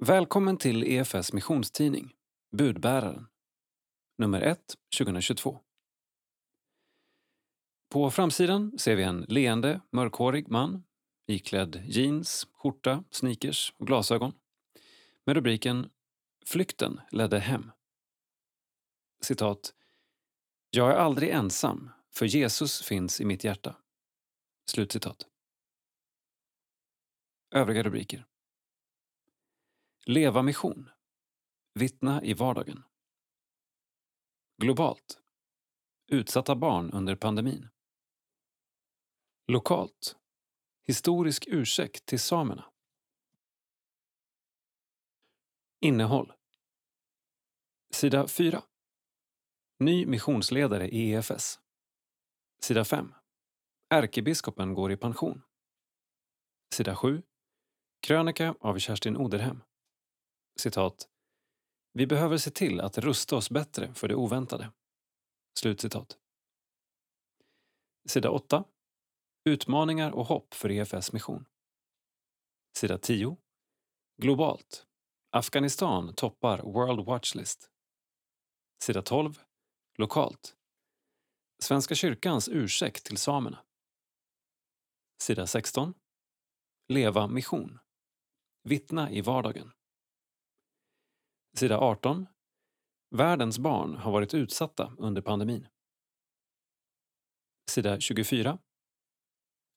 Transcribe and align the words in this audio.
Välkommen 0.00 0.56
till 0.56 0.84
EFS 0.84 1.32
missionstidning, 1.32 2.14
Budbäraren. 2.56 3.26
Nummer 4.18 4.40
1, 4.40 4.74
2022. 4.98 5.60
På 7.90 8.10
framsidan 8.10 8.78
ser 8.78 8.96
vi 8.96 9.02
en 9.02 9.20
leende, 9.20 9.80
mörkhårig 9.90 10.48
man 10.48 10.84
iklädd 11.26 11.82
jeans, 11.86 12.48
skjorta, 12.52 13.04
sneakers 13.10 13.74
och 13.76 13.86
glasögon 13.86 14.32
med 15.24 15.36
rubriken 15.36 15.90
Flykten 16.46 17.00
ledde 17.10 17.38
hem. 17.38 17.70
Citat. 19.20 19.74
Jag 20.70 20.90
är 20.90 20.96
aldrig 20.96 21.30
ensam, 21.30 21.90
för 22.10 22.26
Jesus 22.26 22.82
finns 22.82 23.20
i 23.20 23.24
mitt 23.24 23.44
hjärta. 23.44 23.76
Slutcitat. 24.70 25.26
Övriga 27.50 27.82
rubriker. 27.82 28.27
Leva 30.10 30.42
mission. 30.42 30.90
Vittna 31.74 32.22
i 32.22 32.34
vardagen. 32.34 32.84
Globalt. 34.62 35.20
Utsatta 36.06 36.56
barn 36.56 36.90
under 36.90 37.16
pandemin. 37.16 37.68
Lokalt. 39.46 40.16
Historisk 40.86 41.44
ursäkt 41.46 42.06
till 42.06 42.20
samerna. 42.20 42.70
Innehåll. 45.80 46.32
Sida 47.90 48.28
4. 48.28 48.62
Ny 49.78 50.06
missionsledare 50.06 50.88
i 50.88 51.12
EFS. 51.12 51.60
Sida 52.60 52.84
5. 52.84 53.14
Ärkebiskopen 53.90 54.74
går 54.74 54.92
i 54.92 54.96
pension. 54.96 55.42
Sida 56.74 56.96
7. 56.96 57.22
Krönika 58.00 58.54
av 58.60 58.78
Kerstin 58.78 59.16
Oderhem. 59.16 59.62
Citat. 60.60 61.08
Vi 61.92 62.06
behöver 62.06 62.36
se 62.36 62.50
till 62.50 62.80
att 62.80 62.98
rusta 62.98 63.36
oss 63.36 63.50
bättre 63.50 63.94
för 63.94 64.08
det 64.08 64.14
oväntade. 64.14 64.72
Slutcitat. 65.58 66.18
Sida 68.08 68.30
8. 68.30 68.64
Utmaningar 69.44 70.10
och 70.10 70.26
hopp 70.26 70.54
för 70.54 70.70
EFS 70.70 71.12
mission. 71.12 71.44
Sida 72.76 72.98
10. 72.98 73.36
Globalt. 74.22 74.86
Afghanistan 75.30 76.14
toppar 76.14 76.58
World 76.58 77.06
Watchlist. 77.06 77.70
Sida 78.82 79.02
12. 79.02 79.40
Lokalt. 79.98 80.56
Svenska 81.62 81.94
kyrkans 81.94 82.48
ursäkt 82.48 83.04
till 83.04 83.16
samerna. 83.16 83.64
Sida 85.22 85.46
16. 85.46 85.94
Leva 86.88 87.26
mission. 87.26 87.78
Vittna 88.62 89.10
i 89.10 89.20
vardagen. 89.20 89.72
Sida 91.58 91.78
18. 91.78 92.26
Världens 93.10 93.58
barn 93.58 93.96
har 93.96 94.12
varit 94.12 94.34
utsatta 94.34 94.92
under 94.98 95.22
pandemin. 95.22 95.68
Sida 97.70 98.00
24. 98.00 98.58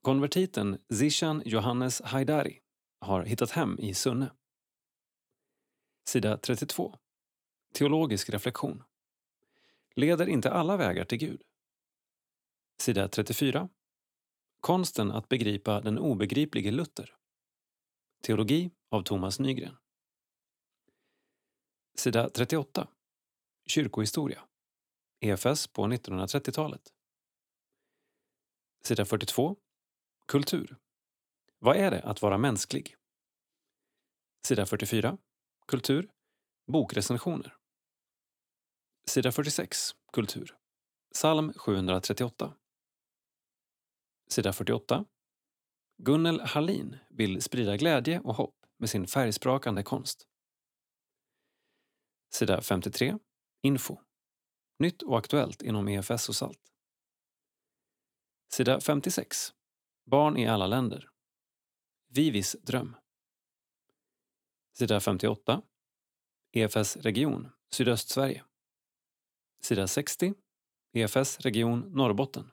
Konvertiten 0.01 0.77
Zishan 0.93 1.41
Johannes 1.45 2.01
Haidari 2.01 2.59
har 2.99 3.23
hittat 3.23 3.51
hem 3.51 3.79
i 3.79 3.93
Sunne. 3.93 4.31
Sida 6.09 6.37
32. 6.37 6.97
Teologisk 7.73 8.29
reflektion. 8.29 8.83
Leder 9.95 10.29
inte 10.29 10.51
alla 10.51 10.77
vägar 10.77 11.05
till 11.05 11.17
Gud? 11.17 11.41
Sida 12.81 13.07
34. 13.07 13.69
Konsten 14.59 15.11
att 15.11 15.29
begripa 15.29 15.81
den 15.81 15.99
obegriplige 15.99 16.71
Luther. 16.71 17.15
Teologi 18.23 18.71
av 18.89 19.03
Thomas 19.03 19.39
Nygren. 19.39 19.80
Sida 21.95 22.29
38. 22.29 22.87
Kyrkohistoria. 23.65 24.47
EFS 25.19 25.67
på 25.67 25.87
1930-talet. 25.87 26.93
Sida 28.83 29.05
42. 29.05 29.55
Kultur. 30.27 30.77
Vad 31.59 31.77
är 31.77 31.91
det 31.91 32.01
att 32.01 32.21
vara 32.21 32.37
mänsklig? 32.37 32.95
Sida 34.45 34.65
44. 34.65 35.17
Kultur. 35.67 36.11
Bokrecensioner. 36.67 37.57
Sida 39.05 39.31
46. 39.31 39.91
Kultur. 40.13 40.57
Psalm 41.13 41.53
738. 41.53 42.53
Sida 44.27 44.53
48. 44.53 45.05
Gunnel 45.97 46.41
Hallin 46.41 46.97
vill 47.09 47.41
sprida 47.41 47.77
glädje 47.77 48.19
och 48.19 48.35
hopp 48.35 48.55
med 48.77 48.89
sin 48.89 49.07
färgsprakande 49.07 49.83
konst. 49.83 50.27
Sida 52.33 52.61
53. 52.61 53.17
Info. 53.61 53.97
Nytt 54.79 55.01
och 55.01 55.17
aktuellt 55.17 55.61
inom 55.61 55.87
EFS 55.87 56.29
och 56.29 56.35
SALT. 56.35 56.59
Sida 58.53 58.79
56. 58.79 59.53
Barn 60.05 60.37
i 60.37 60.47
alla 60.47 60.67
länder. 60.67 61.09
Vivis 62.07 62.55
dröm. 62.61 62.95
Sida 64.73 64.99
58. 64.99 65.61
EFS 66.51 66.97
region, 66.97 67.51
Sydöstsverige. 67.71 68.45
Sida 69.61 69.87
60. 69.87 70.33
EFS 70.93 71.39
region 71.39 71.79
Norrbotten. 71.79 72.51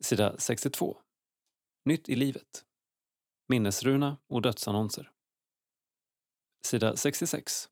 Sida 0.00 0.38
62. 0.38 0.98
Nytt 1.84 2.08
i 2.08 2.16
livet. 2.16 2.64
Minnesruna 3.48 4.18
och 4.26 4.42
dödsannonser. 4.42 5.12
Sida 6.64 6.96
66. 6.96 7.68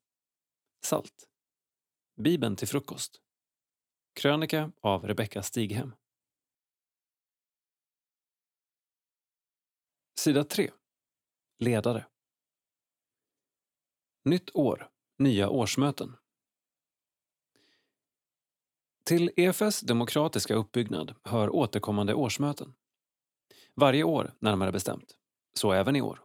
Salt. 0.85 1.29
Bibeln 2.15 2.55
till 2.55 2.67
frukost. 2.67 3.21
Krönika 4.13 4.71
av 4.81 5.07
Rebecka 5.07 5.43
Stighem. 5.43 5.95
Sida 10.19 10.43
3. 10.43 10.71
Ledare. 11.59 12.05
Nytt 14.25 14.55
år. 14.55 14.89
Nya 15.17 15.49
årsmöten. 15.49 16.17
Till 19.03 19.31
EFS 19.35 19.81
demokratiska 19.81 20.55
uppbyggnad 20.55 21.15
hör 21.23 21.49
återkommande 21.49 22.13
årsmöten. 22.13 22.73
Varje 23.73 24.03
år, 24.03 24.33
närmare 24.39 24.71
bestämt. 24.71 25.17
Så 25.53 25.71
även 25.71 25.95
i 25.95 26.01
år. 26.01 26.24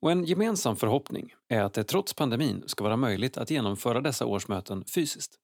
Och 0.00 0.12
en 0.12 0.24
gemensam 0.24 0.76
förhoppning 0.76 1.34
är 1.48 1.62
att 1.62 1.74
det 1.74 1.84
trots 1.84 2.14
pandemin 2.14 2.64
ska 2.66 2.84
vara 2.84 2.96
möjligt 2.96 3.36
att 3.36 3.50
genomföra 3.50 4.00
dessa 4.00 4.26
årsmöten 4.26 4.84
fysiskt. 4.84 5.38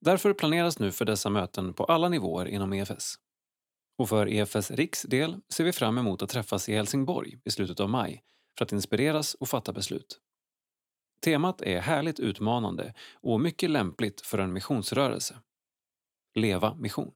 Därför 0.00 0.32
planeras 0.32 0.78
nu 0.78 0.92
för 0.92 1.04
dessa 1.04 1.30
möten 1.30 1.72
på 1.74 1.84
alla 1.84 2.08
nivåer 2.08 2.46
inom 2.46 2.72
EFS. 2.72 3.14
Och 3.98 4.08
för 4.08 4.28
EFS 4.28 4.70
Riks 4.70 5.02
del 5.02 5.40
ser 5.48 5.64
vi 5.64 5.72
fram 5.72 5.98
emot 5.98 6.22
att 6.22 6.30
träffas 6.30 6.68
i 6.68 6.74
Helsingborg 6.74 7.38
i 7.44 7.50
slutet 7.50 7.80
av 7.80 7.90
maj 7.90 8.22
för 8.58 8.64
att 8.64 8.72
inspireras 8.72 9.34
och 9.34 9.48
fatta 9.48 9.72
beslut. 9.72 10.20
Temat 11.20 11.62
är 11.62 11.80
härligt 11.80 12.20
utmanande 12.20 12.94
och 13.14 13.40
mycket 13.40 13.70
lämpligt 13.70 14.20
för 14.20 14.38
en 14.38 14.52
missionsrörelse. 14.52 15.40
Leva 16.34 16.74
mission. 16.74 17.12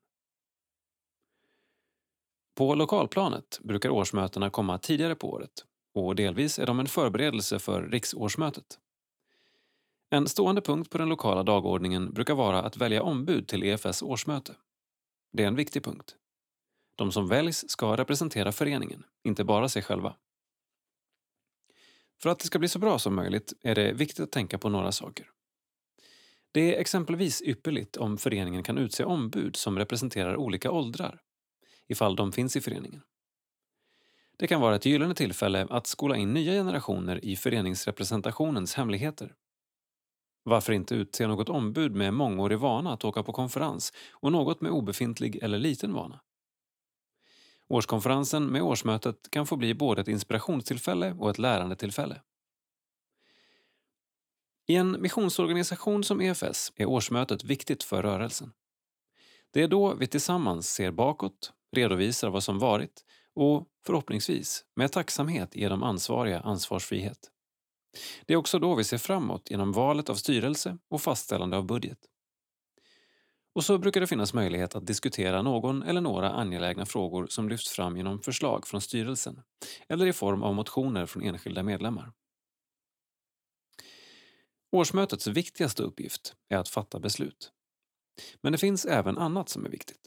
På 2.55 2.75
lokalplanet 2.75 3.59
brukar 3.63 3.91
årsmötena 3.91 4.51
komma 4.51 4.79
tidigare 4.79 5.15
på 5.15 5.31
året 5.31 5.65
och 5.95 6.17
delvis 6.17 6.59
är 6.59 6.67
de 6.67 6.81
en 6.81 6.87
förberedelse 6.87 7.59
för 7.59 7.83
riksårsmötet. 7.83 8.79
En 10.11 10.29
stående 10.29 10.61
punkt 10.61 10.91
på 10.91 10.99
den 10.99 11.09
lokala 11.09 11.43
dagordningen 11.43 12.13
brukar 12.13 12.35
vara 12.35 12.63
att 12.63 12.77
välja 12.77 13.03
ombud 13.03 13.49
till 13.49 13.63
EFS 13.63 14.03
årsmöte. 14.03 14.57
Det 15.33 15.43
är 15.43 15.49
en 15.49 15.57
viktig 15.57 15.85
punkt. 15.85 16.17
De 16.97 17.13
som 17.13 17.29
väljs 17.29 17.71
ska 17.71 17.97
representera 17.97 18.53
föreningen, 18.53 19.05
inte 19.25 19.45
bara 19.45 19.69
sig 19.69 19.83
själva. 19.83 20.17
För 22.23 22.31
att 22.31 22.39
det 22.39 22.47
ska 22.47 22.59
bli 22.59 22.69
så 22.69 22.79
bra 22.79 22.99
som 22.99 23.15
möjligt 23.15 23.53
är 23.63 23.75
det 23.75 23.93
viktigt 23.93 24.21
att 24.21 24.33
tänka 24.33 24.59
på 24.59 24.69
några 24.69 24.93
saker. 24.93 25.31
Det 26.53 26.75
är 26.77 26.81
exempelvis 26.81 27.43
ypperligt 27.43 27.97
om 27.97 28.19
föreningen 28.19 28.63
kan 28.63 28.79
utse 28.79 29.05
ombud 29.05 29.57
som 29.57 29.79
representerar 29.79 30.37
olika 30.37 30.71
åldrar, 30.71 31.21
ifall 31.89 32.17
de 32.17 32.33
finns 32.33 32.57
i 32.57 32.61
föreningen. 32.61 33.03
Det 34.41 34.47
kan 34.47 34.61
vara 34.61 34.77
ett 34.77 34.85
gyllene 34.85 35.15
tillfälle 35.15 35.67
att 35.71 35.87
skola 35.87 36.17
in 36.17 36.35
nya 36.35 36.53
generationer 36.53 37.25
i 37.25 37.37
föreningsrepresentationens 37.37 38.75
hemligheter. 38.75 39.35
Varför 40.43 40.73
inte 40.73 40.95
utse 40.95 41.27
något 41.27 41.49
ombud 41.49 41.95
med 41.95 42.15
mångårig 42.15 42.59
vana 42.59 42.93
att 42.93 43.05
åka 43.05 43.23
på 43.23 43.33
konferens 43.33 43.93
och 44.11 44.33
något 44.33 44.61
med 44.61 44.73
obefintlig 44.73 45.37
eller 45.43 45.59
liten 45.59 45.93
vana? 45.93 46.21
Årskonferensen 47.69 48.47
med 48.47 48.63
årsmötet 48.63 49.17
kan 49.31 49.47
få 49.47 49.57
bli 49.57 49.75
både 49.75 50.01
ett 50.01 50.09
inspirationstillfälle 50.09 51.17
och 51.19 51.31
ett 51.31 51.39
lärandetillfälle. 51.39 52.21
I 54.67 54.77
en 54.77 55.03
missionsorganisation 55.03 56.05
som 56.05 56.21
EFS 56.21 56.73
är 56.77 56.87
årsmötet 56.87 57.45
viktigt 57.45 57.83
för 57.83 58.03
rörelsen. 58.03 58.53
Det 59.51 59.63
är 59.63 59.69
då 59.69 59.95
vi 59.95 60.07
tillsammans 60.07 60.71
ser 60.71 60.91
bakåt, 60.91 61.53
redovisar 61.73 62.31
vad 62.31 62.43
som 62.43 62.59
varit 62.59 63.05
och 63.35 63.67
förhoppningsvis 63.87 64.65
med 64.77 64.93
tacksamhet 64.93 65.57
ge 65.57 65.69
de 65.69 65.83
ansvariga 65.83 66.41
ansvarsfrihet. 66.41 67.31
Det 68.27 68.33
är 68.33 68.37
också 68.37 68.59
då 68.59 68.75
vi 68.75 68.85
ser 68.85 68.99
framåt 68.99 69.51
genom 69.51 69.73
valet 69.73 70.11
av 70.11 70.15
styrelse 70.15 70.79
och 70.89 71.03
fastställande 71.03 71.57
av 71.57 71.67
budget. 71.67 71.99
Och 73.55 73.65
så 73.65 73.79
brukar 73.79 74.01
det 74.01 74.07
finnas 74.07 74.35
möjlighet 74.35 74.75
att 74.75 74.87
diskutera 74.87 75.43
någon 75.43 75.83
eller 75.83 76.01
några 76.01 76.31
angelägna 76.31 76.87
frågor 76.87 77.27
som 77.27 77.49
lyfts 77.49 77.71
fram 77.71 77.97
genom 77.97 78.21
förslag 78.23 78.67
från 78.67 78.81
styrelsen 78.81 79.43
eller 79.89 80.07
i 80.07 80.13
form 80.13 80.43
av 80.43 80.55
motioner 80.55 81.07
från 81.07 81.23
enskilda 81.23 81.63
medlemmar. 81.63 82.13
Årsmötets 84.73 85.27
viktigaste 85.27 85.83
uppgift 85.83 86.35
är 86.49 86.57
att 86.57 86.69
fatta 86.69 87.01
beslut. 87.01 87.53
Men 88.41 88.53
det 88.53 88.59
finns 88.59 88.85
även 88.85 89.19
annat 89.19 89.49
som 89.49 89.65
är 89.65 89.71
viktigt. 89.71 90.01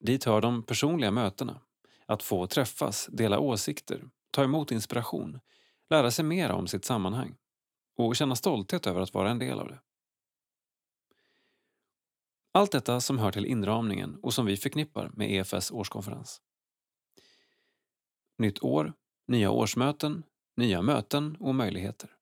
Dit 0.00 0.24
hör 0.24 0.40
de 0.40 0.62
personliga 0.62 1.10
mötena, 1.10 1.60
att 2.06 2.22
få 2.22 2.46
träffas, 2.46 3.08
dela 3.12 3.38
åsikter, 3.38 4.08
ta 4.30 4.44
emot 4.44 4.72
inspiration, 4.72 5.40
lära 5.90 6.10
sig 6.10 6.24
mer 6.24 6.50
om 6.50 6.66
sitt 6.66 6.84
sammanhang 6.84 7.36
och 7.96 8.16
känna 8.16 8.36
stolthet 8.36 8.86
över 8.86 9.00
att 9.00 9.14
vara 9.14 9.30
en 9.30 9.38
del 9.38 9.58
av 9.58 9.68
det. 9.68 9.80
Allt 12.52 12.72
detta 12.72 13.00
som 13.00 13.18
hör 13.18 13.32
till 13.32 13.46
inramningen 13.46 14.18
och 14.22 14.34
som 14.34 14.46
vi 14.46 14.56
förknippar 14.56 15.10
med 15.14 15.30
EFS 15.30 15.70
årskonferens. 15.70 16.42
Nytt 18.38 18.62
år, 18.62 18.92
nya 19.26 19.50
årsmöten, 19.50 20.22
nya 20.56 20.82
möten 20.82 21.36
och 21.40 21.54
möjligheter. 21.54 22.16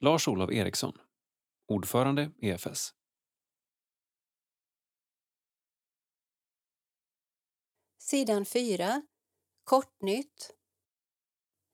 Lars-Olov 0.00 0.52
Eriksson, 0.52 0.98
ordförande 1.68 2.30
EFS. 2.38 2.94
Sidan 8.10 8.44
4. 8.44 9.02
Kortnytt. 9.64 10.50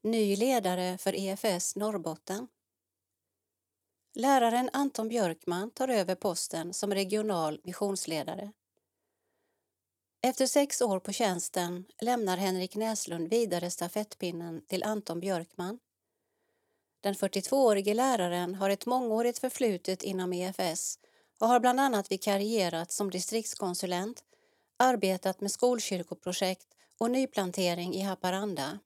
Ny 0.02 0.36
ledare 0.36 0.98
för 0.98 1.14
EFS 1.14 1.76
Norrbotten. 1.76 2.48
Läraren 4.14 4.70
Anton 4.72 5.08
Björkman 5.08 5.70
tar 5.70 5.88
över 5.88 6.14
posten 6.14 6.74
som 6.74 6.94
regional 6.94 7.60
missionsledare. 7.64 8.52
Efter 10.22 10.46
sex 10.46 10.82
år 10.82 11.00
på 11.00 11.12
tjänsten 11.12 11.84
lämnar 12.00 12.36
Henrik 12.36 12.76
Näslund 12.76 13.28
vidare 13.28 13.70
stafettpinnen 13.70 14.66
till 14.66 14.82
Anton 14.82 15.20
Björkman. 15.20 15.78
Den 17.00 17.14
42-årige 17.14 17.94
läraren 17.94 18.54
har 18.54 18.70
ett 18.70 18.86
mångårigt 18.86 19.38
förflutet 19.38 20.02
inom 20.02 20.32
EFS 20.32 20.98
och 21.40 21.48
har 21.48 21.60
bland 21.60 21.80
annat 21.80 22.12
vikarierat 22.12 22.92
som 22.92 23.10
distriktskonsulent, 23.10 24.24
arbetat 24.76 25.40
med 25.40 25.50
skolkyrkoprojekt 25.50 26.66
och 26.98 27.10
nyplantering 27.10 27.94
i 27.94 28.00
Haparanda. 28.00 28.78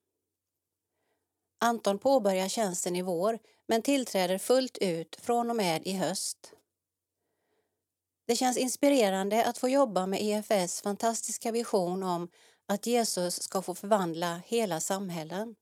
Anton 1.61 1.99
påbörjar 1.99 2.49
tjänsten 2.49 2.96
i 2.96 3.02
vår 3.02 3.38
men 3.67 3.82
tillträder 3.82 4.38
fullt 4.38 4.79
ut 4.79 5.17
från 5.20 5.50
och 5.50 5.56
med 5.56 5.87
i 5.87 5.93
höst. 5.93 6.52
Det 8.26 8.37
känns 8.37 8.56
inspirerande 8.56 9.44
att 9.44 9.58
få 9.58 9.69
jobba 9.69 10.06
med 10.06 10.23
EFS 10.23 10.82
fantastiska 10.82 11.52
vision 11.52 12.02
om 12.02 12.29
att 12.67 12.87
Jesus 12.87 13.43
ska 13.43 13.62
få 13.62 13.75
förvandla 13.75 14.40
hela 14.46 14.81
samhällen. 14.81 15.55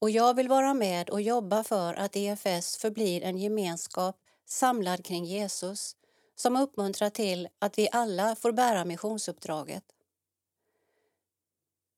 Och 0.00 0.10
jag 0.10 0.34
vill 0.34 0.48
vara 0.48 0.74
med 0.74 1.10
och 1.10 1.20
jobba 1.20 1.64
för 1.64 1.94
att 1.94 2.16
EFS 2.16 2.76
förblir 2.76 3.22
en 3.22 3.38
gemenskap 3.38 4.16
samlad 4.46 5.04
kring 5.04 5.24
Jesus 5.24 5.96
som 6.36 6.56
uppmuntrar 6.56 7.10
till 7.10 7.48
att 7.58 7.78
vi 7.78 7.88
alla 7.92 8.36
får 8.36 8.52
bära 8.52 8.84
missionsuppdraget. 8.84 9.84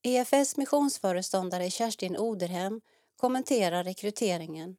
EFS 0.03 0.57
missionsföreståndare 0.57 1.71
Kerstin 1.71 2.17
Oderhem 2.17 2.81
kommenterar 3.17 3.85
rekryteringen. 3.85 4.77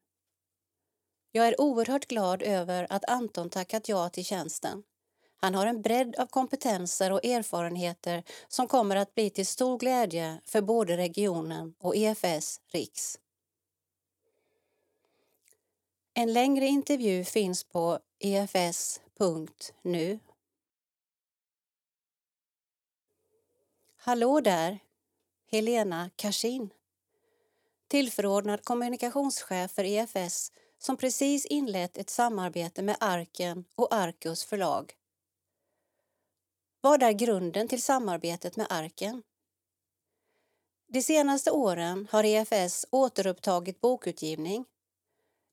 Jag 1.31 1.47
är 1.47 1.61
oerhört 1.61 2.06
glad 2.06 2.41
över 2.41 2.88
att 2.89 3.09
Anton 3.09 3.50
tackat 3.50 3.89
ja 3.89 4.09
till 4.09 4.25
tjänsten. 4.25 4.83
Han 5.41 5.56
har 5.56 5.67
en 5.67 5.81
bredd 5.81 6.15
av 6.15 6.25
kompetenser 6.25 7.11
och 7.11 7.25
erfarenheter 7.25 8.23
som 8.47 8.67
kommer 8.67 8.95
att 8.95 9.15
bli 9.15 9.29
till 9.29 9.47
stor 9.47 9.77
glädje 9.77 10.41
för 10.45 10.61
både 10.61 10.97
regionen 10.97 11.73
och 11.79 11.95
EFS 11.95 12.61
Riks. 12.67 13.19
En 16.13 16.33
längre 16.33 16.65
intervju 16.65 17.25
finns 17.25 17.63
på 17.63 18.00
EFS 18.19 19.01
Punkt. 19.19 19.74
Nu. 19.81 20.19
Hallå 23.98 24.39
där! 24.42 24.80
Helena 25.51 26.10
Karsin 26.16 26.69
tillförordnad 27.88 28.63
kommunikationschef 28.63 29.71
för 29.71 29.83
EFS 29.83 30.51
som 30.77 30.98
precis 30.98 31.45
inlett 31.45 31.98
ett 31.98 32.10
samarbete 32.10 32.81
med 32.81 32.98
Arken 33.00 33.66
och 33.75 33.94
Arkus 33.94 34.44
förlag. 34.44 34.94
Vad 36.81 37.04
är 37.04 37.12
grunden 37.12 37.68
till 37.68 37.81
samarbetet 37.81 38.56
med 38.56 38.68
Arken? 38.69 39.24
De 40.88 41.01
senaste 41.01 41.51
åren 41.51 42.07
har 42.12 42.24
EFS 42.24 42.86
återupptagit 42.89 43.81
bokutgivning. 43.81 44.66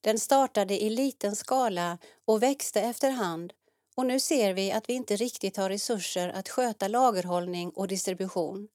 Den 0.01 0.19
startade 0.19 0.83
i 0.83 0.91
liten 0.91 1.37
skala 1.37 1.99
och 2.25 2.43
växte 2.43 2.81
efterhand 2.81 3.53
och 3.97 4.07
nu 4.07 4.21
ser 4.21 4.55
vi 4.55 4.73
att 4.73 4.89
vi 4.89 4.93
inte 4.93 5.17
riktigt 5.17 5.57
har 5.57 5.69
resurser 5.69 6.29
att 6.29 6.49
sköta 6.49 6.89
lagerhållning 6.89 7.71
och 7.71 7.89
distribution. 7.89 8.69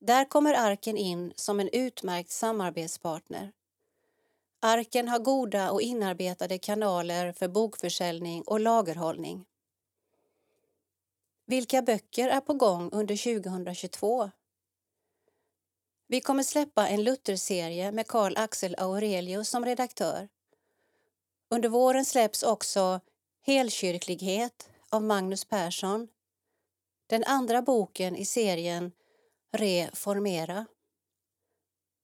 Där 0.00 0.24
kommer 0.24 0.54
Arken 0.54 0.96
in 0.96 1.32
som 1.36 1.60
en 1.60 1.68
utmärkt 1.72 2.30
samarbetspartner. 2.30 3.52
Arken 4.60 5.08
har 5.08 5.18
goda 5.18 5.70
och 5.70 5.82
inarbetade 5.82 6.58
kanaler 6.58 7.32
för 7.32 7.48
bokförsäljning 7.48 8.42
och 8.42 8.60
lagerhållning. 8.60 9.44
Vilka 11.46 11.82
böcker 11.82 12.28
är 12.28 12.40
på 12.40 12.54
gång 12.54 12.90
under 12.92 13.40
2022? 13.40 14.30
Vi 16.12 16.20
kommer 16.20 16.42
släppa 16.42 16.88
en 16.88 17.04
Lutherserie 17.04 17.92
med 17.92 18.06
Carl-Axel 18.06 18.74
Aurelius 18.78 19.48
som 19.48 19.64
redaktör. 19.64 20.28
Under 21.50 21.68
våren 21.68 22.04
släpps 22.04 22.42
också 22.42 23.00
Helkyrklighet 23.42 24.70
av 24.88 25.02
Magnus 25.02 25.44
Persson. 25.44 26.08
Den 27.06 27.24
andra 27.24 27.62
boken 27.62 28.16
i 28.16 28.24
serien 28.24 28.92
Reformera. 29.52 30.66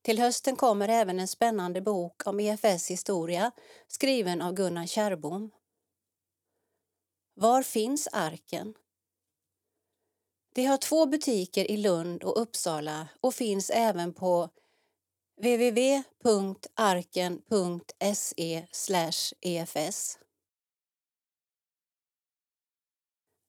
Till 0.02 0.18
hösten 0.18 0.56
kommer 0.56 0.88
även 0.88 1.20
en 1.20 1.28
spännande 1.28 1.80
bok 1.80 2.26
om 2.26 2.40
EFS 2.40 2.90
historia 2.90 3.50
skriven 3.86 4.42
av 4.42 4.52
Gunnar 4.52 4.86
Kärrbom. 4.86 5.50
Var 7.34 7.62
finns 7.62 8.08
arken? 8.12 8.74
Vi 10.58 10.64
har 10.64 10.76
två 10.76 11.06
butiker 11.06 11.70
i 11.70 11.76
Lund 11.76 12.24
och 12.24 12.42
Uppsala 12.42 13.08
och 13.20 13.34
finns 13.34 13.70
även 13.70 14.12
på 14.12 14.50
www.arken.se 15.36 15.86
efs. 19.40 20.18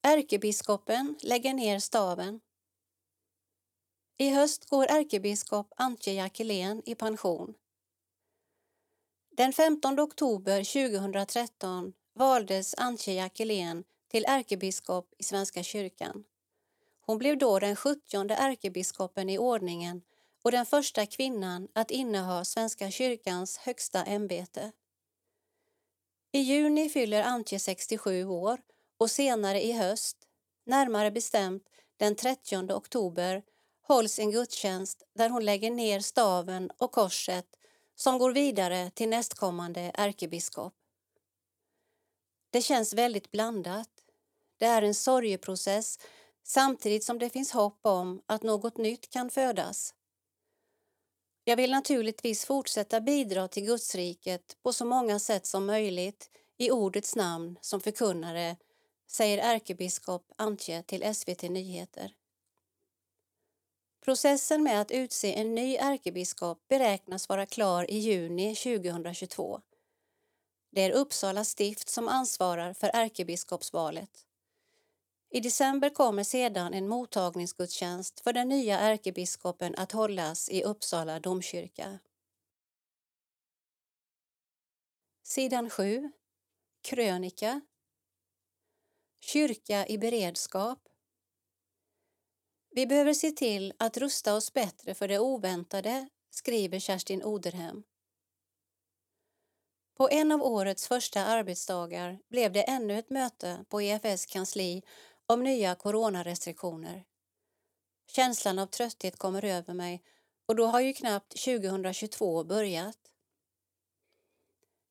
Ärkebiskopen 0.02 1.16
lägger 1.22 1.54
ner 1.54 1.78
staven. 1.78 2.40
I 4.18 4.30
höst 4.30 4.68
går 4.68 4.86
ärkebiskop 4.86 5.72
Antje 5.76 6.12
Jackelén 6.12 6.82
i 6.86 6.94
pension. 6.94 7.54
Den 9.36 9.52
15 9.52 10.00
oktober 10.00 10.64
2013 10.64 11.92
valdes 12.14 12.74
Antje 12.74 13.14
Jackelén 13.14 13.84
till 14.08 14.24
ärkebiskop 14.28 15.14
i 15.18 15.24
Svenska 15.24 15.62
kyrkan. 15.62 16.24
Hon 17.10 17.18
blev 17.18 17.38
då 17.38 17.58
den 17.58 17.76
70 17.76 18.30
ärkebiskopen 18.30 19.30
i 19.30 19.38
ordningen 19.38 20.02
och 20.42 20.52
den 20.52 20.66
första 20.66 21.06
kvinnan 21.06 21.68
att 21.72 21.90
inneha 21.90 22.44
Svenska 22.44 22.90
kyrkans 22.90 23.58
högsta 23.58 24.04
ämbete. 24.04 24.72
I 26.32 26.38
juni 26.38 26.88
fyller 26.88 27.22
Antje 27.22 27.58
67 27.58 28.24
år 28.24 28.60
och 28.98 29.10
senare 29.10 29.62
i 29.62 29.72
höst, 29.72 30.16
närmare 30.66 31.10
bestämt 31.10 31.62
den 31.96 32.16
30 32.16 32.72
oktober, 32.72 33.42
hålls 33.82 34.18
en 34.18 34.30
gudstjänst 34.30 35.02
där 35.14 35.28
hon 35.28 35.44
lägger 35.44 35.70
ner 35.70 36.00
staven 36.00 36.70
och 36.78 36.92
korset 36.92 37.46
som 37.94 38.18
går 38.18 38.32
vidare 38.32 38.90
till 38.90 39.08
nästkommande 39.08 39.90
ärkebiskop. 39.94 40.74
Det 42.50 42.62
känns 42.62 42.94
väldigt 42.94 43.30
blandat. 43.30 43.90
Det 44.58 44.66
är 44.66 44.82
en 44.82 44.94
sorgeprocess 44.94 45.98
samtidigt 46.42 47.04
som 47.04 47.18
det 47.18 47.30
finns 47.30 47.52
hopp 47.52 47.78
om 47.82 48.22
att 48.26 48.42
något 48.42 48.76
nytt 48.76 49.10
kan 49.10 49.30
födas. 49.30 49.94
Jag 51.44 51.56
vill 51.56 51.70
naturligtvis 51.70 52.44
fortsätta 52.44 53.00
bidra 53.00 53.48
till 53.48 53.66
Gudsriket 53.66 54.56
på 54.62 54.72
så 54.72 54.84
många 54.84 55.18
sätt 55.18 55.46
som 55.46 55.66
möjligt 55.66 56.30
i 56.58 56.70
ordets 56.70 57.16
namn 57.16 57.58
som 57.60 57.80
förkunnare, 57.80 58.56
säger 59.06 59.38
ärkebiskop 59.38 60.32
Antje 60.36 60.82
till 60.82 61.14
SVT 61.14 61.42
Nyheter. 61.42 62.14
Processen 64.04 64.62
med 64.62 64.80
att 64.80 64.90
utse 64.90 65.34
en 65.34 65.54
ny 65.54 65.76
ärkebiskop 65.76 66.68
beräknas 66.68 67.28
vara 67.28 67.46
klar 67.46 67.90
i 67.90 67.98
juni 67.98 68.54
2022. 68.54 69.60
Det 70.72 70.82
är 70.82 70.90
Uppsala 70.90 71.44
stift 71.44 71.88
som 71.88 72.08
ansvarar 72.08 72.72
för 72.72 72.90
ärkebiskopsvalet. 72.94 74.26
I 75.32 75.40
december 75.40 75.90
kommer 75.90 76.24
sedan 76.24 76.74
en 76.74 76.88
mottagningsgudstjänst 76.88 78.20
för 78.20 78.32
den 78.32 78.48
nya 78.48 78.78
ärkebiskopen 78.78 79.74
att 79.76 79.92
hållas 79.92 80.48
i 80.48 80.62
Uppsala 80.62 81.20
domkyrka. 81.20 81.98
Sidan 85.22 85.70
7. 85.70 86.12
Krönika. 86.82 87.60
Kyrka 89.20 89.86
i 89.86 89.98
beredskap. 89.98 90.88
Vi 92.70 92.86
behöver 92.86 93.14
se 93.14 93.30
till 93.30 93.72
att 93.78 93.96
rusta 93.96 94.34
oss 94.34 94.52
bättre 94.52 94.94
för 94.94 95.08
det 95.08 95.18
oväntade, 95.18 96.08
skriver 96.30 96.78
Kerstin 96.78 97.22
Oderhem. 97.22 97.82
På 99.96 100.08
en 100.10 100.32
av 100.32 100.42
årets 100.42 100.88
första 100.88 101.24
arbetsdagar 101.24 102.18
blev 102.28 102.52
det 102.52 102.62
ännu 102.62 102.98
ett 102.98 103.10
möte 103.10 103.64
på 103.68 103.82
EFS 103.82 104.26
kansli 104.26 104.82
om 105.30 105.42
nya 105.42 105.74
coronarestriktioner. 105.74 107.04
Känslan 108.06 108.58
av 108.58 108.66
trötthet 108.66 109.18
kommer 109.18 109.44
över 109.44 109.74
mig 109.74 110.02
och 110.46 110.56
då 110.56 110.66
har 110.66 110.80
ju 110.80 110.92
knappt 110.92 111.44
2022 111.44 112.44
börjat. 112.44 112.98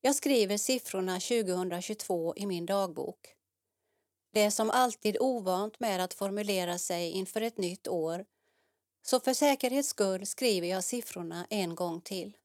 Jag 0.01 0.15
skriver 0.15 0.57
siffrorna 0.57 1.19
2022 1.19 2.35
i 2.35 2.45
min 2.45 2.65
dagbok. 2.65 3.35
Det 4.33 4.41
är 4.41 4.49
som 4.49 4.69
alltid 4.69 5.17
ovant 5.19 5.79
med 5.79 6.03
att 6.03 6.13
formulera 6.13 6.77
sig 6.77 7.11
inför 7.11 7.41
ett 7.41 7.57
nytt 7.57 7.87
år 7.87 8.25
så 9.01 9.19
för 9.19 9.33
säkerhets 9.33 9.89
skull 9.89 10.25
skriver 10.25 10.67
jag 10.67 10.83
siffrorna 10.83 11.47
en 11.49 11.75
gång 11.75 12.01
till. 12.01 12.37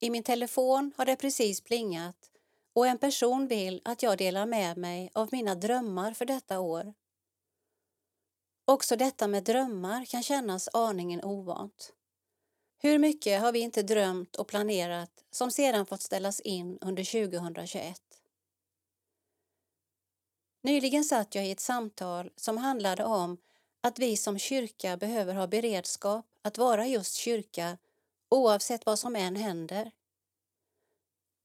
I 0.00 0.10
min 0.10 0.22
telefon 0.22 0.92
har 0.96 1.04
det 1.04 1.16
precis 1.16 1.60
plingat 1.60 2.30
och 2.78 2.86
en 2.86 2.98
person 2.98 3.48
vill 3.48 3.80
att 3.84 4.02
jag 4.02 4.18
delar 4.18 4.46
med 4.46 4.76
mig 4.76 5.10
av 5.14 5.28
mina 5.32 5.54
drömmar 5.54 6.12
för 6.12 6.24
detta 6.24 6.60
år. 6.60 6.94
Också 8.64 8.96
detta 8.96 9.28
med 9.28 9.44
drömmar 9.44 10.04
kan 10.04 10.22
kännas 10.22 10.68
aningen 10.72 11.24
ovant. 11.24 11.92
Hur 12.78 12.98
mycket 12.98 13.40
har 13.40 13.52
vi 13.52 13.58
inte 13.58 13.82
drömt 13.82 14.36
och 14.36 14.48
planerat 14.48 15.24
som 15.30 15.50
sedan 15.50 15.86
fått 15.86 16.02
ställas 16.02 16.40
in 16.40 16.78
under 16.80 17.28
2021? 17.28 18.00
Nyligen 20.62 21.04
satt 21.04 21.34
jag 21.34 21.46
i 21.46 21.50
ett 21.50 21.60
samtal 21.60 22.30
som 22.36 22.56
handlade 22.56 23.04
om 23.04 23.38
att 23.80 23.98
vi 23.98 24.16
som 24.16 24.38
kyrka 24.38 24.96
behöver 24.96 25.34
ha 25.34 25.46
beredskap 25.46 26.26
att 26.42 26.58
vara 26.58 26.86
just 26.86 27.14
kyrka 27.14 27.78
oavsett 28.28 28.86
vad 28.86 28.98
som 28.98 29.16
än 29.16 29.36
händer. 29.36 29.90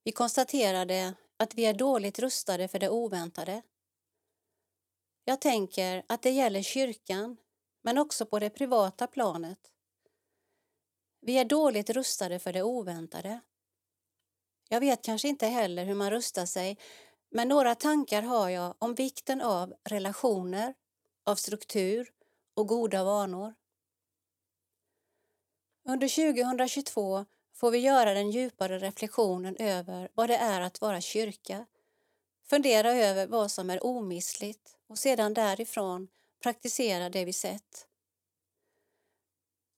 Vi 0.03 0.11
konstaterade 0.11 1.13
att 1.43 1.55
vi 1.55 1.65
är 1.65 1.73
dåligt 1.73 2.19
rustade 2.19 2.67
för 2.67 2.79
det 2.79 2.89
oväntade. 2.89 3.61
Jag 5.25 5.41
tänker 5.41 6.03
att 6.07 6.21
det 6.21 6.29
gäller 6.29 6.61
kyrkan, 6.61 7.37
men 7.81 7.97
också 7.97 8.25
på 8.25 8.39
det 8.39 8.49
privata 8.49 9.07
planet. 9.07 9.59
Vi 11.21 11.37
är 11.37 11.45
dåligt 11.45 11.89
rustade 11.89 12.39
för 12.39 12.53
det 12.53 12.63
oväntade. 12.63 13.39
Jag 14.69 14.79
vet 14.79 15.03
kanske 15.03 15.27
inte 15.27 15.47
heller 15.47 15.85
hur 15.85 15.95
man 15.95 16.11
rustar 16.11 16.45
sig, 16.45 16.77
men 17.29 17.47
några 17.47 17.75
tankar 17.75 18.21
har 18.21 18.49
jag 18.49 18.75
om 18.79 18.95
vikten 18.95 19.41
av 19.41 19.73
relationer, 19.83 20.73
av 21.23 21.35
struktur 21.35 22.11
och 22.53 22.67
goda 22.67 23.03
vanor. 23.03 23.53
Under 25.85 26.33
2022 26.33 27.25
får 27.53 27.71
vi 27.71 27.77
göra 27.77 28.13
den 28.13 28.31
djupare 28.31 28.79
reflektionen 28.79 29.55
över 29.59 30.09
vad 30.13 30.29
det 30.29 30.35
är 30.35 30.61
att 30.61 30.81
vara 30.81 31.01
kyrka, 31.01 31.65
fundera 32.49 32.91
över 32.93 33.27
vad 33.27 33.51
som 33.51 33.69
är 33.69 33.85
omissligt 33.85 34.77
och 34.87 34.97
sedan 34.97 35.33
därifrån 35.33 36.07
praktisera 36.43 37.09
det 37.09 37.25
vi 37.25 37.33
sett. 37.33 37.87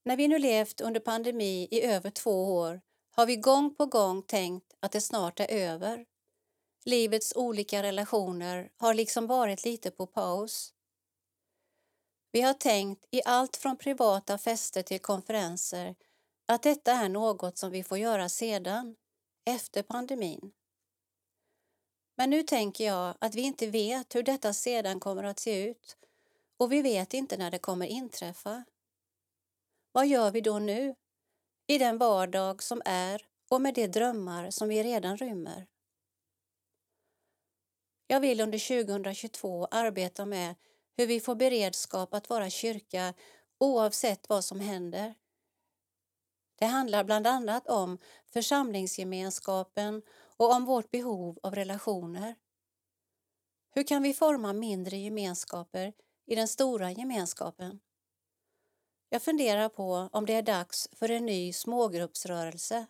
När 0.03 0.17
vi 0.17 0.27
nu 0.27 0.39
levt 0.39 0.81
under 0.81 0.99
pandemi 0.99 1.67
i 1.71 1.81
över 1.81 2.09
två 2.09 2.55
år 2.55 2.81
har 3.11 3.25
vi 3.25 3.35
gång 3.35 3.75
på 3.75 3.85
gång 3.85 4.21
tänkt 4.21 4.73
att 4.79 4.91
det 4.91 5.01
snart 5.01 5.39
är 5.39 5.47
över. 5.47 6.05
Livets 6.85 7.33
olika 7.35 7.83
relationer 7.83 8.69
har 8.77 8.93
liksom 8.93 9.27
varit 9.27 9.65
lite 9.65 9.91
på 9.91 10.07
paus. 10.07 10.73
Vi 12.31 12.41
har 12.41 12.53
tänkt 12.53 13.05
i 13.11 13.21
allt 13.25 13.57
från 13.57 13.77
privata 13.77 14.37
fester 14.37 14.81
till 14.81 14.99
konferenser 14.99 15.95
att 16.45 16.63
detta 16.63 16.91
är 16.91 17.09
något 17.09 17.57
som 17.57 17.71
vi 17.71 17.83
får 17.83 17.97
göra 17.97 18.29
sedan, 18.29 18.95
efter 19.45 19.83
pandemin. 19.83 20.51
Men 22.17 22.29
nu 22.29 22.43
tänker 22.43 22.85
jag 22.85 23.15
att 23.19 23.35
vi 23.35 23.41
inte 23.41 23.67
vet 23.67 24.15
hur 24.15 24.23
detta 24.23 24.53
sedan 24.53 24.99
kommer 24.99 25.23
att 25.23 25.39
se 25.39 25.63
ut 25.69 25.97
och 26.57 26.71
vi 26.71 26.81
vet 26.81 27.13
inte 27.13 27.37
när 27.37 27.51
det 27.51 27.59
kommer 27.59 27.85
inträffa. 27.85 28.63
Vad 29.91 30.07
gör 30.07 30.31
vi 30.31 30.41
då 30.41 30.59
nu, 30.59 30.95
i 31.67 31.77
den 31.77 31.97
vardag 31.97 32.63
som 32.63 32.81
är 32.85 33.27
och 33.49 33.61
med 33.61 33.73
de 33.73 33.87
drömmar 33.87 34.51
som 34.51 34.67
vi 34.67 34.83
redan 34.83 35.17
rymmer? 35.17 35.67
Jag 38.07 38.19
vill 38.19 38.41
under 38.41 38.85
2022 38.85 39.67
arbeta 39.71 40.25
med 40.25 40.55
hur 40.97 41.07
vi 41.07 41.19
får 41.19 41.35
beredskap 41.35 42.13
att 42.13 42.29
vara 42.29 42.49
kyrka 42.49 43.13
oavsett 43.57 44.29
vad 44.29 44.45
som 44.45 44.59
händer. 44.59 45.15
Det 46.55 46.65
handlar 46.65 47.03
bland 47.03 47.27
annat 47.27 47.67
om 47.67 47.97
församlingsgemenskapen 48.25 50.01
och 50.37 50.51
om 50.51 50.65
vårt 50.65 50.91
behov 50.91 51.39
av 51.43 51.55
relationer. 51.55 52.35
Hur 53.71 53.83
kan 53.83 54.03
vi 54.03 54.13
forma 54.13 54.53
mindre 54.53 54.97
gemenskaper 54.97 55.93
i 56.25 56.35
den 56.35 56.47
stora 56.47 56.91
gemenskapen? 56.91 57.79
Jag 59.09 59.21
funderar 59.21 59.69
på 59.69 60.09
om 60.11 60.25
det 60.25 60.33
är 60.33 60.41
dags 60.41 60.89
för 60.91 61.11
en 61.11 61.25
ny 61.25 61.53
smågruppsrörelse. 61.53 62.85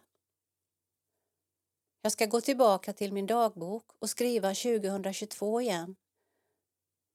Jag 2.01 2.11
ska 2.11 2.25
gå 2.25 2.41
tillbaka 2.41 2.93
till 2.93 3.13
min 3.13 3.27
dagbok 3.27 3.85
och 3.99 4.09
skriva 4.09 4.47
2022 4.47 5.61
igen. 5.61 5.95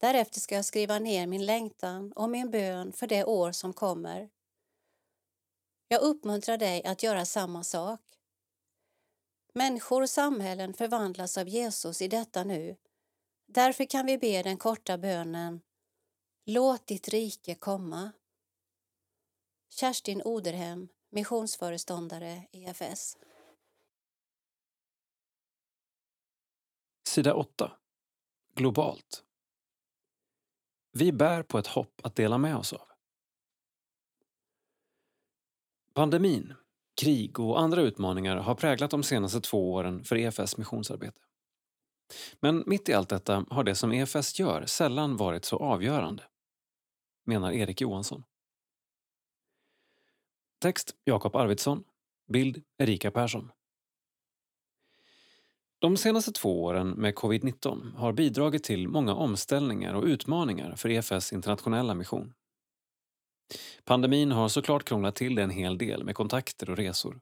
Därefter 0.00 0.40
ska 0.40 0.54
jag 0.54 0.64
skriva 0.64 0.98
ner 0.98 1.26
min 1.26 1.46
längtan 1.46 2.12
och 2.12 2.30
min 2.30 2.50
bön 2.50 2.92
för 2.92 3.06
det 3.06 3.24
år 3.24 3.52
som 3.52 3.72
kommer. 3.72 4.28
Jag 5.92 6.02
uppmuntrar 6.02 6.58
dig 6.58 6.84
att 6.84 7.02
göra 7.02 7.24
samma 7.24 7.64
sak. 7.64 8.00
Människor 9.54 10.02
och 10.02 10.10
samhällen 10.10 10.74
förvandlas 10.74 11.38
av 11.38 11.48
Jesus 11.48 12.02
i 12.02 12.08
detta 12.08 12.44
nu. 12.44 12.76
Därför 13.46 13.84
kan 13.84 14.06
vi 14.06 14.18
be 14.18 14.42
den 14.42 14.56
korta 14.56 14.98
bönen 14.98 15.60
Låt 16.44 16.86
ditt 16.86 17.08
rike 17.08 17.54
komma. 17.54 18.12
Kerstin 19.70 20.22
Oderhem, 20.22 20.88
missionsföreståndare 21.10 22.46
EFS. 22.52 23.16
Sida 27.06 27.34
8. 27.34 27.72
Globalt. 28.54 29.24
Vi 30.92 31.12
bär 31.12 31.42
på 31.42 31.58
ett 31.58 31.66
hopp 31.66 32.00
att 32.02 32.16
dela 32.16 32.38
med 32.38 32.56
oss 32.56 32.72
av. 32.72 32.89
Pandemin, 35.94 36.54
krig 37.00 37.40
och 37.40 37.60
andra 37.60 37.82
utmaningar 37.82 38.36
har 38.36 38.54
präglat 38.54 38.90
de 38.90 39.02
senaste 39.02 39.40
två 39.40 39.72
åren 39.72 40.04
för 40.04 40.16
EFS 40.16 40.56
missionsarbete. 40.56 41.20
Men 42.40 42.64
mitt 42.66 42.88
i 42.88 42.92
allt 42.92 43.08
detta 43.08 43.44
har 43.50 43.64
det 43.64 43.74
som 43.74 43.92
EFS 43.92 44.38
gör 44.38 44.66
sällan 44.66 45.16
varit 45.16 45.44
så 45.44 45.56
avgörande, 45.56 46.22
menar 47.26 47.52
Erik 47.52 47.80
Johansson. 47.80 48.24
Text 50.60 50.94
Jakob 51.04 51.36
Arvidsson. 51.36 51.84
Bild 52.28 52.62
Erika 52.78 53.10
Persson. 53.10 53.50
De 55.78 55.96
senaste 55.96 56.32
två 56.32 56.64
åren 56.64 56.90
med 56.90 57.14
covid-19 57.14 57.96
har 57.96 58.12
bidragit 58.12 58.64
till 58.64 58.88
många 58.88 59.14
omställningar 59.14 59.94
och 59.94 60.04
utmaningar 60.04 60.76
för 60.76 60.88
EFS 60.88 61.32
internationella 61.32 61.94
mission. 61.94 62.34
Pandemin 63.84 64.32
har 64.32 64.48
såklart 64.48 64.84
krånglat 64.84 65.14
till 65.14 65.34
det 65.34 65.42
en 65.42 65.50
hel 65.50 65.78
del 65.78 66.04
med 66.04 66.14
kontakter 66.14 66.70
och 66.70 66.76
resor. 66.76 67.20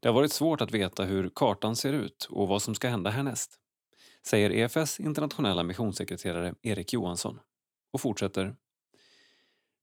Det 0.00 0.08
har 0.08 0.14
varit 0.14 0.32
svårt 0.32 0.60
att 0.60 0.70
veta 0.70 1.04
hur 1.04 1.30
kartan 1.34 1.76
ser 1.76 1.92
ut 1.92 2.28
och 2.30 2.48
vad 2.48 2.62
som 2.62 2.74
ska 2.74 2.88
hända 2.88 3.10
härnäst, 3.10 3.58
säger 4.26 4.50
EFS 4.50 5.00
internationella 5.00 5.62
missionssekreterare 5.62 6.54
Erik 6.62 6.92
Johansson 6.92 7.40
och 7.92 8.00
fortsätter. 8.00 8.56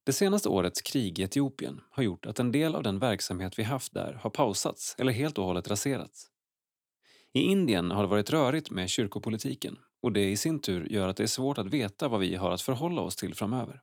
Det 0.03 0.13
senaste 0.13 0.49
årets 0.49 0.81
krig 0.81 1.19
i 1.19 1.23
Etiopien 1.23 1.81
har 1.89 2.03
gjort 2.03 2.25
att 2.25 2.39
en 2.39 2.51
del 2.51 2.75
av 2.75 2.83
den 2.83 2.99
verksamhet 2.99 3.59
vi 3.59 3.63
haft 3.63 3.93
där 3.93 4.13
har 4.13 4.29
pausats 4.29 4.95
eller 4.97 5.11
helt 5.11 5.37
och 5.37 5.45
hållet 5.45 5.67
raserats. 5.67 6.27
I 7.33 7.41
Indien 7.41 7.91
har 7.91 8.03
det 8.03 8.09
varit 8.09 8.29
rörigt 8.29 8.71
med 8.71 8.89
kyrkopolitiken 8.89 9.77
och 10.01 10.11
det 10.11 10.29
i 10.29 10.37
sin 10.37 10.59
tur 10.59 10.87
gör 10.89 11.07
att 11.07 11.17
det 11.17 11.23
är 11.23 11.27
svårt 11.27 11.57
att 11.57 11.73
veta 11.73 12.07
vad 12.07 12.19
vi 12.19 12.35
har 12.35 12.51
att 12.51 12.61
förhålla 12.61 13.01
oss 13.01 13.15
till 13.15 13.35
framöver. 13.35 13.81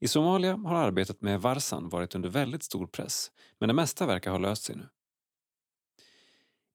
I 0.00 0.08
Somalia 0.08 0.56
har 0.56 0.74
arbetet 0.74 1.22
med 1.22 1.40
Varsan 1.40 1.88
varit 1.88 2.14
under 2.14 2.28
väldigt 2.28 2.62
stor 2.62 2.86
press 2.86 3.30
men 3.58 3.68
det 3.68 3.74
mesta 3.74 4.06
verkar 4.06 4.30
ha 4.30 4.38
löst 4.38 4.62
sig 4.62 4.76
nu. 4.76 4.88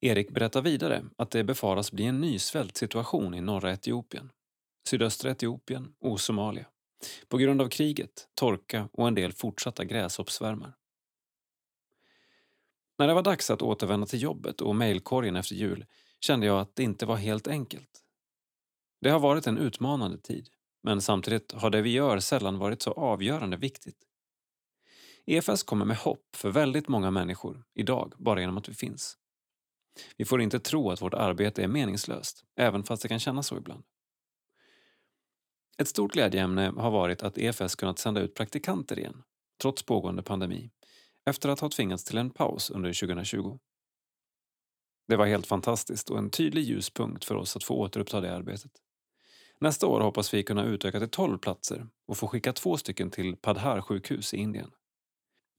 Erik 0.02 0.32
berättar 0.32 0.62
vidare 0.62 1.06
att 1.16 1.32
det 1.32 1.44
befaras 1.44 1.92
bli 1.92 2.06
en 2.06 2.22
ny 2.22 2.40
svältsituation 2.40 3.34
i 3.34 3.42
norra 3.42 3.74
Etiopien, 3.74 4.32
sydöstra 4.88 5.32
Etiopien 5.32 5.94
och 6.00 6.22
Somalia 6.22 6.66
på 7.28 7.38
grund 7.38 7.62
av 7.62 7.70
kriget, 7.70 8.28
torka 8.34 8.90
och 8.94 9.08
en 9.08 9.16
del 9.16 9.34
fortsatta 9.34 9.86
gräshoppsvärmar. 9.86 10.74
När 12.98 13.08
det 13.08 13.14
var 13.14 13.24
dags 13.24 13.50
att 13.50 13.62
återvända 13.62 14.08
till 14.08 14.22
jobbet 14.22 14.62
och 14.62 14.76
mejlkorgen 14.76 15.36
efter 15.36 15.56
jul 15.56 15.86
kände 16.20 16.46
jag 16.46 16.60
att 16.60 16.76
det 16.76 16.84
inte 16.84 17.06
var 17.06 17.16
helt 17.16 17.48
enkelt. 17.48 18.04
Det 19.02 19.10
har 19.10 19.20
varit 19.20 19.48
en 19.48 19.58
utmanande 19.58 20.18
tid, 20.18 20.50
men 20.84 21.02
samtidigt 21.02 21.52
har 21.52 21.70
det 21.70 21.82
vi 21.82 21.90
gör 21.90 22.20
sällan 22.20 22.60
varit 22.60 22.82
så 22.82 22.92
avgörande 22.92 23.58
viktigt. 23.58 23.98
EFS 25.26 25.64
kommer 25.64 25.86
med 25.86 25.98
hopp 25.98 26.36
för 26.36 26.50
väldigt 26.50 26.88
många 26.88 27.12
människor 27.12 27.64
idag 27.74 28.14
bara 28.18 28.40
genom 28.40 28.58
att 28.58 28.70
vi 28.70 28.74
finns. 28.74 29.18
Vi 30.18 30.26
får 30.26 30.42
inte 30.42 30.60
tro 30.60 30.92
att 30.92 31.02
vårt 31.02 31.14
arbete 31.14 31.64
är 31.64 31.68
meningslöst, 31.68 32.44
även 32.56 32.84
fast 32.84 33.02
det 33.02 33.08
kan 33.08 33.20
kännas 33.20 33.48
så 33.48 33.58
ibland. 33.58 33.84
Ett 35.78 35.88
stort 35.88 36.14
glädjeämne 36.14 36.74
har 36.78 36.92
varit 36.92 37.24
att 37.24 37.38
EFS 37.38 37.76
kunnat 37.76 38.00
sända 38.00 38.22
ut 38.22 38.36
praktikanter 38.36 39.00
igen, 39.00 39.24
trots 39.62 39.84
pågående 39.84 40.24
pandemi, 40.24 40.72
efter 41.26 41.50
att 41.50 41.60
ha 41.60 41.70
tvingats 41.70 42.04
till 42.04 42.18
en 42.18 42.30
paus 42.30 42.70
under 42.70 42.94
2020. 42.94 43.60
Det 45.08 45.16
var 45.16 45.26
helt 45.26 45.48
fantastiskt 45.48 46.10
och 46.10 46.18
en 46.18 46.30
tydlig 46.30 46.64
ljuspunkt 46.64 47.26
för 47.26 47.36
oss 47.36 47.56
att 47.56 47.64
få 47.64 47.74
återuppta 47.74 48.22
det 48.22 48.36
arbetet. 48.36 48.72
Nästa 49.62 49.88
år 49.88 50.02
hoppas 50.02 50.34
vi 50.34 50.44
kunna 50.44 50.64
utöka 50.64 51.00
till 51.00 51.10
12 51.10 51.38
platser 51.38 51.88
och 52.08 52.18
få 52.18 52.28
skicka 52.28 52.54
två 52.54 52.78
stycken 52.78 53.12
till 53.12 53.36
Padhar 53.36 53.82
sjukhus 53.82 54.34
i 54.34 54.38
Indien. 54.38 54.72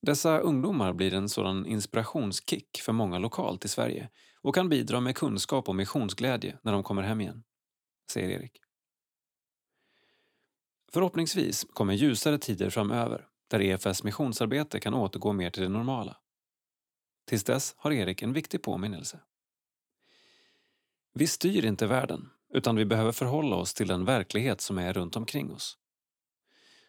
Dessa 0.03 0.39
ungdomar 0.39 0.93
blir 0.93 1.15
en 1.15 1.29
sådan 1.29 1.67
inspirationskick 1.67 2.81
för 2.81 2.93
många 2.93 3.19
lokalt 3.19 3.65
i 3.65 3.69
Sverige 3.69 4.09
och 4.43 4.55
kan 4.55 4.69
bidra 4.69 5.01
med 5.01 5.17
kunskap 5.17 5.69
och 5.69 5.77
missionsglädje 5.77 6.59
när 6.63 6.73
de 6.73 6.83
kommer 6.83 7.03
hem 7.03 7.21
igen, 7.21 7.43
säger 8.13 8.29
Erik. 8.29 8.61
Förhoppningsvis 10.93 11.67
kommer 11.73 11.95
ljusare 11.95 12.39
tider 12.39 12.71
framöver 12.71 13.27
där 13.49 13.61
EFS 13.61 14.05
missionsarbete 14.05 14.81
kan 14.81 14.95
återgå 14.95 15.33
mer 15.33 15.51
till 15.51 15.63
det 15.63 15.69
normala. 15.69 16.17
Tills 17.27 17.45
dess 17.45 17.75
har 17.77 17.93
Erik 17.93 18.23
en 18.23 18.33
viktig 18.33 18.63
påminnelse. 18.63 19.21
Vi 21.15 21.27
styr 21.27 21.65
inte 21.65 21.87
världen, 21.87 22.31
utan 22.55 22.77
vi 22.77 22.85
behöver 22.85 23.13
förhålla 23.13 23.57
oss 23.57 23.75
till 23.75 23.89
den 23.89 24.05
verklighet 24.05 24.61
som 24.61 24.79
är 24.79 24.93
runt 24.93 25.17
omkring 25.17 25.53
oss. 25.53 25.79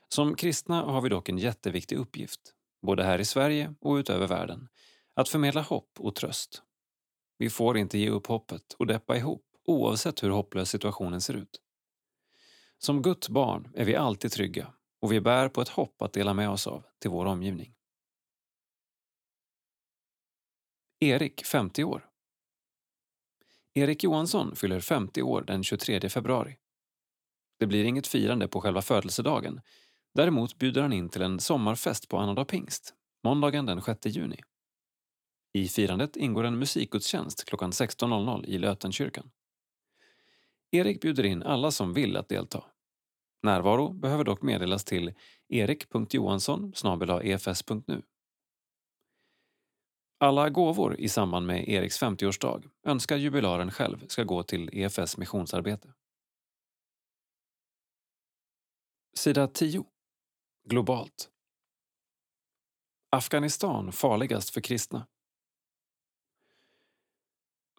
Som 0.07 0.35
kristna 0.35 0.81
har 0.81 1.01
vi 1.01 1.09
dock 1.09 1.29
en 1.29 1.37
jätteviktig 1.37 1.97
uppgift, 1.97 2.41
både 2.81 3.03
här 3.03 3.19
i 3.19 3.25
Sverige 3.25 3.75
och 3.81 3.93
utöver 3.93 4.27
världen, 4.27 4.67
att 5.13 5.29
förmedla 5.29 5.61
hopp 5.61 5.99
och 5.99 6.15
tröst. 6.15 6.63
Vi 7.37 7.49
får 7.49 7.77
inte 7.77 7.97
ge 7.97 8.09
upp 8.09 8.27
hoppet 8.27 8.73
och 8.73 8.87
deppa 8.87 9.17
ihop, 9.17 9.45
oavsett 9.65 10.23
hur 10.23 10.29
hopplös 10.29 10.69
situationen 10.69 11.21
ser 11.21 11.33
ut. 11.33 11.61
Som 12.77 13.01
Guds 13.01 13.29
barn 13.29 13.71
är 13.75 13.85
vi 13.85 13.95
alltid 13.95 14.31
trygga 14.31 14.73
och 15.01 15.11
vi 15.11 15.21
bär 15.21 15.49
på 15.49 15.61
ett 15.61 15.69
hopp 15.69 16.01
att 16.01 16.13
dela 16.13 16.33
med 16.33 16.49
oss 16.49 16.67
av 16.67 16.83
till 16.99 17.11
vår 17.11 17.25
omgivning. 17.25 17.75
Erik, 20.99 21.45
50 21.45 21.83
år. 21.83 22.10
Erik 23.73 24.03
Johansson 24.03 24.55
fyller 24.55 24.79
50 24.79 25.21
år 25.21 25.41
den 25.41 25.63
23 25.63 26.09
februari. 26.09 26.57
Det 27.59 27.67
blir 27.67 27.83
inget 27.83 28.07
firande 28.07 28.47
på 28.47 28.61
själva 28.61 28.81
födelsedagen. 28.81 29.61
Däremot 30.13 30.57
bjuder 30.57 30.81
han 30.81 30.93
in 30.93 31.09
till 31.09 31.21
en 31.21 31.39
sommarfest 31.39 32.09
på 32.09 32.17
annandag 32.17 32.45
pingst, 32.45 32.93
måndagen 33.23 33.65
den 33.65 33.81
6 33.81 34.05
juni. 34.05 34.39
I 35.53 35.67
firandet 35.67 36.15
ingår 36.17 36.43
en 36.43 36.59
musikgudstjänst 36.59 37.45
klockan 37.45 37.71
16.00 37.71 38.45
i 38.45 38.57
Lötenkyrkan. 38.57 39.31
Erik 40.71 41.01
bjuder 41.01 41.23
in 41.23 41.43
alla 41.43 41.71
som 41.71 41.93
vill 41.93 42.17
att 42.17 42.29
delta. 42.29 42.63
Närvaro 43.43 43.93
behöver 43.93 44.23
dock 44.23 44.41
meddelas 44.41 44.85
till 44.85 45.13
erik.johansson 45.49 46.73
efs.nu. 47.23 48.01
Alla 50.23 50.49
gåvor 50.49 50.95
i 50.99 51.09
samband 51.09 51.47
med 51.47 51.69
Eriks 51.69 52.01
50-årsdag 52.01 52.69
önskar 52.83 53.17
jubilaren 53.17 53.71
själv 53.71 54.07
ska 54.07 54.23
gå 54.23 54.43
till 54.43 54.69
EFS 54.73 55.17
missionsarbete. 55.17 55.93
Sida 59.17 59.47
10. 59.47 59.85
Globalt. 60.69 61.29
Afghanistan 63.09 63.91
farligast 63.91 64.49
för 64.49 64.61
kristna. 64.61 65.07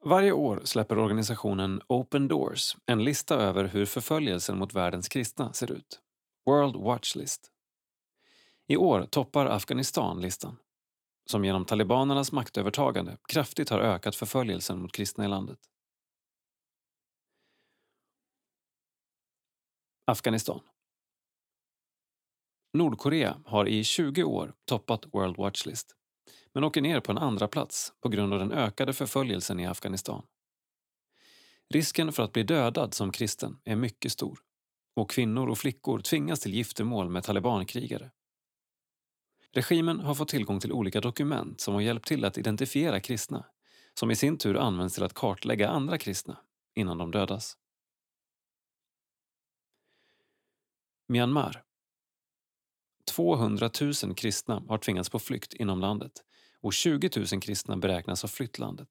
Varje 0.03 0.33
år 0.33 0.61
släpper 0.65 0.99
organisationen 0.99 1.83
Open 1.89 2.29
Doors 2.29 2.77
en 2.87 3.05
lista 3.05 3.35
över 3.35 3.65
hur 3.65 3.87
förföljelsen 3.87 4.59
mot 4.59 4.75
världens 4.75 5.09
kristna 5.09 5.53
ser 5.53 5.73
ut. 5.73 6.01
World 6.47 6.77
Watch 6.77 7.17
List. 7.17 7.53
I 8.67 8.77
år 8.77 9.07
toppar 9.07 9.47
Afghanistan 9.47 10.21
listan 10.21 10.57
som 11.27 11.45
genom 11.45 11.65
talibanernas 11.65 12.33
maktövertagande 12.33 13.17
kraftigt 13.29 13.69
har 13.69 13.79
ökat 13.79 14.17
förföljelsen 14.17 14.79
mot 14.79 14.93
kristna 14.93 15.25
i 15.25 15.29
landet. 15.29 15.59
Afghanistan 20.05 20.61
Nordkorea 22.73 23.37
har 23.45 23.69
i 23.69 23.85
20 23.85 24.25
år 24.25 24.55
toppat 24.65 25.07
World 25.13 25.37
Watch 25.37 25.67
List 25.67 25.97
men 26.55 26.65
åker 26.65 26.81
ner 26.81 27.01
på 27.01 27.13
en 27.13 27.19
andra 27.19 27.49
plats 27.49 27.93
på 28.01 28.09
grund 28.09 28.33
av 28.33 28.39
den 28.39 28.53
ökade 28.53 28.93
förföljelsen 28.93 29.61
i 29.61 29.67
Afghanistan. 29.67 30.27
Risken 31.75 32.13
för 32.13 32.23
att 32.23 32.33
bli 32.33 32.43
dödad 32.43 32.95
som 32.95 33.13
kristen 33.13 33.61
är 33.65 33.77
mycket 33.77 34.13
stor 34.13 34.39
och 34.97 35.11
kvinnor 35.11 35.49
och 35.49 35.59
flickor 35.59 35.99
tvingas 35.99 36.41
till 36.41 36.55
giftermål 36.55 37.09
med 37.09 37.25
talibankrigare. 37.25 38.11
Regimen 39.55 40.01
har 40.01 40.15
fått 40.15 40.29
tillgång 40.29 40.61
till 40.61 40.73
olika 40.73 41.01
dokument 41.01 41.61
som 41.61 41.75
har 41.75 41.81
hjälpt 41.81 42.09
till 42.09 42.25
att 42.25 42.39
identifiera 42.39 43.01
kristna 43.01 43.47
som 43.95 44.11
i 44.11 44.17
sin 44.17 44.39
tur 44.39 44.57
används 44.57 44.95
till 44.95 45.03
att 45.03 45.15
kartlägga 45.15 45.69
andra 45.69 45.99
kristna 45.99 46.39
innan 46.75 46.99
de 46.99 47.11
dödas. 47.11 47.57
Myanmar 51.09 51.65
200 53.11 53.71
000 53.81 54.15
kristna 54.15 54.65
har 54.69 54.79
tvingats 54.79 55.11
på 55.11 55.19
flykt 55.19 55.55
inom 55.55 55.81
landet 55.81 56.13
och 56.61 56.73
20 56.73 57.11
000 57.17 57.41
kristna 57.41 57.77
beräknas 57.77 58.23
ha 58.23 58.29
flytt 58.29 58.59
landet. 58.59 58.89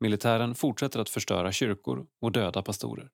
Militären 0.00 0.54
fortsätter 0.54 1.00
att 1.00 1.08
förstöra 1.08 1.52
kyrkor 1.52 2.06
och 2.20 2.32
döda 2.32 2.62
pastorer. 2.62 3.10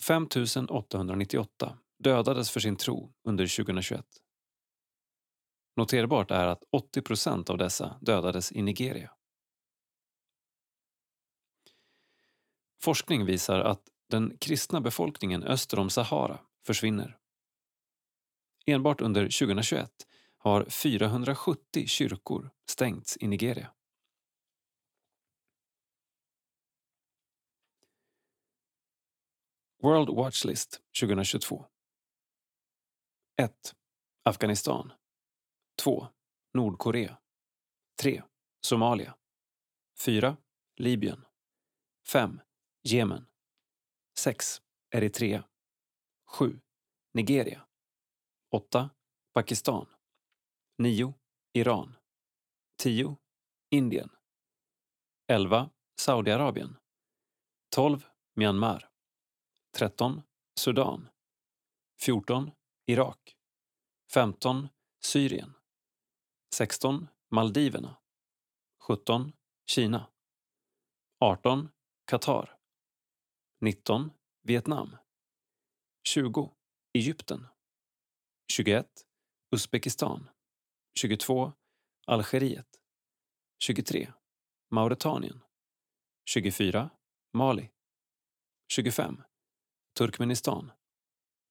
5 0.00 0.28
898 0.68 1.78
dödades 2.02 2.50
för 2.50 2.60
sin 2.60 2.76
tro 2.76 3.12
under 3.24 3.56
2021. 3.56 4.06
Noterbart 5.76 6.30
är 6.30 6.46
att 6.46 6.64
80 6.70 7.02
procent 7.02 7.50
av 7.50 7.58
dessa 7.58 7.98
dödades 8.00 8.52
i 8.52 8.62
Nigeria. 8.62 9.10
Forskning 12.82 13.26
visar 13.26 13.60
att 13.60 13.82
den 14.08 14.38
kristna 14.38 14.80
befolkningen 14.80 15.42
öster 15.42 15.78
om 15.78 15.90
Sahara 15.90 16.40
försvinner. 16.66 17.18
Enbart 18.66 19.00
under 19.00 19.22
2021 19.22 19.90
har 20.36 20.64
470 20.64 21.86
kyrkor 21.86 22.50
stängts 22.66 23.18
i 23.20 23.26
Nigeria. 23.26 23.72
World 29.82 30.08
Watch 30.16 30.44
List 30.44 30.80
2022 31.00 31.71
1. 33.42 33.76
Afghanistan 34.24 34.92
2. 35.84 36.08
Nordkorea 36.54 37.16
3. 38.02 38.22
Somalia 38.66 39.18
4. 40.06 40.36
Libyen 40.76 41.24
5. 42.12 42.38
Jemen 42.88 43.26
6. 44.18 44.62
Eritrea 44.94 45.44
7. 46.38 46.60
Nigeria 47.14 47.68
8. 48.50 48.88
Pakistan 49.32 49.86
9. 50.78 51.14
Iran 51.54 51.96
10. 52.82 53.16
Indien 53.70 54.10
11. 55.28 55.70
Saudiarabien 56.00 56.76
12. 57.76 58.06
Myanmar 58.36 58.90
13. 59.78 60.22
Sudan 60.60 61.10
14. 61.96 62.61
Irak 62.86 63.36
15. 64.14 64.68
Syrien 65.04 65.54
16. 66.50 67.06
Maldiverna 67.30 68.02
17. 68.88 69.32
Kina 69.74 70.12
18. 71.20 71.68
Qatar 72.10 72.58
19. 73.60 74.10
Vietnam 74.48 74.96
20. 76.14 76.50
Egypten 76.94 77.46
21. 78.48 79.06
Uzbekistan 79.52 80.30
22. 81.00 81.52
Algeriet 82.06 82.82
23. 83.58 84.12
Mauretanien 84.70 85.40
24. 86.24 86.90
Mali 87.32 87.70
25. 88.68 89.22
Turkmenistan 89.98 90.72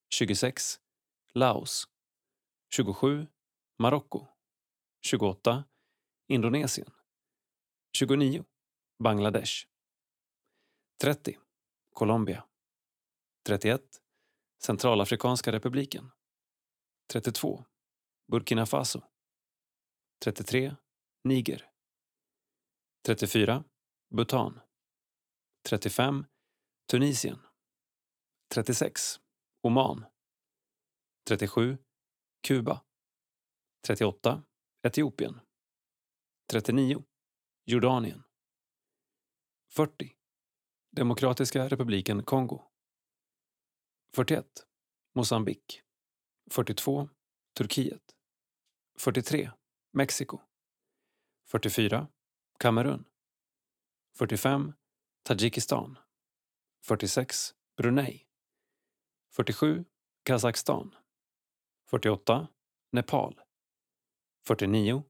26. 0.10 0.91
Laos 1.36 1.88
27. 2.76 3.28
Marocko 3.80 4.28
28. 5.02 5.64
Indonesien 6.28 6.88
29. 8.00 8.44
Bangladesh 9.04 9.68
30. 11.02 11.40
Colombia 11.96 12.44
31. 13.44 14.02
Centralafrikanska 14.66 15.52
republiken 15.52 16.12
32. 17.14 17.64
Burkina 18.32 18.66
Faso 18.66 19.02
33. 20.26 20.76
Niger 21.24 21.70
34. 23.08 23.64
Bhutan 24.10 24.62
35. 25.70 26.24
Tunisien 26.92 27.38
36. 28.56 29.22
Oman 29.64 30.11
37. 31.30 31.78
Kuba 32.48 32.86
38. 33.88 34.44
Etiopien 34.84 35.42
39. 36.54 37.04
Jordanien 37.66 38.24
40. 39.78 40.10
Demokratiska 40.96 41.70
republiken 41.70 42.26
Kongo 42.26 42.72
41. 44.18 44.44
Mosambik 45.16 45.84
42. 46.50 47.10
Turkiet 47.58 48.18
43. 48.98 49.52
Mexiko 49.94 50.42
44. 51.52 52.08
Kamerun 52.60 53.06
45. 54.18 54.74
Tadzjikistan 55.24 55.98
46. 56.88 57.56
Brunei 57.78 58.28
47. 59.30 59.86
Kazakstan 60.24 61.01
48. 61.92 62.48
Nepal 62.92 63.42
49. 64.48 65.04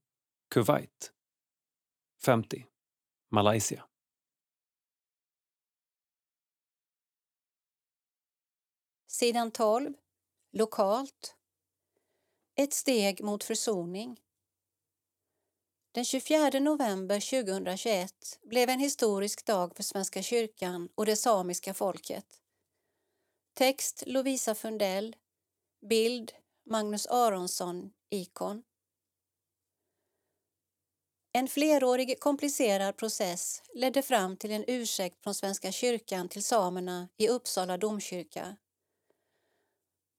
Kuwait 0.50 1.14
50. 2.26 2.66
Malaysia 3.30 3.84
Sidan 9.08 9.52
12. 9.52 9.94
Lokalt. 10.52 11.36
Ett 12.56 12.74
steg 12.74 13.24
mot 13.24 13.44
försoning. 13.44 14.22
Den 15.92 16.06
24 16.06 16.60
november 16.60 17.44
2021 17.44 18.40
blev 18.42 18.70
en 18.70 18.80
historisk 18.80 19.46
dag 19.46 19.76
för 19.76 19.84
Svenska 19.84 20.22
kyrkan 20.22 20.90
och 20.96 21.06
det 21.06 21.16
samiska 21.16 21.74
folket. 21.74 22.42
Text 23.54 24.04
Lovisa 24.08 24.56
Fundell. 24.56 25.16
Bild 25.90 26.41
Magnus 26.66 27.08
Aronsson, 27.08 27.92
ikon. 28.10 28.64
En 31.34 31.48
flerårig 31.48 32.20
komplicerad 32.20 32.98
process 32.98 33.64
ledde 33.74 34.02
fram 34.02 34.38
till 34.38 34.52
en 34.52 34.66
ursäkt 34.68 35.24
från 35.24 35.36
Svenska 35.36 35.72
kyrkan 35.72 36.30
till 36.30 36.44
samerna 36.44 37.10
i 37.18 37.28
Uppsala 37.28 37.78
domkyrka. 37.78 38.56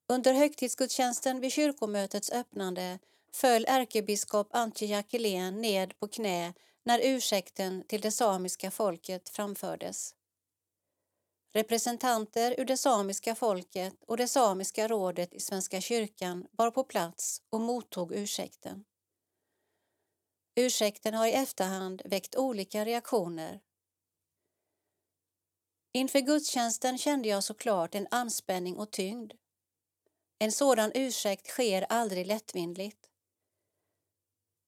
Under 0.09 0.35
högtidsgudstjänsten 0.35 1.41
vid 1.41 1.53
kyrkomötets 1.53 2.31
öppnande 2.31 2.99
föll 3.33 3.65
ärkebiskop 3.69 4.49
Antje 4.51 4.89
Jackelén 4.89 5.61
ned 5.61 5.99
på 5.99 6.09
knä 6.09 6.55
när 6.85 7.01
ursäkten 7.03 7.85
till 7.89 8.01
det 8.01 8.11
samiska 8.11 8.71
folket 8.71 9.29
framfördes. 9.29 10.15
Representanter 11.55 12.55
ur 12.59 12.65
det 12.65 12.77
samiska 12.77 13.35
folket 13.35 14.05
och 14.07 14.17
det 14.17 14.29
samiska 14.29 14.89
rådet 14.89 15.35
i 15.35 15.41
Svenska 15.41 15.81
kyrkan 15.81 16.47
var 16.51 16.71
på 16.71 16.85
plats 16.85 17.43
och 17.51 17.61
mottog 17.61 18.13
ursäkten. 18.13 18.85
Ursäkten 20.55 21.15
har 21.15 21.27
i 21.27 21.33
efterhand 21.33 22.03
väckt 22.05 22.37
olika 22.37 22.85
reaktioner. 22.85 23.61
Inför 25.93 26.21
gudstjänsten 26.21 26.99
kände 26.99 27.29
jag 27.29 27.45
såklart 27.45 27.95
en 27.95 28.09
anspänning 28.11 28.77
och 28.77 28.91
tyngd. 28.91 29.33
En 30.39 30.53
sådan 30.53 30.93
ursäkt 30.95 31.47
sker 31.47 31.87
aldrig 31.89 32.27
lättvindigt. 32.27 33.09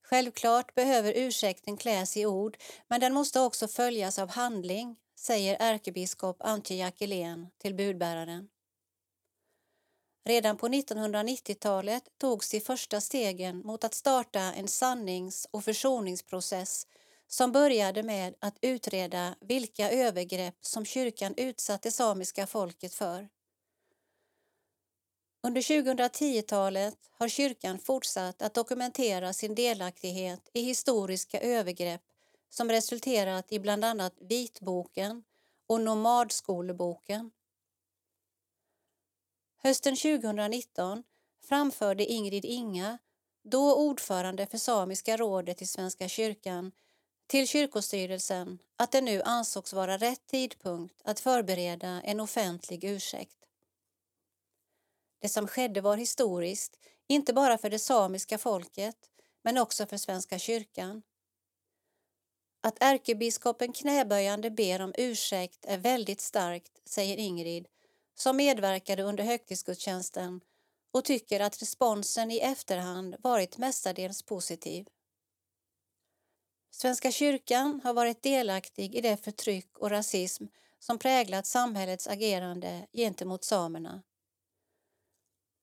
Självklart 0.02 0.74
behöver 0.74 1.12
ursäkten 1.16 1.76
kläs 1.76 2.16
i 2.16 2.26
ord, 2.26 2.56
men 2.88 3.00
den 3.00 3.14
måste 3.14 3.40
också 3.40 3.68
följas 3.68 4.18
av 4.18 4.28
handling, 4.28 4.96
säger 5.26 5.56
ärkebiskop 5.60 6.36
Antje 6.40 6.76
Jackelén 6.76 7.46
till 7.58 7.74
budbäraren. 7.74 8.48
Redan 10.24 10.56
på 10.56 10.68
1990-talet 10.68 12.04
togs 12.18 12.50
de 12.50 12.60
första 12.60 13.00
stegen 13.00 13.58
mot 13.58 13.84
att 13.84 13.94
starta 13.94 14.40
en 14.40 14.68
sannings 14.68 15.46
och 15.50 15.64
försoningsprocess 15.64 16.86
som 17.26 17.52
började 17.52 18.02
med 18.02 18.34
att 18.38 18.58
utreda 18.60 19.34
vilka 19.40 19.90
övergrepp 19.90 20.56
som 20.60 20.84
kyrkan 20.84 21.34
utsatt 21.36 21.82
det 21.82 21.90
samiska 21.90 22.46
folket 22.46 22.94
för. 22.94 23.28
Under 25.42 25.60
2010-talet 25.60 26.98
har 27.10 27.28
kyrkan 27.28 27.78
fortsatt 27.78 28.42
att 28.42 28.54
dokumentera 28.54 29.32
sin 29.32 29.54
delaktighet 29.54 30.50
i 30.52 30.62
historiska 30.62 31.40
övergrepp 31.40 32.02
som 32.50 32.70
resulterat 32.70 33.52
i 33.52 33.58
bland 33.58 33.84
annat 33.84 34.14
Vitboken 34.20 35.24
och 35.66 35.80
Nomadskoleboken. 35.80 37.30
Hösten 39.56 39.96
2019 39.96 41.02
framförde 41.48 42.04
Ingrid 42.04 42.44
Inga, 42.44 42.98
då 43.42 43.76
ordförande 43.76 44.46
för 44.46 44.58
Samiska 44.58 45.16
rådet 45.16 45.62
i 45.62 45.66
Svenska 45.66 46.08
kyrkan, 46.08 46.72
till 47.26 47.48
kyrkostyrelsen 47.48 48.58
att 48.76 48.92
det 48.92 49.00
nu 49.00 49.22
ansågs 49.22 49.72
vara 49.72 49.98
rätt 49.98 50.26
tidpunkt 50.26 51.00
att 51.04 51.20
förbereda 51.20 52.02
en 52.02 52.20
offentlig 52.20 52.84
ursäkt. 52.84 53.36
Det 55.18 55.28
som 55.28 55.48
skedde 55.48 55.80
var 55.80 55.96
historiskt, 55.96 56.78
inte 57.06 57.32
bara 57.32 57.58
för 57.58 57.70
det 57.70 57.78
samiska 57.78 58.38
folket, 58.38 58.96
men 59.42 59.58
också 59.58 59.86
för 59.86 59.96
Svenska 59.96 60.38
kyrkan. 60.38 61.02
Att 62.66 62.76
ärkebiskopen 62.80 63.72
knäböjande 63.72 64.50
ber 64.50 64.80
om 64.82 64.94
ursäkt 64.98 65.64
är 65.64 65.78
väldigt 65.78 66.20
starkt, 66.20 66.80
säger 66.84 67.16
Ingrid, 67.16 67.68
som 68.14 68.36
medverkade 68.36 69.02
under 69.02 69.24
högtidsgudstjänsten 69.24 70.40
och 70.92 71.04
tycker 71.04 71.40
att 71.40 71.62
responsen 71.62 72.30
i 72.30 72.38
efterhand 72.38 73.16
varit 73.18 73.58
mestadels 73.58 74.22
positiv. 74.22 74.86
Svenska 76.70 77.12
kyrkan 77.12 77.80
har 77.84 77.94
varit 77.94 78.22
delaktig 78.22 78.94
i 78.94 79.00
det 79.00 79.16
förtryck 79.16 79.78
och 79.78 79.90
rasism 79.90 80.44
som 80.78 80.98
präglat 80.98 81.46
samhällets 81.46 82.08
agerande 82.08 82.86
gentemot 82.92 83.44
samerna. 83.44 84.02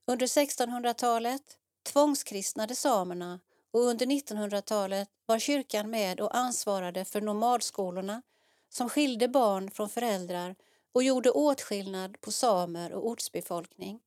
Under 0.08 0.28
1600-talet 0.28 1.58
tvångskristnade 1.84 2.76
samerna 2.76 3.40
och 3.71 3.81
under 3.81 4.05
1900-talet 4.05 5.10
var 5.25 5.39
kyrkan 5.39 5.89
med 5.89 6.21
och 6.21 6.38
ansvarade 6.38 7.05
för 7.05 7.21
nomadskolorna 7.21 8.21
som 8.69 8.89
skilde 8.89 9.27
barn 9.27 9.71
från 9.71 9.89
föräldrar 9.89 10.55
och 10.93 11.03
gjorde 11.03 11.31
åtskillnad 11.31 12.21
på 12.21 12.31
samer 12.31 12.93
och 12.93 13.07
ortsbefolkning. 13.07 13.99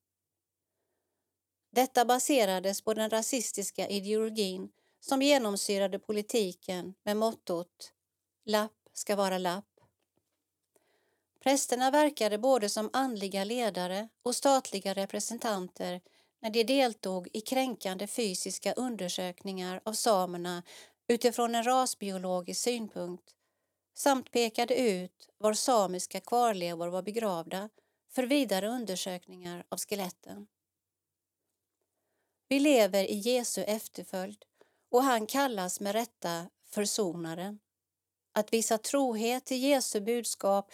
Detta 1.70 2.05
baserades 2.05 2.83
på 2.83 2.94
den 2.94 3.11
rasistiska 3.11 3.88
ideologin 3.88 4.68
som 5.00 5.22
genomsyrade 5.22 5.98
politiken 5.98 6.94
med 7.03 7.16
mottot 7.16 7.92
Lapp 8.44 8.72
ska 8.92 9.16
vara 9.16 9.38
lapp. 9.38 9.81
Prästerna 11.40 11.90
verkade 11.90 12.38
både 12.38 12.68
som 12.68 12.90
andliga 12.92 13.44
ledare 13.44 14.09
och 14.22 14.37
statliga 14.37 14.94
representanter 14.94 16.00
när 16.45 16.51
de 16.51 16.65
deltog 16.65 17.29
i 17.33 17.41
kränkande 17.41 18.07
fysiska 18.07 18.73
undersökningar 18.73 19.81
av 19.85 19.93
samerna 19.93 20.63
utifrån 21.09 21.55
en 21.55 21.65
rasbiologisk 21.65 22.61
synpunkt 22.61 23.35
samt 23.95 24.31
pekade 24.31 24.75
ut 24.75 25.29
var 25.39 25.55
samiska 25.55 26.21
kvarlevor 26.21 26.89
var 26.89 27.03
begravda 27.03 27.69
för 28.13 28.23
vidare 28.23 28.69
undersökningar 28.69 29.65
av 29.69 29.79
skeletten. 29.79 30.47
Vi 32.49 32.61
lever 32.61 33.11
i 33.11 33.15
Jesu 33.15 33.63
efterföljd 33.63 34.45
och 34.91 35.03
han 35.03 35.27
kallas 35.27 35.81
med 35.81 35.93
rätta 35.93 36.51
försonaren. 36.67 37.59
Att 38.33 38.53
visa 38.53 38.79
trohet 38.79 39.45
till 39.45 39.63
Jesu 39.63 40.01
budskap 40.01 40.73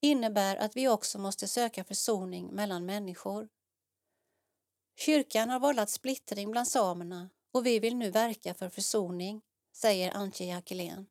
innebär 0.00 0.56
att 0.56 0.76
vi 0.76 0.88
också 0.88 1.18
måste 1.18 1.48
söka 1.48 1.84
försoning 1.84 2.46
mellan 2.46 2.86
människor. 2.86 3.48
Kyrkan 4.98 5.50
har 5.50 5.60
vållat 5.60 5.90
splittring 5.90 6.50
bland 6.50 6.68
samerna 6.68 7.30
och 7.52 7.66
vi 7.66 7.78
vill 7.78 7.96
nu 7.96 8.10
verka 8.10 8.54
för 8.54 8.68
försoning, 8.68 9.40
säger 9.72 10.10
Antje 10.10 10.46
Jackelén. 10.46 11.06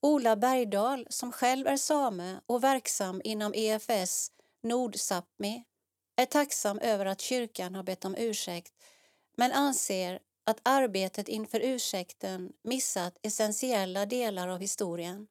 Ola 0.00 0.36
Bergdahl, 0.36 1.06
som 1.10 1.32
själv 1.32 1.66
är 1.66 1.76
same 1.76 2.40
och 2.46 2.64
verksam 2.64 3.20
inom 3.24 3.52
EFS 3.54 4.32
Nordsapmi, 4.62 5.64
är 6.16 6.26
tacksam 6.26 6.78
över 6.78 7.06
att 7.06 7.20
kyrkan 7.20 7.74
har 7.74 7.82
bett 7.82 8.04
om 8.04 8.14
ursäkt 8.18 8.74
men 9.36 9.52
anser 9.52 10.20
att 10.44 10.60
arbetet 10.62 11.28
inför 11.28 11.60
ursäkten 11.60 12.52
missat 12.62 13.18
essentiella 13.22 14.06
delar 14.06 14.48
av 14.48 14.60
historien. 14.60 15.26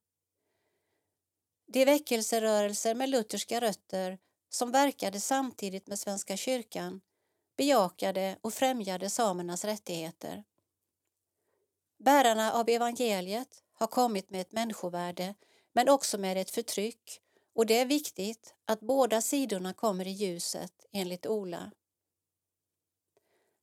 De 1.67 1.86
väckelserörelser 1.86 2.95
med 2.95 3.10
lutherska 3.10 3.62
rötter 3.62 4.17
som 4.53 4.71
verkade 4.71 5.19
samtidigt 5.19 5.87
med 5.87 5.99
Svenska 5.99 6.37
kyrkan 6.37 7.01
bejakade 7.57 8.37
och 8.41 8.53
främjade 8.53 9.09
samernas 9.09 9.65
rättigheter. 9.65 10.43
Bärarna 11.97 12.53
av 12.53 12.69
evangeliet 12.69 13.63
har 13.73 13.87
kommit 13.87 14.29
med 14.29 14.41
ett 14.41 14.51
människovärde 14.51 15.35
men 15.73 15.89
också 15.89 16.17
med 16.17 16.37
ett 16.37 16.51
förtryck 16.51 17.21
och 17.53 17.65
det 17.65 17.79
är 17.79 17.85
viktigt 17.85 18.55
att 18.65 18.79
båda 18.79 19.21
sidorna 19.21 19.73
kommer 19.73 20.07
i 20.07 20.11
ljuset, 20.11 20.85
enligt 20.91 21.25
Ola. 21.25 21.71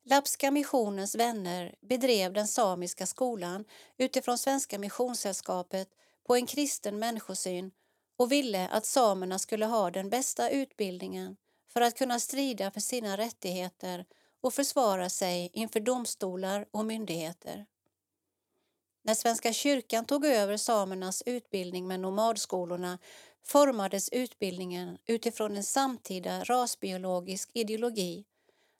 Lappska 0.04 0.50
missionens 0.50 1.14
vänner 1.14 1.74
bedrev 1.80 2.32
den 2.32 2.48
samiska 2.48 3.06
skolan 3.06 3.64
utifrån 3.96 4.38
Svenska 4.38 4.78
missionssällskapet 4.78 5.88
på 6.26 6.36
en 6.36 6.46
kristen 6.46 6.98
människosyn 6.98 7.70
och 8.18 8.32
ville 8.32 8.68
att 8.68 8.86
samerna 8.86 9.38
skulle 9.38 9.66
ha 9.66 9.90
den 9.90 10.10
bästa 10.10 10.50
utbildningen 10.50 11.36
för 11.72 11.80
att 11.80 11.98
kunna 11.98 12.20
strida 12.20 12.70
för 12.70 12.80
sina 12.80 13.16
rättigheter 13.16 14.04
och 14.40 14.54
försvara 14.54 15.10
sig 15.10 15.50
inför 15.52 15.80
domstolar 15.80 16.66
och 16.70 16.84
myndigheter. 16.84 17.66
När 19.02 19.14
Svenska 19.14 19.52
kyrkan 19.52 20.04
tog 20.04 20.26
över 20.26 20.56
samernas 20.56 21.22
utbildning 21.26 21.88
med 21.88 22.00
nomadskolorna 22.00 22.98
formades 23.44 24.08
utbildningen 24.08 24.98
utifrån 25.06 25.56
en 25.56 25.64
samtida 25.64 26.44
rasbiologisk 26.44 27.50
ideologi 27.54 28.24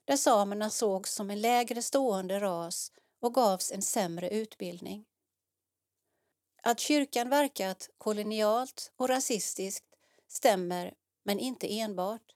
där 0.05 0.17
samerna 0.17 0.69
sågs 0.69 1.13
som 1.13 1.29
en 1.29 1.41
lägre 1.41 1.81
stående 1.81 2.39
ras 2.39 2.91
och 3.21 3.33
gavs 3.33 3.71
en 3.71 3.81
sämre 3.81 4.29
utbildning. 4.29 5.05
Att 6.63 6.79
kyrkan 6.79 7.29
verkat 7.29 7.89
kolonialt 7.97 8.91
och 8.95 9.09
rasistiskt 9.09 9.85
stämmer, 10.27 10.93
men 11.23 11.39
inte 11.39 11.79
enbart. 11.79 12.35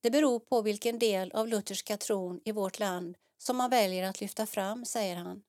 Det 0.00 0.10
beror 0.10 0.40
på 0.40 0.62
vilken 0.62 0.98
del 0.98 1.32
av 1.32 1.48
lutherska 1.48 1.96
tron 1.96 2.40
i 2.44 2.52
vårt 2.52 2.78
land 2.78 3.16
som 3.38 3.56
man 3.56 3.70
väljer 3.70 4.08
att 4.08 4.20
lyfta 4.20 4.46
fram, 4.46 4.84
säger 4.84 5.16
han. 5.16 5.42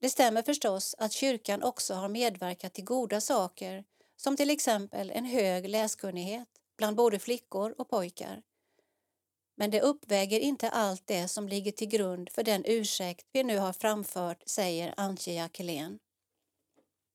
Det 0.00 0.10
stämmer 0.10 0.42
förstås 0.42 0.94
att 0.98 1.12
kyrkan 1.12 1.62
också 1.62 1.94
har 1.94 2.08
medverkat 2.08 2.72
till 2.74 2.84
goda 2.84 3.20
saker 3.20 3.84
som 4.16 4.36
till 4.36 4.50
exempel 4.50 5.10
en 5.10 5.24
hög 5.24 5.68
läskunnighet 5.68 6.48
bland 6.78 6.96
både 6.96 7.18
flickor 7.18 7.74
och 7.78 7.88
pojkar. 7.88 8.42
Men 9.60 9.70
det 9.70 9.80
uppväger 9.80 10.40
inte 10.40 10.70
allt 10.70 11.06
det 11.06 11.28
som 11.28 11.48
ligger 11.48 11.72
till 11.72 11.88
grund 11.88 12.30
för 12.32 12.42
den 12.42 12.62
ursäkt 12.66 13.26
vi 13.32 13.44
nu 13.44 13.58
har 13.58 13.72
framfört, 13.72 14.42
säger 14.46 14.94
Antje 14.96 15.34
Jackelén. 15.34 15.98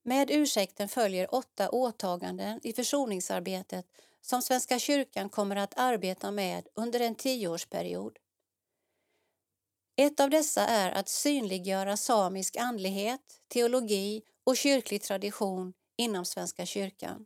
Med 0.03 0.31
ursäkten 0.31 0.89
följer 0.89 1.35
åtta 1.35 1.69
åtaganden 1.69 2.59
i 2.63 2.73
försoningsarbetet 2.73 3.85
som 4.21 4.41
Svenska 4.41 4.79
kyrkan 4.79 5.29
kommer 5.29 5.55
att 5.55 5.77
arbeta 5.77 6.31
med 6.31 6.67
under 6.75 6.99
en 6.99 7.15
tioårsperiod. 7.15 8.17
Ett 9.95 10.19
av 10.19 10.29
dessa 10.29 10.67
är 10.67 10.91
att 10.91 11.09
synliggöra 11.09 11.97
samisk 11.97 12.55
andlighet, 12.55 13.41
teologi 13.47 14.21
och 14.43 14.57
kyrklig 14.57 15.01
tradition 15.01 15.73
inom 15.97 16.25
Svenska 16.25 16.65
kyrkan. 16.65 17.25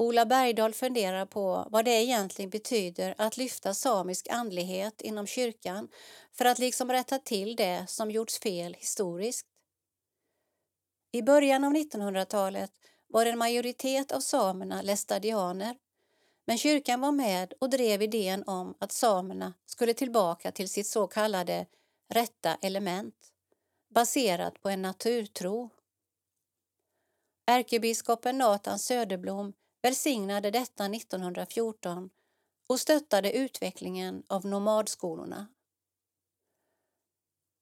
Ola 0.00 0.26
Bergdahl 0.26 0.74
funderar 0.74 1.26
på 1.26 1.68
vad 1.70 1.84
det 1.84 1.90
egentligen 1.90 2.50
betyder 2.50 3.14
att 3.18 3.36
lyfta 3.36 3.74
samisk 3.74 4.28
andlighet 4.30 5.00
inom 5.00 5.26
kyrkan 5.26 5.88
för 6.32 6.44
att 6.44 6.58
liksom 6.58 6.92
rätta 6.92 7.18
till 7.18 7.56
det 7.56 7.84
som 7.88 8.10
gjorts 8.10 8.38
fel 8.38 8.74
historiskt. 8.74 9.46
I 11.12 11.22
början 11.22 11.64
av 11.64 11.72
1900-talet 11.72 12.70
var 13.06 13.26
en 13.26 13.38
majoritet 13.38 14.12
av 14.12 14.20
samerna 14.20 14.82
lästadianer 14.82 15.76
men 16.44 16.58
kyrkan 16.58 17.00
var 17.00 17.12
med 17.12 17.52
och 17.60 17.70
drev 17.70 18.02
idén 18.02 18.44
om 18.46 18.74
att 18.78 18.92
samerna 18.92 19.54
skulle 19.66 19.94
tillbaka 19.94 20.52
till 20.52 20.68
sitt 20.68 20.86
så 20.86 21.06
kallade 21.06 21.66
rätta 22.08 22.54
element 22.54 23.14
baserat 23.94 24.62
på 24.62 24.68
en 24.68 24.82
naturtro. 24.82 25.70
Ärkebiskopen 27.46 28.38
Nathan 28.38 28.78
Söderblom 28.78 29.52
välsignade 29.82 30.50
detta 30.50 30.86
1914 30.86 32.10
och 32.68 32.80
stöttade 32.80 33.32
utvecklingen 33.32 34.22
av 34.26 34.46
nomadskolorna. 34.46 35.46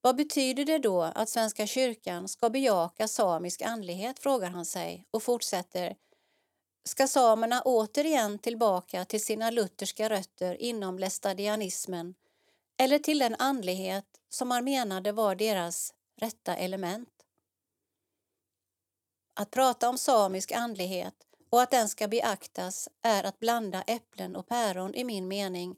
Vad 0.01 0.17
betyder 0.17 0.65
det 0.65 0.79
då 0.79 1.03
att 1.03 1.29
Svenska 1.29 1.67
kyrkan 1.67 2.29
ska 2.29 2.51
bejaka 2.51 3.09
samisk 3.09 3.63
andlighet, 3.63 4.19
frågar 4.19 4.51
han 4.51 4.65
sig 4.65 5.05
och 5.11 5.23
fortsätter. 5.23 5.97
Ska 6.85 7.09
samerna 7.09 7.63
återigen 7.65 8.39
tillbaka 8.39 9.05
till 9.05 9.25
sina 9.25 9.51
lutherska 9.51 10.11
rötter 10.11 10.63
inom 10.63 10.99
lästadianismen 10.99 12.15
eller 12.77 12.99
till 12.99 13.19
den 13.19 13.37
andlighet 13.39 14.21
som 14.29 14.49
man 14.49 14.65
menade 14.65 15.13
var 15.13 15.35
deras 15.35 15.95
rätta 16.17 16.57
element? 16.57 17.09
Att 19.35 19.51
prata 19.51 19.89
om 19.89 19.99
samisk 19.99 20.53
andlighet 20.53 21.26
och 21.57 21.63
att 21.63 21.71
den 21.71 21.89
ska 21.89 22.09
beaktas 22.09 22.89
är 23.03 23.25
att 23.25 23.39
blanda 23.39 23.83
äpplen 23.83 24.37
och 24.37 24.49
päron 24.49 24.95
i 24.95 25.05
min 25.05 25.29
mening, 25.29 25.77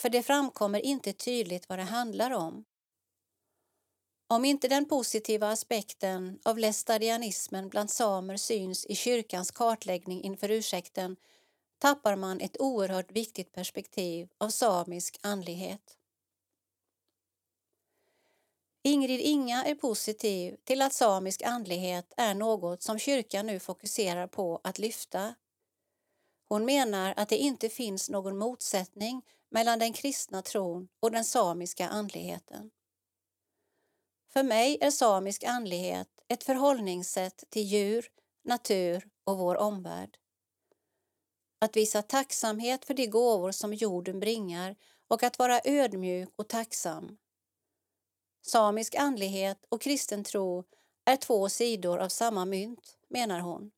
för 0.00 0.08
det 0.08 0.22
framkommer 0.22 0.80
inte 0.80 1.12
tydligt 1.12 1.68
vad 1.68 1.78
det 1.78 1.84
handlar 1.84 2.30
om. 2.30 2.64
Om 4.28 4.44
inte 4.44 4.68
den 4.68 4.88
positiva 4.88 5.50
aspekten 5.50 6.38
av 6.44 6.58
lästadianismen 6.58 7.68
bland 7.68 7.90
samer 7.90 8.36
syns 8.36 8.86
i 8.86 8.94
kyrkans 8.94 9.50
kartläggning 9.50 10.22
inför 10.22 10.50
ursäkten 10.50 11.16
tappar 11.78 12.16
man 12.16 12.40
ett 12.40 12.60
oerhört 12.60 13.12
viktigt 13.12 13.52
perspektiv 13.52 14.28
av 14.38 14.48
samisk 14.48 15.18
andlighet. 15.22 15.99
Ingrid 18.82 19.20
Inga 19.20 19.64
är 19.64 19.74
positiv 19.74 20.56
till 20.64 20.82
att 20.82 20.92
samisk 20.92 21.42
andlighet 21.42 22.14
är 22.16 22.34
något 22.34 22.82
som 22.82 22.98
kyrkan 22.98 23.46
nu 23.46 23.58
fokuserar 23.58 24.26
på 24.26 24.60
att 24.64 24.78
lyfta. 24.78 25.34
Hon 26.48 26.64
menar 26.64 27.14
att 27.16 27.28
det 27.28 27.36
inte 27.36 27.68
finns 27.68 28.10
någon 28.10 28.38
motsättning 28.38 29.22
mellan 29.50 29.78
den 29.78 29.92
kristna 29.92 30.42
tron 30.42 30.88
och 31.00 31.10
den 31.10 31.24
samiska 31.24 31.88
andligheten. 31.88 32.70
För 34.32 34.42
mig 34.42 34.78
är 34.80 34.90
samisk 34.90 35.44
andlighet 35.44 36.08
ett 36.28 36.44
förhållningssätt 36.44 37.44
till 37.50 37.62
djur, 37.62 38.06
natur 38.44 39.08
och 39.24 39.38
vår 39.38 39.56
omvärld. 39.56 40.16
Att 41.58 41.76
visa 41.76 42.02
tacksamhet 42.02 42.84
för 42.84 42.94
de 42.94 43.06
gåvor 43.06 43.52
som 43.52 43.74
jorden 43.74 44.20
bringar 44.20 44.76
och 45.08 45.22
att 45.22 45.38
vara 45.38 45.60
ödmjuk 45.64 46.28
och 46.36 46.48
tacksam. 46.48 47.18
Samisk 48.42 48.94
andlighet 48.94 49.64
och 49.68 49.80
kristen 49.80 50.24
tro 50.24 50.64
är 51.04 51.16
två 51.16 51.48
sidor 51.48 51.98
av 51.98 52.08
samma 52.08 52.44
mynt, 52.44 52.98
menar 53.08 53.40
hon. 53.40 53.70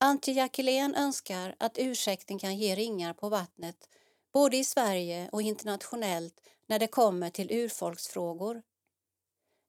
Antje 0.00 0.34
Jackelén 0.34 0.94
önskar 0.94 1.56
att 1.58 1.78
ursäkten 1.78 2.38
kan 2.38 2.56
ge 2.56 2.74
ringar 2.74 3.14
på 3.14 3.28
vattnet 3.28 3.88
både 4.32 4.56
i 4.56 4.64
Sverige 4.64 5.28
och 5.32 5.42
internationellt 5.42 6.40
när 6.66 6.78
det 6.78 6.86
kommer 6.86 7.30
till 7.30 7.52
urfolksfrågor. 7.52 8.62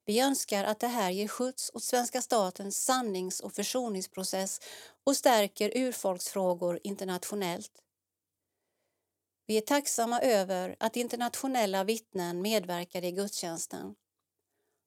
Vi 0.05 0.19
önskar 0.19 0.63
att 0.63 0.79
det 0.79 0.88
här 0.88 1.11
ger 1.11 1.27
skjuts 1.27 1.71
åt 1.73 1.83
svenska 1.83 2.21
statens 2.21 2.85
sannings 2.85 3.39
och 3.39 3.53
försoningsprocess 3.53 4.59
och 5.03 5.17
stärker 5.17 5.77
urfolksfrågor 5.77 6.79
internationellt. 6.83 7.85
Vi 9.47 9.58
är 9.58 9.62
tacksamma 9.62 10.21
över 10.21 10.75
att 10.79 10.95
internationella 10.95 11.84
vittnen 11.84 12.41
medverkade 12.41 13.08
i 13.08 13.12
gudstjänsten. 13.12 13.95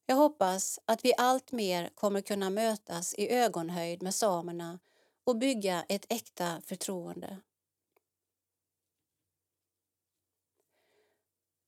Jag 0.06 0.16
hoppas 0.16 0.80
att 0.84 1.04
vi 1.04 1.12
allt 1.18 1.52
mer 1.52 1.90
kommer 1.94 2.20
kunna 2.20 2.50
mötas 2.50 3.14
i 3.14 3.28
ögonhöjd 3.28 4.02
med 4.02 4.14
samerna 4.14 4.78
och 5.24 5.36
bygga 5.36 5.84
ett 5.88 6.06
äkta 6.08 6.62
förtroende. 6.64 7.40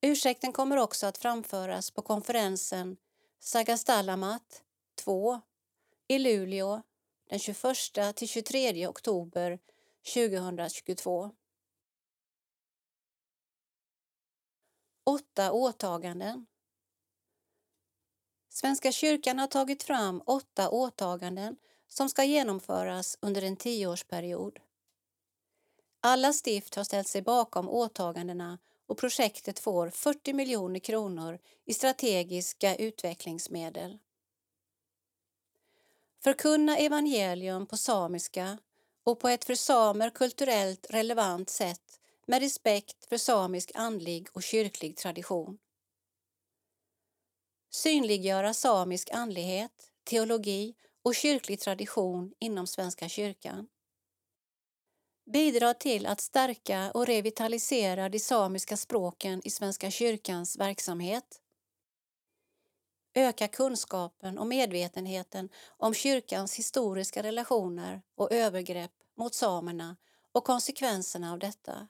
Ursäkten 0.01 0.53
kommer 0.53 0.77
också 0.77 1.07
att 1.07 1.19
framföras 1.19 1.91
på 1.91 2.03
konferensen 2.03 2.97
Sagastalamat 3.39 4.63
2 4.95 5.41
i 6.09 6.19
Luleå 6.19 6.83
den 7.29 7.39
21 7.39 7.57
till 8.15 8.29
23 8.29 8.87
oktober 8.87 9.59
2022. 10.15 11.31
Åtta 15.11 15.53
åtaganden. 15.53 16.47
Svenska 18.49 18.93
kyrkan 18.93 19.39
har 19.39 19.47
tagit 19.47 19.83
fram 19.83 20.23
åtta 20.27 20.71
åtaganden 20.71 21.57
som 21.89 22.09
ska 22.09 22.25
genomföras 22.25 23.19
under 23.21 23.43
en 23.43 23.57
tioårsperiod. 23.57 24.59
Alla 26.01 26.33
stift 26.33 26.75
har 26.75 26.85
ställt 26.85 27.09
sig 27.09 27.23
bakom 27.23 27.69
åtagandena 27.69 28.59
och 28.87 28.99
projektet 28.99 29.59
får 29.59 29.91
40 29.91 30.33
miljoner 30.33 30.81
kronor 30.81 31.39
i 31.65 31.75
strategiska 31.75 32.77
utvecklingsmedel. 32.77 33.99
Förkunna 36.23 36.77
evangelium 36.77 37.67
på 37.67 37.77
samiska 37.77 38.59
och 39.05 39.21
på 39.21 39.29
ett 39.29 39.45
för 39.45 39.55
samer 39.55 40.11
kulturellt 40.11 40.87
relevant 40.91 41.51
sätt 41.51 42.00
med 42.31 42.43
respekt 42.43 43.05
för 43.09 43.17
samisk 43.17 43.71
andlig 43.75 44.29
och 44.33 44.43
kyrklig 44.43 44.97
tradition. 44.97 45.59
Synliggöra 47.71 48.55
samisk 48.55 49.11
andlighet, 49.13 49.91
teologi 50.05 50.75
och 51.03 51.15
kyrklig 51.15 51.61
tradition 51.61 52.33
inom 52.39 52.67
Svenska 52.67 53.09
kyrkan. 53.09 53.69
Bidra 55.33 55.75
till 55.75 56.07
att 56.07 56.21
stärka 56.21 56.91
och 56.95 57.07
revitalisera 57.07 58.09
de 58.09 58.19
samiska 58.19 58.77
språken 58.77 59.41
i 59.45 59.51
Svenska 59.51 59.91
kyrkans 59.91 60.57
verksamhet. 60.57 61.41
Öka 63.15 63.49
kunskapen 63.49 64.39
och 64.39 64.47
medvetenheten 64.47 65.49
om 65.67 65.95
kyrkans 65.95 66.55
historiska 66.55 67.23
relationer 67.23 68.03
och 68.15 68.33
övergrepp 68.33 68.93
mot 69.17 69.35
samerna 69.35 69.97
och 70.33 70.45
konsekvenserna 70.45 71.33
av 71.33 71.39
detta. 71.39 71.89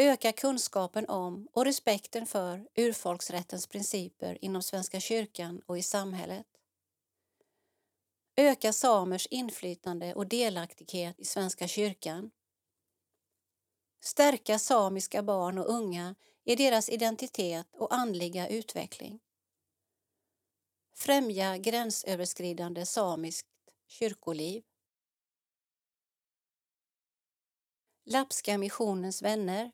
Öka 0.00 0.32
kunskapen 0.32 1.08
om 1.08 1.48
och 1.52 1.64
respekten 1.64 2.26
för 2.26 2.68
urfolksrättens 2.76 3.66
principer 3.66 4.38
inom 4.44 4.62
Svenska 4.62 5.00
kyrkan 5.00 5.62
och 5.66 5.78
i 5.78 5.82
samhället. 5.82 6.46
Öka 8.36 8.72
samers 8.72 9.26
inflytande 9.26 10.14
och 10.14 10.26
delaktighet 10.26 11.20
i 11.20 11.24
Svenska 11.24 11.68
kyrkan. 11.68 12.30
Stärka 14.00 14.58
samiska 14.58 15.22
barn 15.22 15.58
och 15.58 15.70
unga 15.70 16.14
i 16.44 16.56
deras 16.56 16.88
identitet 16.88 17.76
och 17.76 17.94
andliga 17.94 18.48
utveckling. 18.48 19.20
Främja 20.94 21.56
gränsöverskridande 21.56 22.86
samiskt 22.86 23.48
kyrkoliv. 23.86 24.62
Lappska 28.04 28.58
missionens 28.58 29.22
vänner 29.22 29.72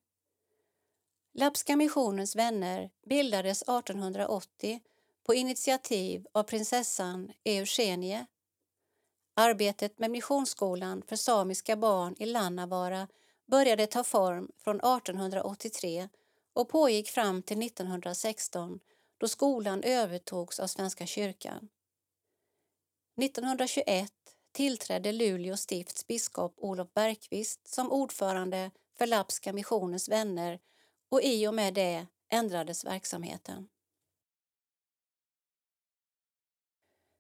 Lappska 1.37 1.77
missionens 1.77 2.37
vänner 2.37 2.91
bildades 3.07 3.63
1880 3.63 4.81
på 5.27 5.35
initiativ 5.35 6.27
av 6.33 6.43
prinsessan 6.43 7.33
Eugenie. 7.45 8.27
Arbetet 9.37 9.99
med 9.99 10.11
missionsskolan 10.11 11.03
för 11.07 11.17
samiska 11.17 11.77
barn 11.77 12.15
i 12.19 12.27
Lannavaara 12.27 13.09
började 13.47 13.87
ta 13.87 14.05
form 14.05 14.49
från 14.59 14.77
1883 14.77 16.09
och 16.53 16.69
pågick 16.69 17.09
fram 17.09 17.43
till 17.43 17.63
1916 17.63 18.81
då 19.19 19.29
skolan 19.29 19.83
övertogs 19.83 20.61
av 20.61 20.67
Svenska 20.67 21.07
kyrkan. 21.07 21.69
1921 23.23 24.13
tillträdde 24.53 25.13
Luleå 25.13 25.57
stifts 25.57 26.07
biskop 26.07 26.55
Olof 26.57 26.95
Bergqvist 26.95 27.75
som 27.75 27.93
ordförande 27.93 28.71
för 28.99 29.07
Lappska 29.07 29.53
missionens 29.53 30.09
vänner 30.09 30.61
och 31.09 31.23
i 31.23 31.47
och 31.47 31.55
med 31.55 31.75
det 31.75 32.07
ändrades 32.29 32.85
verksamheten. 32.85 33.69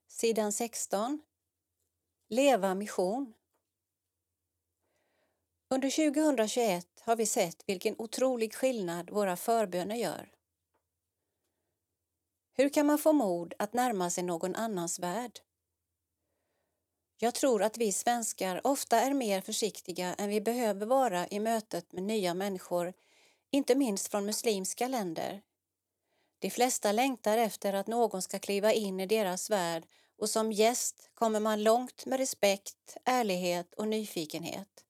Sidan 0.08 0.52
16. 0.52 1.22
Leva 2.28 2.74
mission. 2.74 3.34
Under 5.68 6.12
2021 6.12 6.86
har 7.00 7.16
vi 7.16 7.26
sett 7.26 7.64
vilken 7.66 7.94
otrolig 7.98 8.54
skillnad 8.54 9.10
våra 9.10 9.36
förböner 9.36 9.96
gör. 9.96 10.32
Hur 12.52 12.68
kan 12.68 12.86
man 12.86 12.98
få 12.98 13.12
mod 13.12 13.54
att 13.58 13.72
närma 13.72 14.10
sig 14.10 14.24
någon 14.24 14.54
annans 14.54 14.98
värld? 14.98 15.40
Jag 17.18 17.34
tror 17.34 17.62
att 17.62 17.78
vi 17.78 17.92
svenskar 17.92 18.66
ofta 18.66 19.00
är 19.00 19.14
mer 19.14 19.40
försiktiga 19.40 20.14
än 20.14 20.28
vi 20.28 20.40
behöver 20.40 20.86
vara 20.86 21.28
i 21.28 21.40
mötet 21.40 21.92
med 21.92 22.02
nya 22.02 22.34
människor 22.34 22.92
inte 23.54 23.74
minst 23.74 24.08
från 24.08 24.26
muslimska 24.26 24.88
länder. 24.88 25.42
De 26.38 26.50
flesta 26.50 26.92
längtar 26.92 27.38
efter 27.38 27.72
att 27.72 27.86
någon 27.86 28.22
ska 28.22 28.38
kliva 28.38 28.72
in 28.72 29.00
i 29.00 29.06
deras 29.06 29.50
värld 29.50 29.86
och 30.18 30.30
som 30.30 30.52
gäst 30.52 31.10
kommer 31.14 31.40
man 31.40 31.62
långt 31.62 32.06
med 32.06 32.18
respekt, 32.18 32.96
ärlighet 33.04 33.74
och 33.74 33.88
nyfikenhet. 33.88 34.84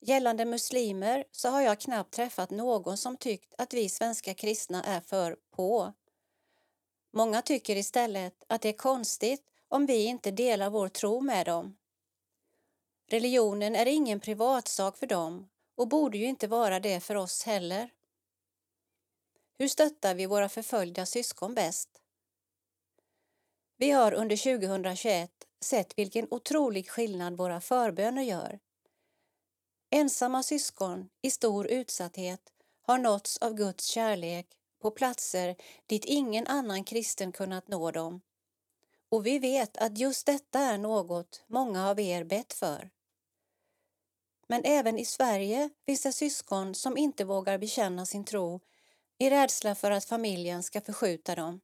Gällande 0.00 0.44
muslimer 0.44 1.24
så 1.30 1.48
har 1.48 1.60
jag 1.60 1.80
knappt 1.80 2.14
träffat 2.14 2.50
någon 2.50 2.98
som 2.98 3.16
tyckt 3.16 3.54
att 3.58 3.74
vi 3.74 3.88
svenska 3.88 4.34
kristna 4.34 4.82
är 4.84 5.00
för 5.00 5.36
på. 5.50 5.92
Många 7.12 7.42
tycker 7.42 7.76
istället 7.76 8.44
att 8.48 8.62
det 8.62 8.68
är 8.68 8.78
konstigt 8.78 9.44
om 9.68 9.86
vi 9.86 10.04
inte 10.04 10.30
delar 10.30 10.70
vår 10.70 10.88
tro 10.88 11.20
med 11.20 11.46
dem. 11.46 11.76
Religionen 13.08 13.76
är 13.76 13.86
ingen 13.86 14.20
privatsak 14.20 14.96
för 14.96 15.06
dem 15.06 15.48
och 15.74 15.88
borde 15.88 16.18
ju 16.18 16.26
inte 16.26 16.46
vara 16.46 16.80
det 16.80 17.00
för 17.00 17.14
oss 17.14 17.42
heller. 17.42 17.90
Hur 19.58 19.68
stöttar 19.68 20.14
vi 20.14 20.26
våra 20.26 20.48
förföljda 20.48 21.06
syskon 21.06 21.54
bäst? 21.54 22.00
Vi 23.76 23.90
har 23.90 24.12
under 24.12 24.58
2021 24.58 25.30
sett 25.60 25.98
vilken 25.98 26.26
otrolig 26.30 26.90
skillnad 26.90 27.36
våra 27.36 27.60
förböner 27.60 28.22
gör. 28.22 28.58
Ensamma 29.90 30.42
syskon 30.42 31.08
i 31.22 31.30
stor 31.30 31.66
utsatthet 31.66 32.52
har 32.82 32.98
nåtts 32.98 33.38
av 33.38 33.54
Guds 33.54 33.84
kärlek 33.84 34.46
på 34.82 34.90
platser 34.90 35.56
dit 35.86 36.04
ingen 36.04 36.46
annan 36.46 36.84
kristen 36.84 37.32
kunnat 37.32 37.68
nå 37.68 37.90
dem. 37.90 38.20
Och 39.08 39.26
vi 39.26 39.38
vet 39.38 39.76
att 39.76 39.98
just 39.98 40.26
detta 40.26 40.60
är 40.60 40.78
något 40.78 41.44
många 41.46 41.88
av 41.90 42.00
er 42.00 42.24
bett 42.24 42.52
för. 42.52 42.90
Men 44.46 44.62
även 44.64 44.98
i 44.98 45.04
Sverige 45.04 45.70
finns 45.86 46.02
det 46.02 46.12
syskon 46.12 46.74
som 46.74 46.96
inte 46.96 47.24
vågar 47.24 47.58
bekänna 47.58 48.06
sin 48.06 48.24
tro 48.24 48.60
i 49.18 49.30
rädsla 49.30 49.74
för 49.74 49.90
att 49.90 50.04
familjen 50.04 50.62
ska 50.62 50.80
förskjuta 50.80 51.34
dem. 51.34 51.60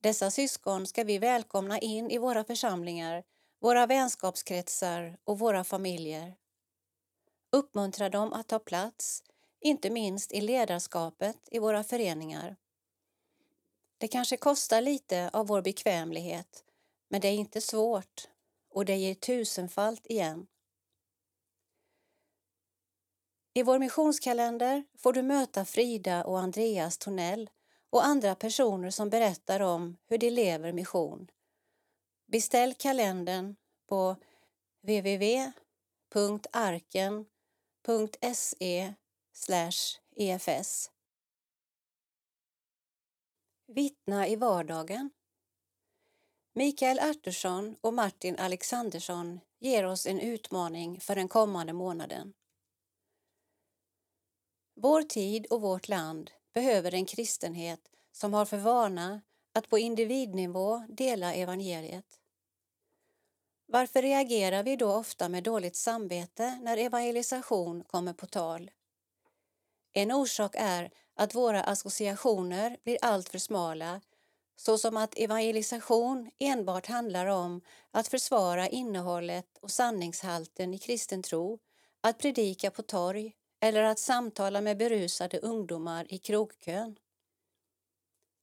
Dessa 0.00 0.30
syskon 0.30 0.86
ska 0.86 1.04
vi 1.04 1.18
välkomna 1.18 1.78
in 1.78 2.10
i 2.10 2.18
våra 2.18 2.44
församlingar, 2.44 3.24
våra 3.60 3.86
vänskapskretsar 3.86 5.18
och 5.24 5.38
våra 5.38 5.64
familjer. 5.64 6.36
Uppmuntra 7.52 8.08
dem 8.08 8.32
att 8.32 8.48
ta 8.48 8.58
plats, 8.58 9.22
inte 9.60 9.90
minst 9.90 10.32
i 10.32 10.40
ledarskapet 10.40 11.36
i 11.50 11.58
våra 11.58 11.84
föreningar. 11.84 12.56
Det 13.98 14.08
kanske 14.08 14.36
kostar 14.36 14.80
lite 14.80 15.30
av 15.32 15.46
vår 15.46 15.62
bekvämlighet, 15.62 16.64
men 17.08 17.20
det 17.20 17.28
är 17.28 17.34
inte 17.34 17.60
svårt 17.60 18.28
och 18.70 18.84
det 18.84 18.96
ger 18.96 19.14
tusenfalt 19.14 20.06
igen. 20.06 20.46
I 23.56 23.62
vår 23.62 23.78
missionskalender 23.78 24.84
får 24.98 25.12
du 25.12 25.22
möta 25.22 25.64
Frida 25.64 26.24
och 26.24 26.38
Andreas 26.38 26.98
Tornell 26.98 27.50
och 27.90 28.04
andra 28.06 28.34
personer 28.34 28.90
som 28.90 29.10
berättar 29.10 29.60
om 29.60 29.96
hur 30.06 30.18
de 30.18 30.30
lever 30.30 30.72
mission. 30.72 31.30
Beställ 32.26 32.74
kalendern 32.74 33.56
på 33.88 34.16
www.arken.se 34.82 35.34
efs. 40.16 40.90
Vittna 43.66 44.28
i 44.28 44.36
vardagen. 44.36 45.10
Mikael 46.54 46.98
Artursson 46.98 47.76
och 47.80 47.94
Martin 47.94 48.38
Alexandersson 48.38 49.40
ger 49.58 49.86
oss 49.86 50.06
en 50.06 50.20
utmaning 50.20 51.00
för 51.00 51.14
den 51.14 51.28
kommande 51.28 51.72
månaden. 51.72 52.32
Vår 54.78 55.02
tid 55.02 55.46
och 55.46 55.60
vårt 55.60 55.88
land 55.88 56.30
behöver 56.54 56.94
en 56.94 57.06
kristenhet 57.06 57.80
som 58.12 58.34
har 58.34 58.44
för 58.44 58.58
vana 58.58 59.20
att 59.54 59.68
på 59.68 59.78
individnivå 59.78 60.86
dela 60.88 61.34
evangeliet. 61.34 62.20
Varför 63.66 64.02
reagerar 64.02 64.62
vi 64.62 64.76
då 64.76 64.92
ofta 64.92 65.28
med 65.28 65.44
dåligt 65.44 65.76
samvete 65.76 66.58
när 66.62 66.76
evangelisation 66.76 67.84
kommer 67.84 68.12
på 68.12 68.26
tal? 68.26 68.70
En 69.92 70.12
orsak 70.12 70.54
är 70.58 70.90
att 71.14 71.34
våra 71.34 71.62
associationer 71.62 72.76
blir 72.84 72.98
alltför 73.02 73.38
smala 73.38 74.00
såsom 74.56 74.96
att 74.96 75.18
evangelisation 75.18 76.30
enbart 76.38 76.86
handlar 76.86 77.26
om 77.26 77.60
att 77.90 78.08
försvara 78.08 78.68
innehållet 78.68 79.58
och 79.60 79.70
sanningshalten 79.70 80.74
i 80.74 80.78
kristen 80.78 81.22
tro, 81.22 81.58
att 82.00 82.18
predika 82.18 82.70
på 82.70 82.82
torg 82.82 83.34
eller 83.66 83.82
att 83.82 83.98
samtala 83.98 84.60
med 84.60 84.76
berusade 84.76 85.38
ungdomar 85.38 86.06
i 86.08 86.18
krogkön. 86.18 86.98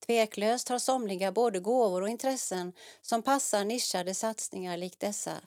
Tveklöst 0.06 0.70
har 0.70 0.80
somliga 0.80 1.32
både 1.32 1.60
gåvor 1.60 2.02
och 2.02 2.10
intressen 2.10 2.74
som 3.02 3.22
passar 3.22 3.66
nischade 3.66 4.14
satsningar 4.14 4.78
likt 4.78 5.00
dessa. 5.00 5.42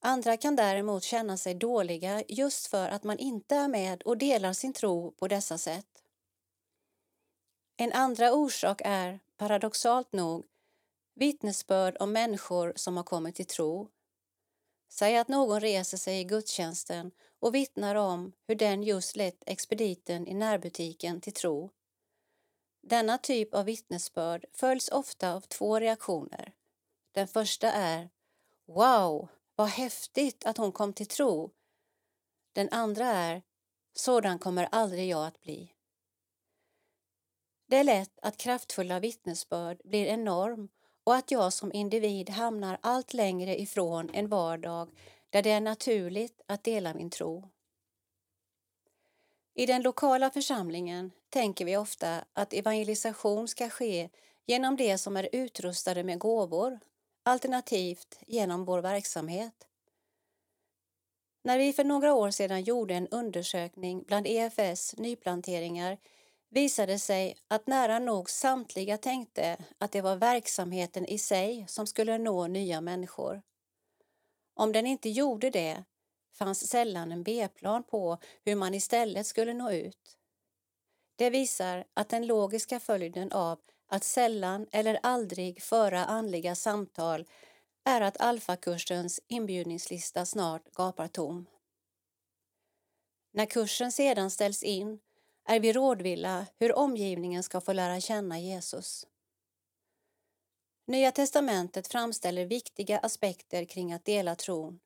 Andra 0.00 0.36
kan 0.36 0.56
däremot 0.56 1.02
känna 1.02 1.36
sig 1.36 1.54
dåliga 1.54 2.22
just 2.28 2.66
för 2.66 2.88
att 2.88 3.04
man 3.04 3.18
inte 3.18 3.56
är 3.56 3.68
med 3.68 4.02
och 4.02 4.18
delar 4.18 4.52
sin 4.52 4.72
tro 4.72 5.10
på 5.10 5.28
dessa 5.28 5.58
sätt. 5.58 6.02
En 7.76 7.92
andra 7.92 8.32
orsak 8.32 8.80
är, 8.84 9.20
paradoxalt 9.36 10.12
nog, 10.12 10.44
vittnesbörd 11.14 11.96
om 12.00 12.12
människor 12.12 12.72
som 12.76 12.96
har 12.96 13.04
kommit 13.04 13.34
till 13.34 13.46
tro. 13.46 13.88
Säg 14.88 15.16
att 15.16 15.28
någon 15.28 15.60
reser 15.60 15.96
sig 15.96 16.20
i 16.20 16.24
gudstjänsten 16.24 17.10
och 17.40 17.54
vittnar 17.54 17.94
om 17.94 18.32
hur 18.46 18.54
den 18.54 18.82
just 18.82 19.16
lett 19.16 19.42
expediten 19.46 20.26
i 20.26 20.34
närbutiken 20.34 21.20
till 21.20 21.32
tro. 21.32 21.70
Denna 22.82 23.18
typ 23.18 23.54
av 23.54 23.64
vittnesbörd 23.64 24.44
följs 24.52 24.88
ofta 24.88 25.34
av 25.34 25.40
två 25.40 25.80
reaktioner. 25.80 26.54
Den 27.12 27.28
första 27.28 27.72
är 27.72 28.10
Wow, 28.66 29.28
vad 29.54 29.68
häftigt 29.68 30.46
att 30.46 30.56
hon 30.56 30.72
kom 30.72 30.92
till 30.92 31.06
tro. 31.06 31.50
Den 32.52 32.68
andra 32.70 33.06
är 33.06 33.42
Sådan 33.92 34.38
kommer 34.38 34.68
aldrig 34.72 35.08
jag 35.08 35.26
att 35.26 35.40
bli. 35.40 35.72
Det 37.66 37.76
är 37.76 37.84
lätt 37.84 38.18
att 38.22 38.36
kraftfulla 38.36 39.00
vittnesbörd 39.00 39.80
blir 39.84 40.06
en 40.06 40.24
norm 40.24 40.68
och 41.06 41.14
att 41.14 41.30
jag 41.30 41.52
som 41.52 41.72
individ 41.72 42.30
hamnar 42.30 42.78
allt 42.80 43.14
längre 43.14 43.60
ifrån 43.60 44.10
en 44.12 44.28
vardag 44.28 44.90
där 45.30 45.42
det 45.42 45.50
är 45.50 45.60
naturligt 45.60 46.40
att 46.46 46.64
dela 46.64 46.94
min 46.94 47.10
tro. 47.10 47.48
I 49.54 49.66
den 49.66 49.82
lokala 49.82 50.30
församlingen 50.30 51.12
tänker 51.28 51.64
vi 51.64 51.76
ofta 51.76 52.24
att 52.32 52.52
evangelisation 52.52 53.48
ska 53.48 53.70
ske 53.70 54.08
genom 54.46 54.76
det 54.76 54.98
som 54.98 55.16
är 55.16 55.28
utrustade 55.32 56.04
med 56.04 56.18
gåvor, 56.18 56.80
alternativt 57.22 58.18
genom 58.26 58.64
vår 58.64 58.82
verksamhet. 58.82 59.66
När 61.42 61.58
vi 61.58 61.72
för 61.72 61.84
några 61.84 62.14
år 62.14 62.30
sedan 62.30 62.62
gjorde 62.62 62.94
en 62.94 63.08
undersökning 63.08 64.02
bland 64.06 64.26
EFS 64.26 64.96
nyplanteringar 64.96 65.98
visade 66.56 66.98
sig 66.98 67.36
att 67.48 67.66
nära 67.66 67.98
nog 67.98 68.30
samtliga 68.30 68.98
tänkte 68.98 69.56
att 69.78 69.92
det 69.92 70.00
var 70.00 70.16
verksamheten 70.16 71.06
i 71.06 71.18
sig 71.18 71.64
som 71.68 71.86
skulle 71.86 72.18
nå 72.18 72.46
nya 72.46 72.80
människor. 72.80 73.42
Om 74.54 74.72
den 74.72 74.86
inte 74.86 75.08
gjorde 75.08 75.50
det 75.50 75.84
fanns 76.34 76.68
sällan 76.68 77.12
en 77.12 77.22
B-plan 77.22 77.82
på 77.82 78.18
hur 78.44 78.54
man 78.54 78.74
istället 78.74 79.26
skulle 79.26 79.54
nå 79.54 79.70
ut. 79.70 80.18
Det 81.16 81.30
visar 81.30 81.84
att 81.94 82.08
den 82.08 82.26
logiska 82.26 82.80
följden 82.80 83.32
av 83.32 83.58
att 83.88 84.04
sällan 84.04 84.66
eller 84.72 84.98
aldrig 85.02 85.62
föra 85.62 86.04
andliga 86.04 86.54
samtal 86.54 87.26
är 87.84 88.00
att 88.00 88.20
alfakursens 88.20 89.20
inbjudningslista 89.28 90.26
snart 90.26 90.72
gapar 90.72 91.08
tom. 91.08 91.46
När 93.32 93.46
kursen 93.46 93.92
sedan 93.92 94.30
ställs 94.30 94.62
in 94.62 94.98
är 95.46 95.60
vi 95.60 95.72
rådvilla 95.72 96.46
hur 96.58 96.78
omgivningen 96.78 97.42
ska 97.42 97.60
få 97.60 97.72
lära 97.72 98.00
känna 98.00 98.38
Jesus. 98.38 99.06
Nya 100.86 101.12
testamentet 101.12 101.86
framställer 101.86 102.44
viktiga 102.44 102.98
aspekter 102.98 103.64
kring 103.64 103.92
att 103.92 104.04
dela 104.04 104.34
tron. 104.34 104.80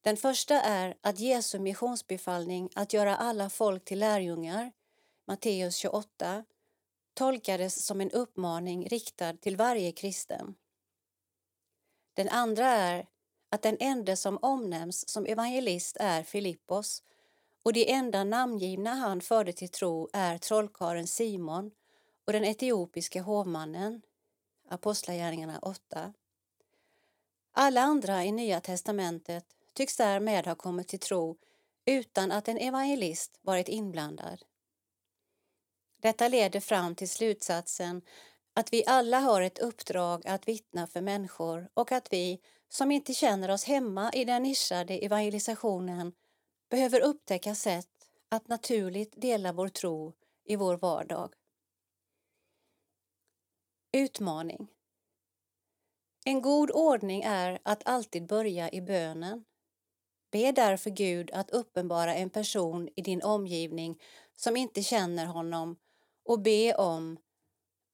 Den 0.00 0.16
första 0.16 0.62
är 0.62 0.96
att 1.00 1.18
Jesu 1.18 1.58
missionsbefallning 1.58 2.70
att 2.74 2.92
göra 2.92 3.16
alla 3.16 3.50
folk 3.50 3.84
till 3.84 3.98
lärjungar, 3.98 4.72
Matteus 5.26 5.76
28, 5.76 6.44
tolkades 7.14 7.86
som 7.86 8.00
en 8.00 8.10
uppmaning 8.10 8.88
riktad 8.88 9.32
till 9.32 9.56
varje 9.56 9.92
kristen. 9.92 10.54
Den 12.14 12.28
andra 12.28 12.66
är 12.66 13.06
att 13.50 13.62
den 13.62 13.76
enda 13.80 14.16
som 14.16 14.38
omnämns 14.42 15.08
som 15.08 15.26
evangelist 15.26 15.96
är 16.00 16.22
Filippos 16.22 17.02
och 17.62 17.72
de 17.72 17.92
enda 17.92 18.24
namngivna 18.24 18.94
han 18.94 19.20
förde 19.20 19.52
till 19.52 19.68
tro 19.68 20.08
är 20.12 20.38
trollkaren 20.38 21.06
Simon 21.06 21.70
och 22.26 22.32
den 22.32 22.44
etiopiske 22.44 23.20
hovmannen, 23.20 24.02
Apostlagärningarna 24.68 25.58
8. 25.58 26.12
Alla 27.52 27.80
andra 27.80 28.24
i 28.24 28.32
Nya 28.32 28.60
testamentet 28.60 29.44
tycks 29.74 29.96
därmed 29.96 30.46
ha 30.46 30.54
kommit 30.54 30.88
till 30.88 30.98
tro 30.98 31.36
utan 31.84 32.32
att 32.32 32.48
en 32.48 32.58
evangelist 32.58 33.38
varit 33.42 33.68
inblandad. 33.68 34.42
Detta 36.02 36.28
leder 36.28 36.60
fram 36.60 36.94
till 36.94 37.08
slutsatsen 37.08 38.02
att 38.54 38.72
vi 38.72 38.84
alla 38.86 39.18
har 39.18 39.42
ett 39.42 39.58
uppdrag 39.58 40.26
att 40.26 40.48
vittna 40.48 40.86
för 40.86 41.00
människor 41.00 41.68
och 41.74 41.92
att 41.92 42.12
vi, 42.12 42.40
som 42.68 42.90
inte 42.90 43.14
känner 43.14 43.50
oss 43.50 43.64
hemma 43.64 44.12
i 44.12 44.24
den 44.24 44.42
nischade 44.42 44.94
evangelisationen, 44.94 46.12
behöver 46.72 47.00
upptäcka 47.00 47.54
sätt 47.54 48.08
att 48.28 48.48
naturligt 48.48 49.20
dela 49.20 49.52
vår 49.52 49.68
tro 49.68 50.12
i 50.44 50.56
vår 50.56 50.76
vardag. 50.76 51.34
Utmaning 53.92 54.68
En 56.24 56.42
god 56.42 56.70
ordning 56.70 57.22
är 57.22 57.58
att 57.62 57.82
alltid 57.84 58.26
börja 58.26 58.70
i 58.70 58.80
bönen. 58.80 59.44
Be 60.30 60.52
därför 60.52 60.90
Gud 60.90 61.30
att 61.30 61.50
uppenbara 61.50 62.14
en 62.14 62.30
person 62.30 62.88
i 62.96 63.02
din 63.02 63.22
omgivning 63.22 64.02
som 64.36 64.56
inte 64.56 64.82
känner 64.82 65.26
honom 65.26 65.76
och 66.24 66.40
be 66.40 66.74
om 66.74 67.18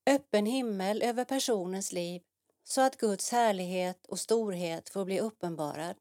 öppen 0.07 0.47
himmel 0.47 1.03
över 1.03 1.25
personens 1.25 1.93
liv 1.93 2.23
så 2.65 2.81
att 2.81 2.97
Guds 2.97 3.33
härlighet 3.33 4.07
och 4.07 4.19
storhet 4.19 4.89
får 4.89 5.05
bli 5.05 5.21
uppenbarad. 5.21 5.97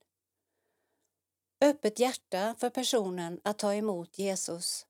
Öppet 1.61 1.99
hjärta 1.99 2.55
för 2.59 2.69
personen 2.69 3.41
att 3.43 3.59
ta 3.59 3.73
emot 3.73 4.19
Jesus. 4.19 4.87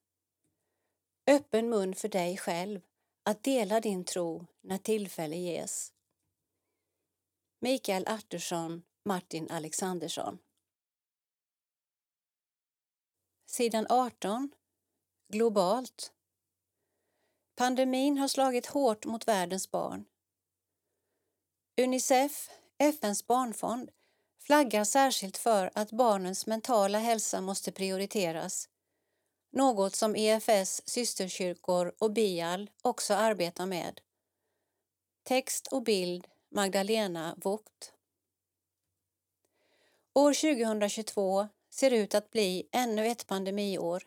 Öppen 1.28 1.70
mun 1.70 1.95
för 1.95 2.07
dig 2.07 2.38
själv 2.38 2.82
att 3.24 3.43
dela 3.43 3.80
din 3.80 4.03
tro 4.03 4.45
när 4.61 4.78
tillfälle 4.78 5.36
ges. 5.36 5.93
Mikael 7.59 8.07
Artursson, 8.07 8.84
Martin 9.05 9.51
Alexandersson. 9.51 10.38
Sidan 13.45 13.88
18. 13.89 14.51
Globalt. 15.28 16.13
Pandemin 17.55 18.18
har 18.18 18.28
slagit 18.28 18.65
hårt 18.65 19.05
mot 19.05 19.28
världens 19.28 19.72
barn. 19.72 20.05
Unicef, 21.82 22.49
FNs 22.78 23.28
barnfond, 23.28 23.91
flaggar 24.48 24.84
särskilt 24.84 25.38
för 25.38 25.72
att 25.74 25.91
barnens 25.91 26.48
mentala 26.48 27.00
hälsa 27.00 27.41
måste 27.41 27.72
prioriteras, 27.72 28.70
något 29.52 29.95
som 29.95 30.16
EFS 30.16 30.82
systerkyrkor 30.86 31.93
och 32.00 32.14
BIAL 32.14 32.70
också 32.82 33.14
arbetar 33.14 33.66
med. 33.66 34.02
Text 35.24 35.68
och 35.68 35.84
bild 35.84 36.28
Magdalena 36.50 37.36
Vogt. 37.38 37.93
År 40.14 40.34
2022 40.34 41.48
ser 41.70 41.91
ut 41.91 42.16
att 42.16 42.32
bli 42.32 42.70
ännu 42.72 43.08
ett 43.08 43.28
pandemiår. 43.28 44.04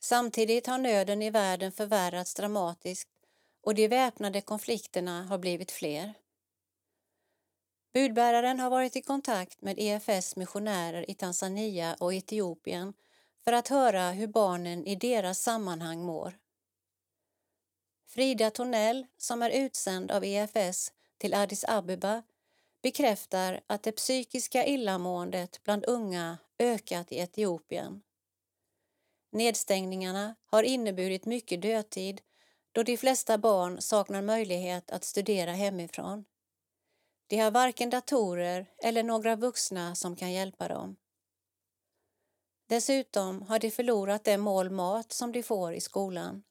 Samtidigt 0.00 0.66
har 0.66 0.78
nöden 0.78 1.22
i 1.22 1.30
världen 1.30 1.72
förvärrats 1.72 2.34
dramatiskt 2.34 3.08
och 3.60 3.74
de 3.74 3.88
väpnade 3.88 4.40
konflikterna 4.40 5.24
har 5.24 5.38
blivit 5.38 5.70
fler. 5.70 6.21
Budbäraren 7.92 8.60
har 8.60 8.70
varit 8.70 8.96
i 8.96 9.02
kontakt 9.02 9.62
med 9.62 9.78
EFS 9.78 10.36
missionärer 10.36 11.10
i 11.10 11.14
Tanzania 11.14 11.96
och 12.00 12.14
Etiopien 12.14 12.94
för 13.44 13.52
att 13.52 13.68
höra 13.68 14.10
hur 14.10 14.26
barnen 14.26 14.86
i 14.86 14.94
deras 14.94 15.38
sammanhang 15.38 16.02
mår. 16.02 16.38
Frida 18.06 18.50
Tornell, 18.50 19.06
som 19.16 19.42
är 19.42 19.50
utsänd 19.50 20.10
av 20.10 20.24
EFS 20.24 20.92
till 21.18 21.34
Addis 21.34 21.64
Abeba, 21.68 22.22
bekräftar 22.82 23.60
att 23.66 23.82
det 23.82 23.92
psykiska 23.92 24.66
illamåendet 24.66 25.60
bland 25.64 25.84
unga 25.84 26.38
ökat 26.58 27.12
i 27.12 27.18
Etiopien. 27.18 28.02
Nedstängningarna 29.32 30.34
har 30.46 30.62
inneburit 30.62 31.26
mycket 31.26 31.62
dödtid 31.62 32.20
då 32.72 32.82
de 32.82 32.96
flesta 32.96 33.38
barn 33.38 33.80
saknar 33.80 34.22
möjlighet 34.22 34.90
att 34.90 35.04
studera 35.04 35.52
hemifrån. 35.52 36.24
De 37.32 37.38
har 37.38 37.50
varken 37.50 37.90
datorer 37.90 38.66
eller 38.78 39.02
några 39.02 39.36
vuxna 39.36 39.94
som 39.94 40.16
kan 40.16 40.32
hjälpa 40.32 40.68
dem. 40.68 40.96
Dessutom 42.66 43.42
har 43.42 43.58
de 43.58 43.70
förlorat 43.70 44.24
det 44.24 44.38
mål 44.38 44.70
mat 44.70 45.12
som 45.12 45.32
de 45.32 45.42
får 45.42 45.74
i 45.74 45.80
skolan. 45.80 46.42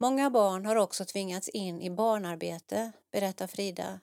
Många 0.00 0.30
barn 0.30 0.66
har 0.66 0.76
också 0.76 1.04
tvingats 1.04 1.48
in 1.48 1.80
i 1.80 1.90
barnarbete, 1.90 2.92
berättar 3.10 3.46
Frida. 3.46 4.00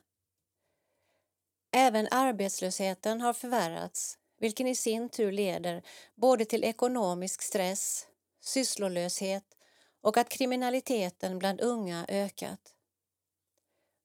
Även 1.71 2.07
arbetslösheten 2.11 3.21
har 3.21 3.33
förvärrats, 3.33 4.17
vilken 4.39 4.67
i 4.67 4.75
sin 4.75 5.09
tur 5.09 5.31
leder 5.31 5.83
både 6.15 6.45
till 6.45 6.63
ekonomisk 6.63 7.41
stress, 7.41 8.07
sysslolöshet 8.41 9.57
och 10.01 10.17
att 10.17 10.29
kriminaliteten 10.29 11.39
bland 11.39 11.61
unga 11.61 12.05
ökat. 12.09 12.75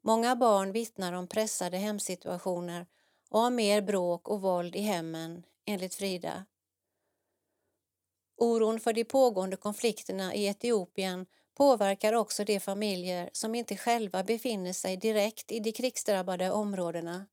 Många 0.07 0.37
barn 0.37 0.73
vittnar 0.73 1.13
om 1.13 1.27
pressade 1.27 1.77
hemsituationer 1.77 2.87
och 3.31 3.41
om 3.41 3.55
mer 3.55 3.83
bråk 3.83 4.29
och 4.29 4.41
våld 4.41 4.77
i 4.77 4.81
hemmen, 4.81 5.43
enligt 5.67 5.95
Frida. 5.95 6.45
Oron 8.37 8.81
för 8.81 8.93
de 8.93 9.05
pågående 9.05 9.57
konflikterna 9.57 10.35
i 10.35 10.47
Etiopien 10.47 11.27
påverkar 11.55 12.13
också 12.13 12.45
de 12.45 12.61
familjer 12.61 13.31
som 13.33 13.55
inte 13.55 13.77
själva 13.77 14.25
befinner 14.25 14.73
sig 14.73 14.97
direkt 14.97 15.53
i 15.53 15.61
de 15.61 15.73
krigsdrabbade 15.73 16.51
områdena. 16.51 17.27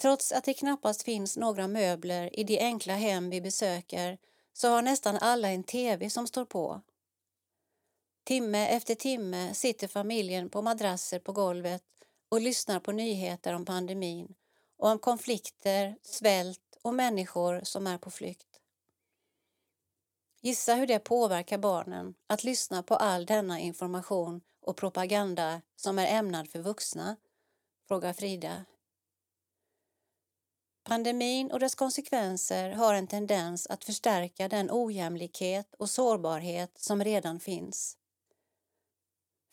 Trots 0.00 0.32
att 0.32 0.44
det 0.44 0.54
knappast 0.54 1.02
finns 1.02 1.36
några 1.36 1.68
möbler 1.68 2.38
i 2.38 2.44
de 2.44 2.58
enkla 2.58 2.94
hem 2.94 3.30
vi 3.30 3.40
besöker 3.40 4.18
så 4.52 4.68
har 4.68 4.82
nästan 4.82 5.16
alla 5.16 5.48
en 5.48 5.64
tv 5.64 6.10
som 6.10 6.26
står 6.26 6.44
på. 6.44 6.80
Timme 8.26 8.68
efter 8.68 8.94
timme 8.94 9.54
sitter 9.54 9.88
familjen 9.88 10.50
på 10.50 10.62
madrasser 10.62 11.18
på 11.18 11.32
golvet 11.32 11.82
och 12.28 12.40
lyssnar 12.40 12.80
på 12.80 12.92
nyheter 12.92 13.54
om 13.54 13.64
pandemin 13.64 14.34
och 14.76 14.88
om 14.88 14.98
konflikter, 14.98 15.96
svält 16.02 16.78
och 16.82 16.94
människor 16.94 17.60
som 17.64 17.86
är 17.86 17.98
på 17.98 18.10
flykt. 18.10 18.60
Gissa 20.40 20.74
hur 20.74 20.86
det 20.86 20.98
påverkar 20.98 21.58
barnen 21.58 22.14
att 22.26 22.44
lyssna 22.44 22.82
på 22.82 22.96
all 22.96 23.26
denna 23.26 23.60
information 23.60 24.40
och 24.60 24.76
propaganda 24.76 25.62
som 25.76 25.98
är 25.98 26.06
ämnad 26.06 26.48
för 26.50 26.58
vuxna? 26.58 27.16
frågar 27.88 28.12
Frida. 28.12 28.64
Pandemin 30.84 31.52
och 31.52 31.60
dess 31.60 31.74
konsekvenser 31.74 32.70
har 32.70 32.94
en 32.94 33.06
tendens 33.06 33.66
att 33.66 33.84
förstärka 33.84 34.48
den 34.48 34.68
ojämlikhet 34.72 35.74
och 35.78 35.90
sårbarhet 35.90 36.78
som 36.78 37.04
redan 37.04 37.40
finns. 37.40 37.98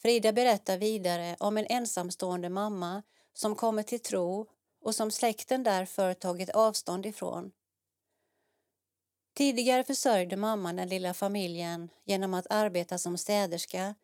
Frida 0.06 0.34
berättar 0.34 0.78
vidare 0.78 1.36
om 1.40 1.58
en 1.58 1.66
ensamstående 1.66 2.50
mamma 2.50 3.04
som 3.34 3.56
kommer 3.56 3.84
till 3.84 4.00
tro 4.00 4.48
och 4.82 4.96
som 4.96 5.12
släkten 5.12 5.64
därför 5.64 6.14
tagit 6.14 6.50
avstånd 6.50 7.06
ifrån. 7.06 7.52
Tidigare 9.36 9.84
försörjde 9.84 10.38
mamman 10.38 10.76
den 10.76 10.90
lilla 10.90 11.14
familjen 11.14 11.90
genom 12.04 12.34
att 12.34 12.48
arbeta 12.50 12.98
som 12.98 13.18
städerska 13.18 13.96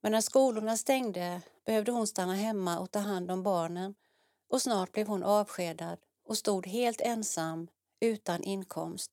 men 0.00 0.12
när 0.12 0.20
skolorna 0.20 0.76
stängde 0.76 1.40
behövde 1.66 1.92
hon 1.92 2.06
stanna 2.06 2.34
hemma 2.34 2.78
och 2.78 2.90
ta 2.90 2.98
hand 2.98 3.30
om 3.30 3.42
barnen 3.42 3.94
och 4.48 4.62
snart 4.62 4.92
blev 4.92 5.06
hon 5.06 5.22
avskedad 5.22 5.98
och 6.24 6.38
stod 6.38 6.66
helt 6.66 7.00
ensam 7.00 7.68
utan 8.00 8.42
inkomst. 8.42 9.10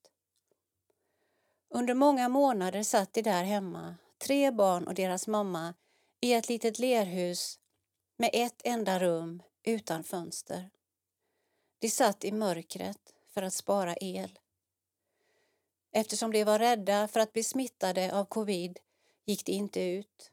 Under 1.70 1.94
många 1.94 2.28
månader 2.28 2.82
satt 2.82 3.12
de 3.12 3.22
där 3.22 3.44
hemma, 3.44 3.94
tre 4.18 4.50
barn 4.50 4.86
och 4.86 4.94
deras 4.94 5.26
mamma, 5.26 5.74
i 6.24 6.32
ett 6.32 6.48
litet 6.48 6.78
lerhus 6.78 7.60
med 8.16 8.30
ett 8.32 8.60
enda 8.64 8.98
rum 8.98 9.42
utan 9.62 10.04
fönster. 10.04 10.70
De 11.78 11.90
satt 11.90 12.24
i 12.24 12.32
mörkret 12.32 13.14
för 13.28 13.42
att 13.42 13.54
spara 13.54 13.96
el. 14.00 14.38
Eftersom 15.92 16.32
de 16.32 16.44
var 16.44 16.58
rädda 16.58 17.08
för 17.08 17.20
att 17.20 17.32
bli 17.32 17.44
smittade 17.44 18.14
av 18.14 18.24
covid 18.24 18.78
gick 19.24 19.44
de 19.46 19.52
inte 19.52 19.82
ut. 19.82 20.30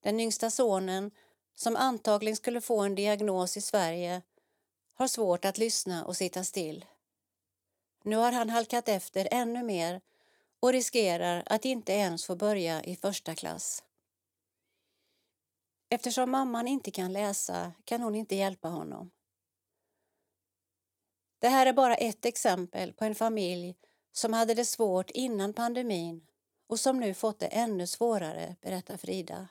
Den 0.00 0.20
yngsta 0.20 0.50
sonen, 0.50 1.10
som 1.54 1.76
antagligen 1.76 2.36
skulle 2.36 2.60
få 2.60 2.80
en 2.80 2.94
diagnos 2.94 3.56
i 3.56 3.60
Sverige, 3.60 4.22
har 4.94 5.08
svårt 5.08 5.44
att 5.44 5.58
lyssna 5.58 6.04
och 6.04 6.16
sitta 6.16 6.44
still. 6.44 6.84
Nu 8.02 8.16
har 8.16 8.32
han 8.32 8.50
halkat 8.50 8.88
efter 8.88 9.28
ännu 9.30 9.62
mer 9.62 10.00
och 10.60 10.72
riskerar 10.72 11.42
att 11.46 11.64
inte 11.64 11.92
ens 11.92 12.26
få 12.26 12.36
börja 12.36 12.84
i 12.84 12.96
första 12.96 13.34
klass. 13.34 13.82
Eftersom 15.88 16.30
mamman 16.30 16.68
inte 16.68 16.90
kan 16.90 17.12
läsa 17.12 17.72
kan 17.84 18.02
hon 18.02 18.14
inte 18.14 18.34
hjälpa 18.34 18.68
honom. 18.68 19.10
Det 21.38 21.48
här 21.48 21.66
är 21.66 21.72
bara 21.72 21.94
ett 21.94 22.24
exempel 22.24 22.92
på 22.92 23.04
en 23.04 23.14
familj 23.14 23.76
som 24.12 24.32
hade 24.32 24.54
det 24.54 24.64
svårt 24.64 25.10
innan 25.10 25.52
pandemin 25.52 26.26
och 26.66 26.80
som 26.80 27.00
nu 27.00 27.14
fått 27.14 27.38
det 27.38 27.46
ännu 27.46 27.86
svårare, 27.86 28.56
berättar 28.60 28.96
Frida. 28.96 29.48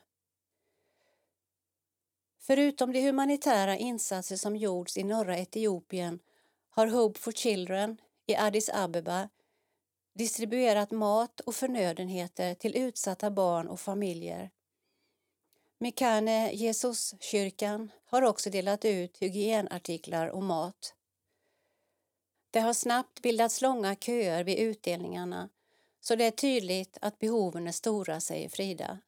Förutom 2.40 2.94
de 2.94 3.02
humanitära 3.02 3.78
insatser 3.78 4.36
som 4.36 4.56
gjorts 4.56 4.98
i 4.98 5.04
norra 5.04 5.38
Etiopien 5.38 6.20
har 6.70 6.88
Hope 6.88 7.20
for 7.20 7.32
Children 7.32 7.98
i 8.26 8.36
Addis 8.36 8.70
Abeba 8.70 9.30
distribuerat 10.14 10.92
mat 10.92 11.40
och 11.40 11.56
förnödenheter 11.56 12.56
till 12.56 12.78
utsatta 12.78 13.32
barn 13.32 13.68
och 13.68 13.80
familjer. 13.80 14.52
Mekane 15.78 16.52
Jesuskyrkan 16.54 17.92
har 18.06 18.22
också 18.22 18.50
delat 18.50 18.86
ut 18.86 19.18
hygienartiklar 19.18 20.28
och 20.28 20.44
mat. 20.44 20.94
Det 22.52 22.60
har 22.60 22.74
snabbt 22.74 23.22
bildats 23.22 23.62
långa 23.62 23.96
köer 23.96 24.44
vid 24.44 24.60
utdelningarna 24.60 25.50
så 26.02 26.16
det 26.16 26.24
är 26.24 26.32
tydligt 26.32 26.98
att 27.02 27.20
behoven 27.20 27.68
är 27.68 27.72
stora, 27.72 28.20
säger 28.20 28.50
Frida. 28.50 29.00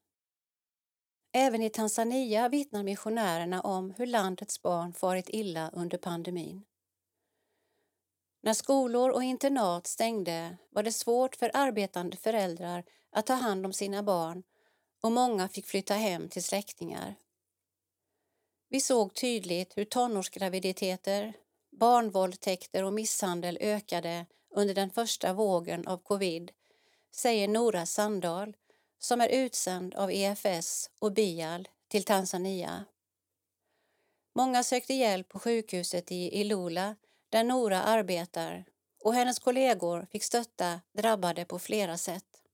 Även 1.32 1.64
i 1.64 1.70
Tanzania 1.70 2.50
vittnar 2.50 2.84
missionärerna 2.84 3.62
om 3.62 3.92
hur 3.98 4.06
landets 4.06 4.62
barn 4.62 4.94
farit 4.94 5.30
illa 5.30 5.70
under 5.74 5.98
pandemin. 5.98 6.64
När 8.42 8.54
skolor 8.54 9.10
och 9.10 9.24
internat 9.24 9.88
stängde 9.88 10.58
var 10.70 10.84
det 10.84 10.92
svårt 10.92 11.36
för 11.36 11.52
arbetande 11.54 12.18
föräldrar 12.18 12.84
att 13.12 13.26
ta 13.26 13.34
hand 13.34 13.66
om 13.66 13.74
sina 13.74 14.04
barn 14.04 14.44
och 15.08 15.14
många 15.14 15.48
fick 15.48 15.66
flytta 15.66 15.94
hem 15.94 16.30
till 16.30 16.44
släktingar. 16.44 17.16
Vi 18.70 18.82
såg 18.82 19.14
tydligt 19.14 19.78
hur 19.78 19.86
tonårsgraviditeter, 19.86 21.34
barnvåldtäkter 21.72 22.84
och 22.84 22.94
misshandel 22.94 23.58
ökade 23.62 24.26
under 24.56 24.76
den 24.76 24.90
första 24.90 25.34
vågen 25.34 25.88
av 25.88 25.98
covid, 25.98 26.52
säger 27.12 27.48
Nora 27.48 27.86
Sandahl 27.86 28.56
som 29.00 29.22
är 29.22 29.30
utsänd 29.30 29.96
av 29.96 30.12
EFS 30.12 30.90
och 31.00 31.14
BIAL 31.14 31.68
till 31.88 32.04
Tanzania. 32.04 32.86
Många 34.36 34.64
sökte 34.64 34.94
hjälp 34.94 35.30
på 35.30 35.40
sjukhuset 35.40 36.12
i 36.12 36.40
Ilula 36.40 36.96
där 37.30 37.44
Nora 37.44 37.84
arbetar 37.84 38.66
och 39.04 39.14
hennes 39.14 39.40
kollegor 39.40 40.08
fick 40.12 40.24
stötta 40.24 40.82
drabbade 40.94 41.46
på 41.46 41.60
flera 41.60 41.98
sätt. 41.98 42.47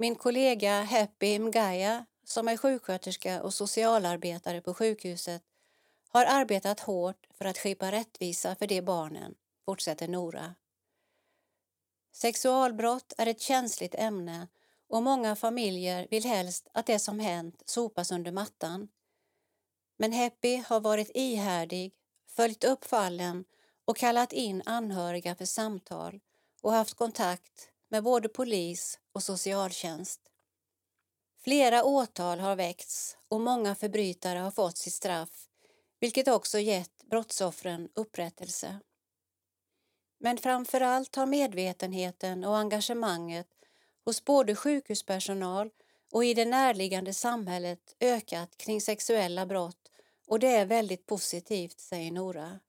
Min 0.00 0.14
kollega 0.14 0.82
Happy 0.82 1.38
Mgaya, 1.38 2.06
som 2.24 2.48
är 2.48 2.56
sjuksköterska 2.56 3.42
och 3.42 3.54
socialarbetare 3.54 4.60
på 4.60 4.74
sjukhuset, 4.74 5.42
har 6.08 6.24
arbetat 6.24 6.80
hårt 6.80 7.26
för 7.30 7.44
att 7.44 7.58
skipa 7.58 7.92
rättvisa 7.92 8.54
för 8.54 8.66
de 8.66 8.82
barnen, 8.82 9.34
fortsätter 9.64 10.08
Nora. 10.08 10.54
Sexualbrott 12.12 13.12
är 13.18 13.26
ett 13.26 13.40
känsligt 13.40 13.94
ämne 13.94 14.48
och 14.88 15.02
många 15.02 15.36
familjer 15.36 16.06
vill 16.10 16.24
helst 16.24 16.68
att 16.74 16.86
det 16.86 16.98
som 16.98 17.18
hänt 17.18 17.62
sopas 17.66 18.12
under 18.12 18.32
mattan. 18.32 18.88
Men 19.96 20.12
Happy 20.12 20.56
har 20.56 20.80
varit 20.80 21.10
ihärdig, 21.14 21.94
följt 22.28 22.64
upp 22.64 22.84
fallen 22.84 23.44
och 23.84 23.96
kallat 23.96 24.32
in 24.32 24.62
anhöriga 24.66 25.34
för 25.34 25.44
samtal 25.44 26.20
och 26.62 26.72
haft 26.72 26.94
kontakt 26.94 27.70
med 27.90 28.02
både 28.02 28.28
polis 28.28 28.98
och 29.12 29.22
socialtjänst. 29.22 30.20
Flera 31.44 31.84
åtal 31.84 32.40
har 32.40 32.56
väckts 32.56 33.16
och 33.28 33.40
många 33.40 33.74
förbrytare 33.74 34.38
har 34.38 34.50
fått 34.50 34.78
sitt 34.78 34.92
straff 34.92 35.46
vilket 36.00 36.28
också 36.28 36.58
gett 36.58 37.02
brottsoffren 37.04 37.88
upprättelse. 37.94 38.80
Men 40.20 40.38
framför 40.38 40.80
allt 40.80 41.16
har 41.16 41.26
medvetenheten 41.26 42.44
och 42.44 42.56
engagemanget 42.56 43.48
hos 44.04 44.24
både 44.24 44.54
sjukhuspersonal 44.54 45.70
och 46.12 46.24
i 46.24 46.34
det 46.34 46.44
närliggande 46.44 47.14
samhället 47.14 47.96
ökat 48.00 48.56
kring 48.56 48.80
sexuella 48.80 49.46
brott 49.46 49.90
och 50.26 50.38
det 50.38 50.48
är 50.56 50.66
väldigt 50.66 51.06
positivt, 51.06 51.80
säger 51.80 52.12
Nora. 52.12 52.60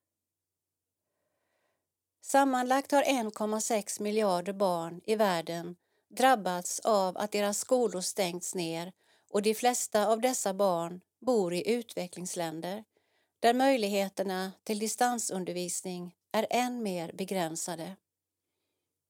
Sammanlagt 2.21 2.91
har 2.91 3.03
1,6 3.03 4.01
miljarder 4.01 4.53
barn 4.53 5.01
i 5.05 5.15
världen 5.15 5.75
drabbats 6.09 6.79
av 6.79 7.17
att 7.17 7.31
deras 7.31 7.59
skolor 7.59 8.01
stängts 8.01 8.55
ner 8.55 8.93
och 9.29 9.41
de 9.41 9.53
flesta 9.53 10.07
av 10.07 10.21
dessa 10.21 10.53
barn 10.53 11.01
bor 11.19 11.53
i 11.53 11.71
utvecklingsländer 11.71 12.83
där 13.39 13.53
möjligheterna 13.53 14.51
till 14.63 14.79
distansundervisning 14.79 16.15
är 16.31 16.47
än 16.49 16.83
mer 16.83 17.11
begränsade. 17.13 17.95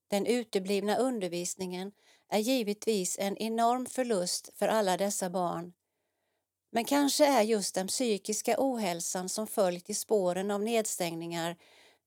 Den 0.07 0.25
uteblivna 0.25 0.95
undervisningen 0.97 1.91
är 2.29 2.39
givetvis 2.39 3.17
en 3.19 3.37
enorm 3.37 3.85
förlust 3.85 4.49
för 4.55 4.67
alla 4.67 4.97
dessa 4.97 5.29
barn. 5.29 5.73
Men 6.71 6.85
kanske 6.85 7.25
är 7.25 7.41
just 7.41 7.75
den 7.75 7.87
psykiska 7.87 8.55
ohälsan 8.57 9.29
som 9.29 9.47
följt 9.47 9.89
i 9.89 9.93
spåren 9.93 10.51
av 10.51 10.61
nedstängningar, 10.61 11.57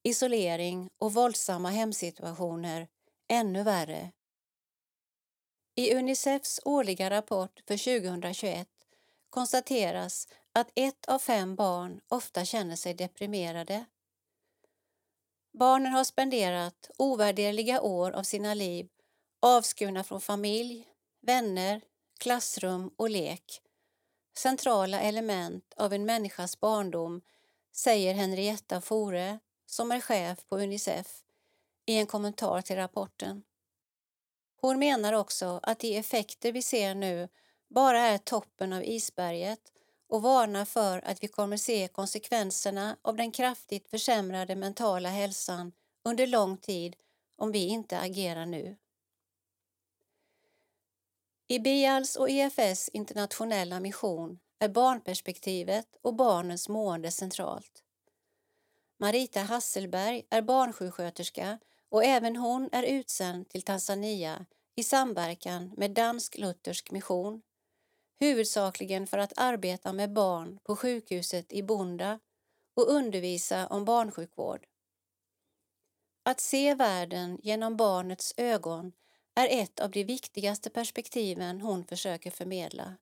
isolering 0.05 0.91
och 0.99 1.15
våldsamma 1.15 1.71
hemsituationer 1.71 2.89
ännu 3.29 3.63
värre. 3.63 4.13
I 5.75 5.95
Unicefs 5.95 6.61
årliga 6.65 7.11
rapport 7.11 7.61
för 7.67 8.01
2021 8.01 8.69
konstateras 9.31 10.29
att 10.53 10.71
ett 10.75 11.07
av 11.07 11.19
fem 11.19 11.57
barn 11.57 12.01
ofta 12.09 12.45
känner 12.45 12.77
sig 12.77 12.95
deprimerade. 12.95 13.85
Barnen 15.59 15.93
har 15.93 16.05
spenderat 16.05 16.91
ovärderliga 16.99 17.81
år 17.81 18.11
av 18.11 18.23
sina 18.23 18.55
liv 18.55 18.89
avskurna 19.45 20.05
från 20.05 20.21
familj, 20.21 20.89
vänner, 21.21 21.81
klassrum 22.19 22.91
och 22.97 23.11
lek. 23.11 23.61
Centrala 24.39 25.01
element 25.01 25.75
av 25.77 25.93
en 25.93 26.07
människas 26.07 26.61
barndom, 26.61 27.23
säger 27.73 28.15
Henrietta 28.15 28.81
Fore, 28.81 29.39
som 29.75 29.93
är 29.93 30.01
chef 30.01 30.39
på 30.49 30.59
Unicef, 30.59 31.23
i 31.87 31.97
en 31.97 32.07
kommentar 32.07 32.61
till 32.61 32.77
rapporten. 32.77 33.43
Hon 34.61 34.79
menar 34.79 35.13
också 35.13 35.61
att 35.63 35.79
de 35.79 35.97
effekter 35.97 36.53
vi 36.53 36.63
ser 36.63 36.95
nu 36.95 37.29
bara 37.69 38.01
är 38.01 38.19
toppen 38.19 38.73
av 38.73 38.85
isberget 38.85 39.61
och 40.09 40.23
varnar 40.23 40.65
för 40.65 41.05
att 41.05 41.23
vi 41.23 41.29
kommer 41.29 41.57
se 41.57 41.89
konsekvenserna 41.89 42.97
av 43.03 43.17
den 43.17 43.31
kraftigt 43.33 43.91
försämrade 43.91 44.57
mentala 44.57 45.09
hälsan 45.09 45.73
under 46.05 46.27
lång 46.27 46.57
tid 46.57 46.97
om 47.37 47.53
vi 47.53 47.67
inte 47.67 47.99
agerar 47.99 48.47
nu. 48.47 48.77
I 51.49 51.59
BIALS 51.59 52.17
och 52.17 52.31
EFS 52.31 52.89
internationella 52.89 53.81
mission 53.81 54.39
är 54.59 54.69
barnperspektivet 54.69 55.97
och 56.03 56.15
barnens 56.15 56.69
mående 56.69 57.11
centralt. 57.11 57.84
Marita 58.99 59.41
Hasselberg 59.41 60.27
är 60.31 60.43
barnsjuksköterska 60.43 61.59
och 61.89 62.05
även 62.05 62.37
hon 62.37 62.69
är 62.73 62.83
utsänd 62.83 63.49
till 63.49 63.63
Tanzania 63.63 64.47
i 64.77 64.83
samverkan 64.83 65.75
med 65.77 65.91
Dansk 65.91 66.39
Luthersk 66.39 66.91
Mission 66.91 67.43
huvudsakligen 68.21 69.07
för 69.07 69.19
att 69.19 69.33
arbeta 69.37 69.93
med 69.93 70.13
barn 70.13 70.59
på 70.65 70.77
sjukhuset 70.77 71.53
i 71.53 71.63
Bunda 71.63 72.19
och 72.77 72.89
undervisa 72.89 73.67
om 73.67 73.85
barnsjukvård. 73.85 74.67
Att 76.23 76.41
se 76.41 76.75
världen 76.75 77.39
genom 77.43 77.77
barnets 77.77 78.35
ögon 78.37 78.93
är 79.35 79.63
ett 79.63 79.81
av 79.81 79.91
de 79.91 80.05
viktigaste 80.05 80.71
perspektiven 80.71 81.61
hon 81.61 81.85
försöker 81.85 82.31
förmedla. 82.31 82.97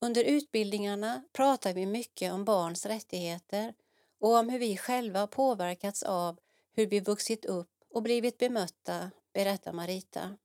Under 0.00 0.24
utbildningarna 0.24 1.24
pratar 1.32 1.72
vi 1.72 1.86
mycket 1.86 2.32
om 2.32 2.44
barns 2.44 2.86
rättigheter 2.86 3.74
och 4.22 4.36
om 4.36 4.48
hur 4.48 4.58
vi 4.58 4.76
själva 4.76 5.26
påverkats 5.26 6.02
av 6.02 6.38
hur 6.72 6.86
vi 6.86 7.00
vuxit 7.00 7.44
upp 7.44 7.70
och 7.88 8.02
blivit 8.02 8.38
bemötta, 8.38 9.10
berättar 9.32 9.72
Marita. 9.72 10.36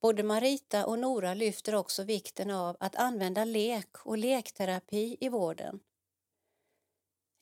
Både 0.00 0.22
Marita 0.22 0.86
och 0.86 0.98
Nora 0.98 1.34
lyfter 1.34 1.74
också 1.74 2.04
vikten 2.04 2.50
av 2.50 2.76
att 2.80 2.96
använda 2.96 3.44
lek 3.44 4.06
och 4.06 4.18
lekterapi 4.18 5.16
i 5.20 5.28
vården. 5.28 5.80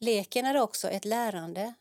Leken 0.01 0.47
är 0.47 0.61
också 0.61 0.89
ett 0.89 1.05
lärande. 1.05 1.75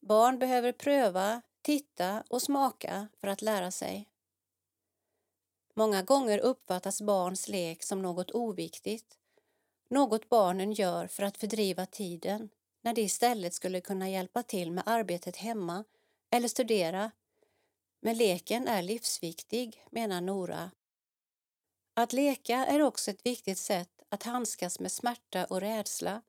Barn 0.00 0.38
behöver 0.38 0.72
pröva, 0.72 1.42
titta 1.62 2.24
och 2.28 2.42
smaka 2.42 3.08
för 3.20 3.28
att 3.28 3.42
lära 3.42 3.70
sig. 3.70 4.08
Många 5.74 6.02
gånger 6.02 6.38
uppfattas 6.38 7.02
barns 7.02 7.48
lek 7.48 7.82
som 7.82 8.02
något 8.02 8.30
oviktigt, 8.30 9.18
något 9.88 10.28
barnen 10.28 10.72
gör 10.72 11.06
för 11.06 11.22
att 11.22 11.36
fördriva 11.36 11.86
tiden 11.86 12.48
när 12.82 12.94
de 12.94 13.02
istället 13.02 13.54
skulle 13.54 13.80
kunna 13.80 14.08
hjälpa 14.08 14.42
till 14.42 14.70
med 14.72 14.84
arbetet 14.86 15.36
hemma 15.36 15.84
eller 16.30 16.48
studera 16.48 17.10
men 18.00 18.16
leken 18.16 18.68
är 18.68 18.82
livsviktig, 18.82 19.84
menar 19.90 20.20
Nora. 20.20 20.70
Att 21.94 22.12
leka 22.12 22.66
är 22.66 22.82
också 22.82 23.10
ett 23.10 23.26
viktigt 23.26 23.58
sätt 23.58 24.02
att 24.08 24.22
handskas 24.22 24.80
med 24.80 24.92
smärta 24.92 25.44
och 25.44 25.60
rädsla 25.60 26.22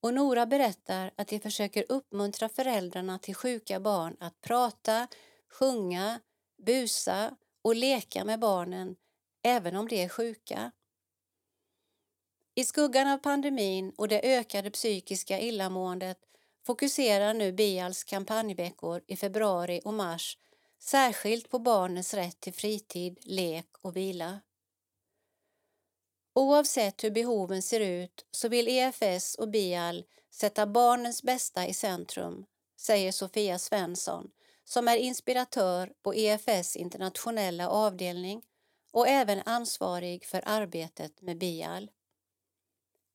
och 0.00 0.14
Nora 0.14 0.46
berättar 0.46 1.10
att 1.16 1.28
de 1.28 1.40
försöker 1.40 1.84
uppmuntra 1.88 2.48
föräldrarna 2.48 3.18
till 3.18 3.34
sjuka 3.34 3.80
barn 3.80 4.16
att 4.20 4.40
prata, 4.40 5.08
sjunga, 5.48 6.20
busa 6.66 7.36
och 7.62 7.74
leka 7.74 8.24
med 8.24 8.40
barnen 8.40 8.96
även 9.42 9.76
om 9.76 9.88
de 9.88 10.04
är 10.04 10.08
sjuka. 10.08 10.72
I 12.54 12.64
skuggan 12.64 13.08
av 13.08 13.18
pandemin 13.18 13.92
och 13.96 14.08
det 14.08 14.20
ökade 14.36 14.70
psykiska 14.70 15.40
illamåendet 15.40 16.18
fokuserar 16.66 17.34
nu 17.34 17.52
Bials 17.52 18.04
kampanjveckor 18.04 19.02
i 19.06 19.16
februari 19.16 19.80
och 19.84 19.94
mars 19.94 20.38
särskilt 20.78 21.48
på 21.48 21.58
barnens 21.58 22.14
rätt 22.14 22.40
till 22.40 22.52
fritid, 22.52 23.18
lek 23.22 23.66
och 23.80 23.96
vila. 23.96 24.40
Oavsett 26.34 27.04
hur 27.04 27.10
behoven 27.10 27.62
ser 27.62 27.80
ut 27.80 28.26
så 28.30 28.48
vill 28.48 28.68
EFS 28.68 29.34
och 29.34 29.48
BIAL 29.48 30.04
sätta 30.30 30.66
barnens 30.66 31.22
bästa 31.22 31.66
i 31.66 31.74
centrum, 31.74 32.44
säger 32.76 33.12
Sofia 33.12 33.58
Svensson 33.58 34.30
som 34.64 34.88
är 34.88 34.96
inspiratör 34.96 35.92
på 36.02 36.14
EFS 36.14 36.76
internationella 36.76 37.68
avdelning 37.68 38.42
och 38.90 39.08
även 39.08 39.42
ansvarig 39.44 40.24
för 40.24 40.42
arbetet 40.46 41.22
med 41.22 41.38
BIAL. 41.38 41.90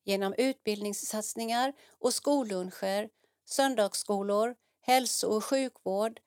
Genom 0.08 0.34
utbildningssatsningar 0.38 1.74
och 1.89 2.14
skolluncher, 2.14 3.10
söndagsskolor, 3.45 4.55
hälso 4.82 5.28
och 5.28 5.45
sjukvård 5.45 6.20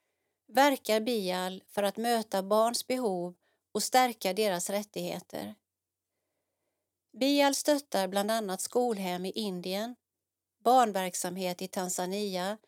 verkar 0.48 1.00
BIAL 1.00 1.62
för 1.66 1.82
att 1.82 1.96
möta 1.96 2.42
barns 2.42 2.86
behov 2.86 3.34
och 3.72 3.82
stärka 3.82 4.32
deras 4.34 4.70
rättigheter. 4.70 5.54
BIAL 7.12 7.54
stöttar 7.54 8.08
bland 8.08 8.30
annat 8.30 8.60
skolhem 8.60 9.26
i 9.26 9.30
Indien, 9.30 9.96
barnverksamhet 10.64 11.62
i 11.62 11.68
Tanzania, 11.68 12.58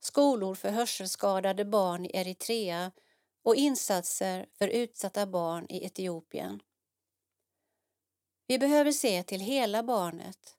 skolor 0.00 0.54
för 0.54 0.70
hörselskadade 0.70 1.64
barn 1.64 2.04
i 2.04 2.10
Eritrea 2.14 2.92
och 3.42 3.56
insatser 3.56 4.46
för 4.58 4.68
utsatta 4.68 5.26
barn 5.26 5.66
i 5.68 5.84
Etiopien. 5.84 6.60
Vi 8.48 8.58
behöver 8.58 8.92
se 8.92 9.22
till 9.22 9.40
hela 9.40 9.82
barnet, 9.82 10.56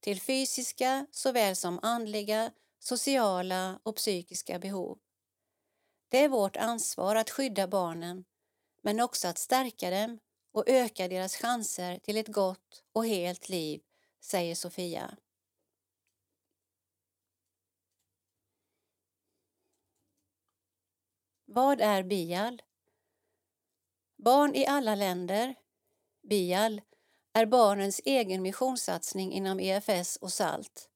till 0.00 0.20
fysiska 0.20 1.06
såväl 1.10 1.56
som 1.56 1.80
andliga, 1.82 2.52
sociala 2.78 3.80
och 3.82 3.96
psykiska 3.96 4.58
behov. 4.58 4.98
Det 6.08 6.18
är 6.18 6.28
vårt 6.28 6.56
ansvar 6.56 7.16
att 7.16 7.30
skydda 7.30 7.68
barnen, 7.68 8.24
men 8.82 9.00
också 9.00 9.28
att 9.28 9.38
stärka 9.38 9.90
dem 9.90 10.18
och 10.52 10.68
öka 10.68 11.08
deras 11.08 11.36
chanser 11.36 11.98
till 11.98 12.16
ett 12.16 12.28
gott 12.28 12.84
och 12.92 13.06
helt 13.06 13.48
liv, 13.48 13.80
säger 14.20 14.54
Sofia. 14.54 15.16
Vad 21.44 21.80
är 21.80 22.02
BIAL? 22.02 22.62
Barn 24.16 24.54
i 24.54 24.66
alla 24.66 24.94
länder, 24.94 25.54
BIAL, 26.22 26.80
är 27.34 27.46
barnens 27.46 28.00
egen 28.04 28.42
missionssatsning 28.42 29.32
inom 29.32 29.60
EFS 29.60 30.16
och 30.16 30.32
SALT. 30.32 30.88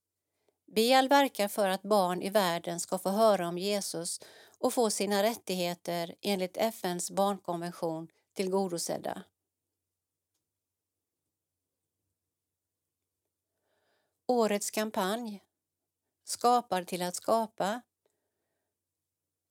BIAL 0.66 1.09
verkar 1.09 1.49
för 1.49 1.68
att 1.68 1.82
barn 1.82 2.22
i 2.22 2.30
världen 2.30 2.80
ska 2.80 2.99
få 2.99 3.11
höra 3.11 3.49
om 3.49 3.59
Jesus 3.59 4.20
och 4.59 4.74
få 4.74 4.91
sina 4.91 5.22
rättigheter 5.22 6.14
enligt 6.20 6.57
FNs 6.57 7.11
barnkonvention 7.11 8.09
tillgodosedda. 8.32 9.22
Årets 14.26 14.70
kampanj 14.70 15.43
Skapar 16.24 16.84
till 16.84 17.03
att 17.03 17.16
skapa 17.16 17.82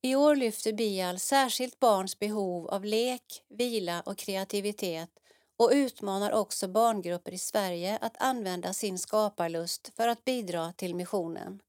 i 0.02 0.16
år 0.16 0.36
lyfter 0.36 0.74
Bial 0.74 1.20
särskilt 1.20 1.80
barns 1.80 2.20
behov 2.20 2.68
av 2.68 2.86
lek, 2.86 3.44
vila 3.50 4.02
och 4.02 4.18
kreativitet 4.18 5.10
och 5.58 5.70
utmanar 5.74 6.32
också 6.32 6.68
barngrupper 6.68 7.32
i 7.32 7.38
Sverige 7.38 7.98
att 8.02 8.18
använda 8.22 8.74
sin 8.74 9.00
skaparlust 9.00 9.92
för 9.96 10.08
att 10.08 10.26
bidra 10.26 10.74
till 10.74 10.96
missionen. 10.96 11.62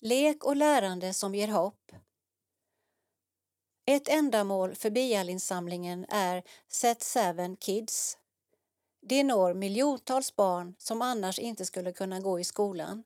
Lek 0.00 0.44
och 0.44 0.56
lärande 0.56 1.14
som 1.14 1.34
ger 1.34 1.48
hopp. 1.48 1.92
Ett 3.86 4.08
ändamål 4.08 4.74
för 4.74 4.90
Bialinsamlingen 4.90 6.06
är 6.08 6.42
Set 6.68 7.02
Seven 7.02 7.56
Kids. 7.56 8.18
Det 9.00 9.24
når 9.24 9.54
miljontals 9.54 10.36
barn 10.36 10.74
som 10.78 11.02
annars 11.02 11.38
inte 11.38 11.66
skulle 11.66 11.92
kunna 11.92 12.20
gå 12.20 12.40
i 12.40 12.44
skolan. 12.44 13.04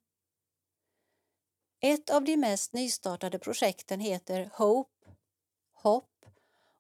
Ett 1.81 2.11
av 2.11 2.25
de 2.25 2.37
mest 2.37 2.73
nystartade 2.73 3.39
projekten 3.39 4.01
heter 4.01 4.51
Hope, 4.53 5.17
Hopp 5.73 6.18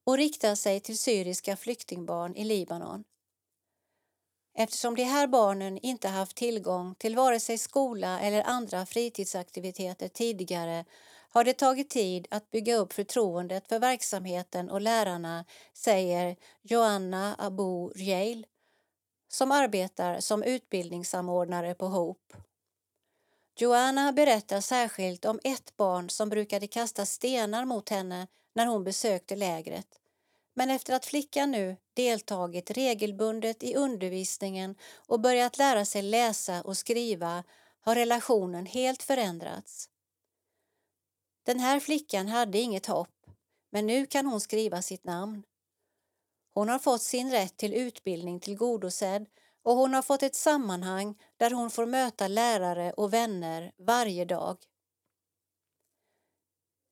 och 0.09 0.16
riktar 0.16 0.54
sig 0.54 0.80
till 0.80 0.98
syriska 0.98 1.56
flyktingbarn 1.56 2.36
i 2.36 2.44
Libanon. 2.44 3.04
Eftersom 4.54 4.94
de 4.94 5.02
här 5.04 5.26
barnen 5.26 5.78
inte 5.78 6.09
haft 6.09 6.36
tillgång 6.36 6.94
till 6.94 7.16
vare 7.16 7.40
sig 7.40 7.59
skola 7.59 8.20
eller 8.20 8.42
andra 8.42 8.86
fritidsaktiviteter 8.86 10.09
tidigare 10.09 10.84
har 11.30 11.44
det 11.44 11.52
tagit 11.52 11.90
tid 11.90 12.26
att 12.30 12.50
bygga 12.50 12.76
upp 12.76 12.92
förtroendet 12.92 13.68
för 13.68 13.78
verksamheten 13.78 14.70
och 14.70 14.80
lärarna, 14.80 15.44
säger 15.74 16.36
Joanna 16.62 17.34
Abu 17.38 17.88
Rjail 17.88 18.46
som 19.28 19.52
arbetar 19.52 20.20
som 20.20 20.42
utbildningssamordnare 20.42 21.74
på 21.74 21.86
Hope. 21.86 22.36
Joanna 23.56 24.12
berättar 24.12 24.61
särskilt 24.61 25.24
om 25.24 25.40
ett 25.44 25.76
barn 25.76 26.11
som 26.11 26.28
brukade 26.28 26.66
kasta 26.66 27.06
stenar 27.06 27.64
mot 27.64 27.88
henne 27.88 28.26
när 28.59 28.66
hon 28.66 28.84
besökte 28.84 29.36
lägret. 29.36 30.00
Men 30.54 30.70
efter 30.70 30.94
att 30.94 31.06
flickan 31.06 31.50
nu 31.50 31.76
deltagit 31.94 32.70
regelbundet 32.70 33.62
i 33.62 33.74
undervisningen 33.74 34.74
och 34.96 35.20
börjat 35.20 35.59
lära 35.59 35.84
sig 35.84 36.02
läsa 36.02 36.62
och 36.62 36.76
skriva 36.76 37.44
har 37.80 37.94
relationen 37.94 38.66
helt 38.66 39.02
förändrats. 39.02 39.88
Den 41.46 41.61
här 41.61 41.80
flickan 41.80 42.28
hade 42.28 42.59
inget 42.59 42.86
hopp, 42.86 43.26
men 43.70 43.86
nu 43.86 44.06
kan 44.06 44.26
hon 44.26 44.40
skriva 44.40 44.82
sitt 44.82 45.04
namn. 45.04 45.42
Hon 46.54 46.68
har 46.68 46.78
fått 46.78 47.02
sin 47.02 47.30
rätt 47.30 47.56
till 47.56 47.74
utbildning 47.74 48.40
tillgodosedd 48.40 49.26
och 49.62 49.76
hon 49.76 49.94
har 49.94 50.02
fått 50.02 50.22
ett 50.22 50.34
sammanhang 50.34 51.14
där 51.36 51.50
hon 51.50 51.70
får 51.70 51.86
möta 51.86 52.28
lärare 52.28 52.92
och 52.92 53.12
vänner 53.12 53.72
varje 53.78 54.24
dag. 54.24 54.56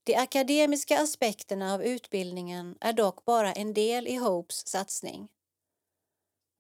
De 0.07 0.15
akademiska 0.15 1.03
aspekterna 1.03 1.75
av 1.75 1.83
utbildningen 1.83 2.79
är 2.81 2.93
dock 2.93 3.25
bara 3.25 3.53
en 3.53 3.75
del 3.75 4.07
i 4.07 4.17
Hopes 4.17 4.69
satsning. 4.69 5.29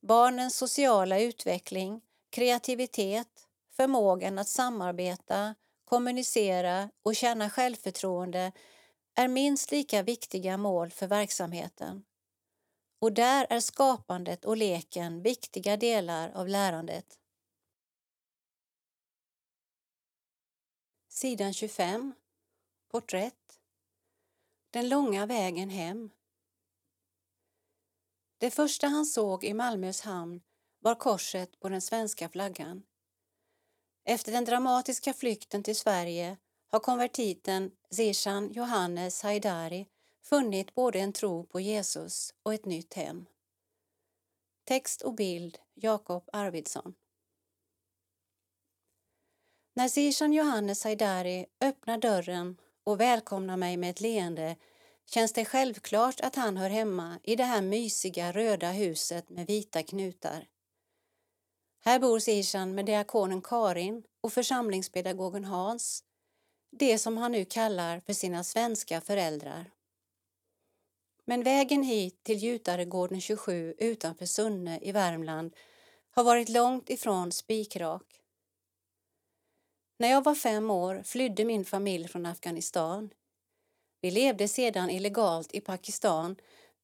Barnens 0.03 0.57
sociala 0.57 1.21
utveckling, 1.21 2.01
kreativitet, 2.31 3.49
förmågan 3.77 4.39
att 4.39 4.49
samarbeta, 4.49 5.55
kommunicera 5.85 6.91
och 7.03 7.17
känna 7.17 7.51
självförtroende 7.51 8.53
är 9.15 9.29
minst 9.29 9.71
lika 9.71 10.03
viktiga 10.03 10.57
mål 10.57 10.91
för 10.91 11.07
verksamheten. 11.07 12.05
Och 12.99 13.13
där 13.13 13.47
är 13.51 13.61
skapandet 13.61 14.45
och 14.45 14.57
leken 14.57 15.23
viktiga 15.23 15.77
delar 15.77 16.31
av 16.31 16.49
lärandet. 16.49 17.19
Sidan 21.09 21.53
25 21.53 22.15
Porträtt 22.89 23.61
Den 24.71 24.89
långa 24.89 25.27
vägen 25.27 25.71
hem 25.71 26.11
Det 28.39 28.51
första 28.51 28.87
han 28.87 29.07
såg 29.07 29.45
i 29.45 29.55
Malmös 29.55 30.01
hamn 30.01 30.41
var 30.79 30.95
korset 30.95 31.61
på 31.61 31.69
den 31.69 31.83
svenska 31.83 32.29
flaggan. 32.29 32.83
Efter 34.05 34.33
den 34.33 34.45
dramatiska 34.45 35.13
flykten 35.13 35.63
till 35.63 35.77
Sverige 35.77 36.37
har 36.67 36.81
konvertiten 36.81 37.71
Zishan 37.91 38.53
Johannes 38.53 39.23
Haidari 39.23 39.87
funnit 40.23 40.75
både 40.75 41.01
en 41.01 41.13
tro 41.13 41.47
på 41.47 41.61
Jesus 41.61 42.35
och 42.43 42.55
ett 42.55 42.65
nytt 42.65 42.95
hem. 42.95 43.27
Text 44.65 45.03
och 45.03 45.15
bild 45.15 45.59
Jakob 45.75 46.29
Arvidsson 46.33 46.95
När 49.75 49.89
Zishan 49.89 50.33
Johannes 50.33 50.85
Haidari 50.85 51.47
öppnar 51.61 51.99
dörren 51.99 52.61
och 52.87 53.01
välkomnar 53.01 53.57
mig 53.57 53.77
med 53.77 53.91
ett 53.91 54.01
leende 54.01 54.57
känns 55.07 55.33
det 55.33 55.45
självklart 55.45 56.21
att 56.21 56.37
han 56.37 56.57
hör 56.57 56.71
hemma 56.71 57.19
i 57.23 57.37
det 57.37 57.45
här 57.45 57.63
mysiga 57.63 58.33
röda 58.33 58.71
huset 58.71 59.29
med 59.31 59.47
vita 59.47 59.83
knutar. 59.83 60.49
Här 61.85 61.99
bor 61.99 62.19
Sishan 62.19 62.75
med 62.75 62.87
diakonen 62.87 63.43
Karin 63.43 64.03
och 64.21 64.33
församlingspedagogen 64.33 65.45
Hans, 65.45 66.05
det 66.71 66.99
som 66.99 67.17
han 67.17 67.33
nu 67.33 67.45
kallar 67.45 68.01
för 68.01 68.13
sina 68.13 68.45
svenska 68.45 69.01
föräldrar. 69.01 69.71
Men 71.25 71.43
vägen 71.43 71.83
hit 71.83 72.23
till 72.23 72.43
Gjutaregården 72.43 73.21
27 73.21 73.75
utanför 73.79 74.27
Sunne 74.27 74.79
i 74.83 74.93
Värmland 74.93 75.57
har 76.11 76.25
varit 76.25 76.49
långt 76.49 76.91
ifrån 76.91 77.33
spikrak. 77.33 78.23
När 79.99 80.09
jag 80.09 80.25
var 80.25 80.35
fem 80.35 80.71
år 80.71 81.03
flydde 81.05 81.45
min 81.45 81.65
familj 81.65 82.09
från 82.09 82.27
Afghanistan. 82.27 83.11
Vi 84.01 84.11
levde 84.11 84.49
sedan 84.49 84.91
illegalt 84.91 85.55
i 85.55 85.61
Pakistan, 85.61 86.37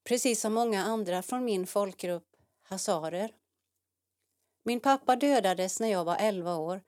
precis 0.03 0.41
som 0.41 0.53
många 0.53 0.83
andra 0.83 1.21
från 1.21 1.45
min 1.45 1.67
folkgrupp, 1.67 2.27
hazarer. 2.63 3.31
Min 4.65 4.79
pappa 4.79 5.15
dödades 5.15 5.79
när 5.79 5.87
jag 5.87 6.03
var 6.05 6.17
11 6.19 6.55
år 6.55 6.81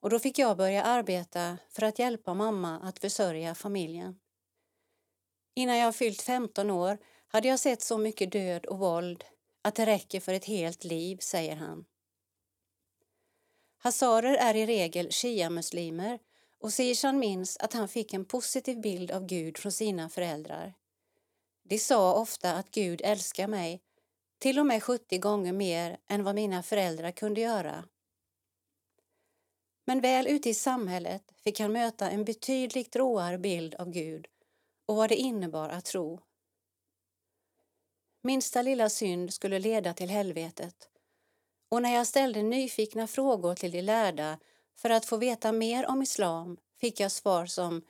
och 0.00 0.10
då 0.10 0.18
fick 0.18 0.38
jag 0.38 0.56
börja 0.56 0.82
arbeta 0.82 1.58
för 1.68 1.82
att 1.82 1.98
hjälpa 1.98 2.34
mamma 2.34 2.80
att 2.80 2.98
försörja 2.98 3.54
familjen. 3.54 4.18
Innan 5.54 5.78
jag 5.78 5.96
fyllt 5.96 6.22
15 6.22 6.70
år 6.70 6.98
hade 7.28 7.48
jag 7.48 7.60
sett 7.60 7.82
så 7.82 7.98
mycket 7.98 8.32
död 8.32 8.66
och 8.66 8.78
våld 8.78 9.24
att 9.62 9.74
det 9.74 9.86
räcker 9.86 10.20
för 10.20 10.32
ett 10.32 10.44
helt 10.44 10.84
liv, 10.84 11.16
säger 11.20 11.56
han. 11.56 11.84
Hazarer 13.78 14.34
är 14.34 14.56
i 14.56 14.66
regel 14.66 15.12
shia-muslimer 15.12 16.18
och 16.60 16.72
Sishan 16.72 17.18
minns 17.18 17.56
att 17.56 17.72
han 17.72 17.88
fick 17.88 18.14
en 18.14 18.24
positiv 18.24 18.80
bild 18.80 19.10
av 19.10 19.26
Gud 19.26 19.58
från 19.58 19.72
sina 19.72 20.08
föräldrar. 20.08 20.74
De 21.64 21.78
sa 21.78 22.14
ofta 22.14 22.52
att 22.52 22.70
Gud 22.70 23.00
älskar 23.04 23.48
mig, 23.48 23.82
till 24.38 24.58
och 24.58 24.66
med 24.66 24.82
70 24.82 25.18
gånger 25.18 25.52
mer 25.52 25.98
än 26.08 26.24
vad 26.24 26.34
mina 26.34 26.62
föräldrar 26.62 27.10
kunde 27.10 27.40
göra. 27.40 27.84
Men 29.84 30.00
väl 30.00 30.26
ute 30.26 30.50
i 30.50 30.54
samhället 30.54 31.22
fick 31.44 31.60
han 31.60 31.72
möta 31.72 32.10
en 32.10 32.24
betydligt 32.24 32.96
råare 32.96 33.38
bild 33.38 33.74
av 33.74 33.90
Gud 33.90 34.26
och 34.86 34.96
vad 34.96 35.08
det 35.08 35.16
innebar 35.16 35.68
att 35.68 35.84
tro. 35.84 36.20
Minsta 38.22 38.62
lilla 38.62 38.88
synd 38.88 39.34
skulle 39.34 39.58
leda 39.58 39.94
till 39.94 40.10
helvetet 40.10 40.88
och 41.68 41.82
när 41.82 41.94
jag 41.94 42.06
ställde 42.06 42.42
nyfikna 42.42 43.06
frågor 43.06 43.54
till 43.54 43.70
de 43.70 43.82
lärda 43.82 44.38
för 44.76 44.90
att 44.90 45.06
få 45.06 45.16
veta 45.16 45.52
mer 45.52 45.86
om 45.86 46.02
islam 46.02 46.56
fick 46.80 47.00
jag 47.00 47.12
svar 47.12 47.46
som 47.46 47.82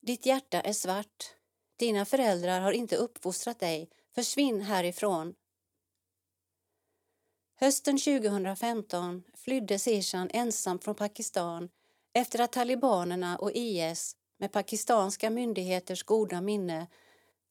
Ditt 0.00 0.26
hjärta 0.26 0.60
är 0.60 0.72
svart. 0.72 1.34
Dina 1.76 2.04
föräldrar 2.04 2.60
har 2.60 2.72
inte 2.72 2.96
uppfostrat 2.96 3.60
dig. 3.60 3.90
Försvinn 4.14 4.60
härifrån. 4.60 5.34
Hösten 7.60 7.98
2015 7.98 9.22
flydde 9.34 9.78
Sishan 9.78 10.30
ensam 10.32 10.78
från 10.78 10.94
Pakistan 10.94 11.68
efter 12.12 12.40
att 12.40 12.52
talibanerna 12.52 13.38
och 13.38 13.52
IS 13.54 14.16
med 14.38 14.52
pakistanska 14.52 15.30
myndigheters 15.30 16.02
goda 16.02 16.40
minne 16.40 16.86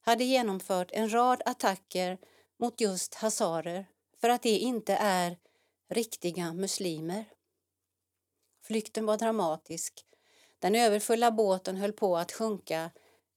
hade 0.00 0.24
genomfört 0.24 0.90
en 0.92 1.12
rad 1.12 1.42
attacker 1.44 2.18
mot 2.58 2.80
just 2.80 3.14
hazarer 3.14 3.86
för 4.20 4.28
att 4.28 4.42
de 4.42 4.58
inte 4.58 4.94
är 4.94 5.36
riktiga 5.88 6.52
muslimer. 6.52 7.24
Flykten 8.64 9.06
var 9.06 9.16
dramatisk. 9.16 10.04
Den 10.58 10.74
överfulla 10.74 11.30
båten 11.30 11.76
höll 11.76 11.92
på 11.92 12.16
att 12.16 12.32
sjunka 12.32 12.90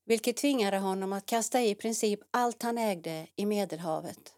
vilket 0.05 0.37
tvingade 0.37 0.77
honom 0.77 1.13
att 1.13 1.25
kasta 1.25 1.61
i 1.61 1.75
princip 1.75 2.19
allt 2.31 2.63
han 2.63 2.77
ägde 2.77 3.27
i 3.35 3.45
Medelhavet. 3.45 4.35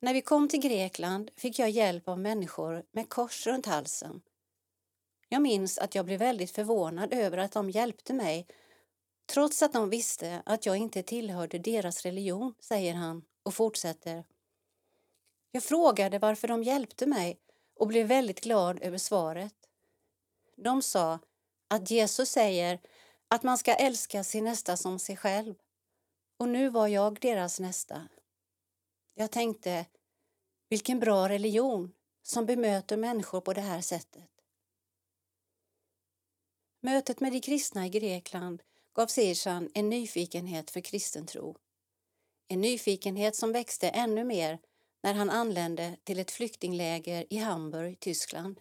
När 0.00 0.14
vi 0.14 0.22
kom 0.22 0.48
till 0.48 0.60
Grekland 0.60 1.30
fick 1.36 1.58
jag 1.58 1.70
hjälp 1.70 2.08
av 2.08 2.18
människor 2.18 2.84
med 2.92 3.08
kors 3.08 3.46
runt 3.46 3.66
halsen. 3.66 4.20
Jag 5.28 5.42
minns 5.42 5.78
att 5.78 5.94
jag 5.94 6.04
blev 6.04 6.18
väldigt 6.18 6.50
förvånad 6.50 7.12
över 7.12 7.38
att 7.38 7.52
de 7.52 7.70
hjälpte 7.70 8.12
mig 8.12 8.46
trots 9.32 9.62
att 9.62 9.72
de 9.72 9.90
visste 9.90 10.42
att 10.46 10.66
jag 10.66 10.76
inte 10.76 11.02
tillhörde 11.02 11.58
deras 11.58 12.02
religion, 12.02 12.54
säger 12.60 12.94
han 12.94 13.24
och 13.42 13.54
fortsätter. 13.54 14.24
Jag 15.50 15.62
frågade 15.62 16.18
varför 16.18 16.48
de 16.48 16.62
hjälpte 16.62 17.06
mig 17.06 17.40
och 17.74 17.86
blev 17.86 18.06
väldigt 18.06 18.40
glad 18.40 18.82
över 18.82 18.98
svaret. 18.98 19.54
De 20.56 20.82
sa 20.82 21.18
att 21.68 21.90
Jesus 21.90 22.30
säger 22.30 22.80
att 23.28 23.42
man 23.42 23.58
ska 23.58 23.74
älska 23.74 24.24
sin 24.24 24.44
nästa 24.44 24.76
som 24.76 24.98
sig 24.98 25.16
själv 25.16 25.54
och 26.36 26.48
nu 26.48 26.68
var 26.68 26.88
jag 26.88 27.20
deras 27.20 27.60
nästa. 27.60 28.08
Jag 29.14 29.30
tänkte, 29.30 29.86
vilken 30.68 31.00
bra 31.00 31.28
religion 31.28 31.92
som 32.22 32.46
bemöter 32.46 32.96
människor 32.96 33.40
på 33.40 33.52
det 33.52 33.60
här 33.60 33.80
sättet. 33.80 34.30
Mötet 36.80 37.20
med 37.20 37.32
de 37.32 37.40
kristna 37.40 37.86
i 37.86 37.88
Grekland 37.88 38.62
gav 38.92 39.06
Sirsan 39.06 39.70
en 39.74 39.88
nyfikenhet 39.88 40.70
för 40.70 40.80
kristen 40.80 41.26
tro. 41.26 41.56
En 42.48 42.60
nyfikenhet 42.60 43.36
som 43.36 43.52
växte 43.52 43.88
ännu 43.88 44.24
mer 44.24 44.58
när 45.02 45.14
han 45.14 45.30
anlände 45.30 45.96
till 46.04 46.18
ett 46.18 46.30
flyktingläger 46.30 47.26
i 47.30 47.36
Hamburg, 47.36 48.00
Tyskland. 48.00 48.60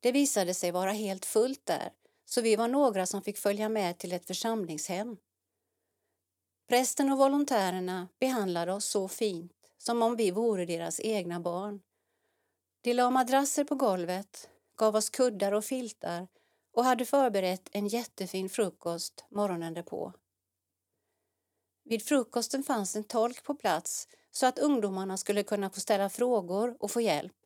Det 0.00 0.12
visade 0.12 0.54
sig 0.54 0.70
vara 0.70 0.92
helt 0.92 1.24
fullt 1.24 1.66
där, 1.66 1.92
så 2.24 2.40
vi 2.40 2.56
var 2.56 2.68
några 2.68 3.06
som 3.06 3.22
fick 3.22 3.38
följa 3.38 3.68
med 3.68 3.98
till 3.98 4.12
ett 4.12 4.26
församlingshem. 4.26 5.16
Prästen 6.68 7.12
och 7.12 7.18
volontärerna 7.18 8.08
behandlade 8.20 8.72
oss 8.72 8.84
så 8.84 9.08
fint, 9.08 9.52
som 9.78 10.02
om 10.02 10.16
vi 10.16 10.30
vore 10.30 10.66
deras 10.66 11.00
egna 11.00 11.40
barn. 11.40 11.80
De 12.80 12.94
la 12.94 13.10
madrasser 13.10 13.64
på 13.64 13.74
golvet, 13.74 14.48
gav 14.76 14.96
oss 14.96 15.10
kuddar 15.10 15.52
och 15.52 15.64
filtar 15.64 16.28
och 16.72 16.84
hade 16.84 17.04
förberett 17.04 17.68
en 17.72 17.88
jättefin 17.88 18.48
frukost 18.48 19.24
morgonen 19.30 19.74
därpå. 19.74 20.12
Vid 21.84 22.02
frukosten 22.02 22.62
fanns 22.62 22.96
en 22.96 23.04
tolk 23.04 23.44
på 23.44 23.54
plats 23.54 24.08
så 24.30 24.46
att 24.46 24.58
ungdomarna 24.58 25.16
skulle 25.16 25.42
kunna 25.42 25.70
få 25.70 25.80
ställa 25.80 26.08
frågor 26.08 26.76
och 26.80 26.90
få 26.90 27.00
hjälp. 27.00 27.36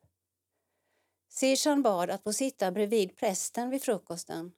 Sirsan 1.29 1.81
bad 1.81 2.09
att 2.09 2.23
få 2.23 2.33
sitta 2.33 2.71
bredvid 2.71 3.17
prästen 3.17 3.69
vid 3.69 3.83
frukosten. 3.83 4.51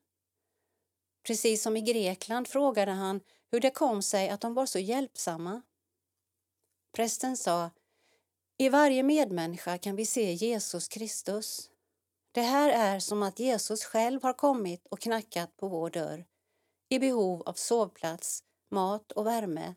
Precis 1.23 1.63
som 1.63 1.77
i 1.77 1.81
Grekland 1.81 2.47
frågade 2.47 2.91
han 2.91 3.21
hur 3.51 3.59
det 3.59 3.71
kom 3.71 4.01
sig 4.01 4.29
att 4.29 4.41
de 4.41 4.53
var 4.53 4.65
så 4.65 4.79
hjälpsamma. 4.79 5.61
Prästen 6.91 7.37
sa, 7.37 7.69
i 8.57 8.69
varje 8.69 9.03
medmänniska 9.03 9.77
kan 9.77 9.95
vi 9.95 10.05
se 10.05 10.33
Jesus 10.33 10.87
Kristus. 10.87 11.69
Det 12.31 12.41
här 12.41 12.69
är 12.69 12.99
som 12.99 13.23
att 13.23 13.39
Jesus 13.39 13.83
själv 13.83 14.23
har 14.23 14.33
kommit 14.33 14.87
och 14.87 14.99
knackat 14.99 15.57
på 15.57 15.67
vår 15.67 15.89
dörr 15.89 16.25
i 16.89 16.99
behov 16.99 17.43
av 17.45 17.53
sovplats, 17.53 18.43
mat 18.71 19.11
och 19.11 19.25
värme. 19.25 19.75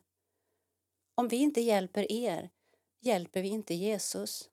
Om 1.15 1.27
vi 1.27 1.35
inte 1.35 1.61
hjälper 1.61 2.11
er 2.11 2.49
hjälper 3.01 3.41
vi 3.41 3.47
inte 3.47 3.73
Jesus. 3.73 4.49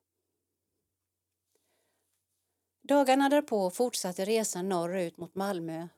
Dagarna 2.82 3.28
därpå 3.28 3.70
fortsatte 3.70 4.24
resan 4.24 4.68
norrut 4.68 5.16
mot 5.16 5.34
Malmö 5.34 5.88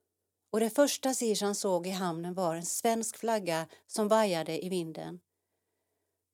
och 0.50 0.60
det 0.60 0.70
första 0.70 1.14
Sishan 1.14 1.54
såg 1.54 1.86
i 1.86 1.90
hamnen 1.90 2.34
var 2.34 2.54
en 2.54 2.66
svensk 2.66 3.16
flagga 3.16 3.66
som 3.86 4.08
vajade 4.08 4.64
i 4.64 4.68
vinden. 4.68 5.20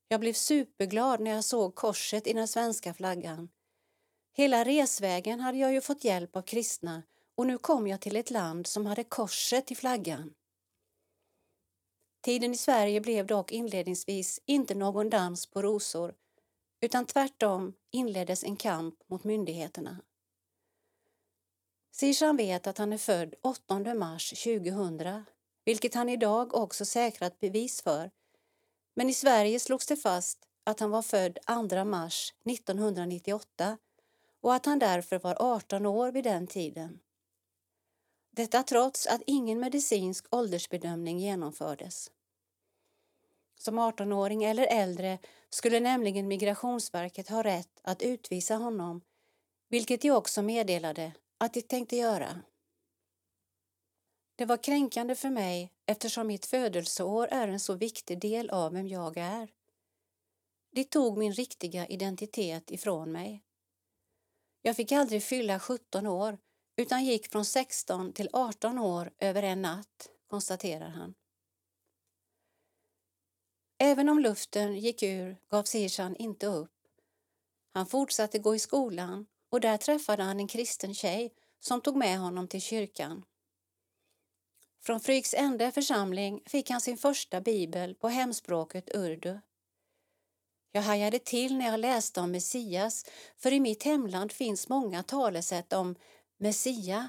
Jag 0.09 0.21
blev 0.21 0.33
superglad 0.33 1.21
när 1.21 1.31
jag 1.31 1.45
såg 1.45 1.75
korset 1.75 2.27
i 2.27 2.33
den 2.33 2.49
svenska 2.49 2.95
flaggan. 2.95 3.49
Hela 4.33 4.65
resvägen 4.65 5.41
hade 5.41 5.59
jag 5.59 5.73
ju 5.73 5.81
fått 5.81 6.05
hjälp 6.05 6.37
av 6.37 6.43
kristna 6.43 7.03
och 7.35 7.47
nu 7.47 7.59
kom 7.59 7.87
jag 7.87 8.01
till 8.01 8.17
ett 8.17 8.31
land 8.31 8.67
som 8.67 8.87
hade 8.87 9.05
korset 9.05 9.71
i 9.71 9.75
flaggan. 9.75 10.35
Tiden 12.21 12.53
i 12.53 12.57
Sverige 12.57 13.01
blev 13.01 13.27
dock 13.27 13.53
inledningsvis 13.53 14.41
inte 14.47 14.75
någon 14.75 15.11
dans 15.11 15.47
på 15.47 15.63
rosor 15.63 16.15
utan 16.81 17.07
tvärtom 17.07 17.75
inleddes 17.91 18.45
en 18.45 18.57
kamp 18.57 18.95
mot 19.07 19.25
myndigheterna. 19.25 20.01
Sishan 21.93 22.37
vet 22.37 22.67
att 22.67 22.79
han 22.79 22.93
är 22.93 22.99
född 22.99 23.35
8 23.43 23.95
mars 23.95 24.31
2000, 24.31 25.25
vilket 25.65 25.95
han 25.95 26.09
idag 26.09 26.55
också 26.55 26.85
säkrat 26.85 27.41
bevis 27.41 27.83
för. 27.83 28.11
Men 28.95 29.09
i 29.09 29.15
Sverige 29.15 29.61
slogs 29.61 29.87
det 29.87 29.97
fast 29.97 30.39
att 30.65 30.81
han 30.81 30.91
var 30.91 31.03
född 31.03 31.39
2 31.71 31.85
mars 31.85 32.35
1998 32.45 33.79
och 34.41 34.55
att 34.55 34.67
han 34.67 34.79
därför 34.79 35.19
var 35.19 35.37
18 35.41 35.87
år 35.87 36.13
vid 36.13 36.25
den 36.25 36.47
tiden. 36.47 37.01
Detta 38.31 38.63
trots 38.63 39.07
att 39.07 39.23
ingen 39.27 39.61
medicinsk 39.61 40.27
åldersbedömning 40.31 41.19
genomfördes. 41.19 42.11
Som 43.55 43.79
18-åring 43.79 44.45
eller 44.45 44.67
äldre 44.67 45.19
skulle 45.51 45.81
nämligen 45.81 46.29
Migrationsverket 46.29 47.29
ha 47.29 47.45
rätt 47.45 47.81
att 47.83 48.03
utvisa 48.03 48.55
honom, 48.55 49.01
vilket 49.69 50.03
de 50.03 50.11
också 50.11 50.43
meddelade 50.43 51.13
att 51.39 51.55
de 51.55 51.63
tänkte 51.63 51.97
göra. 51.97 52.43
Det 54.37 54.45
var 54.45 54.57
kränkande 54.57 55.15
för 55.15 55.31
mig 55.31 55.73
eftersom 55.87 56.27
mitt 56.27 56.47
födelseår 56.47 57.29
är 57.31 57.49
en 57.49 57.61
så 57.61 57.75
viktig 57.75 58.21
del 58.21 58.51
av 58.51 58.73
vem 58.73 58.89
jag 58.89 59.17
är. 59.17 59.49
De 60.71 60.85
tog 60.85 61.19
min 61.19 61.33
riktiga 61.33 61.87
identitet 61.87 62.71
ifrån 62.71 63.13
mig. 63.13 63.43
Jag 64.63 64.77
fick 64.77 64.93
aldrig 64.93 65.23
fylla 65.23 65.61
17 65.61 66.07
år 66.07 66.39
utan 66.79 67.05
gick 67.05 67.33
från 67.33 67.45
16 67.45 68.13
till 68.13 68.29
18 68.33 68.79
år 68.79 69.13
över 69.19 69.43
en 69.43 69.63
natt, 69.63 70.09
konstaterar 70.31 70.89
han. 70.89 71.15
Även 73.79 74.09
om 74.09 74.19
luften 74.19 74.77
gick 74.77 75.03
ur 75.03 75.37
gav 75.51 75.63
Sirsan 75.63 76.17
inte 76.17 76.47
upp. 76.47 76.71
Han 77.75 77.87
fortsatte 77.87 78.39
gå 78.39 78.55
i 78.55 78.59
skolan 78.59 79.27
och 79.51 79.61
där 79.61 79.77
träffade 79.77 80.23
han 80.23 80.41
en 80.41 80.49
kristen 80.49 80.95
tjej 80.95 81.35
som 81.61 81.81
tog 81.81 81.97
med 81.97 82.19
honom 82.19 82.49
till 82.49 82.63
kyrkan. 82.63 83.25
Från 84.83 85.01
Fryks 85.01 85.35
enda 85.35 85.73
församling 85.73 86.43
fick 86.47 86.71
han 86.71 86.81
sin 86.81 86.99
första 86.99 87.41
bibel 87.41 87.95
på 87.95 88.09
hemspråket 88.09 88.97
urdu. 88.97 89.41
Jag 90.73 90.83
hajade 90.83 91.19
till 91.19 91.59
när 91.59 91.67
jag 91.67 91.81
läste 91.81 92.21
om 92.21 92.31
Messias, 92.31 93.05
för 93.37 93.53
i 93.53 93.61
mitt 93.61 93.83
hemland 93.83 94.33
finns 94.33 94.69
många 94.69 95.03
talesätt 95.03 95.73
om 95.73 95.97
Messia. 96.41 97.09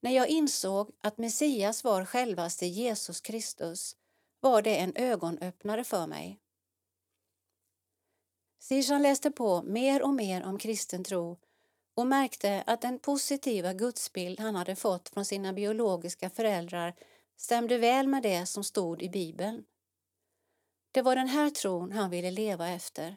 När 0.00 0.10
jag 0.10 0.28
insåg 0.28 0.90
att 1.00 1.18
Messias 1.18 1.84
var 1.84 2.04
självaste 2.04 2.66
Jesus 2.66 3.20
Kristus 3.20 3.96
var 4.40 4.62
det 4.62 4.76
en 4.76 4.92
ögonöppnare 4.96 5.84
för 5.84 6.06
mig. 6.06 6.40
Sirsan 8.58 9.02
läste 9.02 9.30
på 9.30 9.62
mer 9.62 10.02
och 10.02 10.14
mer 10.14 10.44
om 10.44 10.58
kristen 10.58 11.04
tro 11.04 11.38
och 11.94 12.06
märkte 12.06 12.64
att 12.66 12.80
den 12.80 12.98
positiva 12.98 13.72
gudsbild 13.72 14.40
han 14.40 14.54
hade 14.54 14.76
fått 14.76 15.08
från 15.08 15.24
sina 15.24 15.52
biologiska 15.52 16.30
föräldrar 16.30 16.94
stämde 17.36 17.78
väl 17.78 18.08
med 18.08 18.22
det 18.22 18.46
som 18.46 18.64
stod 18.64 19.02
i 19.02 19.08
Bibeln. 19.08 19.64
Det 20.92 21.02
var 21.02 21.16
den 21.16 21.28
här 21.28 21.50
tron 21.50 21.92
han 21.92 22.10
ville 22.10 22.30
leva 22.30 22.68
efter. 22.68 23.16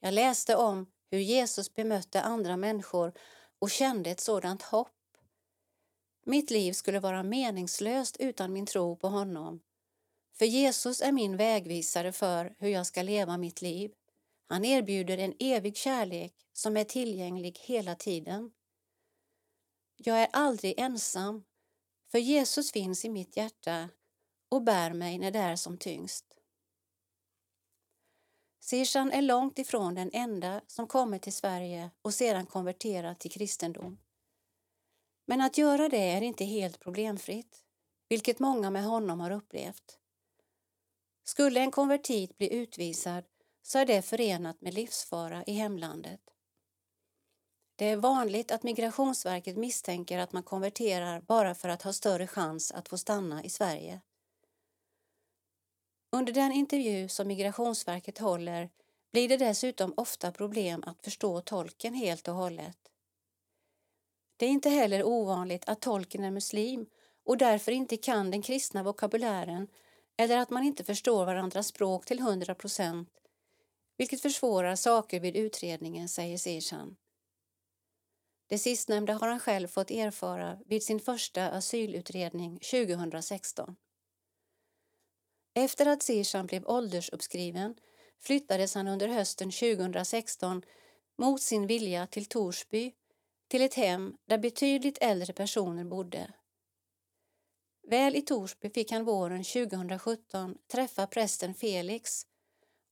Jag 0.00 0.14
läste 0.14 0.56
om 0.56 0.86
hur 1.10 1.18
Jesus 1.18 1.74
bemötte 1.74 2.22
andra 2.22 2.56
människor 2.56 3.12
och 3.62 3.70
kände 3.70 4.10
ett 4.10 4.20
sådant 4.20 4.62
hopp. 4.62 5.16
Mitt 6.24 6.50
liv 6.50 6.72
skulle 6.72 7.00
vara 7.00 7.22
meningslöst 7.22 8.16
utan 8.20 8.52
min 8.52 8.66
tro 8.66 8.96
på 8.96 9.08
honom. 9.08 9.60
För 10.38 10.44
Jesus 10.44 11.00
är 11.00 11.12
min 11.12 11.36
vägvisare 11.36 12.12
för 12.12 12.54
hur 12.58 12.68
jag 12.68 12.86
ska 12.86 13.02
leva 13.02 13.38
mitt 13.38 13.62
liv. 13.62 13.92
Han 14.48 14.64
erbjuder 14.64 15.18
en 15.18 15.34
evig 15.38 15.76
kärlek 15.76 16.34
som 16.52 16.76
är 16.76 16.84
tillgänglig 16.84 17.58
hela 17.62 17.94
tiden. 17.94 18.50
Jag 19.96 20.22
är 20.22 20.28
aldrig 20.32 20.74
ensam, 20.78 21.44
för 22.10 22.18
Jesus 22.18 22.72
finns 22.72 23.04
i 23.04 23.08
mitt 23.08 23.36
hjärta 23.36 23.88
och 24.48 24.62
bär 24.62 24.92
mig 24.92 25.18
när 25.18 25.30
det 25.30 25.38
är 25.38 25.56
som 25.56 25.78
tyngst. 25.78 26.31
Sirsan 28.64 29.12
är 29.12 29.22
långt 29.22 29.58
ifrån 29.58 29.94
den 29.94 30.10
enda 30.12 30.60
som 30.66 30.86
kommit 30.86 31.22
till 31.22 31.32
Sverige 31.32 31.90
och 32.02 32.14
sedan 32.14 32.46
konverterat 32.46 33.20
till 33.20 33.30
kristendom. 33.30 33.98
Men 35.26 35.40
att 35.40 35.58
göra 35.58 35.88
det 35.88 36.10
är 36.10 36.22
inte 36.22 36.44
helt 36.44 36.80
problemfritt, 36.80 37.64
vilket 38.08 38.38
många 38.38 38.70
med 38.70 38.84
honom 38.84 39.20
har 39.20 39.30
upplevt. 39.30 39.98
Skulle 41.24 41.60
en 41.60 41.70
konvertit 41.70 42.38
bli 42.38 42.54
utvisad 42.54 43.24
så 43.62 43.78
är 43.78 43.86
det 43.86 44.02
förenat 44.02 44.60
med 44.60 44.74
livsfara 44.74 45.44
i 45.46 45.52
hemlandet. 45.52 46.20
Det 47.76 47.86
är 47.86 47.96
vanligt 47.96 48.50
att 48.50 48.62
Migrationsverket 48.62 49.56
misstänker 49.56 50.18
att 50.18 50.32
man 50.32 50.42
konverterar 50.42 51.20
bara 51.20 51.54
för 51.54 51.68
att 51.68 51.82
ha 51.82 51.92
större 51.92 52.26
chans 52.26 52.72
att 52.72 52.88
få 52.88 52.98
stanna 52.98 53.44
i 53.44 53.50
Sverige. 53.50 54.00
Under 56.16 56.32
den 56.32 56.52
intervju 56.52 57.08
som 57.08 57.28
Migrationsverket 57.28 58.18
håller 58.18 58.70
blir 59.12 59.28
det 59.28 59.36
dessutom 59.36 59.94
ofta 59.96 60.32
problem 60.32 60.84
att 60.86 61.04
förstå 61.04 61.40
tolken 61.40 61.94
helt 61.94 62.28
och 62.28 62.34
hållet. 62.34 62.78
Det 64.36 64.46
är 64.46 64.50
inte 64.50 64.70
heller 64.70 65.04
ovanligt 65.04 65.68
att 65.68 65.80
tolken 65.80 66.24
är 66.24 66.30
muslim 66.30 66.86
och 67.24 67.38
därför 67.38 67.72
inte 67.72 67.96
kan 67.96 68.30
den 68.30 68.42
kristna 68.42 68.82
vokabulären 68.82 69.68
eller 70.16 70.38
att 70.38 70.50
man 70.50 70.62
inte 70.62 70.84
förstår 70.84 71.26
varandras 71.26 71.66
språk 71.66 72.04
till 72.04 72.18
100 72.18 72.54
procent, 72.54 73.10
vilket 73.96 74.22
försvårar 74.22 74.76
saker 74.76 75.20
vid 75.20 75.36
utredningen, 75.36 76.08
säger 76.08 76.38
Sirsan. 76.38 76.96
Det 78.46 78.58
sistnämnda 78.58 79.12
har 79.12 79.28
han 79.28 79.40
själv 79.40 79.68
fått 79.68 79.90
erfara 79.90 80.58
vid 80.66 80.82
sin 80.82 81.00
första 81.00 81.50
asylutredning 81.50 82.58
2016. 82.58 83.76
Efter 85.54 85.86
att 85.86 86.02
Sirsan 86.02 86.46
blev 86.46 86.66
åldersuppskriven 86.66 87.74
flyttades 88.20 88.74
han 88.74 88.88
under 88.88 89.08
hösten 89.08 89.50
2016 89.50 90.62
mot 91.18 91.42
sin 91.42 91.66
vilja 91.66 92.06
till 92.06 92.26
Torsby, 92.26 92.92
till 93.48 93.62
ett 93.62 93.74
hem 93.74 94.16
där 94.28 94.38
betydligt 94.38 94.98
äldre 95.00 95.32
personer 95.32 95.84
bodde. 95.84 96.32
Väl 97.88 98.16
i 98.16 98.22
Torsby 98.22 98.70
fick 98.70 98.92
han 98.92 99.04
våren 99.04 99.44
2017 99.44 100.58
träffa 100.72 101.06
prästen 101.06 101.54
Felix 101.54 102.26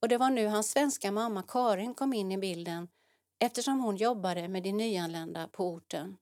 och 0.02 0.08
det 0.08 0.18
var 0.18 0.30
nu 0.30 0.46
hans 0.46 0.70
svenska 0.70 1.12
mamma 1.12 1.42
Karin 1.42 1.94
kom 1.94 2.12
in 2.12 2.32
i 2.32 2.38
bilden 2.38 2.88
eftersom 3.38 3.80
hon 3.80 3.96
jobbade 3.96 4.48
med 4.48 4.62
de 4.62 4.72
nyanlända 4.72 5.48
på 5.48 5.68
orten. 5.68 6.16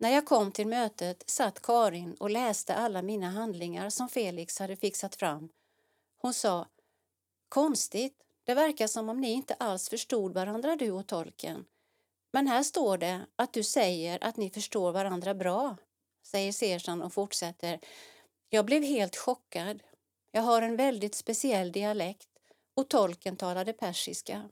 När 0.00 0.10
jag 0.10 0.26
kom 0.26 0.52
till 0.52 0.66
mötet 0.66 1.24
satt 1.26 1.62
Karin 1.62 2.14
och 2.14 2.30
läste 2.30 2.74
alla 2.74 3.02
mina 3.02 3.30
handlingar 3.30 3.90
som 3.90 4.08
Felix 4.08 4.58
hade 4.58 4.76
fixat 4.76 5.16
fram. 5.16 5.48
Hon 6.18 6.34
sa 6.34 6.66
Konstigt, 7.48 8.16
det 8.44 8.54
verkar 8.54 8.86
som 8.86 9.08
om 9.08 9.20
ni 9.20 9.30
inte 9.30 9.54
alls 9.54 9.88
förstod 9.88 10.34
varandra 10.34 10.76
du 10.76 10.90
och 10.90 11.06
tolken. 11.06 11.64
Men 12.32 12.46
här 12.46 12.62
står 12.62 12.98
det 12.98 13.26
att 13.36 13.52
du 13.52 13.62
säger 13.62 14.24
att 14.24 14.36
ni 14.36 14.50
förstår 14.50 14.92
varandra 14.92 15.34
bra, 15.34 15.76
säger 16.22 16.52
Sersan 16.52 17.02
och 17.02 17.12
fortsätter. 17.12 17.80
Jag 18.48 18.64
blev 18.64 18.82
helt 18.82 19.16
chockad. 19.16 19.82
Jag 20.32 20.42
har 20.42 20.62
en 20.62 20.76
väldigt 20.76 21.14
speciell 21.14 21.72
dialekt 21.72 22.28
och 22.74 22.88
tolken 22.88 23.36
talade 23.36 23.72
persiska. 23.72 24.50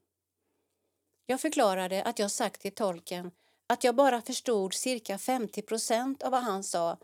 Jag 1.27 1.41
förklarade 1.41 2.03
att 2.03 2.19
jag 2.19 2.31
sagt 2.31 2.61
till 2.61 2.75
tolken 2.75 3.31
att 3.67 3.85
jag 3.85 3.95
bara 3.95 4.23
förstod 4.23 4.75
cirka 4.75 5.19
50 5.19 5.63
procent 5.63 6.23
av 6.23 6.31
vad 6.31 6.43
han 6.43 6.65
sa, 6.65 6.99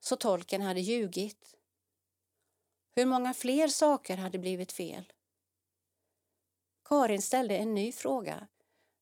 så 0.00 0.16
tolken 0.16 0.62
hade 0.62 0.80
ljugit. 0.80 1.56
Hur 2.94 3.06
många 3.06 3.34
fler 3.34 3.68
saker 3.68 4.16
hade 4.16 4.38
blivit 4.38 4.72
fel? 4.72 5.12
Karin 6.84 7.22
ställde 7.22 7.56
en 7.56 7.74
ny 7.74 7.92
fråga. 7.92 8.48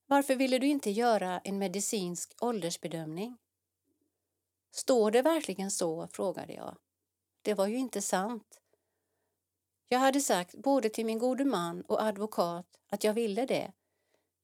Varför 0.07 0.37
ville 0.37 0.59
du 0.59 0.67
inte 0.67 0.91
göra 0.91 1.39
en 1.39 1.59
medicinsk 1.59 2.35
åldersbedömning? 2.41 3.37
Står 4.71 5.11
det 5.11 5.23
verkligen 5.23 5.71
så? 5.71 6.09
frågade 6.13 6.53
jag. 6.53 6.77
Det 7.43 7.55
var 7.55 7.67
ju 7.67 7.77
inte 7.77 8.03
sant. 8.03 8.61
Jag 9.89 9.99
hade 9.99 10.21
sagt 10.21 10.55
både 10.55 10.89
till 10.89 11.07
min 11.07 11.19
gode 11.19 11.45
man 11.45 11.83
och 11.83 12.03
advokat 12.03 12.67
att 12.89 13.05
jag 13.05 13.15
ville 13.15 13.47
det, 13.47 13.73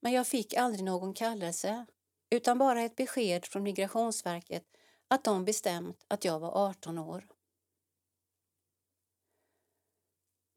men 0.01 0.12
jag 0.12 0.26
fick 0.26 0.55
aldrig 0.55 0.84
någon 0.84 1.14
kallelse 1.14 1.87
utan 2.31 2.59
bara 2.59 2.83
ett 2.83 2.97
besked 2.97 3.45
från 3.45 3.62
Migrationsverket 3.62 4.64
att 5.09 5.24
de 5.24 5.45
bestämt 5.45 6.05
att 6.09 6.24
jag 6.24 6.41
var 6.41 6.68
18 6.68 6.99
år. 6.99 7.27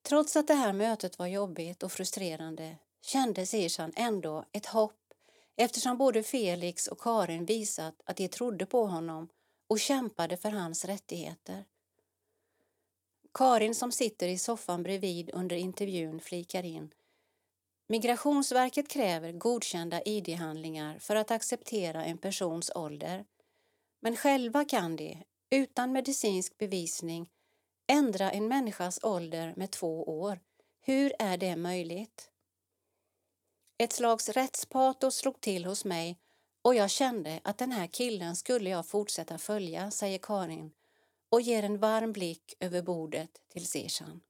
Trots 0.01 0.35
att 0.35 0.47
det 0.47 0.53
här 0.53 0.73
mötet 0.73 1.19
var 1.19 1.27
jobbigt 1.27 1.83
och 1.83 1.91
frustrerande 1.91 2.77
kände 3.01 3.45
Sirsan 3.45 3.93
ändå 3.95 4.45
ett 4.51 4.65
hopp 4.65 5.13
eftersom 5.55 5.97
både 5.97 6.23
Felix 6.23 6.87
och 6.87 7.01
Karin 7.01 7.45
visat 7.45 8.01
att 8.05 8.17
de 8.17 8.27
trodde 8.27 8.65
på 8.65 8.85
honom 8.85 9.29
och 9.67 9.79
kämpade 9.79 10.37
för 10.37 10.51
hans 10.51 10.85
rättigheter. 10.85 11.65
Karin 13.33 13.75
som 13.75 13.91
sitter 13.91 14.27
i 14.27 14.37
soffan 14.37 14.83
bredvid 14.83 15.29
under 15.33 15.55
intervjun 15.55 16.19
flikar 16.19 16.63
in. 16.63 16.93
Migrationsverket 17.91 18.87
kräver 18.87 19.31
godkända 19.31 20.01
id-handlingar 20.01 20.99
för 20.99 21.15
att 21.15 21.31
acceptera 21.31 22.05
en 22.05 22.17
persons 22.17 22.71
ålder. 22.75 23.25
Men 24.01 24.15
själva 24.15 24.65
kan 24.65 24.95
de, 24.95 25.23
utan 25.49 25.91
medicinsk 25.91 26.57
bevisning, 26.57 27.29
ändra 27.87 28.31
en 28.31 28.47
människas 28.47 28.99
ålder 29.03 29.53
med 29.57 29.71
två 29.71 30.03
år. 30.21 30.39
Hur 30.81 31.13
är 31.19 31.37
det 31.37 31.55
möjligt? 31.55 32.31
Ett 33.77 33.93
slags 33.93 34.29
rättspatos 34.29 35.15
slog 35.15 35.41
till 35.41 35.65
hos 35.65 35.85
mig 35.85 36.19
och 36.61 36.75
jag 36.75 36.89
kände 36.89 37.39
att 37.43 37.57
den 37.57 37.71
här 37.71 37.87
killen 37.87 38.35
skulle 38.35 38.69
jag 38.69 38.87
fortsätta 38.87 39.37
följa, 39.37 39.91
säger 39.91 40.17
Karin 40.17 40.71
och 41.29 41.41
ger 41.41 41.63
en 41.63 41.77
varm 41.77 42.11
blick 42.11 42.53
över 42.59 42.81
bordet 42.81 43.41
till 43.47 43.67
Seshan. 43.67 44.21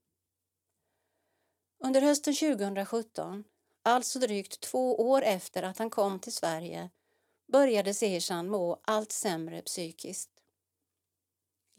Under 1.82 2.02
hösten 2.02 2.34
2017, 2.34 3.44
alltså 3.84 4.20
drygt 4.20 4.62
två 4.62 5.10
år 5.10 5.22
efter 5.22 5.64
att 5.64 5.78
han 5.78 5.90
kom 5.90 6.20
till 6.20 6.34
Sverige, 6.34 6.90
började 7.52 7.94
Sehersan 7.94 8.50
må 8.50 8.80
allt 8.84 9.12
sämre 9.12 9.62
psykiskt. 9.62 10.30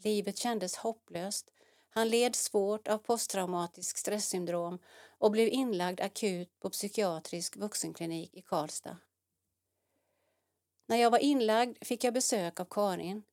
Livet 0.03 0.37
kändes 0.37 0.75
hopplöst. 0.75 1.49
Han 1.89 2.09
led 2.09 2.35
svårt 2.35 2.87
av 2.87 2.97
posttraumatisk 2.97 3.97
stresssyndrom 3.97 4.79
och 5.17 5.31
blev 5.31 5.47
inlagd 5.47 6.01
akut 6.01 6.59
på 6.59 6.69
psykiatrisk 6.69 7.57
vuxenklinik 7.57 8.33
i 8.33 8.41
Karlstad. 8.41 8.97
När 10.87 10.97
jag 10.97 11.11
var 11.11 11.19
inlagd 11.19 11.77
fick 11.81 12.03
jag 12.03 12.13
besök 12.13 12.59
av 12.59 12.65
Karin. 12.65 13.23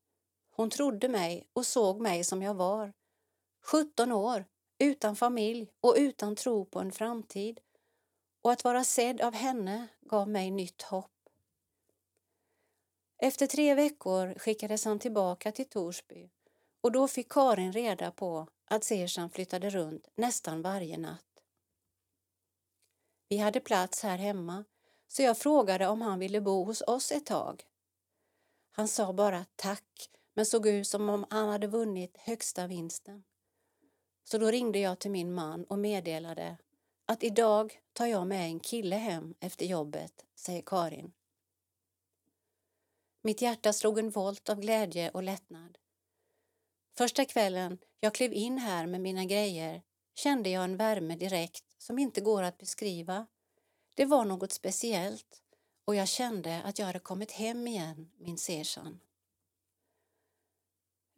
Hon 0.51 0.71
trodde 0.71 1.09
mig 1.09 1.49
och 1.53 1.66
såg 1.66 2.01
mig 2.01 2.25
som 2.25 2.43
jag 2.43 2.55
var. 2.55 2.93
17 3.62 4.12
år, 4.12 4.45
utan 4.79 5.16
familj 5.16 5.72
och 5.81 5.95
utan 5.99 6.37
tro 6.37 6.64
på 6.64 6.81
en 6.81 6.93
framtid. 6.93 7.61
Och 8.43 8.53
att 8.53 8.64
vara 8.64 8.85
sedd 8.85 9.20
av 9.20 9.35
henne 9.35 9.89
gav 10.01 10.29
mig 10.29 10.51
nytt 10.51 10.83
hopp. 10.83 11.11
Efter 13.18 13.47
tre 13.47 13.74
veckor 13.74 14.35
skickades 14.39 14.85
han 14.85 14.99
tillbaka 14.99 15.53
till 15.53 15.68
Torsby 15.68 16.31
och 16.81 16.93
då 16.93 17.09
fick 17.09 17.33
Karin 17.33 17.72
reda 17.72 18.11
på 18.11 18.49
att 18.64 18.85
Sersan 18.85 19.31
flyttade 19.31 19.70
runt 19.70 20.09
nästan 20.14 20.62
varje 20.62 20.99
natt. 20.99 21.24
Vi 23.29 23.37
hade 23.37 23.61
plats 23.61 24.03
här 24.03 24.18
hemma 24.18 24.64
så 25.09 25.22
jag 25.22 25.39
frågade 25.39 25.87
om 25.87 26.03
han 26.03 26.18
ville 26.18 26.41
bo 26.41 26.64
hos 26.64 26.83
oss 26.83 27.12
ett 27.12 27.26
tag. 27.26 27.64
Han 28.70 28.89
sa 28.89 29.12
bara 29.12 29.45
tack 29.57 30.11
men 30.35 30.47
såg 30.47 30.66
ut 30.66 30.89
som 30.89 31.09
om 31.09 31.26
han 31.31 31.49
hade 31.49 31.66
vunnit 31.66 32.16
högsta 32.16 32.66
vinsten. 32.66 33.24
Så 34.31 34.39
då 34.39 34.51
ringde 34.51 34.79
jag 34.79 34.99
till 34.99 35.11
min 35.11 35.35
man 35.35 35.64
och 35.64 35.79
meddelade 35.79 36.57
att 37.07 37.22
idag 37.22 37.81
tar 37.93 38.07
jag 38.07 38.26
med 38.26 38.45
en 38.45 38.61
kille 38.61 38.97
hem 38.97 39.35
efter 39.41 39.66
jobbet, 39.66 40.24
säger 40.35 40.62
Karin. 40.62 41.12
Mitt 43.22 43.43
hjärta 43.43 43.72
slog 43.72 43.99
en 43.99 44.11
volt 44.11 44.49
av 44.49 44.61
glädje 44.61 45.11
och 45.11 45.22
lättnad. 45.22 45.79
Första 46.97 47.24
kvällen 47.24 47.79
jag 48.01 48.14
klev 48.14 48.33
in 48.33 48.59
här 48.59 48.87
med 48.87 49.01
mina 49.01 49.24
grejer 49.24 49.83
kände 50.14 50.51
jag 50.51 50.64
en 50.64 50.76
värme 50.76 51.16
direkt 51.16 51.64
som 51.79 51.99
inte 51.99 52.20
går 52.20 52.43
att 52.43 52.59
beskriva. 52.59 53.26
Det 53.95 54.05
var 54.05 54.24
något 54.24 54.53
speciellt 54.53 55.43
och 55.85 55.95
jag 55.95 56.09
kände 56.09 56.62
att 56.62 56.79
jag 56.79 56.87
hade 56.87 56.99
kommit 56.99 57.33
hem 57.33 57.66
igen, 57.66 58.11
min 58.18 58.39
Sersan. 58.39 59.01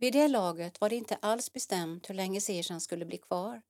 Vid 0.00 0.12
det 0.12 0.28
laget 0.28 0.80
var 0.80 0.88
det 0.88 0.96
inte 0.96 1.16
alls 1.16 1.52
bestämt 1.52 2.10
hur 2.10 2.14
länge 2.14 2.40
Sersan 2.40 2.80
skulle 2.80 3.04
bli 3.04 3.18
kvar. 3.18 3.62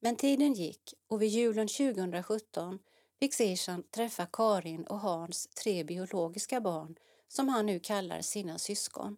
Men 0.00 0.16
tiden 0.16 0.52
gick 0.52 0.94
och 1.08 1.22
vid 1.22 1.28
julen 1.28 1.68
2017 1.68 2.78
fick 3.20 3.34
Sersan 3.34 3.82
träffa 3.82 4.26
Karin 4.26 4.86
och 4.86 5.00
Hans 5.00 5.46
tre 5.46 5.84
biologiska 5.84 6.60
barn 6.60 6.96
som 7.28 7.48
han 7.48 7.66
nu 7.66 7.80
kallar 7.80 8.20
sina 8.20 8.58
syskon. 8.58 9.16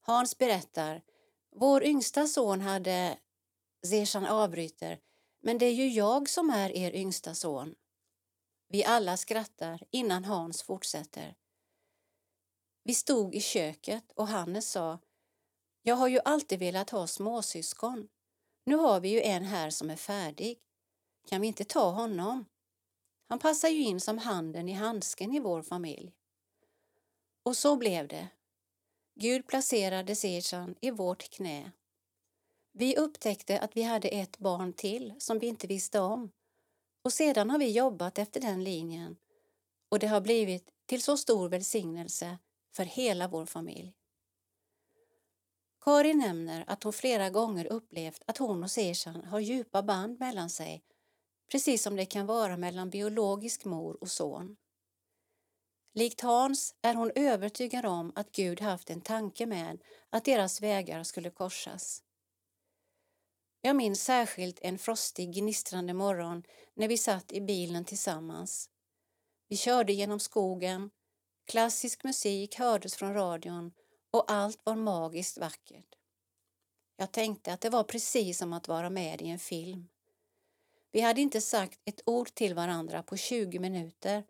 Hans 0.00 0.38
berättar, 0.38 1.02
vår 1.50 1.84
yngsta 1.84 2.26
son 2.26 2.60
hade... 2.60 3.18
Sersan 3.86 4.26
avbryter, 4.26 5.00
men 5.40 5.58
det 5.58 5.66
är 5.66 5.74
ju 5.74 5.88
jag 5.88 6.28
som 6.28 6.50
är 6.50 6.76
er 6.76 6.94
yngsta 6.94 7.34
son. 7.34 7.74
Vi 8.68 8.84
alla 8.84 9.16
skrattar 9.16 9.82
innan 9.90 10.24
Hans 10.24 10.62
fortsätter. 10.62 11.34
Vi 12.84 12.94
stod 12.94 13.34
i 13.34 13.40
köket 13.40 14.12
och 14.12 14.28
Hannes 14.28 14.70
sa 14.70 14.98
Jag 15.82 15.96
har 15.96 16.08
ju 16.08 16.20
alltid 16.24 16.58
velat 16.58 16.90
ha 16.90 17.06
småsyskon. 17.06 18.08
Nu 18.64 18.76
har 18.76 19.00
vi 19.00 19.08
ju 19.08 19.20
en 19.22 19.44
här 19.44 19.70
som 19.70 19.90
är 19.90 19.96
färdig. 19.96 20.58
Kan 21.28 21.40
vi 21.40 21.46
inte 21.46 21.64
ta 21.64 21.90
honom? 21.90 22.44
Han 23.28 23.38
passar 23.38 23.68
ju 23.68 23.82
in 23.82 24.00
som 24.00 24.18
handen 24.18 24.68
i 24.68 24.72
handsken 24.72 25.34
i 25.34 25.40
vår 25.40 25.62
familj. 25.62 26.12
Och 27.42 27.56
så 27.56 27.76
blev 27.76 28.08
det. 28.08 28.28
Gud 29.14 29.46
placerade 29.46 30.16
Sirsan 30.16 30.74
i 30.80 30.90
vårt 30.90 31.30
knä. 31.30 31.72
Vi 32.72 32.96
upptäckte 32.96 33.60
att 33.60 33.76
vi 33.76 33.82
hade 33.82 34.08
ett 34.08 34.38
barn 34.38 34.72
till 34.72 35.14
som 35.18 35.38
vi 35.38 35.46
inte 35.46 35.66
visste 35.66 36.00
om 36.00 36.30
och 37.02 37.12
sedan 37.12 37.50
har 37.50 37.58
vi 37.58 37.70
jobbat 37.70 38.18
efter 38.18 38.40
den 38.40 38.64
linjen 38.64 39.16
och 39.88 39.98
det 39.98 40.06
har 40.06 40.20
blivit 40.20 40.68
till 40.86 41.02
så 41.02 41.16
stor 41.16 41.48
välsignelse 41.48 42.38
för 42.72 42.84
hela 42.84 43.28
vår 43.28 43.46
familj. 43.46 43.94
Karin 45.80 46.18
nämner 46.18 46.64
att 46.66 46.82
hon 46.82 46.92
flera 46.92 47.30
gånger 47.30 47.66
upplevt 47.66 48.22
att 48.26 48.38
hon 48.38 48.62
och 48.62 48.70
Sersan 48.70 49.24
har 49.24 49.40
djupa 49.40 49.82
band 49.82 50.20
mellan 50.20 50.50
sig, 50.50 50.84
precis 51.50 51.82
som 51.82 51.96
det 51.96 52.06
kan 52.06 52.26
vara 52.26 52.56
mellan 52.56 52.90
biologisk 52.90 53.64
mor 53.64 53.98
och 54.00 54.10
son. 54.10 54.56
Likt 55.94 56.20
Hans 56.20 56.74
är 56.82 56.94
hon 56.94 57.12
övertygad 57.14 57.86
om 57.86 58.12
att 58.14 58.32
Gud 58.32 58.60
haft 58.60 58.90
en 58.90 59.00
tanke 59.00 59.46
med 59.46 59.82
att 60.10 60.24
deras 60.24 60.60
vägar 60.62 61.02
skulle 61.02 61.30
korsas. 61.30 62.02
Jag 63.60 63.76
minns 63.76 64.04
särskilt 64.04 64.58
en 64.62 64.78
frostig, 64.78 65.34
gnistrande 65.34 65.94
morgon 65.94 66.42
när 66.74 66.88
vi 66.88 66.98
satt 66.98 67.32
i 67.32 67.40
bilen 67.40 67.84
tillsammans. 67.84 68.70
Vi 69.48 69.56
körde 69.56 69.92
genom 69.92 70.20
skogen, 70.20 70.90
klassisk 71.44 72.04
musik 72.04 72.58
hördes 72.58 72.96
från 72.96 73.14
radion 73.14 73.72
och 74.10 74.32
allt 74.32 74.60
var 74.64 74.74
magiskt 74.74 75.38
vackert. 75.38 75.94
Jag 76.96 77.12
tänkte 77.12 77.52
att 77.52 77.60
det 77.60 77.70
var 77.70 77.84
precis 77.84 78.38
som 78.38 78.52
att 78.52 78.68
vara 78.68 78.90
med 78.90 79.22
i 79.22 79.28
en 79.28 79.38
film. 79.38 79.88
Vi 80.92 81.00
hade 81.00 81.20
inte 81.20 81.40
sagt 81.40 81.80
ett 81.84 82.02
ord 82.06 82.34
till 82.34 82.54
varandra 82.54 83.02
på 83.02 83.16
20 83.16 83.58
minuter 83.58 84.24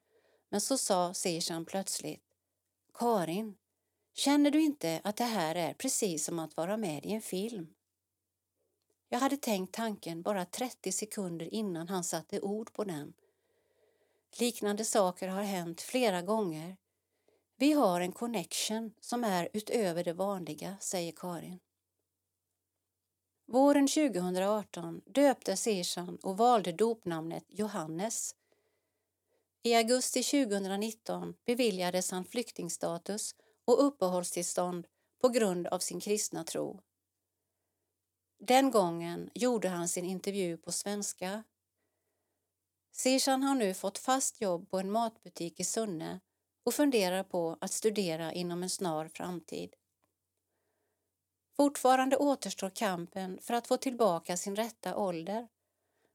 men 0.49 0.61
så 0.61 0.79
sa 0.79 1.15
Sishan 1.15 1.65
plötsligt 1.65 2.23
Karin, 2.95 3.55
känner 4.15 4.51
du 4.51 4.61
inte 4.61 5.01
att 5.05 5.17
det 5.17 5.25
här 5.25 5.55
är 5.55 5.75
precis 5.75 6.25
som 6.25 6.39
att 6.39 6.57
vara 6.57 6.77
med 6.77 7.07
i 7.07 7.13
en 7.13 7.23
film? 7.23 7.75
Jag 9.09 9.19
hade 9.19 9.37
tänkt 9.37 9.75
tanken 9.75 10.23
bara 10.23 10.45
30 10.45 10.93
sekunder 10.93 11.55
innan 11.55 11.89
han 11.89 12.05
satte 12.05 12.41
ord 12.41 12.73
på 12.73 12.85
den. 12.85 13.13
Liknande 14.39 14.85
saker 14.85 15.29
har 15.29 15.43
hänt 15.43 15.81
flera 15.81 16.23
gånger. 16.23 16.77
Vi 17.63 17.73
har 17.73 18.01
en 18.01 18.13
connection 18.13 18.95
som 19.01 19.25
är 19.25 19.49
utöver 19.53 20.05
det 20.05 20.13
vanliga, 20.13 20.77
säger 20.81 21.13
Karin. 21.13 21.61
Våren 23.47 23.89
2018 23.89 25.03
döpte 25.07 25.57
Sishan 25.57 26.17
och 26.23 26.37
valde 26.37 26.73
dopnamnet 26.73 27.45
Johannes. 27.49 28.35
I 29.63 29.75
augusti 29.75 30.23
2019 30.23 31.35
beviljades 31.45 32.11
han 32.11 32.25
flyktingstatus 32.25 33.35
och 33.65 33.87
uppehållstillstånd 33.87 34.87
på 35.21 35.29
grund 35.29 35.67
av 35.67 35.79
sin 35.79 36.01
kristna 36.01 36.45
tro. 36.45 36.81
Den 38.39 38.71
gången 38.71 39.31
gjorde 39.35 39.69
han 39.69 39.89
sin 39.89 40.05
intervju 40.05 40.57
på 40.57 40.73
svenska. 40.73 41.45
Sishan 42.93 43.43
har 43.43 43.55
nu 43.55 43.75
fått 43.75 43.99
fast 43.99 44.41
jobb 44.41 44.71
på 44.71 44.79
en 44.79 44.91
matbutik 44.91 45.61
i 45.61 45.65
Sunne 45.65 46.21
och 46.65 46.75
funderar 46.75 47.23
på 47.23 47.57
att 47.61 47.73
studera 47.73 48.33
inom 48.33 48.63
en 48.63 48.71
snar 48.71 49.09
framtid. 49.09 49.75
Fortfarande 51.57 52.17
återstår 52.17 52.71
kampen 52.71 53.39
för 53.43 53.55
att 53.55 53.67
få 53.67 53.77
tillbaka 53.77 54.37
sin 54.37 54.57
rätta 54.57 54.97
ålder 54.97 55.49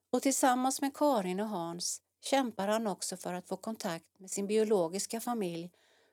och 0.09 0.21
tillsammans 0.21 0.81
med 0.81 0.93
Karin 0.93 1.39
och 1.39 1.49
Hans 1.49 2.01
kämpar 2.21 2.67
han 2.67 2.87
också 2.87 3.17
för 3.17 3.33
att 3.33 3.47
få 3.47 3.57
kontakt 3.57 4.19
med 4.19 4.31
sin 4.31 4.47
biologiska 4.47 5.21
familj 5.21 5.71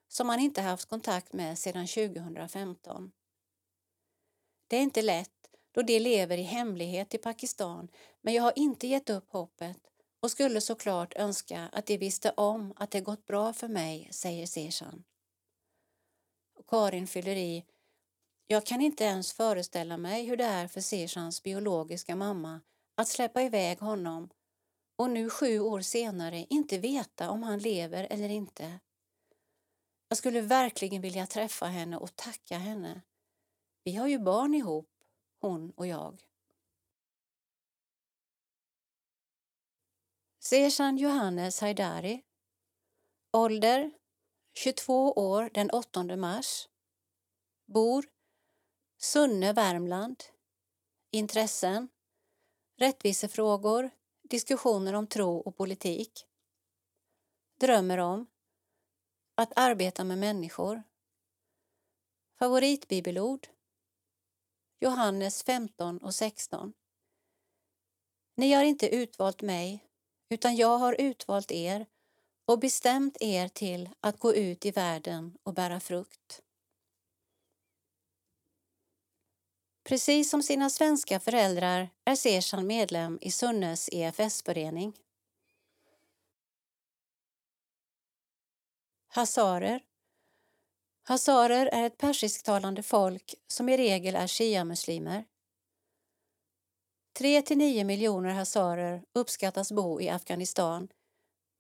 som 0.09 0.29
han 0.29 0.41
inte 0.41 0.63
haft 0.63 0.89
kontakt 0.89 1.33
med 1.33 1.59
sedan 1.59 1.87
2015. 1.87 3.13
Det 4.69 4.77
är 4.77 4.81
inte 4.81 5.03
lätt 5.03 5.31
då 5.73 5.83
de 5.83 5.99
lever 5.99 6.39
i 6.39 6.43
hemlighet 6.43 7.15
i 7.15 7.19
Pakistan 7.19 7.89
men 8.21 8.35
jag 8.35 8.43
har 8.43 8.53
inte 8.57 8.87
gett 8.87 9.11
upp 9.11 9.31
hoppet 9.33 9.94
och 10.25 10.31
skulle 10.31 10.61
såklart 10.61 11.13
önska 11.17 11.69
att 11.73 11.87
de 11.87 11.99
visste 11.99 12.31
om 12.31 12.73
att 12.77 12.91
det 12.91 13.01
gått 13.01 13.27
bra 13.27 13.53
för 13.53 13.69
mig, 13.69 14.09
säger 14.13 14.47
Seshan. 14.47 15.05
Karin 16.67 17.07
fyller 17.07 17.37
i 17.37 17.65
jag 18.47 18.67
kan 18.67 18.81
inte 18.81 19.05
ens 19.05 19.33
föreställa 19.33 19.97
mig 19.97 20.25
hur 20.25 20.37
det 20.37 20.45
är 20.45 20.69
för 20.69 20.81
Seshans 20.81 21.43
biologiska 21.43 22.17
mamma 22.17 22.61
att 22.95 23.09
släppa 23.09 23.43
iväg 23.43 23.79
honom 23.79 24.29
och 24.97 25.11
nu 25.11 25.31
sju 25.31 25.61
år 25.61 25.81
senare 25.81 26.47
inte 26.51 26.79
veta 26.79 27.31
om 27.31 27.43
han 27.43 27.59
lever 27.59 28.07
eller 28.11 28.29
inte. 28.29 28.81
Jag 30.09 30.19
skulle 30.19 30.41
verkligen 30.41 31.03
vilja 31.03 31.27
träffa 31.27 31.67
henne 31.67 31.97
och 31.97 32.17
tacka 32.17 32.59
henne. 32.59 33.01
Vi 33.85 33.95
har 33.95 34.09
ju 34.09 34.19
barn 34.19 34.55
ihop, 34.55 34.91
hon 35.41 35.71
och 35.71 35.87
jag. 35.87 36.23
Seshan 40.47 40.99
Johannes 40.99 41.61
Haidari 41.61 42.23
Ålder 43.33 43.91
22 44.53 45.13
år 45.13 45.51
den 45.55 45.71
8 45.71 46.17
mars 46.17 46.69
Bor 47.67 48.05
Sunne, 48.97 49.53
Värmland. 49.53 50.25
Intressen. 51.11 51.89
Rättvisefrågor. 52.77 53.91
Diskussioner 54.23 54.95
om 54.95 55.07
tro 55.07 55.37
och 55.37 55.57
politik. 55.57 56.27
Drömmer 57.61 57.99
om. 57.99 58.27
Att 59.35 59.53
arbeta 59.57 60.05
med 60.05 60.19
människor. 60.19 60.83
Favoritbibelord. 62.39 63.47
Johannes 64.81 65.43
15 65.43 65.99
och 65.99 66.15
16. 66.15 66.73
Ni 68.37 68.53
har 68.53 68.65
inte 68.65 68.89
utvalt 68.89 69.43
mig, 69.43 69.94
utan 70.35 70.57
jag 70.57 70.79
har 70.79 71.01
utvalt 71.01 71.51
er 71.51 71.87
och 72.47 72.59
bestämt 72.59 73.17
er 73.21 73.49
till 73.49 73.91
att 74.01 74.19
gå 74.19 74.35
ut 74.35 74.67
i 74.67 74.71
världen 74.71 75.39
och 75.43 75.55
bära 75.55 75.81
frukt. 75.81 76.43
Precis 79.85 80.31
som 80.31 80.43
sina 80.43 80.71
svenska 80.71 81.21
föräldrar 81.21 81.89
är 82.05 82.17
Seshan 82.17 82.67
medlem 82.67 83.19
i 83.21 83.31
Sunnes 83.31 83.89
EFS-förening. 83.93 84.93
Hazarer 89.09 89.81
Hazarer 91.03 91.67
är 91.67 91.87
ett 91.87 91.99
persisktalande 91.99 92.83
folk 92.83 93.35
som 93.47 93.69
i 93.69 93.77
regel 93.77 94.15
är 94.15 94.27
shia-muslimer. 94.27 95.25
3-9 97.19 97.85
miljoner 97.85 98.31
hazarer 98.31 99.03
uppskattas 99.13 99.73
bo 99.73 100.01
i 100.01 100.09
Afghanistan 100.09 100.89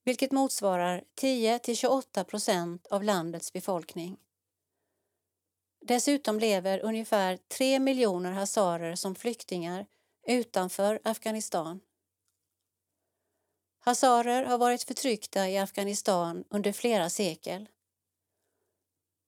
vilket 0.05 0.33
motsvarar 0.33 1.05
10 1.15 1.59
till 1.59 1.77
28 1.77 2.25
procent 2.25 2.87
av 2.87 3.03
landets 3.03 3.53
befolkning. 3.53 4.17
Dessutom 5.81 6.39
lever 6.39 6.79
ungefär 6.79 7.37
3 7.37 7.79
miljoner 7.79 8.33
hazarer 8.33 8.95
som 8.95 9.15
flyktingar 9.15 9.87
utanför 10.27 11.01
Afghanistan. 11.05 11.81
Hazarer 13.79 14.45
har 14.45 14.59
varit 14.59 14.83
förtryckta 14.83 15.49
i 15.49 15.59
Afghanistan 15.59 16.45
under 16.51 16.73
flera 16.73 17.11
sekel. 17.11 17.69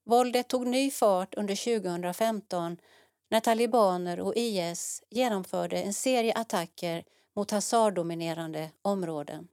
Våldet 0.04 0.48
tog 0.48 0.66
ny 0.66 0.90
fart 0.90 1.34
under 1.34 1.80
2015 1.80 2.76
när 3.30 3.40
talibaner 3.40 4.20
och 4.20 4.32
IS 4.36 5.02
genomförde 5.10 5.82
en 5.82 5.94
serie 5.94 6.34
attacker 6.34 7.04
mot 7.36 7.50
hazardominerande 7.50 8.70
områden. 8.82 9.48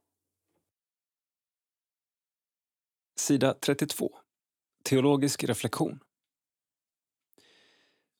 Sida 3.20 3.54
32. 3.54 4.10
Teologisk 4.84 5.44
reflektion. 5.44 6.00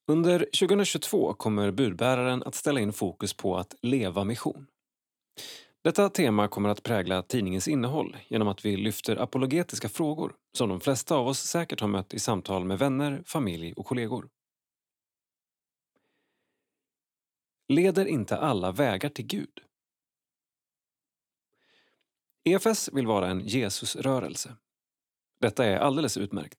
Under 0.07 0.39
2022 0.39 1.35
kommer 1.35 1.71
budbäraren 1.71 2.43
att 2.43 2.55
ställa 2.55 2.81
in 2.81 2.93
fokus 2.93 3.35
på 3.35 3.57
att 3.57 3.75
leva 3.83 4.25
mission. 4.25 4.67
Detta 5.85 6.09
tema 6.09 6.49
kommer 6.49 6.69
att 6.69 6.83
prägla 6.83 7.23
tidningens 7.23 7.69
innehåll 7.69 8.17
genom 8.29 8.49
att 8.49 8.65
vi 8.65 8.77
lyfter 8.77 9.17
apologetiska 9.17 9.89
frågor 9.89 10.35
som 10.57 10.69
de 10.69 10.81
flesta 10.81 11.17
av 11.17 11.29
oss 11.29 11.39
säkert 11.39 11.81
har 11.81 11.89
mött 11.89 12.15
i 12.15 12.19
samtal 12.19 12.65
med 12.65 12.79
vänner, 12.79 13.23
familj 13.27 13.73
och 13.73 13.87
kollegor. 13.87 14.29
Leder 17.69 18.07
inte 18.07 18.39
alla 18.39 18.73
vägar 18.73 19.09
till 19.09 19.27
Gud? 19.27 19.61
EFS 22.45 22.91
vill 22.93 23.07
vara 23.07 23.29
en 23.29 23.41
Jesusrörelse. 23.47 24.57
Detta 25.41 25.65
är 25.65 25.77
alldeles 25.77 26.17
utmärkt. 26.17 26.59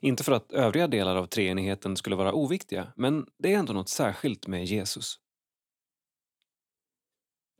Inte 0.00 0.24
för 0.24 0.32
att 0.32 0.52
övriga 0.52 0.86
delar 0.86 1.16
av 1.16 1.26
treenigheten 1.26 1.96
skulle 1.96 2.16
vara 2.16 2.32
oviktiga, 2.32 2.92
men 2.96 3.26
det 3.38 3.54
är 3.54 3.58
ändå 3.58 3.72
något 3.72 3.88
särskilt 3.88 4.46
med 4.46 4.64
Jesus. 4.64 5.20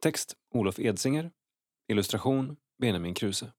Text 0.00 0.36
Olof 0.50 0.78
Edsinger. 0.78 1.30
Illustration 1.88 2.56
Benjamin 2.78 3.14
Kruse. 3.14 3.52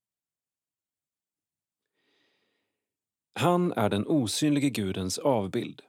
Han 3.34 3.72
är 3.72 3.90
den 3.90 4.08
osynlige 4.08 4.70
Gudens 4.70 5.18
avbild, 5.18 5.82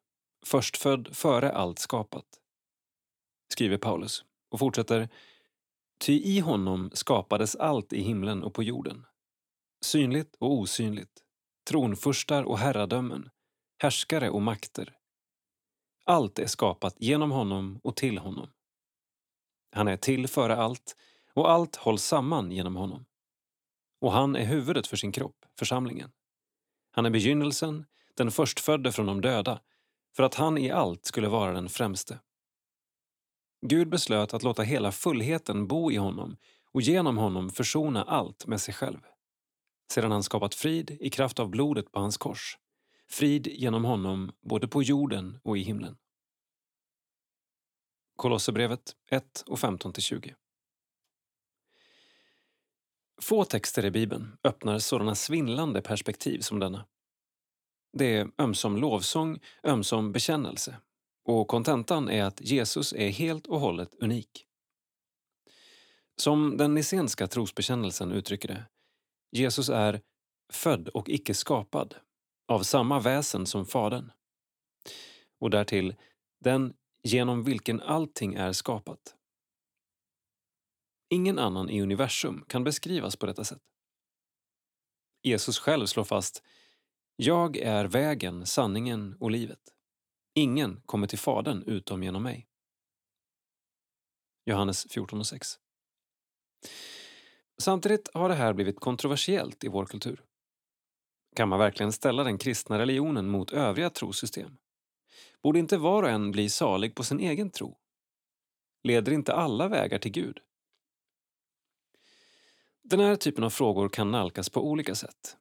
förstfödd 0.46 1.16
före 1.16 1.52
allt 1.52 1.78
skapat. 1.78 2.40
Skriver 3.48 3.78
Paulus 3.78 4.24
och 4.50 4.58
fortsätter 4.58 5.08
Ty 5.98 6.12
i 6.12 6.40
honom 6.40 6.90
skapades 6.94 7.56
allt 7.56 7.92
i 7.92 8.02
himlen 8.02 8.42
och 8.42 8.54
på 8.54 8.62
jorden, 8.62 9.06
synligt 9.84 10.36
och 10.38 10.52
osynligt, 10.52 11.22
tronfurstar 11.68 12.44
och 12.44 12.58
herradömen, 12.58 13.30
härskare 13.82 14.30
och 14.30 14.42
makter. 14.42 14.96
Allt 16.04 16.38
är 16.38 16.46
skapat 16.46 16.94
genom 16.98 17.30
honom 17.30 17.80
och 17.82 17.96
till 17.96 18.18
honom. 18.18 18.50
Han 19.72 19.88
är 19.88 19.96
till 19.96 20.28
före 20.28 20.56
allt 20.56 20.96
och 21.34 21.50
allt 21.50 21.76
hålls 21.76 22.04
samman 22.04 22.52
genom 22.52 22.76
honom. 22.76 23.04
Och 24.00 24.12
han 24.12 24.36
är 24.36 24.44
huvudet 24.44 24.86
för 24.86 24.96
sin 24.96 25.12
kropp, 25.12 25.46
församlingen. 25.58 26.12
Han 26.90 27.06
är 27.06 27.10
begynnelsen, 27.10 27.84
den 28.14 28.30
förstfödde 28.30 28.92
från 28.92 29.06
de 29.06 29.20
döda, 29.20 29.60
för 30.16 30.22
att 30.22 30.34
han 30.34 30.58
i 30.58 30.70
allt 30.70 31.04
skulle 31.04 31.28
vara 31.28 31.52
den 31.52 31.68
främste. 31.68 32.20
Gud 33.68 33.88
beslöt 33.88 34.34
att 34.34 34.42
låta 34.42 34.62
hela 34.62 34.92
fullheten 34.92 35.66
bo 35.66 35.92
i 35.92 35.96
honom 35.96 36.36
och 36.72 36.82
genom 36.82 37.16
honom 37.16 37.50
försona 37.50 38.02
allt 38.02 38.46
med 38.46 38.60
sig 38.60 38.74
själv 38.74 38.98
sedan 39.92 40.10
han 40.12 40.22
skapat 40.22 40.54
frid 40.54 40.96
i 41.00 41.10
kraft 41.10 41.38
av 41.38 41.50
blodet 41.50 41.92
på 41.92 42.00
hans 42.00 42.16
kors. 42.16 42.58
Frid 43.08 43.46
genom 43.46 43.84
honom 43.84 44.32
både 44.40 44.68
på 44.68 44.82
jorden 44.82 45.38
och 45.42 45.58
i 45.58 45.60
himlen. 45.60 45.96
Kolosserbrevet 48.16 48.96
1 49.10 49.44
och 49.46 49.58
15-20. 49.58 50.34
Få 53.22 53.44
texter 53.44 53.84
i 53.84 53.90
Bibeln 53.90 54.36
öppnar 54.44 54.78
sådana 54.78 55.14
svindlande 55.14 55.82
perspektiv 55.82 56.40
som 56.40 56.58
denna. 56.58 56.86
Det 57.92 58.16
är 58.16 58.30
ömsom 58.38 58.76
lovsång, 58.76 59.40
ömsom 59.64 60.12
bekännelse 60.12 60.76
och 61.26 61.48
kontentan 61.48 62.08
är 62.08 62.24
att 62.24 62.40
Jesus 62.40 62.92
är 62.92 63.08
helt 63.08 63.46
och 63.46 63.60
hållet 63.60 63.94
unik. 63.94 64.46
Som 66.16 66.56
den 66.56 66.74
nissenska 66.74 67.26
trosbekännelsen 67.26 68.12
uttrycker 68.12 68.48
det, 68.48 68.64
Jesus 69.32 69.68
är 69.68 70.00
född 70.52 70.88
och 70.88 71.08
icke 71.08 71.34
skapad, 71.34 71.94
av 72.48 72.62
samma 72.62 73.00
väsen 73.00 73.46
som 73.46 73.66
Fadern. 73.66 74.12
Och 75.38 75.50
därtill 75.50 75.94
den 76.40 76.74
genom 77.02 77.44
vilken 77.44 77.80
allting 77.80 78.34
är 78.34 78.52
skapat. 78.52 79.14
Ingen 81.10 81.38
annan 81.38 81.70
i 81.70 81.82
universum 81.82 82.44
kan 82.48 82.64
beskrivas 82.64 83.16
på 83.16 83.26
detta 83.26 83.44
sätt. 83.44 83.62
Jesus 85.22 85.58
själv 85.58 85.86
slår 85.86 86.04
fast 86.04 86.42
Jag 87.16 87.56
är 87.56 87.84
vägen, 87.84 88.46
sanningen 88.46 89.16
och 89.20 89.30
livet. 89.30 89.75
Ingen 90.38 90.80
kommer 90.86 91.06
till 91.06 91.18
Fadern 91.18 91.62
utom 91.62 92.02
genom 92.02 92.22
mig. 92.22 92.46
Johannes 94.44 94.86
14.6 94.86 95.58
Samtidigt 97.58 98.10
har 98.14 98.28
det 98.28 98.34
här 98.34 98.52
blivit 98.52 98.80
kontroversiellt 98.80 99.64
i 99.64 99.68
vår 99.68 99.86
kultur. 99.86 100.24
Kan 101.36 101.48
man 101.48 101.58
verkligen 101.58 101.92
ställa 101.92 102.24
den 102.24 102.38
kristna 102.38 102.78
religionen 102.78 103.28
mot 103.28 103.50
övriga 103.50 103.90
trosystem? 103.90 104.56
Borde 105.42 105.58
inte 105.58 105.76
var 105.76 106.02
och 106.02 106.10
en 106.10 106.30
bli 106.30 106.48
salig 106.48 106.94
på 106.94 107.04
sin 107.04 107.20
egen 107.20 107.50
tro? 107.50 107.78
Leder 108.82 109.12
inte 109.12 109.32
alla 109.32 109.68
vägar 109.68 109.98
till 109.98 110.12
Gud? 110.12 110.38
Den 112.82 113.00
här 113.00 113.16
typen 113.16 113.44
av 113.44 113.50
frågor 113.50 113.88
kan 113.88 114.10
nalkas 114.10 114.50
på 114.50 114.68
olika 114.68 114.94
sätt. 114.94 115.36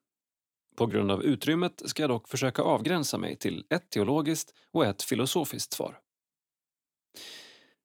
På 0.76 0.85
grund 0.85 1.11
av 1.11 1.23
utrymmet 1.23 1.81
ska 1.85 2.03
jag 2.03 2.10
dock 2.10 2.27
försöka 2.27 2.61
avgränsa 2.61 3.18
mig 3.18 3.35
till 3.35 3.65
ett 3.69 3.89
teologiskt 3.89 4.53
och 4.72 4.85
ett 4.85 5.03
filosofiskt 5.03 5.73
svar. 5.73 5.99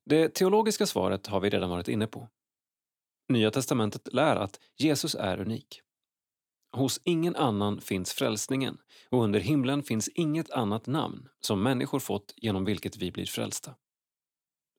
Det 0.04 0.28
teologiska 0.28 0.86
svaret 0.86 1.26
har 1.26 1.40
vi 1.40 1.50
redan 1.50 1.70
varit 1.70 1.88
inne 1.88 2.06
på. 2.06 2.28
Nya 3.28 3.50
testamentet 3.50 4.12
lär 4.12 4.36
att 4.36 4.60
Jesus 4.76 5.14
är 5.14 5.40
unik. 5.40 5.82
Hos 6.72 7.00
ingen 7.04 7.36
annan 7.36 7.80
finns 7.80 8.12
frälsningen 8.12 8.78
och 9.08 9.22
under 9.24 9.40
himlen 9.40 9.82
finns 9.82 10.08
inget 10.08 10.50
annat 10.50 10.86
namn 10.86 11.28
som 11.40 11.62
människor 11.62 11.98
fått 11.98 12.34
genom 12.36 12.64
vilket 12.64 12.96
vi 12.96 13.12
blir 13.12 13.26
frälsta. 13.26 13.74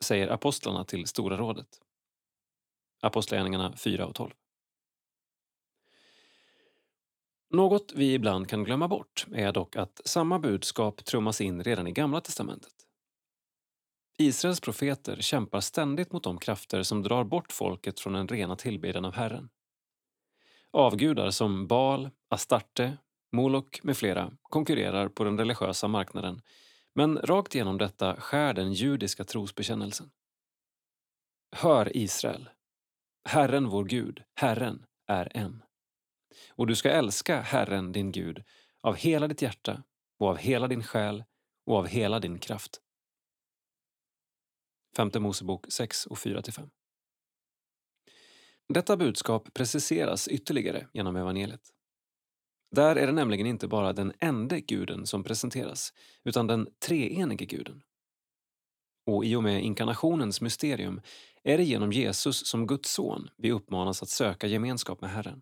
Säger 0.03 0.27
apostlarna 0.27 0.85
till 0.85 1.07
Stora 1.07 1.37
rådet. 1.37 1.67
Apostlagärningarna 3.01 3.77
4 3.77 4.05
och 4.05 4.15
12. 4.15 4.31
Något 7.53 7.93
vi 7.95 8.13
ibland 8.13 8.49
kan 8.49 8.63
glömma 8.63 8.87
bort 8.87 9.25
är 9.33 9.51
dock 9.51 9.75
att 9.75 10.01
samma 10.05 10.39
budskap 10.39 11.05
trummas 11.05 11.41
in 11.41 11.63
redan 11.63 11.87
i 11.87 11.91
Gamla 11.91 12.21
testamentet. 12.21 12.73
Israels 14.17 14.59
profeter 14.59 15.17
kämpar 15.21 15.59
ständigt 15.59 16.11
mot 16.11 16.23
de 16.23 16.37
krafter 16.37 16.83
som 16.83 17.03
drar 17.03 17.23
bort 17.23 17.51
folket 17.51 17.99
från 17.99 18.13
den 18.13 18.27
rena 18.27 18.55
tillbedjan 18.55 19.05
av 19.05 19.13
Herren. 19.13 19.49
Avgudar 20.71 21.29
som 21.29 21.67
Baal, 21.67 22.09
Astarte, 22.29 22.97
Molok 23.31 23.83
med 23.83 23.97
flera 23.97 24.31
konkurrerar 24.41 25.07
på 25.07 25.23
den 25.23 25.37
religiösa 25.37 25.87
marknaden 25.87 26.41
men 26.93 27.17
rakt 27.17 27.55
igenom 27.55 27.77
detta 27.77 28.15
skär 28.21 28.53
den 28.53 28.73
judiska 28.73 29.23
trosbekännelsen. 29.23 30.11
Hör 31.55 31.97
Israel! 31.97 32.49
Herren 33.29 33.69
vår 33.69 33.85
Gud, 33.85 34.23
Herren, 34.35 34.85
är 35.07 35.37
en. 35.37 35.63
Och 36.49 36.67
du 36.67 36.75
ska 36.75 36.89
älska 36.89 37.41
Herren 37.41 37.91
din 37.91 38.11
Gud 38.11 38.43
av 38.81 38.95
hela 38.95 39.27
ditt 39.27 39.41
hjärta 39.41 39.83
och 40.19 40.27
av 40.27 40.37
hela 40.37 40.67
din 40.67 40.83
själ 40.83 41.23
och 41.65 41.75
av 41.77 41.87
hela 41.87 42.19
din 42.19 42.39
kraft. 42.39 42.81
Femte 44.95 45.19
Mosebok 45.19 45.65
6 45.69 46.05
och 46.05 46.17
4-5. 46.17 46.69
Detta 48.73 48.97
budskap 48.97 49.53
preciseras 49.53 50.27
ytterligare 50.27 50.87
genom 50.93 51.15
evangeliet. 51.15 51.61
Där 52.75 52.95
är 52.95 53.07
det 53.07 53.13
nämligen 53.13 53.47
inte 53.47 53.67
bara 53.67 53.93
den 53.93 54.13
ende 54.19 54.61
guden 54.61 55.07
som 55.07 55.23
presenteras, 55.23 55.93
utan 56.23 56.47
den 56.47 56.67
treenige 56.79 57.45
guden. 57.45 57.83
Och 59.05 59.25
i 59.25 59.35
och 59.35 59.43
med 59.43 59.63
inkarnationens 59.63 60.41
mysterium 60.41 61.01
är 61.43 61.57
det 61.57 61.63
genom 61.63 61.91
Jesus 61.91 62.47
som 62.47 62.67
Guds 62.67 62.91
son 62.91 63.29
vi 63.37 63.51
uppmanas 63.51 64.03
att 64.03 64.09
söka 64.09 64.47
gemenskap 64.47 65.01
med 65.01 65.09
Herren. 65.09 65.41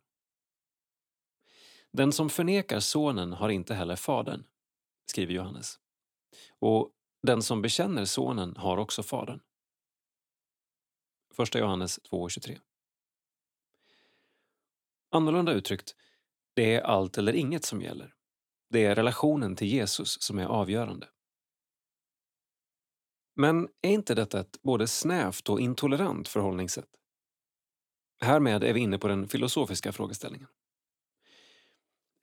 Den 1.92 2.12
som 2.12 2.30
förnekar 2.30 2.80
sonen 2.80 3.34
har 3.34 3.50
inte 3.50 3.74
heller 3.74 3.96
fadern, 3.96 4.44
skriver 5.06 5.34
Johannes. 5.34 5.80
Och 6.60 6.92
den 7.22 7.44
som 7.44 7.62
bekänner 7.62 8.06
sonen 8.06 8.58
har 8.58 8.78
också 8.78 9.04
fadern. 9.04 9.40
1 11.38 11.56
Johannes 11.56 12.00
2.23 12.00 12.60
Annorlunda 15.12 15.54
uttryckt, 15.54 15.96
det 16.54 16.76
är 16.76 16.82
allt 16.82 17.18
eller 17.18 17.34
inget 17.34 17.66
som 17.66 17.82
gäller. 17.82 18.14
Det 18.70 18.86
är 18.86 18.96
relationen 18.96 19.56
till 19.56 19.68
Jesus 19.68 20.22
som 20.22 20.40
är 20.40 20.46
avgörande. 20.46 21.10
Men 23.36 23.70
är 23.82 23.92
inte 23.92 24.16
detta 24.16 24.40
ett 24.40 24.62
både 24.62 24.88
snävt 24.88 25.50
och 25.50 25.62
intolerant 25.62 26.28
förhållningssätt? 26.28 26.90
Härmed 28.22 28.64
är 28.64 28.74
vi 28.74 28.80
inne 28.80 28.98
på 28.98 29.08
den 29.08 29.28
filosofiska 29.28 29.92
frågeställningen. 29.92 30.48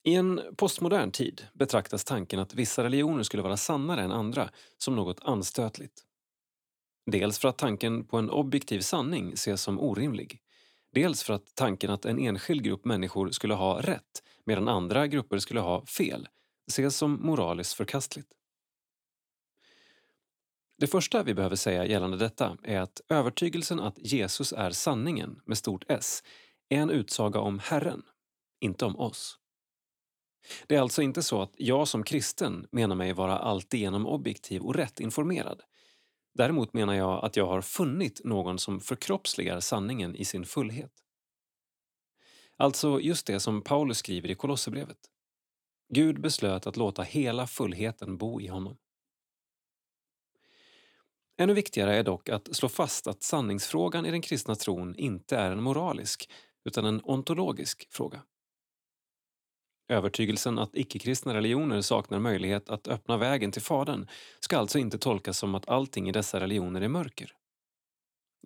I 0.07 0.15
en 0.15 0.41
postmodern 0.57 1.11
tid 1.11 1.47
betraktas 1.53 2.05
tanken 2.05 2.41
att 2.41 2.55
vissa 2.55 2.85
religioner 2.85 3.23
skulle 3.23 3.43
vara 3.43 3.57
sannare 3.57 4.03
än 4.03 4.13
andra 4.13 4.51
som 4.79 4.97
något 4.97 5.21
anstötligt. 5.23 6.05
Dels 7.11 7.39
för 7.39 7.49
att 7.49 7.59
tanken 7.59 8.05
på 8.05 8.17
en 8.17 8.31
objektiv 8.31 8.81
sanning 8.81 9.33
ses 9.33 9.63
som 9.63 9.81
orimlig. 9.81 10.41
Dels 10.93 11.23
för 11.23 11.35
att 11.35 11.55
tanken 11.55 11.91
att 11.91 12.05
en 12.05 12.19
enskild 12.19 12.63
grupp 12.63 12.85
människor 12.85 13.31
skulle 13.31 13.55
ha 13.55 13.81
rätt 13.83 14.23
medan 14.45 14.69
andra 14.69 15.07
grupper 15.07 15.39
skulle 15.39 15.61
ha 15.61 15.87
fel 15.87 16.29
ses 16.69 16.97
som 16.97 17.13
moraliskt 17.23 17.75
förkastligt. 17.75 18.29
Det 20.79 20.87
första 20.87 21.23
vi 21.23 21.35
behöver 21.35 21.57
säga 21.57 21.87
gällande 21.87 22.17
detta 22.17 22.59
är 22.63 22.81
att 22.81 23.01
övertygelsen 23.09 23.81
att 23.81 23.99
Jesus 23.99 24.53
är 24.53 24.71
sanningen 24.71 25.41
med 25.45 25.59
stort 25.59 25.85
S 25.89 26.23
är 26.69 26.79
en 26.79 26.91
utsaga 26.91 27.41
om 27.41 27.59
Herren, 27.59 28.03
inte 28.61 28.85
om 28.85 28.97
oss. 28.97 29.39
Det 30.67 30.77
är 30.77 30.81
alltså 30.81 31.03
inte 31.03 31.23
så 31.23 31.43
att 31.43 31.55
jag 31.57 31.89
som 31.89 32.03
kristen 32.03 32.67
menar 32.73 32.97
mig 32.97 33.13
vara 33.13 33.39
alltigenom 33.39 34.07
objektiv 34.07 34.63
och 34.63 34.75
rätt 34.75 35.01
informerad. 35.01 35.63
Däremot 36.35 36.73
menar 36.73 36.95
jag 36.95 37.25
att 37.25 37.37
jag 37.37 37.47
har 37.47 37.61
funnit 37.61 38.21
någon 38.25 38.59
som 38.59 38.81
förkroppsligar 38.81 39.61
sanningen 39.61 40.17
i 40.17 40.25
sin 40.25 40.45
fullhet. 40.45 40.93
Alltså 42.57 43.01
just 43.01 43.27
det 43.27 43.41
som 43.41 43.63
Paulus 43.63 43.99
skriver 43.99 44.31
i 44.31 44.35
Kolosserbrevet. 44.35 44.99
Gud 45.95 46.21
beslöt 46.21 46.67
att 46.67 46.77
låta 46.77 47.03
hela 47.03 47.47
fullheten 47.47 48.17
bo 48.17 48.41
i 48.41 48.47
honom. 48.47 48.77
Ännu 51.39 51.55
viktigare 51.55 51.97
är 51.97 52.03
dock 52.03 52.29
att 52.29 52.57
slå 52.57 52.69
fast 52.69 53.07
att 53.07 53.23
sanningsfrågan 53.23 54.07
i 54.07 54.11
den 54.11 54.23
kristna 54.23 54.55
tron 54.55 54.95
inte 54.95 55.37
är 55.37 55.51
en 55.51 55.63
moralisk 55.63 56.31
utan 56.65 56.85
en 56.85 57.01
ontologisk 57.05 57.89
fråga. 57.91 58.23
Övertygelsen 59.89 60.59
att 60.59 60.77
icke-kristna 60.77 61.35
religioner 61.35 61.81
saknar 61.81 62.19
möjlighet 62.19 62.71
att 62.71 62.89
öppna 62.89 63.17
vägen 63.17 63.53
till 63.53 63.63
Fadern 63.63 64.09
ska 64.41 64.59
alltså 64.59 64.79
inte 64.79 64.99
tolkas 64.99 65.39
som 65.39 65.55
att 65.55 65.69
allting 65.69 66.09
i 66.09 66.13
dessa 66.13 66.41
religioner 66.41 66.81
är 66.81 66.89
mörker. 66.89 67.33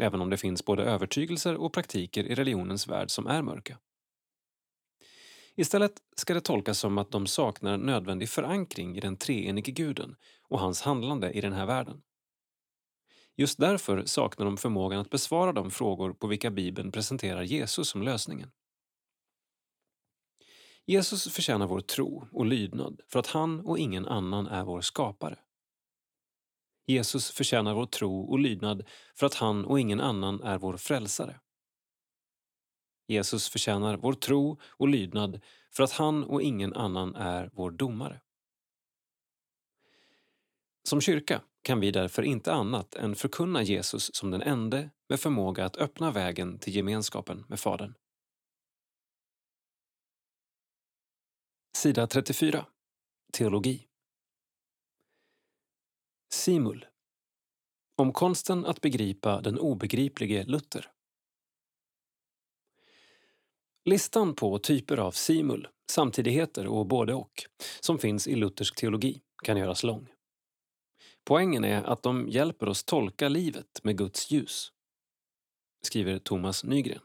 Även 0.01 0.21
om 0.21 0.31
det 0.31 0.37
finns 0.37 0.65
både 0.65 0.85
övertygelser 0.85 1.57
och 1.57 1.73
praktiker 1.73 2.25
i 2.25 2.35
religionens 2.35 2.89
värld 2.89 3.11
som 3.11 3.27
är 3.27 3.43
mörka. 3.43 3.79
Istället 5.57 5.93
ska 6.17 6.35
det 6.35 6.41
tolkas 6.41 6.79
som 6.79 6.99
att 6.99 7.11
de 7.11 7.27
saknar 7.27 7.79
nödvändig 7.79 8.29
förankring 8.29 8.97
i 8.97 9.01
den 9.01 9.17
treenige 9.17 9.73
guden 9.73 10.17
och 10.49 10.61
hans 10.61 10.83
handlande 10.83 11.31
i 11.31 11.41
den 11.41 11.53
här 11.53 11.67
världen. 11.67 12.03
Just 13.37 13.59
därför 13.59 14.05
saknar 14.05 14.47
de 14.47 14.57
förmågan 14.57 15.01
att 15.01 15.11
besvara 15.11 15.53
de 15.53 15.71
frågor 15.71 16.12
på 16.12 16.27
vilka 16.27 16.51
Bibeln 16.51 16.93
presenterar 16.93 17.43
Jesus 17.43 17.89
som 17.89 18.03
lösningen. 18.03 18.51
Jesus 20.86 21.32
förtjänar 21.32 21.66
vår 21.66 21.81
tro 21.81 22.28
och 22.32 22.47
lydnad 22.47 23.01
för 23.09 23.19
att 23.19 23.27
han 23.27 23.61
och 23.61 23.78
ingen 23.78 24.07
annan 24.07 24.47
är 24.47 24.65
vår 24.65 24.81
skapare. 24.81 25.39
Jesus 26.86 27.31
förtjänar 27.31 27.74
vår 27.74 27.86
tro 27.86 28.20
och 28.31 28.39
lydnad 28.39 28.85
för 29.15 29.27
att 29.27 29.35
han 29.35 29.65
och 29.65 29.81
ingen 29.81 30.01
annan 30.01 30.43
är 30.43 30.59
vår 30.59 30.77
frälsare. 30.77 31.40
Jesus 33.07 33.48
förtjänar 33.48 33.97
vår 33.97 34.12
tro 34.12 34.61
och 34.65 34.89
lydnad 34.89 35.40
för 35.70 35.82
att 35.82 35.93
han 35.93 36.24
och 36.24 36.43
ingen 36.43 36.74
annan 36.74 37.15
är 37.15 37.51
vår 37.52 37.70
domare. 37.70 38.20
Som 40.82 41.01
kyrka 41.01 41.43
kan 41.62 41.81
vi 41.81 41.90
därför 41.90 42.23
inte 42.23 42.52
annat 42.52 42.94
än 42.94 43.15
förkunna 43.15 43.62
Jesus 43.62 44.15
som 44.15 44.31
den 44.31 44.43
ende 44.43 44.90
med 45.09 45.20
förmåga 45.20 45.65
att 45.65 45.77
öppna 45.77 46.11
vägen 46.11 46.59
till 46.59 46.77
gemenskapen 46.77 47.44
med 47.48 47.61
Fadern. 47.61 47.94
Sida 51.73 52.07
34. 52.07 52.67
Teologi. 53.33 53.87
Simul. 56.33 56.87
Om 57.97 58.13
konsten 58.13 58.67
att 58.67 58.81
begripa 58.81 59.41
den 59.41 59.59
obegriplige 59.59 60.45
Luther. 60.45 60.93
Listan 63.85 64.35
på 64.35 64.59
typer 64.59 64.97
av 64.97 65.13
simul, 65.13 65.69
samtidigheter 65.91 66.67
och 66.67 66.87
både 66.87 67.15
och, 67.15 67.43
som 67.81 67.99
finns 67.99 68.29
i 68.29 68.35
luthersk 68.35 68.77
teologi 68.77 69.21
kan 69.43 69.57
göras 69.57 69.83
lång. 69.83 70.09
Poängen 71.25 71.65
är 71.65 71.83
att 71.83 72.03
de 72.03 72.29
hjälper 72.29 72.69
oss 72.69 72.85
tolka 72.85 73.29
livet 73.29 73.81
med 73.83 73.99
Guds 73.99 74.31
ljus, 74.31 74.73
skriver 75.83 76.19
Thomas 76.19 76.65
Nygren. 76.65 77.01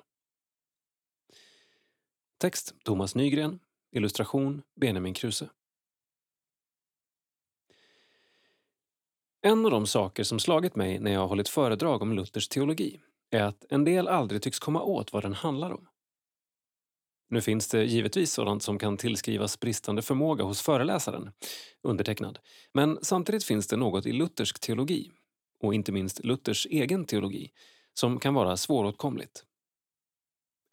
Text 2.38 2.76
Thomas 2.84 3.16
Nygren, 3.16 3.60
illustration 3.96 4.62
Benjamin 4.76 5.14
Kruse. 5.14 5.50
En 9.42 9.66
av 9.66 9.72
de 9.72 9.88
saker 9.88 10.24
som 10.24 10.40
slagit 10.40 10.76
mig 10.76 11.00
när 11.00 11.12
jag 11.12 11.20
har 11.20 11.28
hållit 11.28 11.50
föredrag 11.50 12.02
om 12.02 12.14
Luthers 12.14 12.48
teologi 12.48 13.00
är 13.32 13.44
att 13.44 13.66
en 13.70 13.84
del 13.84 14.08
aldrig 14.08 14.42
tycks 14.42 14.60
komma 14.60 14.82
åt 14.82 15.14
vad 15.14 15.24
den 15.24 15.34
handlar 15.34 15.72
om. 15.72 15.88
Nu 17.30 17.42
finns 17.42 17.68
det 17.68 17.84
givetvis 17.84 18.34
sådant 18.34 18.64
som 18.64 18.80
kan 18.80 18.98
tillskrivas 18.98 19.60
bristande 19.60 20.02
förmåga 20.02 20.44
hos 20.44 20.62
föreläsaren, 20.62 21.32
undertecknad. 21.84 22.40
Men 22.74 23.00
samtidigt 23.02 23.44
finns 23.44 23.68
det 23.68 23.78
något 23.78 24.06
i 24.06 24.12
luthersk 24.12 24.60
teologi, 24.60 25.12
och 25.60 25.74
inte 25.74 25.92
minst 25.92 26.26
Luthers 26.26 26.68
egen 26.70 27.06
teologi, 27.06 27.52
som 27.94 28.20
kan 28.20 28.34
vara 28.34 28.58
svåråtkomligt. 28.58 29.44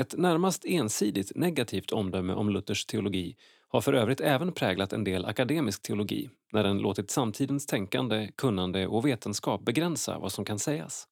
Ett 0.03 0.19
närmast 0.19 0.65
ensidigt 0.65 1.33
negativt 1.35 1.93
omdöme 1.93 2.33
om 2.33 2.51
Luthers 2.51 2.87
teologi 2.87 3.37
har 3.69 3.81
för 3.81 3.93
övrigt 3.93 4.21
även 4.21 4.53
präglat 4.53 4.93
en 4.93 5.05
del 5.05 5.25
akademisk 5.25 5.83
teologi 5.83 6.31
när 6.53 6.65
den 6.65 6.79
låtit 6.79 7.11
samtidens 7.11 7.67
tänkande, 7.67 8.31
kunnande 8.37 8.87
och 8.87 9.07
vetenskap 9.07 9.65
begränsa 9.65 10.19
vad 10.19 10.33
som 10.33 10.45
kan 10.45 10.59
sägas. 10.59 11.09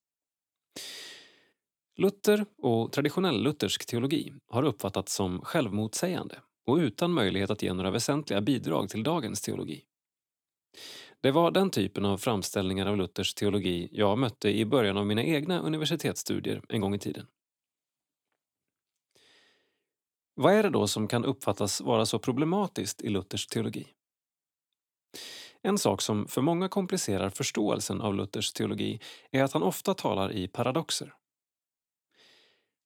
Luther 1.97 2.45
och 2.59 2.93
traditionell 2.93 3.43
luthersk 3.43 3.87
teologi 3.87 4.33
har 4.49 4.63
uppfattats 4.63 5.15
som 5.15 5.41
självmotsägande 5.41 6.39
och 6.67 6.77
utan 6.77 7.13
möjlighet 7.13 7.51
att 7.51 7.63
ge 7.63 7.73
några 7.73 7.91
väsentliga 7.91 8.41
bidrag 8.41 8.89
till 8.89 9.03
dagens 9.03 9.41
teologi. 9.41 9.83
Det 11.21 11.31
var 11.31 11.51
den 11.51 11.71
typen 11.71 12.05
av 12.05 12.19
framställningar 12.19 12.87
av 12.87 12.97
Luthers 12.97 13.35
teologi 13.35 13.89
jag 13.93 14.19
mötte 14.19 14.49
i 14.59 14.65
början 14.65 14.97
av 14.97 15.07
mina 15.07 15.25
egna 15.25 15.61
universitetsstudier 15.61 16.63
en 16.69 16.81
gång 16.81 16.95
i 16.95 16.99
tiden. 16.99 17.27
Vad 20.35 20.55
är 20.55 20.63
det 20.63 20.71
då 20.71 20.87
som 20.87 21.09
kan 21.09 21.25
uppfattas 21.25 21.81
vara 21.81 22.07
så 22.07 22.19
problematiskt 22.19 23.03
i 23.03 23.09
Luthers 23.09 23.47
teologi? 23.47 23.87
En 25.63 25.79
sak 25.79 26.03
som 26.03 26.29
för 26.29 26.43
många 26.43 26.69
komplicerar 26.69 27.31
förståelsen 27.31 28.01
av 28.01 28.15
Luthers 28.15 28.53
teologi 28.53 29.01
är 29.31 29.45
att 29.45 29.53
han 29.53 29.63
ofta 29.63 29.95
talar 29.95 30.33
i 30.33 30.49
paradoxer. 30.49 31.15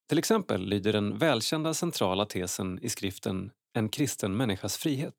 Till 0.09 0.19
exempel 0.19 0.67
lyder 0.67 0.93
den 0.93 1.19
välkända 1.19 1.75
centrala 1.75 2.27
tesen 2.27 2.79
i 2.83 2.89
skriften 2.89 3.51
En 3.73 3.89
kristen 3.89 4.37
människas 4.37 4.77
frihet. 4.77 5.15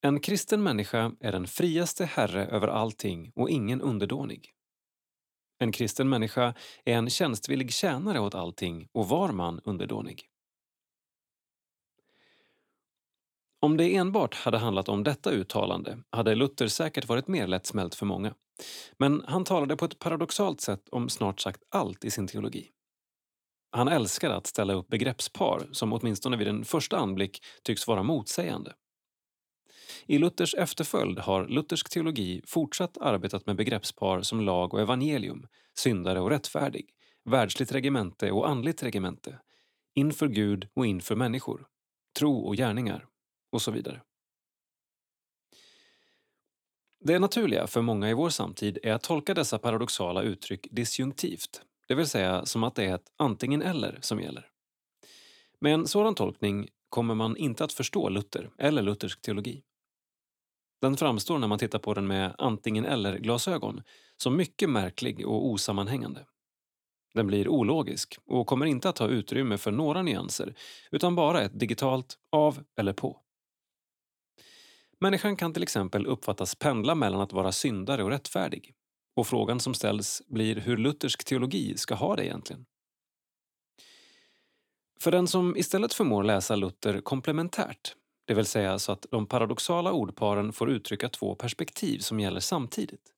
En 0.00 0.20
kristen 0.20 0.62
människa 0.62 1.12
är 1.20 1.32
den 1.32 1.46
friaste 1.46 2.04
herre 2.04 2.46
över 2.46 2.68
allting 2.68 3.32
och 3.34 3.50
ingen 3.50 3.80
underdånig. 3.80 4.52
En 5.58 5.72
kristen 5.72 6.08
människa 6.08 6.54
är 6.84 6.94
en 6.94 7.10
tjänstvillig 7.10 7.72
tjänare 7.72 8.20
åt 8.20 8.34
allting 8.34 8.88
och 8.92 9.08
var 9.08 9.32
man 9.32 9.60
underdånig. 9.64 10.28
Om 13.60 13.76
det 13.76 13.96
enbart 13.96 14.34
hade 14.34 14.58
handlat 14.58 14.88
om 14.88 15.04
detta 15.04 15.30
uttalande 15.30 15.98
hade 16.10 16.34
Luther 16.34 16.68
säkert 16.68 17.08
varit 17.08 17.28
mer 17.28 17.46
lättsmält 17.46 17.94
för 17.94 18.06
många. 18.06 18.34
Men 18.98 19.24
han 19.26 19.44
talade 19.44 19.76
på 19.76 19.84
ett 19.84 19.98
paradoxalt 19.98 20.60
sätt 20.60 20.88
om 20.90 21.08
snart 21.08 21.40
sagt 21.40 21.62
allt 21.70 22.04
i 22.04 22.10
sin 22.10 22.26
teologi. 22.26 22.70
Han 23.70 23.88
älskade 23.88 24.36
att 24.36 24.46
ställa 24.46 24.72
upp 24.72 24.88
begreppspar 24.88 25.68
som 25.72 25.92
åtminstone 25.92 26.36
vid 26.36 26.48
en 26.48 26.64
första 26.64 26.96
anblick 26.96 27.44
tycks 27.62 27.86
vara 27.86 28.02
motsägande. 28.02 28.72
I 30.06 30.18
Luthers 30.18 30.54
efterföljd 30.54 31.18
har 31.18 31.48
luthersk 31.48 31.90
teologi 31.90 32.42
fortsatt 32.46 32.98
arbetat 32.98 33.46
med 33.46 33.56
begreppspar 33.56 34.22
som 34.22 34.40
lag 34.40 34.74
och 34.74 34.80
evangelium, 34.80 35.46
syndare 35.78 36.20
och 36.20 36.30
rättfärdig, 36.30 36.86
världsligt 37.24 37.72
regemente 37.72 38.30
och 38.30 38.48
andligt 38.48 38.82
regemente, 38.82 39.38
inför 39.94 40.28
Gud 40.28 40.68
och 40.74 40.86
inför 40.86 41.16
människor, 41.16 41.66
tro 42.18 42.38
och 42.38 42.56
gärningar 42.56 43.06
och 43.56 43.62
så 43.62 43.70
vidare. 43.70 44.02
Det 47.00 47.18
naturliga 47.18 47.66
för 47.66 47.82
många 47.82 48.10
i 48.10 48.14
vår 48.14 48.30
samtid 48.30 48.78
är 48.82 48.92
att 48.92 49.02
tolka 49.02 49.34
dessa 49.34 49.58
paradoxala 49.58 50.22
uttryck 50.22 50.66
disjunktivt, 50.70 51.62
det 51.88 51.94
vill 51.94 52.06
säga 52.06 52.46
som 52.46 52.64
att 52.64 52.74
det 52.74 52.84
är 52.84 52.94
ett 52.94 53.12
antingen 53.16 53.62
eller 53.62 53.98
som 54.00 54.20
gäller. 54.20 54.50
Med 55.60 55.74
en 55.74 55.86
sådan 55.86 56.14
tolkning 56.14 56.68
kommer 56.88 57.14
man 57.14 57.36
inte 57.36 57.64
att 57.64 57.72
förstå 57.72 58.08
Luther 58.08 58.50
eller 58.58 58.82
luthersk 58.82 59.22
teologi. 59.22 59.62
Den 60.80 60.96
framstår 60.96 61.38
när 61.38 61.48
man 61.48 61.58
tittar 61.58 61.78
på 61.78 61.94
den 61.94 62.06
med 62.06 62.34
antingen 62.38 62.84
eller-glasögon 62.84 63.82
som 64.16 64.36
mycket 64.36 64.70
märklig 64.70 65.26
och 65.26 65.46
osammanhängande. 65.46 66.26
Den 67.14 67.26
blir 67.26 67.48
ologisk 67.48 68.18
och 68.26 68.46
kommer 68.46 68.66
inte 68.66 68.88
att 68.88 68.98
ha 68.98 69.08
utrymme 69.08 69.58
för 69.58 69.70
några 69.70 70.02
nyanser 70.02 70.54
utan 70.90 71.14
bara 71.14 71.42
ett 71.42 71.60
digitalt 71.60 72.18
av 72.32 72.64
eller 72.76 72.92
på. 72.92 73.25
Människan 75.00 75.36
kan 75.36 75.52
till 75.52 75.62
exempel 75.62 76.06
uppfattas 76.06 76.54
pendla 76.54 76.94
mellan 76.94 77.20
att 77.20 77.32
vara 77.32 77.52
syndare 77.52 78.04
och 78.04 78.10
rättfärdig. 78.10 78.74
Och 79.16 79.26
frågan 79.26 79.60
som 79.60 79.74
ställs 79.74 80.22
blir 80.26 80.56
hur 80.56 80.76
luthersk 80.76 81.24
teologi 81.24 81.76
ska 81.76 81.94
ha 81.94 82.16
det 82.16 82.26
egentligen. 82.26 82.66
För 85.00 85.10
den 85.10 85.28
som 85.28 85.56
istället 85.56 85.94
förmår 85.94 86.24
läsa 86.24 86.56
Luther 86.56 87.00
komplementärt, 87.00 87.94
det 88.24 88.34
vill 88.34 88.46
säga 88.46 88.78
så 88.78 88.92
att 88.92 89.06
de 89.10 89.26
paradoxala 89.26 89.92
ordparen 89.92 90.52
får 90.52 90.70
uttrycka 90.70 91.08
två 91.08 91.34
perspektiv 91.34 91.98
som 91.98 92.20
gäller 92.20 92.40
samtidigt, 92.40 93.12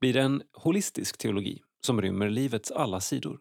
blir 0.00 0.12
det 0.12 0.20
en 0.20 0.42
holistisk 0.52 1.18
teologi 1.18 1.62
som 1.86 2.02
rymmer 2.02 2.30
livets 2.30 2.70
alla 2.70 3.00
sidor. 3.00 3.38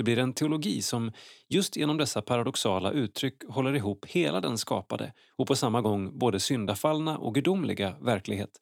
Det 0.00 0.04
blir 0.04 0.18
en 0.18 0.32
teologi 0.32 0.82
som 0.82 1.12
just 1.48 1.76
genom 1.76 1.96
dessa 1.96 2.22
paradoxala 2.22 2.90
uttryck 2.90 3.44
håller 3.48 3.76
ihop 3.76 4.06
hela 4.06 4.40
den 4.40 4.58
skapade 4.58 5.12
och 5.36 5.46
på 5.46 5.56
samma 5.56 5.80
gång 5.80 6.18
både 6.18 6.40
syndafallna 6.40 7.18
och 7.18 7.34
gudomliga 7.34 7.96
verklighet 8.00 8.60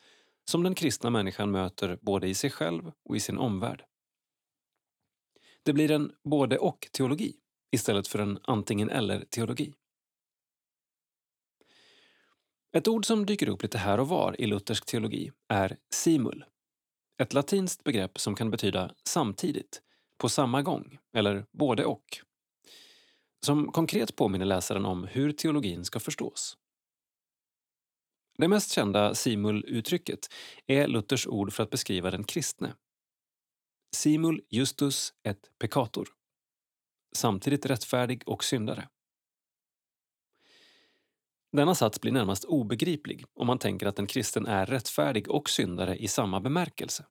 som 0.51 0.63
den 0.63 0.75
kristna 0.75 1.11
människan 1.11 1.51
möter 1.51 1.99
både 2.03 2.29
i 2.29 2.35
sig 2.35 2.51
själv 2.51 2.93
och 3.05 3.17
i 3.17 3.21
sin 3.21 3.39
omvärld. 3.39 3.85
Det 5.63 5.73
blir 5.73 5.91
en 5.91 6.13
både 6.25 6.59
och-teologi 6.59 7.35
istället 7.73 8.09
för 8.09 8.19
en 8.19 8.39
antingen 8.43 8.91
eller-teologi. 8.91 9.73
Ett 12.73 12.89
ord 12.89 13.07
som 13.07 13.27
dyker 13.27 13.49
upp 13.49 13.63
lite 13.63 13.79
här 13.79 14.01
och 14.01 14.09
var 14.09 14.41
i 14.41 14.47
luthersk 14.47 14.87
teologi 14.87 15.31
är 15.49 15.77
simul. 15.95 16.45
Ett 17.23 17.35
latinskt 17.35 17.85
begrepp 17.85 18.21
som 18.21 18.35
kan 18.35 18.51
betyda 18.51 18.95
samtidigt 19.05 19.83
på 20.19 20.29
samma 20.29 20.63
gång, 20.63 20.99
eller 21.15 21.47
både 21.53 21.85
och. 21.85 22.19
Som 23.47 23.73
konkret 23.73 24.17
påminner 24.17 24.47
läsaren 24.47 24.87
om 24.87 25.05
hur 25.05 25.33
teologin 25.33 25.85
ska 25.85 26.01
förstås. 26.01 26.57
Det 28.39 28.49
mest 28.49 28.71
kända 28.71 29.15
simul-uttrycket 29.15 30.29
är 30.67 30.87
Luthers 30.87 31.27
ord 31.27 31.53
för 31.53 31.63
att 31.63 31.71
beskriva 31.71 32.11
den 32.11 32.25
kristne. 32.25 32.75
Simul 33.97 34.43
justus 34.51 35.15
et 35.23 35.51
peccator. 35.59 36.09
Samtidigt 37.13 37.67
rättfärdig 37.67 38.23
och 38.27 38.45
syndare. 38.45 38.89
Denna 41.53 41.75
sats 41.75 42.01
blir 42.01 42.13
närmast 42.13 42.45
obegriplig 42.45 43.25
om 43.35 43.47
man 43.47 43.59
tänker 43.59 43.87
att 43.87 43.99
en 43.99 44.07
kristen 44.07 44.47
är 44.47 44.67
rättfärdig 44.67 45.31
och 45.31 45.51
syndare 45.51 45.97
i 45.97 46.09
samma 46.09 46.41
bemärkelse. 46.41 47.07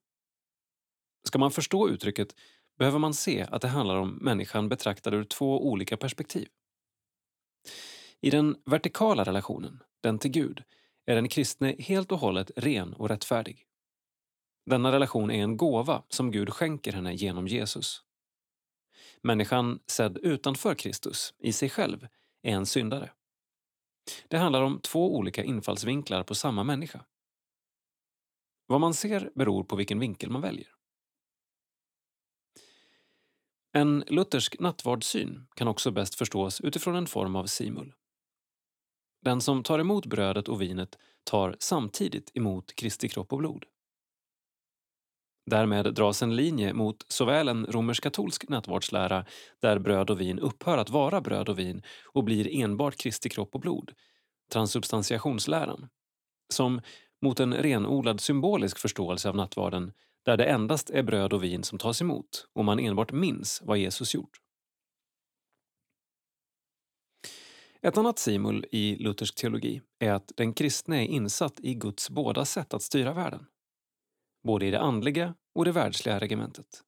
Ska 1.24 1.38
man 1.38 1.50
förstå 1.50 1.88
uttrycket 1.88 2.34
behöver 2.78 2.98
man 2.98 3.14
se 3.14 3.42
att 3.42 3.62
det 3.62 3.68
handlar 3.68 3.96
om 3.96 4.10
människan 4.10 4.68
betraktad 4.68 5.14
ur 5.14 5.24
två 5.24 5.68
olika 5.68 5.96
perspektiv. 5.96 6.48
I 8.20 8.30
den 8.30 8.56
vertikala 8.64 9.24
relationen, 9.24 9.82
den 10.02 10.18
till 10.18 10.30
Gud, 10.30 10.62
är 11.06 11.14
den 11.14 11.28
kristne 11.28 11.76
helt 11.78 12.12
och 12.12 12.18
hållet 12.18 12.50
ren 12.56 12.94
och 12.94 13.08
rättfärdig. 13.08 13.64
Denna 14.66 14.92
relation 14.92 15.30
är 15.30 15.42
en 15.42 15.56
gåva 15.56 16.02
som 16.08 16.30
Gud 16.30 16.50
skänker 16.50 16.92
henne 16.92 17.14
genom 17.14 17.48
Jesus. 17.48 18.02
Människan 19.22 19.80
sedd 19.86 20.18
utanför 20.18 20.74
Kristus, 20.74 21.34
i 21.38 21.52
sig 21.52 21.70
själv, 21.70 22.08
är 22.42 22.52
en 22.52 22.66
syndare. 22.66 23.10
Det 24.28 24.38
handlar 24.38 24.62
om 24.62 24.80
två 24.80 25.16
olika 25.16 25.44
infallsvinklar 25.44 26.22
på 26.22 26.34
samma 26.34 26.64
människa. 26.64 27.04
Vad 28.66 28.80
man 28.80 28.94
ser 28.94 29.30
beror 29.34 29.64
på 29.64 29.76
vilken 29.76 29.98
vinkel 29.98 30.30
man 30.30 30.42
väljer. 30.42 30.77
En 33.72 34.04
luthersk 34.06 34.60
nattvardssyn 34.60 35.46
kan 35.54 35.68
också 35.68 35.90
bäst 35.90 36.14
förstås 36.14 36.60
utifrån 36.60 36.96
en 36.96 37.06
form 37.06 37.36
av 37.36 37.46
simul. 37.46 37.92
Den 39.24 39.40
som 39.40 39.62
tar 39.62 39.78
emot 39.78 40.06
brödet 40.06 40.48
och 40.48 40.62
vinet 40.62 40.98
tar 41.24 41.56
samtidigt 41.58 42.30
emot 42.34 42.74
Kristi 42.74 43.08
kropp 43.08 43.32
och 43.32 43.38
blod. 43.38 43.64
Därmed 45.50 45.94
dras 45.94 46.22
en 46.22 46.36
linje 46.36 46.72
mot 46.72 47.04
såväl 47.08 47.48
en 47.48 47.66
romersk-katolsk 47.66 48.48
nattvardslära 48.48 49.24
där 49.62 49.78
bröd 49.78 50.10
och 50.10 50.20
vin 50.20 50.38
upphör 50.38 50.78
att 50.78 50.90
vara 50.90 51.20
bröd 51.20 51.48
och 51.48 51.58
vin 51.58 51.82
och 52.04 52.24
blir 52.24 52.62
enbart 52.62 52.96
Kristi 52.96 53.28
kropp 53.28 53.54
och 53.54 53.60
blod, 53.60 53.92
transubstantiationsläran, 54.52 55.88
som 56.52 56.80
mot 57.22 57.40
en 57.40 57.54
renodlad 57.54 58.20
symbolisk 58.20 58.78
förståelse 58.78 59.28
av 59.28 59.36
nattvarden 59.36 59.92
där 60.28 60.36
det 60.36 60.44
endast 60.44 60.90
är 60.90 61.02
bröd 61.02 61.32
och 61.32 61.44
vin 61.44 61.62
som 61.62 61.78
tas 61.78 62.02
emot 62.02 62.48
och 62.52 62.64
man 62.64 62.78
enbart 62.78 63.12
minns 63.12 63.62
vad 63.64 63.78
Jesus 63.78 64.14
gjort. 64.14 64.40
Ett 67.82 67.98
annat 67.98 68.18
simul 68.18 68.66
i 68.70 68.96
luthersk 68.96 69.34
teologi 69.34 69.82
är 69.98 70.12
att 70.12 70.32
den 70.36 70.54
kristne 70.54 71.04
är 71.04 71.06
insatt 71.06 71.60
i 71.60 71.74
Guds 71.74 72.10
båda 72.10 72.44
sätt 72.44 72.74
att 72.74 72.82
styra 72.82 73.12
världen. 73.12 73.46
Både 74.44 74.66
i 74.66 74.70
det 74.70 74.80
andliga 74.80 75.34
och 75.54 75.64
det 75.64 75.72
världsliga 75.72 76.18
regementet. 76.18 76.82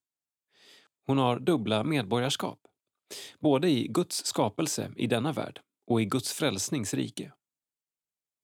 Hon 1.06 1.18
har 1.18 1.38
dubbla 1.38 1.84
medborgarskap. 1.84 2.58
Både 3.38 3.70
i 3.70 3.88
Guds 3.88 4.24
skapelse 4.24 4.92
i 4.96 5.06
denna 5.06 5.32
värld 5.32 5.60
och 5.86 6.02
i 6.02 6.04
Guds 6.04 6.32
frälsningsrike. 6.32 7.32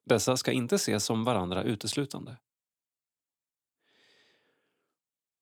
Dessa 0.07 0.37
ska 0.37 0.53
inte 0.53 0.75
ses 0.75 1.05
som 1.05 1.25
varandra 1.25 1.63
uteslutande. 1.63 2.37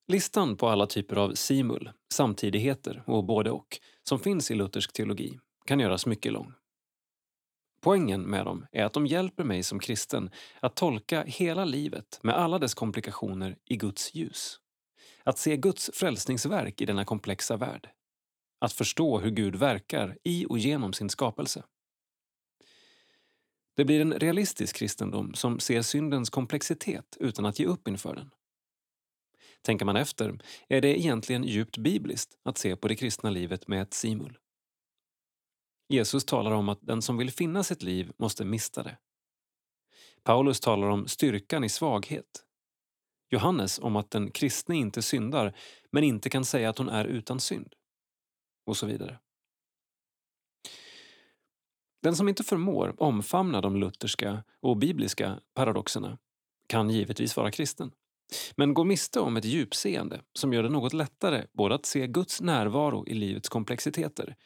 Listan 0.07 0.57
på 0.57 0.69
alla 0.69 0.87
typer 0.87 1.17
av 1.17 1.35
simul, 1.35 1.91
samtidigheter 2.13 3.03
och 3.07 3.25
både 3.25 3.51
och 3.51 3.81
som 4.03 4.19
finns 4.19 4.51
i 4.51 4.55
luthersk 4.55 4.93
teologi 4.93 5.39
kan 5.67 5.81
göras 5.81 6.07
mycket 6.07 6.33
lång. 6.33 6.53
Poängen 7.81 8.23
med 8.23 8.45
dem 8.45 8.67
är 8.73 8.85
att 8.85 8.93
de 8.93 9.07
hjälper 9.07 9.45
mig 9.45 9.63
som 9.63 9.79
kristen 9.79 10.31
att 10.61 10.77
tolka 10.77 11.25
hela 11.27 11.65
livet 11.65 12.21
med 12.23 12.35
alla 12.35 12.59
dess 12.59 12.75
komplikationer 12.75 13.57
i 13.65 13.77
Guds 13.77 14.15
ljus. 14.15 14.61
Att 15.25 15.39
se 15.39 15.57
Guds 15.57 15.91
frälsningsverk 15.95 16.81
i 16.81 16.87
denna 16.87 17.05
komplexa 17.05 17.57
värld. 17.57 17.91
Att 18.61 18.73
förstå 18.73 19.19
hur 19.19 19.31
Gud 19.31 19.57
verkar 19.57 20.19
i 20.25 20.47
och 20.49 20.59
genom 20.59 20.93
sin 20.93 21.11
skapelse. 21.11 21.65
Det 23.77 23.85
blir 23.85 24.01
en 24.01 24.13
realistisk 24.13 24.77
kristendom 24.77 25.35
som 25.35 25.61
ser 25.61 25.83
syndens 25.83 26.31
komplexitet 26.31 27.17
utan 27.21 27.47
att 27.47 27.59
ge 27.59 27.67
upp 27.67 27.89
inför 27.89 28.15
den. 28.15 28.31
Tänker 29.65 29.85
man 29.85 29.97
efter 29.97 30.39
är 30.69 30.81
det 30.81 31.01
egentligen 31.01 31.45
djupt 31.45 31.79
bibliskt 31.79 32.39
att 32.43 32.59
se 32.59 32.77
på 32.77 32.89
det 32.89 32.97
kristna 32.97 33.31
livet 33.31 33.69
med 33.69 33.83
ett 33.83 33.95
simul. 33.95 34.39
Jesus 35.89 36.25
talar 36.25 36.51
om 36.51 36.69
att 36.69 36.79
den 36.83 37.03
som 37.03 37.17
vill 37.17 37.31
finna 37.31 37.63
sitt 37.63 37.83
liv 37.83 38.13
måste 38.17 38.45
mista 38.45 38.83
det. 38.83 38.99
Paulus 40.23 40.61
talar 40.61 40.89
om 40.89 41.09
styrkan 41.09 41.65
i 41.65 41.69
svaghet. 41.69 42.45
Johannes 43.31 43.79
om 43.79 43.97
att 43.97 44.11
den 44.11 44.31
kristne 44.31 44.77
inte 44.77 45.03
syndar 45.03 45.57
men 45.93 46.05
inte 46.05 46.31
kan 46.31 46.45
säga 46.45 46.71
att 46.71 46.79
hon 46.79 46.89
är 46.89 47.05
utan 47.05 47.41
synd. 47.41 47.75
Och 48.67 48.77
så 48.77 48.87
vidare. 48.87 49.19
Den 52.03 52.17
som 52.17 52.29
inte 52.29 52.45
förmår 52.45 52.95
omfamna 53.03 53.61
de 53.61 53.77
lutherska 53.77 54.45
och 54.61 54.77
bibliska 54.77 55.41
paradoxerna 55.55 56.19
kan 56.67 56.91
givetvis 56.91 57.37
vara 57.37 57.51
kristen 57.51 57.93
men 58.57 58.75
går 58.75 58.85
miste 58.85 59.21
om 59.21 59.37
ett 59.37 59.45
djupseende 59.45 60.23
som 60.33 60.53
gör 60.53 60.63
det 60.63 60.69
något 60.69 60.93
lättare 60.93 61.47
både 61.53 61.75
att 61.75 61.87
se 61.87 62.07
Guds 62.07 62.41
närvaro 62.41 63.07
i 63.07 63.15
livets 63.15 63.49
komplexiteter 63.49 64.37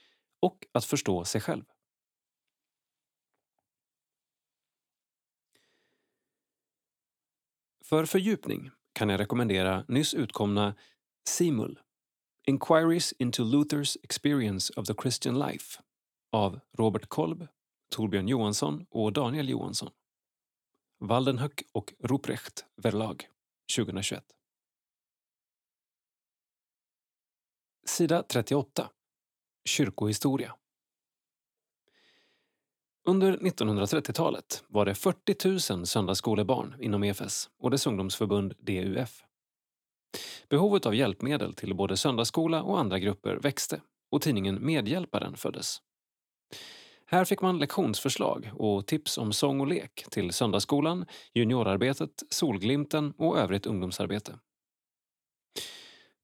och 0.40 0.66
att 0.72 0.84
förstå 0.84 1.24
sig 1.24 1.40
själv. 1.40 1.64
För 7.84 8.04
fördjupning 8.04 8.70
kan 8.92 9.08
jag 9.08 9.20
rekommendera 9.20 9.84
nyss 9.88 10.14
utkomna 10.14 10.74
Simul 11.28 11.80
Inquiries 12.46 13.12
into 13.12 13.44
Luthers 13.44 13.96
Experience 14.02 14.72
of 14.76 14.86
the 14.86 14.94
Christian 15.02 15.38
Life 15.38 15.80
av 16.32 16.60
Robert 16.78 17.08
Kolb, 17.08 17.46
Torbjörn 17.90 18.28
Johansson 18.28 18.86
och 18.90 19.12
Daniel 19.12 19.48
Johansson. 19.48 19.90
Waldenhöck 21.00 21.62
och 21.72 21.94
Ruprecht 21.98 22.64
Verlag 22.76 23.28
2021. 23.76 24.24
Sida 27.86 28.22
38 28.22 28.90
Kyrkohistoria 29.64 30.54
Under 33.04 33.38
1930-talet 33.38 34.64
var 34.68 34.84
det 34.84 34.94
40 34.94 35.74
000 35.74 35.86
söndagsskolebarn 35.86 36.74
inom 36.80 37.04
EFS 37.04 37.50
och 37.58 37.70
dess 37.70 37.86
ungdomsförbund 37.86 38.54
DUF. 38.58 39.24
Behovet 40.48 40.86
av 40.86 40.94
hjälpmedel 40.94 41.54
till 41.54 41.74
både 41.74 41.96
söndagsskola 41.96 42.62
och 42.62 42.80
andra 42.80 42.98
grupper 42.98 43.36
växte 43.36 43.80
och 44.10 44.22
tidningen 44.22 44.66
Medhjälparen 44.66 45.36
föddes. 45.36 45.82
Här 47.10 47.24
fick 47.24 47.40
man 47.40 47.58
lektionsförslag 47.58 48.50
och 48.54 48.86
tips 48.86 49.18
om 49.18 49.32
sång 49.32 49.60
och 49.60 49.66
lek 49.66 50.04
till 50.10 50.32
söndagsskolan, 50.32 51.06
juniorarbetet, 51.34 52.10
Solglimten 52.30 53.14
och 53.18 53.38
övrigt 53.38 53.66
ungdomsarbete. 53.66 54.38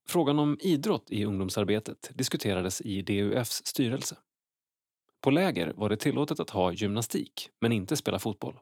Frågan 0.09 0.39
om 0.39 0.59
idrott 0.61 1.11
i 1.11 1.25
ungdomsarbetet 1.25 2.11
diskuterades 2.15 2.81
i 2.81 3.03
DUFs 3.03 3.67
styrelse. 3.67 4.17
På 5.21 5.31
läger 5.31 5.73
var 5.77 5.89
det 5.89 5.97
tillåtet 5.97 6.41
att 6.41 6.51
ha 6.51 6.73
gymnastik, 6.73 7.51
men 7.61 7.73
inte 7.73 7.97
spela 7.97 8.19
fotboll. 8.19 8.59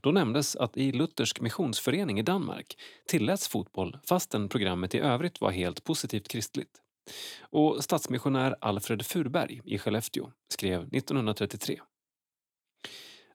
Då 0.00 0.10
nämndes 0.12 0.56
att 0.56 0.76
i 0.76 0.92
Luthersk 0.92 1.40
missionsförening 1.40 2.18
i 2.18 2.22
Danmark 2.22 2.78
tilläts 3.06 3.48
fotboll 3.48 3.98
fastän 4.08 4.48
programmet 4.48 4.94
i 4.94 4.98
övrigt 4.98 5.40
var 5.40 5.50
helt 5.50 5.84
positivt 5.84 6.28
kristligt. 6.28 6.83
Och 7.40 7.84
stadsmissionär 7.84 8.56
Alfred 8.60 9.06
Furberg 9.06 9.60
i 9.64 9.78
Skellefteå 9.78 10.32
skrev 10.48 10.80
1933 10.80 11.80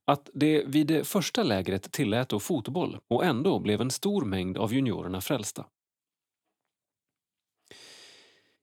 att 0.10 0.30
det 0.34 0.64
vid 0.66 0.88
det 0.88 1.08
första 1.08 1.44
lägret 1.44 1.92
tillät 1.92 2.30
då 2.30 2.40
fotboll 2.40 3.00
och 3.08 3.26
ändå 3.26 3.60
blev 3.60 3.82
en 3.82 3.92
stor 3.92 4.26
mängd 4.26 4.58
av 4.58 4.74
juniorerna 4.74 5.22
frälsta. 5.22 5.66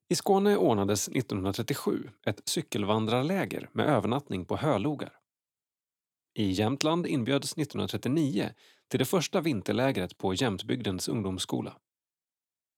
I 0.08 0.14
Skåne 0.14 0.56
ordnades 0.56 1.08
1937 1.08 2.10
ett 2.26 2.42
cykelvandrarläger 2.44 3.68
med 3.72 3.86
övernattning 3.86 4.44
på 4.44 4.56
hölogar. 4.56 5.12
I 6.34 6.50
Jämtland 6.50 7.06
inbjöds 7.06 7.52
1939 7.52 8.50
till 8.88 8.98
det 8.98 9.04
första 9.04 9.40
vinterlägret 9.40 10.18
på 10.18 10.34
Jämtbygdens 10.34 11.08
ungdomsskola. 11.08 11.76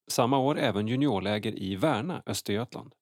Samma 0.08 0.38
år 0.38 0.58
även 0.58 0.88
juniorläger 0.88 1.62
i 1.62 1.76
Värna, 1.76 2.22
Östergötland. 2.26 2.94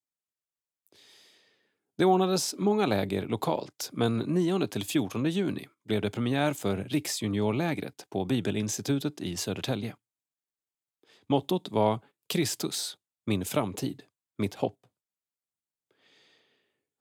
Det 1.99 2.05
ordnades 2.05 2.55
många 2.59 2.87
läger 2.87 3.27
lokalt 3.27 3.91
men 3.93 4.23
9-14 4.39 5.29
juni 5.29 5.67
blev 5.85 6.03
det 6.03 6.11
premiär 6.11 6.53
för 6.53 6.77
Riksjuniorlägret 6.77 8.07
på 8.11 8.25
Bibelinstitutet 8.25 9.21
i 9.21 9.37
Södertälje. 9.37 9.95
Mottot 11.29 11.69
var 11.69 12.01
Kristus, 12.29 12.99
min 13.27 13.45
framtid 13.45 14.03
mitt 14.39 14.55
hopp. 14.55 14.79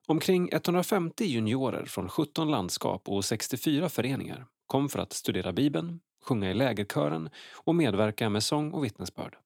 Omkring 0.08 0.50
150 0.52 1.26
juniorer 1.26 1.86
från 1.86 2.10
17 2.10 2.52
landskap 2.52 3.10
och 3.10 3.26
64 3.26 3.90
föreningar 3.90 4.48
kom 4.68 4.90
för 4.90 5.00
att 5.00 5.14
studera 5.14 5.54
Bibeln, 5.54 6.00
sjunga 6.24 6.52
i 6.52 6.54
lägerkören 6.54 7.30
och 7.54 7.76
medverka 7.76 8.30
med 8.30 8.44
sång 8.44 8.72
och 8.72 8.86
vittnesbörd. 8.86 9.38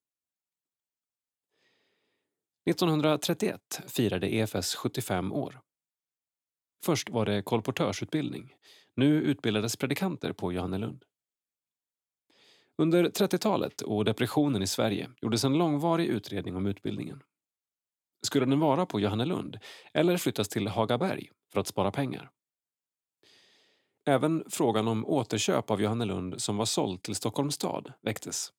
1931 2.70 3.82
firade 3.88 4.28
EFS 4.36 4.76
75 4.76 5.34
år. 5.34 5.62
Först 6.86 7.10
var 7.10 7.26
det 7.26 7.42
kolportörsutbildning. 7.42 8.56
Nu 8.96 9.22
utbildades 9.22 9.76
predikanter 9.76 10.34
på 10.34 10.54
Johannelund. 10.54 11.04
Under 12.78 13.04
30-talet 13.04 13.82
och 13.82 14.06
depressionen 14.06 14.62
i 14.62 14.68
Sverige 14.68 15.10
gjordes 15.22 15.44
en 15.44 15.58
långvarig 15.58 16.06
utredning 16.06 16.56
om 16.56 16.66
utbildningen. 16.66 17.24
Skulle 18.22 18.46
den 18.46 18.60
vara 18.60 18.86
på 18.86 19.00
Johannelund 19.00 19.60
eller 19.94 20.18
flyttas 20.18 20.50
till 20.50 20.68
Hagaberg 20.68 21.30
för 21.54 21.60
att 21.60 21.68
spara 21.68 21.92
pengar? 21.92 22.32
Även 24.06 24.44
frågan 24.50 24.88
om 24.88 25.06
återköp 25.06 25.72
av 25.72 25.82
Johannelund 25.82 26.42
som 26.42 26.58
var 26.58 26.66
såld 26.66 27.02
till 27.02 27.16
Stockholms 27.16 27.56
stad 27.56 27.94
väcktes. 28.02 28.54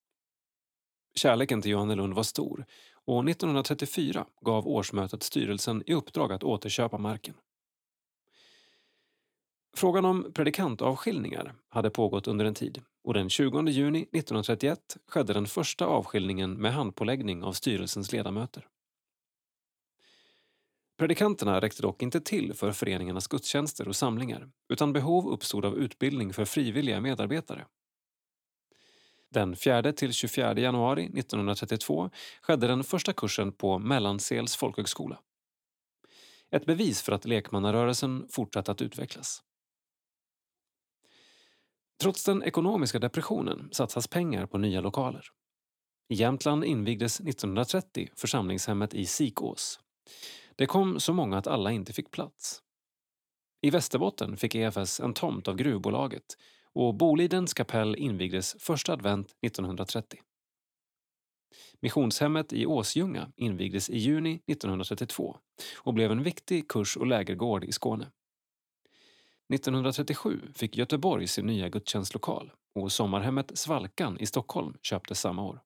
Kärleken 1.14 1.62
till 1.62 1.70
Johannelund 1.70 2.14
var 2.14 2.22
stor 2.22 2.66
och 3.10 3.28
1934 3.28 4.26
gav 4.40 4.68
årsmötet 4.68 5.22
styrelsen 5.22 5.82
i 5.86 5.94
uppdrag 5.94 6.32
att 6.32 6.44
återköpa 6.44 6.98
marken. 6.98 7.34
Frågan 9.76 10.04
om 10.04 10.32
predikantavskiljningar 10.34 11.54
hade 11.68 11.90
pågått 11.90 12.28
under 12.28 12.44
en 12.44 12.54
tid 12.54 12.82
och 13.04 13.14
den 13.14 13.30
20 13.30 13.68
juni 13.68 13.98
1931 13.98 14.96
skedde 15.06 15.32
den 15.32 15.46
första 15.46 15.86
avskiljningen 15.86 16.52
med 16.52 16.72
handpåläggning 16.72 17.44
av 17.44 17.52
styrelsens 17.52 18.12
ledamöter. 18.12 18.66
Predikanterna 20.98 21.60
räckte 21.60 21.82
dock 21.82 22.02
inte 22.02 22.20
till 22.20 22.54
för 22.54 22.72
föreningarnas 22.72 23.28
gudstjänster 23.28 23.88
och 23.88 23.96
samlingar 23.96 24.48
utan 24.68 24.92
behov 24.92 25.28
uppstod 25.28 25.64
av 25.64 25.78
utbildning 25.78 26.32
för 26.32 26.44
frivilliga 26.44 27.00
medarbetare. 27.00 27.66
Den 29.30 29.54
4-24 29.54 30.58
januari 30.58 31.04
1932 31.04 32.10
skedde 32.42 32.66
den 32.66 32.84
första 32.84 33.12
kursen 33.12 33.52
på 33.52 33.78
Mellansels 33.78 34.56
folkhögskola. 34.56 35.20
Ett 36.50 36.66
bevis 36.66 37.02
för 37.02 37.12
att 37.12 37.24
lekmannarörelsen 37.24 38.26
fortsatt 38.30 38.68
att 38.68 38.82
utvecklas. 38.82 39.42
Trots 42.02 42.24
den 42.24 42.42
ekonomiska 42.42 42.98
depressionen 42.98 43.68
satsas 43.72 44.08
pengar 44.08 44.46
på 44.46 44.58
nya 44.58 44.80
lokaler. 44.80 45.24
I 46.08 46.14
Jämtland 46.14 46.64
invigdes 46.64 47.20
1930 47.20 48.10
församlingshemmet 48.16 48.94
i 48.94 49.06
Sikås. 49.06 49.80
Det 50.56 50.66
kom 50.66 51.00
så 51.00 51.12
många 51.12 51.38
att 51.38 51.46
alla 51.46 51.72
inte 51.72 51.92
fick 51.92 52.10
plats. 52.10 52.62
I 53.62 53.70
Västerbotten 53.70 54.36
fick 54.36 54.54
EFS 54.54 55.00
en 55.00 55.14
tomt 55.14 55.48
av 55.48 55.56
gruvbolaget 55.56 56.36
och 56.74 56.94
Bolidens 56.94 57.54
kapell 57.54 57.96
invigdes 57.96 58.56
första 58.58 58.92
advent 58.92 59.36
1930. 59.46 60.20
Missionshemmet 61.80 62.52
i 62.52 62.66
Åsljunga 62.66 63.32
invigdes 63.36 63.90
i 63.90 63.98
juni 63.98 64.42
1932 64.46 65.36
och 65.78 65.94
blev 65.94 66.12
en 66.12 66.22
viktig 66.22 66.68
kurs 66.68 66.96
och 66.96 67.06
lägergård 67.06 67.64
i 67.64 67.72
Skåne. 67.72 68.10
1937 69.54 70.40
fick 70.54 70.76
Göteborg 70.76 71.26
sin 71.26 71.46
nya 71.46 71.68
gudstjänstlokal 71.68 72.52
och 72.74 72.92
sommarhemmet 72.92 73.58
Svalkan 73.58 74.18
i 74.20 74.26
Stockholm 74.26 74.74
köptes 74.82 75.20
samma 75.20 75.42
år. 75.42 75.60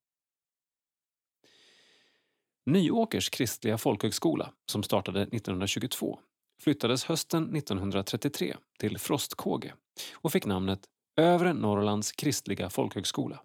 Nyåkers 2.66 3.30
kristliga 3.30 3.78
folkhögskola, 3.78 4.52
som 4.66 4.82
startade 4.82 5.22
1922, 5.22 6.20
flyttades 6.62 7.04
hösten 7.04 7.56
1933 7.56 8.56
till 8.78 8.98
Frostkåge 8.98 9.74
och 10.14 10.32
fick 10.32 10.46
namnet 10.46 10.88
Övre 11.16 11.52
Norrlands 11.52 12.12
kristliga 12.12 12.70
folkhögskola. 12.70 13.40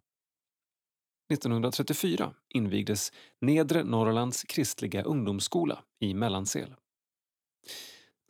1934 1.34 2.34
invigdes 2.50 3.12
Nedre 3.42 3.84
Norrlands 3.84 4.44
kristliga 4.44 5.04
ungdomsskola 5.04 5.84
i 6.00 6.14
Mellansel. 6.14 6.76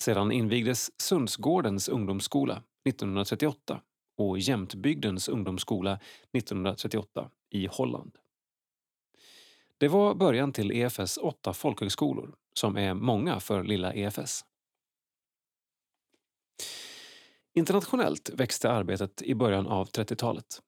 Sedan 0.02 0.32
invigdes 0.32 1.02
Sundsgårdens 1.02 1.90
ungdomsskola 1.90 2.64
1938 2.90 3.82
och 4.18 4.40
Jämtbygdens 4.40 5.30
ungdomsskola 5.30 6.00
1938 6.34 7.30
i 7.50 7.68
Holland. 7.68 8.18
Det 9.78 9.88
var 9.88 10.16
början 10.16 10.54
till 10.54 10.72
EFS 10.72 11.18
åtta 11.18 11.54
folkhögskolor, 11.54 12.36
som 12.54 12.78
är 12.78 12.94
många 12.94 13.40
för 13.40 13.64
lilla 13.64 13.94
EFS. 13.94 14.46
Internationellt 17.60 18.30
växte 18.30 18.72
arbetet 18.72 19.22
i 19.22 19.36
början 19.36 19.68
av 19.68 19.90
30-talet. 19.90 20.62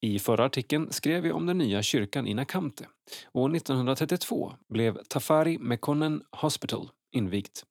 I 0.00 0.18
förra 0.18 0.44
artikeln 0.44 0.92
skrev 0.92 1.22
vi 1.22 1.32
om 1.32 1.46
den 1.46 1.58
nya 1.58 1.82
kyrkan 1.82 2.26
i 2.26 2.34
Nakamte 2.34 2.88
och 3.32 3.56
1932 3.56 4.52
blev 4.68 5.02
Tafari 5.08 5.58
Mekonnen 5.58 6.22
Hospital 6.30 6.90
invigt. 7.12 7.64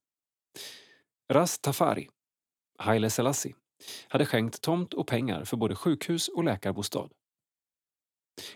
Ras 1.33 1.59
Tafari, 1.59 2.09
Haile 2.79 3.09
Selassie, 3.09 3.55
hade 4.07 4.25
skänkt 4.25 4.61
tomt 4.61 4.93
och 4.93 5.07
pengar 5.07 5.43
för 5.43 5.57
både 5.57 5.75
sjukhus 5.75 6.27
och 6.27 6.43
läkarbostad. 6.43 7.09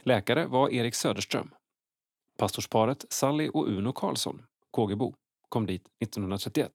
Läkare 0.03 0.47
var 0.47 0.69
Erik 0.69 0.95
Söderström. 0.95 1.51
Pastorsparet 2.37 3.05
Sally 3.09 3.49
och 3.49 3.67
Uno 3.67 3.93
Karlsson, 3.93 4.43
Kågebo, 4.71 5.13
kom 5.49 5.65
dit 5.65 5.87
1931 5.99 6.71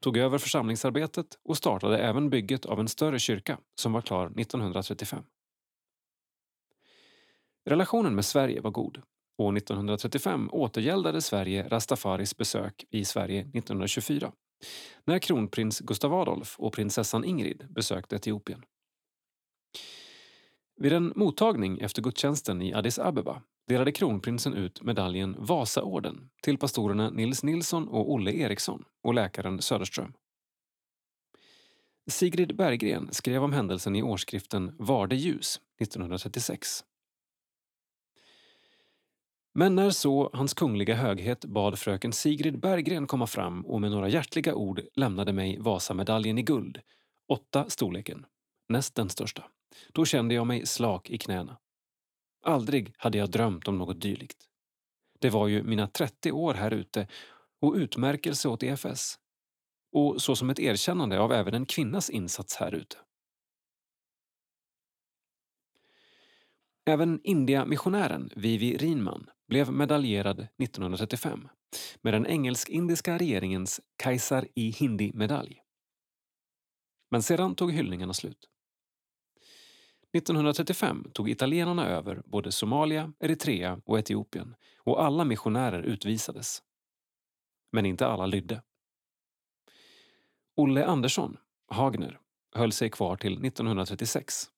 tog 0.00 0.16
över 0.16 0.38
församlingsarbetet 0.38 1.26
och 1.44 1.56
startade 1.56 1.98
även 1.98 2.30
bygget 2.30 2.66
av 2.66 2.80
en 2.80 2.88
större 2.88 3.18
kyrka 3.18 3.58
som 3.80 3.92
var 3.92 4.00
klar 4.00 4.26
1935. 4.26 5.22
Relationen 7.64 8.14
med 8.14 8.24
Sverige 8.24 8.60
var 8.60 8.70
god. 8.70 9.02
År 9.38 9.56
1935 9.56 10.48
återgäldade 10.52 11.22
Sverige 11.22 11.68
Rastafaris 11.68 12.36
besök 12.36 12.84
i 12.90 13.04
Sverige 13.04 13.40
1924 13.40 14.32
när 15.04 15.18
kronprins 15.18 15.80
Gustav 15.80 16.14
Adolf 16.14 16.54
och 16.58 16.72
prinsessan 16.72 17.24
Ingrid 17.24 17.66
besökte 17.70 18.16
Etiopien. 18.16 18.62
Vid 20.76 20.92
en 20.92 21.12
mottagning 21.16 21.78
efter 21.78 22.02
gudstjänsten 22.02 22.62
i 22.62 22.74
Addis 22.74 22.98
Abeba 22.98 23.42
delade 23.66 23.92
kronprinsen 23.92 24.54
ut 24.54 24.82
medaljen 24.82 25.36
Vasaorden 25.38 26.28
till 26.42 26.58
pastorerna 26.58 27.10
Nils 27.10 27.42
Nilsson 27.42 27.88
och 27.88 28.12
Olle 28.12 28.32
Eriksson 28.32 28.84
och 29.02 29.14
läkaren 29.14 29.62
Söderström. 29.62 30.12
Sigrid 32.10 32.56
Berggren 32.56 33.08
skrev 33.12 33.44
om 33.44 33.52
händelsen 33.52 33.96
i 33.96 34.02
årsskriften 34.02 34.76
Varde 34.78 35.16
ljus 35.16 35.60
1936. 35.80 36.84
Men 39.54 39.74
när 39.74 39.90
så 39.90 40.30
Hans 40.32 40.54
Kungliga 40.54 40.94
Höghet 40.94 41.44
bad 41.44 41.78
fröken 41.78 42.12
Sigrid 42.12 42.60
Berggren 42.60 43.06
komma 43.06 43.26
fram 43.26 43.66
och 43.66 43.80
med 43.80 43.90
några 43.90 44.08
hjärtliga 44.08 44.54
ord 44.54 44.82
lämnade 44.94 45.32
mig 45.32 45.58
Vasamedaljen 45.58 46.38
i 46.38 46.42
guld, 46.42 46.80
åtta 47.28 47.64
storleken, 47.68 48.26
näst 48.68 48.94
den 48.94 49.08
största, 49.08 49.44
då 49.92 50.04
kände 50.04 50.34
jag 50.34 50.46
mig 50.46 50.66
slak 50.66 51.10
i 51.10 51.18
knäna. 51.18 51.56
Aldrig 52.46 52.94
hade 52.98 53.18
jag 53.18 53.30
drömt 53.30 53.68
om 53.68 53.78
något 53.78 54.00
dylikt. 54.00 54.48
Det 55.18 55.30
var 55.30 55.48
ju 55.48 55.62
mina 55.62 55.86
30 55.86 56.32
år 56.32 56.54
här 56.54 56.70
ute 56.70 57.08
och 57.60 57.74
utmärkelse 57.74 58.48
åt 58.48 58.62
EFS. 58.62 59.18
Och 59.92 60.22
så 60.22 60.36
som 60.36 60.50
ett 60.50 60.58
erkännande 60.58 61.20
av 61.20 61.32
även 61.32 61.54
en 61.54 61.66
kvinnas 61.66 62.10
insats 62.10 62.56
här 62.56 62.74
ute. 62.74 62.96
Även 66.84 67.20
India-missionären 67.24 68.30
Vivi 68.36 68.76
Rinman 68.76 69.30
blev 69.48 69.72
medaljerad 69.72 70.40
1935 70.40 71.48
med 72.02 72.14
den 72.14 72.26
engelsk-indiska 72.26 73.18
regeringens 73.18 73.80
Kaisar 73.96 74.48
i 74.54 74.70
Hindi-medalj. 74.70 75.62
Men 77.10 77.22
sedan 77.22 77.54
tog 77.54 77.72
hyllningarna 77.72 78.14
slut. 78.14 78.48
1935 80.16 81.10
tog 81.12 81.30
italienarna 81.30 81.86
över 81.86 82.22
både 82.24 82.52
Somalia, 82.52 83.12
Eritrea 83.20 83.80
och 83.84 83.98
Etiopien 83.98 84.54
och 84.78 85.04
alla 85.04 85.24
missionärer 85.24 85.82
utvisades. 85.82 86.62
Men 87.72 87.86
inte 87.86 88.06
alla 88.06 88.26
lydde. 88.26 88.62
Olle 90.56 90.86
Andersson, 90.86 91.36
Hagner, 91.68 92.18
höll 92.54 92.72
sig 92.72 92.90
kvar 92.90 93.16
till 93.16 93.44
1936. 93.44 94.50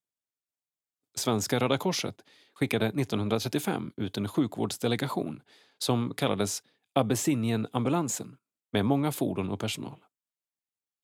Svenska 1.15 1.59
Röda 1.59 1.79
Korset 1.79 2.25
skickade 2.55 2.87
1935 2.87 3.93
ut 3.97 4.17
en 4.17 4.29
sjukvårdsdelegation 4.29 5.43
som 5.79 6.15
kallades 6.15 6.63
Abessinien-ambulansen 6.95 8.37
med 8.73 8.85
många 8.85 9.13
fordon 9.13 9.51
och 9.51 9.61
personal. 9.61 10.05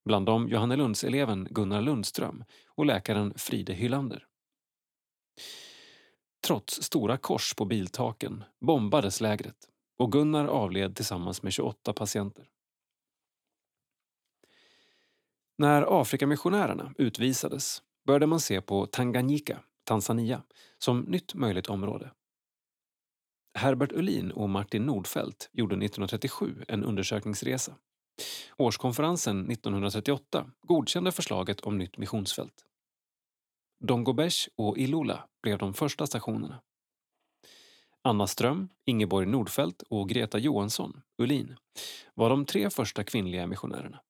Bland 0.04 0.26
dem 0.26 0.48
Johannelundseleven 0.48 1.48
Gunnar 1.50 1.82
Lundström 1.82 2.44
och 2.68 2.86
läkaren 2.86 3.34
Fride 3.36 3.72
Hylander. 3.72 4.26
Trots 6.46 6.82
stora 6.82 7.16
kors 7.16 7.54
på 7.54 7.64
biltaken 7.64 8.44
bombades 8.60 9.20
lägret 9.20 9.68
och 9.98 10.12
Gunnar 10.12 10.46
avled 10.46 10.96
tillsammans 10.96 11.42
med 11.42 11.52
28 11.52 11.92
patienter. 11.92 12.48
När 15.58 16.00
Afrikamissionärerna 16.00 16.94
utvisades 16.98 17.82
började 18.06 18.26
man 18.26 18.40
se 18.40 18.60
på 18.60 18.86
Tanganyika, 18.86 19.60
Tanzania, 19.84 20.42
som 20.78 21.00
nytt 21.00 21.34
möjligt 21.34 21.66
område. 21.66 22.10
Herbert 23.54 23.92
Ullin 23.92 24.30
och 24.30 24.50
Martin 24.50 24.82
Nordfeldt 24.82 25.50
gjorde 25.52 25.74
1937 25.74 26.64
en 26.68 26.84
undersökningsresa. 26.84 27.74
Årskonferensen 28.56 29.50
1938 29.50 30.50
godkände 30.62 31.12
förslaget 31.12 31.60
om 31.60 31.78
nytt 31.78 31.98
missionsfält. 31.98 32.64
Dongobesh 33.86 34.48
och 34.56 34.78
Ilula 34.78 35.28
blev 35.42 35.58
de 35.58 35.74
första 35.74 36.06
stationerna. 36.06 36.62
Anna 38.02 38.26
Ström, 38.26 38.68
Ingeborg 38.84 39.26
Nordfeldt 39.26 39.82
och 39.82 40.08
Greta 40.08 40.38
Johansson, 40.38 41.02
Ulin, 41.18 41.56
var 42.14 42.30
de 42.30 42.46
tre 42.46 42.70
första 42.70 43.04
kvinnliga 43.04 43.46
missionärerna. 43.46 44.00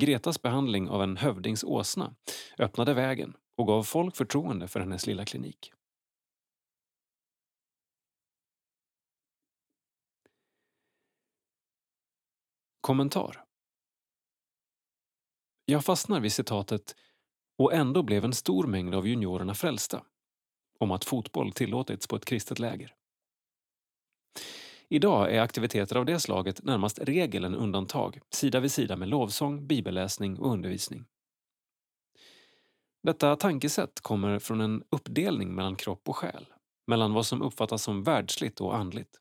Gretas 0.00 0.42
behandling 0.42 0.88
av 0.88 1.02
en 1.02 1.16
hövdingsåsna 1.16 2.14
öppnade 2.58 2.94
vägen 2.94 3.36
och 3.56 3.66
gav 3.66 3.82
folk 3.82 4.16
förtroende 4.16 4.68
för 4.68 4.80
hennes 4.80 5.06
lilla 5.06 5.24
klinik. 5.24 5.72
Kommentar 12.80 13.44
Jag 15.64 15.84
fastnar 15.84 16.20
vid 16.20 16.32
citatet 16.32 16.96
och 17.58 17.72
ändå 17.72 18.02
blev 18.02 18.24
en 18.24 18.32
stor 18.32 18.66
mängd 18.66 18.94
av 18.94 19.08
juniorerna 19.08 19.54
frälsta 19.54 20.02
om 20.78 20.90
att 20.90 21.04
fotboll 21.04 21.52
tillåtits 21.52 22.06
på 22.06 22.16
ett 22.16 22.24
kristet 22.24 22.58
läger. 22.58 22.94
Idag 24.88 25.34
är 25.34 25.40
aktiviteter 25.40 25.96
av 25.96 26.04
det 26.04 26.20
slaget 26.20 26.62
närmast 26.62 26.98
regel 26.98 27.44
än 27.44 27.54
undantag, 27.54 28.20
sida 28.30 28.60
vid 28.60 28.72
sida 28.72 28.96
med 28.96 29.08
lovsång, 29.08 29.66
bibelläsning 29.66 30.38
och 30.38 30.52
undervisning. 30.52 31.04
Detta 33.02 33.36
tankesätt 33.36 34.00
kommer 34.00 34.38
från 34.38 34.60
en 34.60 34.82
uppdelning 34.90 35.54
mellan 35.54 35.76
kropp 35.76 36.08
och 36.08 36.16
själ, 36.16 36.46
mellan 36.86 37.12
vad 37.12 37.26
som 37.26 37.42
uppfattas 37.42 37.82
som 37.82 38.02
världsligt 38.02 38.60
och 38.60 38.76
andligt. 38.76 39.20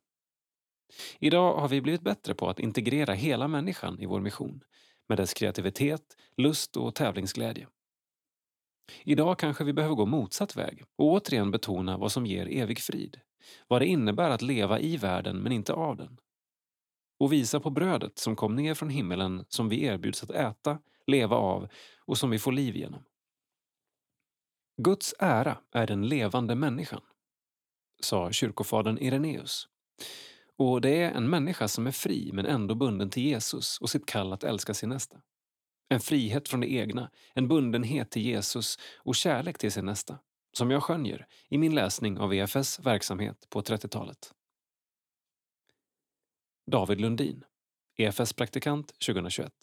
Idag 1.20 1.58
har 1.58 1.68
vi 1.68 1.82
blivit 1.82 2.02
bättre 2.02 2.36
på 2.36 2.50
att 2.50 2.60
integrera 2.60 3.14
hela 3.14 3.48
människan 3.48 4.00
i 4.00 4.06
vår 4.06 4.20
mission, 4.20 4.64
med 5.08 5.18
dess 5.18 5.34
kreativitet, 5.34 6.18
lust 6.38 6.78
och 6.78 6.96
tävlingsglädje. 6.96 7.68
Idag 9.04 9.40
kanske 9.40 9.64
vi 9.64 9.74
behöver 9.74 9.96
gå 9.96 10.06
motsatt 10.06 10.56
väg 10.56 10.84
och 10.96 11.06
återigen 11.06 11.52
betona 11.52 11.98
vad 11.98 12.12
som 12.12 12.26
ger 12.26 12.48
evig 12.48 12.80
frid, 12.80 13.20
vad 13.68 13.82
det 13.82 13.86
innebär 13.86 14.30
att 14.30 14.42
leva 14.42 14.80
i 14.80 14.98
världen 14.98 15.40
men 15.40 15.52
inte 15.52 15.74
av 15.74 15.98
den. 15.98 16.18
Och 17.20 17.34
visa 17.34 17.60
på 17.60 17.70
brödet 17.70 18.20
som 18.20 18.36
kom 18.36 18.56
ner 18.56 18.74
från 18.74 18.90
himmelen 18.90 19.46
som 19.50 19.70
vi 19.70 19.84
erbjuds 19.84 20.24
att 20.24 20.32
äta, 20.32 20.80
leva 21.08 21.36
av 21.36 21.68
och 22.06 22.18
som 22.18 22.30
vi 22.30 22.40
får 22.40 22.52
liv 22.52 22.76
genom. 22.76 23.04
Guds 24.82 25.16
ära 25.20 25.58
är 25.72 25.88
den 25.88 26.08
levande 26.08 26.56
människan, 26.56 27.02
sa 28.02 28.32
kyrkofadern 28.32 28.98
Ireneus. 28.98 29.68
Och 30.58 30.82
det 30.82 31.04
är 31.04 31.12
en 31.12 31.30
människa 31.30 31.68
som 31.68 31.88
är 31.88 31.92
fri 31.92 32.30
men 32.34 32.46
ändå 32.46 32.76
bunden 32.76 33.10
till 33.10 33.24
Jesus 33.24 33.78
och 33.82 33.90
sitt 33.90 34.06
kall 34.06 34.34
att 34.34 34.44
älska 34.44 34.74
sin 34.74 34.90
nästa. 34.90 35.18
En 35.94 36.00
frihet 36.00 36.50
från 36.50 36.60
det 36.60 36.72
egna, 36.72 37.12
en 37.34 37.48
bundenhet 37.48 38.12
till 38.12 38.22
Jesus 38.22 38.80
och 38.98 39.16
kärlek 39.16 39.58
till 39.58 39.72
sin 39.72 39.86
nästa, 39.86 40.20
som 40.54 40.72
jag 40.72 40.84
skönjer 40.84 41.28
i 41.50 41.58
min 41.58 41.76
läsning 41.76 42.18
av 42.18 42.34
EFS 42.34 42.80
verksamhet 42.80 43.50
på 43.50 43.62
30-talet. 43.62 44.34
David 46.72 47.02
Lundin, 47.02 47.46
EFS-praktikant 47.98 48.88
2021. 48.88 49.54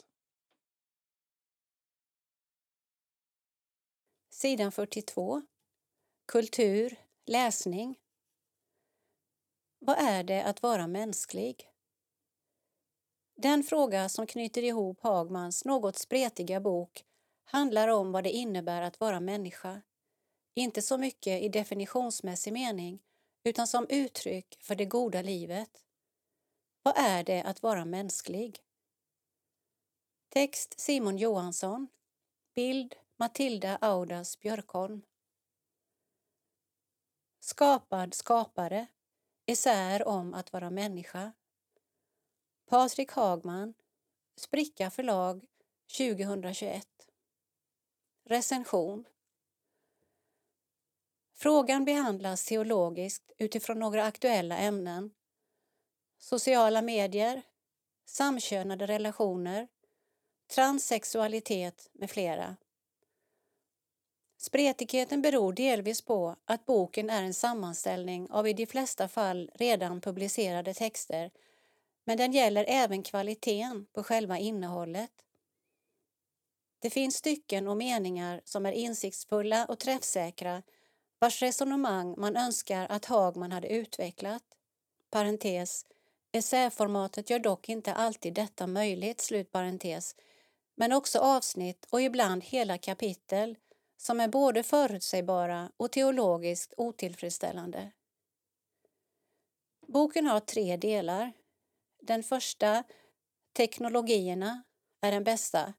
Sidan 4.31 4.73
42. 4.73 5.43
Kultur, 6.33 6.97
läsning. 7.27 7.99
Vad 9.79 9.99
är 9.99 10.25
det 10.25 10.45
att 10.45 10.63
vara 10.63 10.87
mänsklig? 10.87 11.70
Den 13.43 13.63
fråga 13.63 14.09
som 14.09 14.27
knyter 14.27 14.65
ihop 14.65 15.01
Hagmans 15.01 15.65
något 15.65 15.99
spretiga 15.99 16.61
bok 16.61 17.05
handlar 17.45 17.89
om 17.89 18.13
vad 18.13 18.25
det 18.25 18.31
innebär 18.31 18.83
att 18.83 19.01
vara 19.01 19.21
människa. 19.21 19.83
Inte 20.55 20.83
så 20.83 20.99
mycket 20.99 21.43
i 21.43 21.49
definitionsmässig 21.49 22.53
mening 22.53 23.03
utan 23.45 23.67
som 23.67 23.87
uttryck 23.89 24.59
för 24.61 24.75
det 24.75 24.85
goda 24.85 25.23
livet. 25.23 25.85
Vad 26.83 26.95
är 26.97 27.25
det 27.25 27.43
att 27.43 27.63
vara 27.63 27.85
mänsklig? 27.85 28.59
Text 30.29 30.81
Simon 30.81 31.19
Johansson. 31.19 31.89
Bild 32.55 32.95
Matilda 33.17 33.79
Audas 33.81 34.41
Björkholm. 34.41 35.03
Skapad 37.41 38.15
skapare. 38.15 38.87
Esär 39.47 40.09
om 40.09 40.35
att 40.35 40.53
vara 40.53 40.71
människa. 40.71 41.33
Patrik 42.71 43.11
Hagman, 43.11 43.75
Spricka 44.37 44.91
förlag 44.91 45.45
2021. 45.99 46.87
Recension 48.25 49.05
Frågan 51.35 51.85
behandlas 51.85 52.45
teologiskt 52.45 53.33
utifrån 53.39 53.79
några 53.79 54.05
aktuella 54.05 54.59
ämnen. 54.59 55.11
Sociala 56.19 56.83
medier, 56.83 57.43
samkönade 58.07 58.87
relationer, 58.87 59.69
transsexualitet 60.55 61.91
med 61.93 62.11
flera. 62.11 62.57
Spretigheten 64.37 65.23
beror 65.23 65.53
delvis 65.53 66.03
på 66.03 66.37
att 66.45 66.67
boken 66.67 67.11
är 67.11 67.23
en 67.23 67.35
sammanställning 67.35 68.31
av 68.31 68.49
i 68.49 68.53
de 68.53 68.67
flesta 68.67 69.09
fall 69.09 69.51
redan 69.55 70.01
publicerade 70.01 70.75
texter 70.75 71.31
men 72.11 72.17
den 72.17 72.33
gäller 72.33 72.65
även 72.69 73.03
kvaliteten 73.03 73.87
på 73.93 74.03
själva 74.03 74.39
innehållet. 74.39 75.11
Det 76.79 76.91
finns 76.91 77.17
stycken 77.17 77.69
och 77.69 77.77
meningar 77.77 78.41
som 78.45 78.67
är 78.67 78.73
insiktsfulla 78.73 79.67
och 79.67 79.79
träffsäkra 79.79 80.63
vars 81.19 81.43
resonemang 81.43 82.15
man 82.19 82.37
önskar 82.37 82.87
att 82.91 83.05
Hagman 83.05 83.53
hade 83.53 83.69
utvecklat. 83.69 84.43
Parentes. 85.11 85.87
Essäformatet 86.33 87.31
gör 87.31 87.39
dock 87.39 87.69
inte 87.69 87.95
alltid 87.95 88.35
detta 88.35 88.67
möjligt, 88.67 89.21
slutparentes, 89.21 90.17
men 90.75 90.93
också 90.93 91.19
avsnitt 91.19 91.87
och 91.91 92.03
ibland 92.03 92.45
hela 92.45 92.79
kapitel 92.79 93.57
som 93.97 94.21
är 94.21 94.29
både 94.29 94.63
förutsägbara 94.63 95.73
och 95.77 95.93
teologiskt 95.93 96.75
otillfredsställande. 96.77 97.91
Boken 99.87 100.27
har 100.27 100.41
tre 100.41 100.77
delar. 100.77 101.33
Den 102.03 102.23
första, 102.23 102.85
teknologierna, 103.53 104.63
är 105.01 105.13
den 105.13 105.25
bästa. 105.25 105.75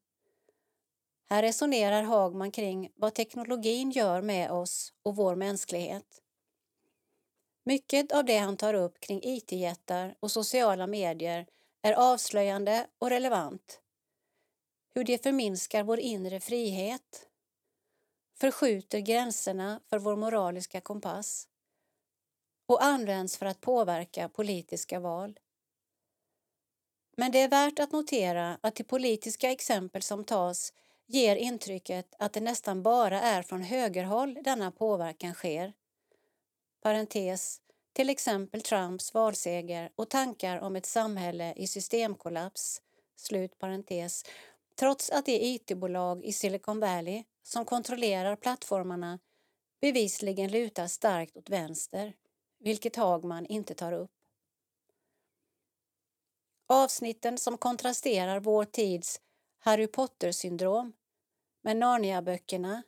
Här 1.29 1.41
resonerar 1.41 2.03
Hagman 2.03 2.51
kring 2.51 2.91
vad 2.95 3.13
teknologin 3.13 3.91
gör 3.91 4.21
med 4.21 4.51
oss 4.51 4.93
och 5.03 5.15
vår 5.15 5.35
mänsklighet. 5.35 6.21
Mycket 7.63 8.11
av 8.11 8.25
det 8.25 8.37
han 8.37 8.57
tar 8.57 8.73
upp 8.73 8.99
kring 8.99 9.21
IT-jättar 9.23 10.15
och 10.19 10.31
sociala 10.31 10.87
medier 10.87 11.47
är 11.81 11.93
avslöjande 11.93 12.87
och 12.99 13.09
relevant. 13.09 13.81
Hur 14.93 15.03
det 15.03 15.23
förminskar 15.23 15.83
vår 15.83 15.99
inre 15.99 16.39
frihet, 16.39 17.29
förskjuter 18.39 18.99
gränserna 18.99 19.81
för 19.89 19.99
vår 19.99 20.15
moraliska 20.15 20.81
kompass 20.81 21.47
och 22.65 22.83
används 22.83 23.37
för 23.37 23.45
att 23.45 23.61
påverka 23.61 24.29
politiska 24.29 24.99
val. 24.99 25.39
Men 27.21 27.31
det 27.31 27.39
är 27.39 27.47
värt 27.47 27.79
att 27.79 27.91
notera 27.91 28.57
att 28.61 28.75
de 28.75 28.83
politiska 28.83 29.51
exempel 29.51 30.01
som 30.01 30.23
tas 30.23 30.73
ger 31.07 31.35
intrycket 31.35 32.15
att 32.19 32.33
det 32.33 32.39
nästan 32.39 32.83
bara 32.83 33.21
är 33.21 33.41
från 33.41 33.61
högerhåll 33.61 34.37
denna 34.43 34.71
påverkan 34.71 35.33
sker. 35.33 35.73
Parentes, 36.83 37.61
till 37.93 38.09
exempel 38.09 38.61
Trumps 38.61 39.13
valseger 39.13 39.89
och 39.95 40.09
tankar 40.09 40.59
om 40.59 40.75
ett 40.75 40.85
samhälle 40.85 41.53
i 41.55 41.67
systemkollaps, 41.67 42.81
slut 43.15 43.59
parentes, 43.59 44.25
trots 44.79 45.09
att 45.09 45.25
det 45.25 45.45
IT-bolag 45.45 46.25
i 46.25 46.33
Silicon 46.33 46.79
Valley 46.79 47.23
som 47.43 47.65
kontrollerar 47.65 48.35
plattformarna 48.35 49.19
bevisligen 49.81 50.51
lutar 50.51 50.87
starkt 50.87 51.37
åt 51.37 51.49
vänster, 51.49 52.13
vilket 52.59 52.95
Hagman 52.95 53.45
inte 53.45 53.73
tar 53.73 53.93
upp. 53.93 54.20
Avsnitten 56.73 57.37
som 57.37 57.57
kontrasterar 57.57 58.39
vår 58.39 58.65
tids 58.65 59.21
Harry 59.59 59.87
Potter-syndrom 59.87 60.93
med 61.63 61.77
Narnia-böckerna, 61.77 62.83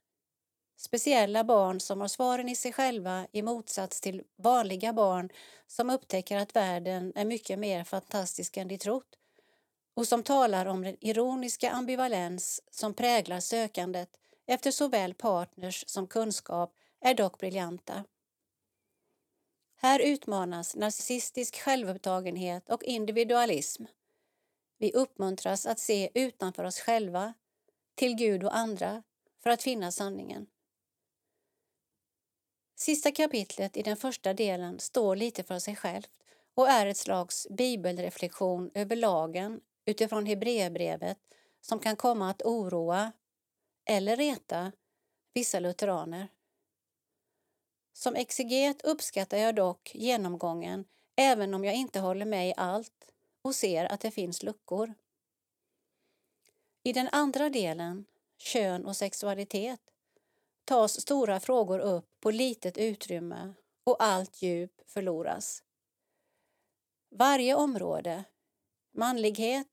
speciella 0.77 1.43
barn 1.43 1.79
som 1.79 2.01
har 2.01 2.07
svaren 2.07 2.49
i 2.49 2.55
sig 2.55 2.73
själva 2.73 3.27
i 3.31 3.41
motsats 3.41 4.01
till 4.01 4.23
vanliga 4.37 4.93
barn 4.93 5.29
som 5.67 5.89
upptäcker 5.89 6.37
att 6.37 6.55
världen 6.55 7.13
är 7.15 7.25
mycket 7.25 7.59
mer 7.59 7.83
fantastisk 7.83 8.57
än 8.57 8.67
de 8.67 8.77
trott 8.77 9.15
och 9.95 10.07
som 10.07 10.23
talar 10.23 10.65
om 10.65 10.81
den 10.81 10.97
ironiska 10.99 11.71
ambivalens 11.71 12.61
som 12.71 12.93
präglar 12.93 13.39
sökandet 13.39 14.09
efter 14.47 14.71
såväl 14.71 15.13
partners 15.13 15.83
som 15.87 16.07
kunskap 16.07 16.73
är 17.01 17.13
dock 17.13 17.39
briljanta. 17.39 18.03
Här 19.85 19.99
utmanas 19.99 20.75
narcissistisk 20.75 21.61
självupptagenhet 21.61 22.69
och 22.69 22.83
individualism. 22.83 23.83
Vi 24.77 24.91
uppmuntras 24.91 25.65
att 25.65 25.79
se 25.79 26.09
utanför 26.13 26.63
oss 26.63 26.79
själva, 26.79 27.33
till 27.95 28.15
Gud 28.15 28.43
och 28.43 28.57
andra, 28.57 29.03
för 29.43 29.49
att 29.49 29.63
finna 29.63 29.91
sanningen. 29.91 30.47
Sista 32.75 33.11
kapitlet 33.11 33.77
i 33.77 33.81
den 33.81 33.97
första 33.97 34.33
delen 34.33 34.79
står 34.79 35.15
lite 35.15 35.43
för 35.43 35.59
sig 35.59 35.75
självt 35.75 36.11
och 36.53 36.69
är 36.69 36.85
ett 36.85 36.97
slags 36.97 37.47
bibelreflektion 37.49 38.71
över 38.73 38.95
lagen 38.95 39.61
utifrån 39.85 40.25
Hebreerbrevet 40.25 41.17
som 41.61 41.79
kan 41.79 41.95
komma 41.95 42.29
att 42.29 42.41
oroa 42.41 43.11
eller 43.85 44.17
reta 44.17 44.71
vissa 45.33 45.59
lutheraner. 45.59 46.27
Som 47.93 48.15
exeget 48.15 48.81
uppskattar 48.81 49.37
jag 49.37 49.55
dock 49.55 49.91
genomgången 49.95 50.85
även 51.15 51.53
om 51.53 51.63
jag 51.63 51.75
inte 51.75 51.99
håller 51.99 52.25
med 52.25 52.49
i 52.49 52.53
allt 52.57 53.11
och 53.41 53.55
ser 53.55 53.85
att 53.85 53.99
det 53.99 54.11
finns 54.11 54.43
luckor. 54.43 54.93
I 56.83 56.93
den 56.93 57.09
andra 57.11 57.49
delen, 57.49 58.05
kön 58.37 58.85
och 58.85 58.95
sexualitet, 58.95 59.79
tas 60.65 61.01
stora 61.01 61.39
frågor 61.39 61.79
upp 61.79 62.19
på 62.19 62.31
litet 62.31 62.77
utrymme 62.77 63.53
och 63.83 64.03
allt 64.03 64.41
djup 64.41 64.81
förloras. 64.85 65.63
Varje 67.09 67.55
område, 67.55 68.23
manlighet, 68.91 69.67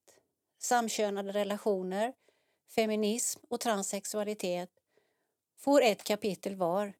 samkönade 0.58 1.32
relationer, 1.32 2.14
feminism 2.74 3.40
och 3.48 3.60
transsexualitet 3.60 4.70
får 5.56 5.82
ett 5.82 6.04
kapitel 6.04 6.56
var, 6.56 6.92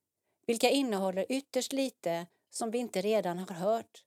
vilka 0.46 0.70
innehåller 0.70 1.26
ytterst 1.28 1.72
lite 1.72 2.26
som 2.50 2.70
vi 2.70 2.78
inte 2.78 3.00
redan 3.00 3.38
har 3.38 3.54
hört. 3.54 4.04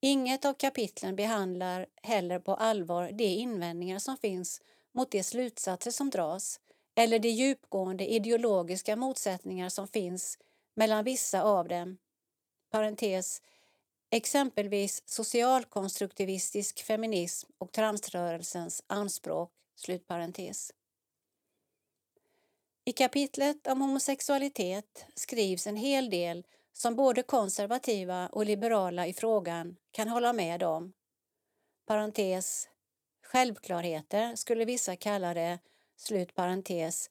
Inget 0.00 0.44
av 0.44 0.54
kapitlen 0.54 1.16
behandlar 1.16 1.86
heller 2.02 2.38
på 2.38 2.54
allvar 2.54 3.10
de 3.12 3.24
invändningar 3.24 3.98
som 3.98 4.16
finns 4.16 4.60
mot 4.94 5.10
de 5.10 5.22
slutsatser 5.22 5.90
som 5.90 6.10
dras 6.10 6.60
eller 6.94 7.18
de 7.18 7.28
djupgående 7.28 8.06
ideologiska 8.06 8.96
motsättningar 8.96 9.68
som 9.68 9.88
finns 9.88 10.38
mellan 10.74 11.04
vissa 11.04 11.42
av 11.42 11.68
dem. 11.68 11.98
Parentes, 12.70 13.42
exempelvis 14.10 15.02
socialkonstruktivistisk 15.06 16.82
feminism 16.82 17.50
och 17.58 17.72
transrörelsens 17.72 18.82
anspråk. 18.86 19.52
Slutparentes. 19.76 20.72
I 22.88 22.92
kapitlet 22.92 23.66
om 23.66 23.80
homosexualitet 23.80 25.06
skrivs 25.14 25.66
en 25.66 25.76
hel 25.76 26.10
del 26.10 26.46
som 26.72 26.96
både 26.96 27.22
konservativa 27.22 28.26
och 28.26 28.46
liberala 28.46 29.06
i 29.06 29.12
frågan 29.12 29.76
kan 29.90 30.08
hålla 30.08 30.32
med 30.32 30.62
om. 30.62 30.92
Parentes, 31.86 32.68
självklarheter 33.22 34.36
skulle 34.36 34.64
vissa 34.64 34.96
kalla 34.96 35.34
det, 35.34 35.58
slut 35.96 36.34
parentes. 36.34 37.10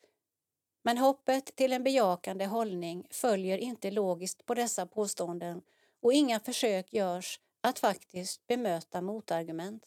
Men 0.83 0.97
hoppet 0.97 1.55
till 1.55 1.73
en 1.73 1.83
bejakande 1.83 2.45
hållning 2.45 3.07
följer 3.09 3.57
inte 3.57 3.91
logiskt 3.91 4.45
på 4.45 4.53
dessa 4.53 4.85
påståenden 4.85 5.61
och 6.01 6.13
inga 6.13 6.39
försök 6.39 6.93
görs 6.93 7.39
att 7.61 7.79
faktiskt 7.79 8.47
bemöta 8.47 9.01
motargument. 9.01 9.83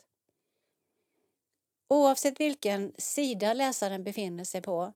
Oavsett 1.89 2.41
vilken 2.41 2.93
sida 2.99 3.55
läsaren 3.55 4.05
befinner 4.05 4.45
sig 4.45 4.63
på 4.63 4.93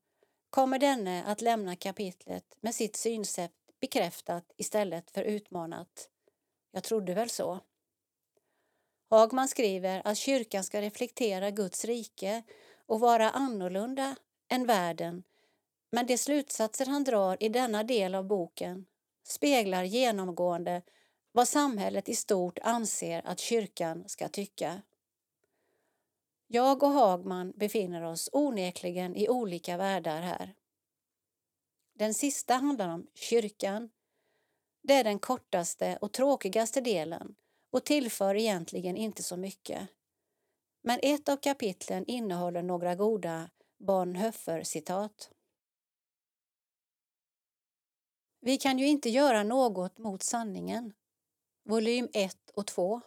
kommer 0.54 0.78
denne 0.78 1.24
att 1.24 1.40
lämna 1.40 1.76
kapitlet 1.76 2.56
med 2.60 2.74
sitt 2.74 2.96
synsätt 2.96 3.52
bekräftat 3.80 4.52
istället 4.56 5.10
för 5.10 5.22
utmanat. 5.22 6.08
Jag 6.72 6.82
trodde 6.82 7.14
väl 7.14 7.30
så. 7.30 7.60
Hagman 9.10 9.48
skriver 9.48 10.02
att 10.04 10.16
kyrkan 10.16 10.64
ska 10.64 10.80
reflektera 10.80 11.50
Guds 11.50 11.84
rike 11.84 12.42
och 12.86 13.00
vara 13.00 13.30
annorlunda 13.30 14.16
än 14.48 14.66
världen 14.66 15.22
men 15.90 16.06
de 16.06 16.18
slutsatser 16.18 16.86
han 16.86 17.04
drar 17.04 17.36
i 17.40 17.48
denna 17.48 17.82
del 17.82 18.14
av 18.14 18.24
boken 18.24 18.86
speglar 19.24 19.84
genomgående 19.84 20.82
vad 21.32 21.48
samhället 21.48 22.08
i 22.08 22.14
stort 22.14 22.58
anser 22.62 23.26
att 23.26 23.38
kyrkan 23.38 24.04
ska 24.06 24.28
tycka. 24.28 24.82
Jag 26.54 26.82
och 26.82 26.88
Hagman 26.88 27.52
befinner 27.56 28.02
oss 28.02 28.28
onekligen 28.32 29.16
i 29.16 29.28
olika 29.28 29.76
världar 29.76 30.20
här. 30.20 30.54
Den 31.94 32.14
sista 32.14 32.54
handlar 32.54 32.88
om 32.88 33.06
kyrkan. 33.14 33.90
Det 34.82 34.94
är 34.94 35.04
den 35.04 35.18
kortaste 35.18 35.98
och 36.00 36.12
tråkigaste 36.12 36.80
delen 36.80 37.34
och 37.70 37.84
tillför 37.84 38.34
egentligen 38.34 38.96
inte 38.96 39.22
så 39.22 39.36
mycket. 39.36 39.88
Men 40.82 40.98
ett 41.02 41.28
av 41.28 41.36
kapitlen 41.36 42.04
innehåller 42.06 42.62
några 42.62 42.94
goda 42.94 43.50
Bonhoeffer-citat. 43.78 45.30
Vi 48.40 48.56
kan 48.56 48.78
ju 48.78 48.86
inte 48.86 49.10
göra 49.10 49.42
något 49.42 49.98
mot 49.98 50.22
sanningen. 50.22 50.92
Volym 51.64 52.08
1 52.12 52.50
och 52.54 52.66
2. 52.66 53.00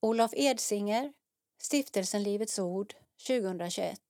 Olof 0.00 0.30
Edsinger, 0.34 1.12
Stiftelsen 1.60 2.22
Livets 2.22 2.58
Ord, 2.58 2.94
2021. 3.26 4.00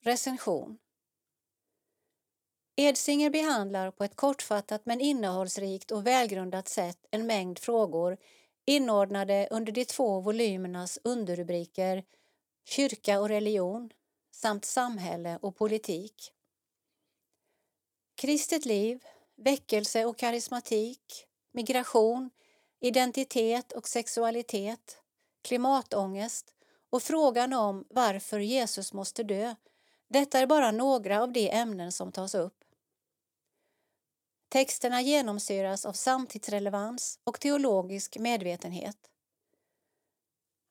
Recension 0.00 0.78
Edsinger 2.76 3.30
behandlar 3.30 3.90
på 3.90 4.04
ett 4.04 4.16
kortfattat 4.16 4.86
men 4.86 5.00
innehållsrikt 5.00 5.90
och 5.90 6.06
välgrundat 6.06 6.68
sätt 6.68 7.06
en 7.10 7.26
mängd 7.26 7.58
frågor 7.58 8.16
inordnade 8.64 9.48
under 9.50 9.72
de 9.72 9.84
två 9.84 10.20
volymernas 10.20 10.98
underrubriker 11.04 12.04
Kyrka 12.64 13.20
och 13.20 13.28
religion 13.28 13.90
samt 14.30 14.64
Samhälle 14.64 15.38
och 15.42 15.56
politik. 15.56 16.32
Kristet 18.14 18.64
liv, 18.64 19.04
väckelse 19.36 20.04
och 20.04 20.18
karismatik, 20.18 21.26
migration, 21.52 22.30
identitet 22.80 23.72
och 23.72 23.88
sexualitet, 23.88 24.99
klimatångest 25.42 26.54
och 26.90 27.02
frågan 27.02 27.52
om 27.52 27.84
varför 27.90 28.38
Jesus 28.38 28.92
måste 28.92 29.22
dö. 29.22 29.54
Detta 30.08 30.38
är 30.38 30.46
bara 30.46 30.70
några 30.70 31.22
av 31.22 31.32
de 31.32 31.50
ämnen 31.50 31.92
som 31.92 32.12
tas 32.12 32.34
upp. 32.34 32.64
Texterna 34.48 35.02
genomsyras 35.02 35.86
av 35.86 35.92
samtidsrelevans 35.92 37.18
och 37.24 37.40
teologisk 37.40 38.18
medvetenhet. 38.18 38.96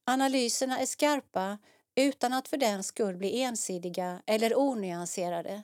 Analyserna 0.05 0.79
är 0.79 0.85
skarpa 0.85 1.57
utan 1.95 2.33
att 2.33 2.47
för 2.47 2.57
den 2.57 2.83
skull 2.83 3.17
bli 3.17 3.41
ensidiga 3.41 4.21
eller 4.25 4.59
onyanserade. 4.59 5.63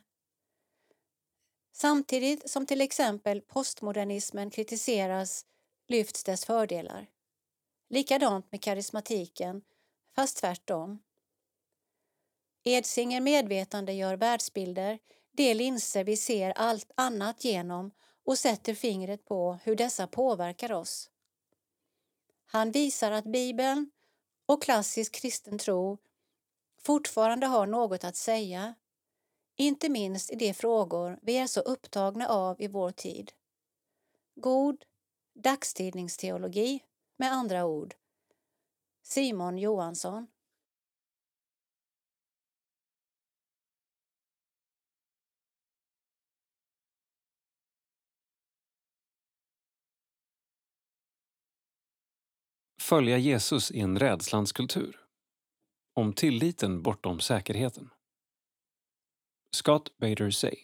Samtidigt 1.71 2.49
som 2.49 2.65
till 2.65 2.81
exempel 2.81 3.41
postmodernismen 3.41 4.49
kritiseras 4.49 5.45
lyfts 5.87 6.23
dess 6.23 6.45
fördelar. 6.45 7.07
Likadant 7.87 8.51
med 8.51 8.61
karismatiken, 8.61 9.61
fast 10.15 10.37
tvärtom. 10.37 10.99
Edsinger 12.63 13.21
medvetande 13.21 13.93
gör 13.93 14.17
världsbilder, 14.17 14.99
de 15.31 15.53
linser 15.53 16.03
vi 16.03 16.17
ser 16.17 16.51
allt 16.51 16.91
annat 16.95 17.43
genom 17.43 17.91
och 18.25 18.37
sätter 18.37 18.73
fingret 18.73 19.25
på 19.25 19.59
hur 19.63 19.75
dessa 19.75 20.07
påverkar 20.07 20.71
oss. 20.71 21.09
Han 22.45 22.71
visar 22.71 23.11
att 23.11 23.25
Bibeln 23.25 23.91
och 24.45 24.63
klassisk 24.63 25.15
kristen 25.15 25.57
tro 25.57 25.97
fortfarande 26.81 27.47
har 27.47 27.67
något 27.67 28.03
att 28.03 28.15
säga, 28.15 28.75
inte 29.55 29.89
minst 29.89 30.31
i 30.31 30.35
de 30.35 30.53
frågor 30.53 31.19
vi 31.21 31.37
är 31.37 31.47
så 31.47 31.59
upptagna 31.59 32.27
av 32.27 32.61
i 32.61 32.67
vår 32.67 32.91
tid. 32.91 33.31
God 34.35 34.85
dagstidningsteologi, 35.33 36.83
med 37.17 37.31
andra 37.31 37.65
ord. 37.65 37.93
Simon 39.03 39.57
Johansson 39.57 40.27
Följa 52.85 53.17
Jesus 53.17 53.71
i 53.71 53.79
en 53.79 53.99
rädslans 53.99 54.51
kultur. 54.51 55.05
Om 55.93 56.13
tilliten 56.13 56.81
bortom 56.81 57.19
säkerheten. 57.19 57.89
Scott 59.51 59.97
Bader 59.97 60.31
Say. 60.31 60.55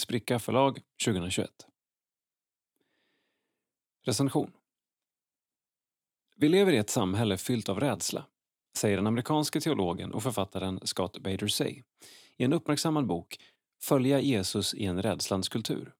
Spricka 0.00 0.38
förlag 0.38 0.80
2021. 1.04 1.50
Recension. 4.02 4.52
Vi 6.38 6.48
lever 6.48 6.72
i 6.72 6.76
ett 6.76 6.90
samhälle 6.90 7.36
fyllt 7.36 7.68
av 7.68 7.80
rädsla, 7.80 8.26
säger 8.78 8.96
den 8.96 9.06
amerikanske 9.06 9.60
teologen 9.60 10.12
och 10.12 10.22
författaren 10.22 10.80
Scott 10.82 11.18
Bader 11.18 11.48
Say 11.48 11.82
i 12.36 12.44
en 12.44 12.52
uppmärksammad 12.52 13.06
bok 13.06 13.38
Följa 13.82 14.20
Jesus 14.20 14.74
i 14.74 14.84
en 14.84 15.02
rädslans 15.02 15.48
kultur, 15.48 15.92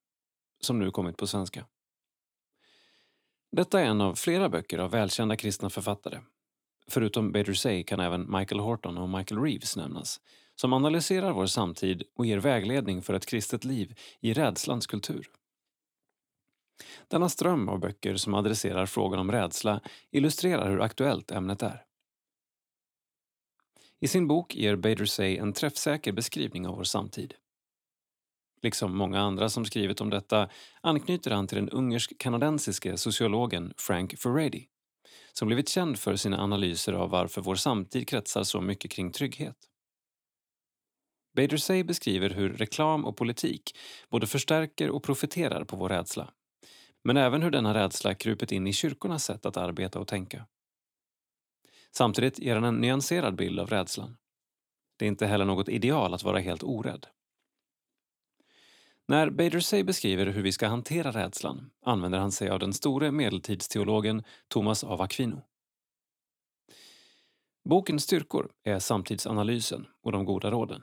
som 0.60 0.78
nu 0.78 0.90
kommit 0.90 1.16
på 1.16 1.26
svenska. 1.26 1.66
Detta 3.52 3.80
är 3.80 3.84
en 3.84 4.00
av 4.00 4.14
flera 4.14 4.48
böcker 4.48 4.78
av 4.78 4.90
välkända 4.90 5.36
kristna 5.36 5.70
författare. 5.70 6.20
Förutom 6.88 7.32
Bader 7.32 7.54
Say 7.54 7.82
kan 7.82 8.00
även 8.00 8.32
Michael 8.32 8.60
Horton 8.60 8.98
och 8.98 9.08
Michael 9.08 9.42
Reeves 9.42 9.76
nämnas 9.76 10.20
som 10.54 10.72
analyserar 10.72 11.32
vår 11.32 11.46
samtid 11.46 12.02
och 12.16 12.26
ger 12.26 12.38
vägledning 12.38 13.02
för 13.02 13.14
ett 13.14 13.26
kristet 13.26 13.64
liv 13.64 13.98
i 14.20 14.32
rädslans 14.32 14.86
kultur. 14.86 15.30
Denna 17.08 17.28
ström 17.28 17.68
av 17.68 17.80
böcker 17.80 18.16
som 18.16 18.34
adresserar 18.34 18.86
frågan 18.86 19.20
om 19.20 19.32
rädsla 19.32 19.80
illustrerar 20.10 20.70
hur 20.70 20.80
aktuellt 20.80 21.30
ämnet 21.30 21.62
är. 21.62 21.84
I 24.00 24.08
sin 24.08 24.26
bok 24.26 24.54
ger 24.54 24.76
Bader 24.76 25.04
Say 25.04 25.36
en 25.36 25.52
träffsäker 25.52 26.12
beskrivning 26.12 26.66
av 26.66 26.76
vår 26.76 26.84
samtid. 26.84 27.34
Liksom 28.62 28.96
många 28.96 29.20
andra 29.20 29.48
som 29.48 29.64
skrivit 29.64 30.00
om 30.00 30.10
detta 30.10 30.48
anknyter 30.80 31.30
han 31.30 31.46
till 31.46 31.56
den 31.56 31.70
ungersk-kanadensiske 31.70 32.96
sociologen 32.96 33.74
Frank 33.76 34.18
Furedi 34.18 34.68
som 35.32 35.48
blivit 35.48 35.68
känd 35.68 35.98
för 35.98 36.16
sina 36.16 36.40
analyser 36.40 36.92
av 36.92 37.10
varför 37.10 37.42
vår 37.42 37.54
samtid 37.54 38.08
kretsar 38.08 38.42
så 38.42 38.60
mycket 38.60 38.90
kring 38.90 39.12
trygghet. 39.12 39.56
Bader 41.36 41.56
Say 41.56 41.84
beskriver 41.84 42.30
hur 42.30 42.52
reklam 42.52 43.04
och 43.04 43.16
politik 43.16 43.78
både 44.10 44.26
förstärker 44.26 44.90
och 44.90 45.02
profiterar 45.02 45.64
på 45.64 45.76
vår 45.76 45.88
rädsla. 45.88 46.32
Men 47.06 47.16
även 47.16 47.42
hur 47.42 47.50
denna 47.50 47.74
rädsla 47.74 48.14
krupit 48.14 48.52
in 48.52 48.66
i 48.66 48.72
kyrkornas 48.72 49.24
sätt 49.24 49.46
att 49.46 49.56
arbeta 49.56 49.98
och 49.98 50.08
tänka. 50.08 50.46
Samtidigt 51.90 52.38
ger 52.38 52.54
han 52.54 52.64
en 52.64 52.74
nyanserad 52.74 53.36
bild 53.36 53.60
av 53.60 53.70
rädslan. 53.70 54.16
Det 54.96 55.04
är 55.04 55.08
inte 55.08 55.26
heller 55.26 55.44
något 55.44 55.68
ideal 55.68 56.14
att 56.14 56.22
vara 56.22 56.38
helt 56.38 56.62
orädd. 56.62 57.06
När 59.08 59.30
Bader 59.30 59.60
Say 59.60 59.84
beskriver 59.84 60.26
hur 60.26 60.42
vi 60.42 60.52
ska 60.52 60.68
hantera 60.68 61.10
rädslan 61.10 61.70
använder 61.84 62.18
han 62.18 62.32
sig 62.32 62.48
av 62.48 62.58
den 62.58 62.72
store 62.72 63.10
medeltidsteologen 63.10 64.22
Thomas 64.48 64.84
av 64.84 65.02
Aquino. 65.02 65.42
Bokens 67.68 68.02
styrkor 68.02 68.52
är 68.64 68.78
samtidsanalysen 68.78 69.86
och 70.02 70.12
de 70.12 70.24
goda 70.24 70.50
råden. 70.50 70.82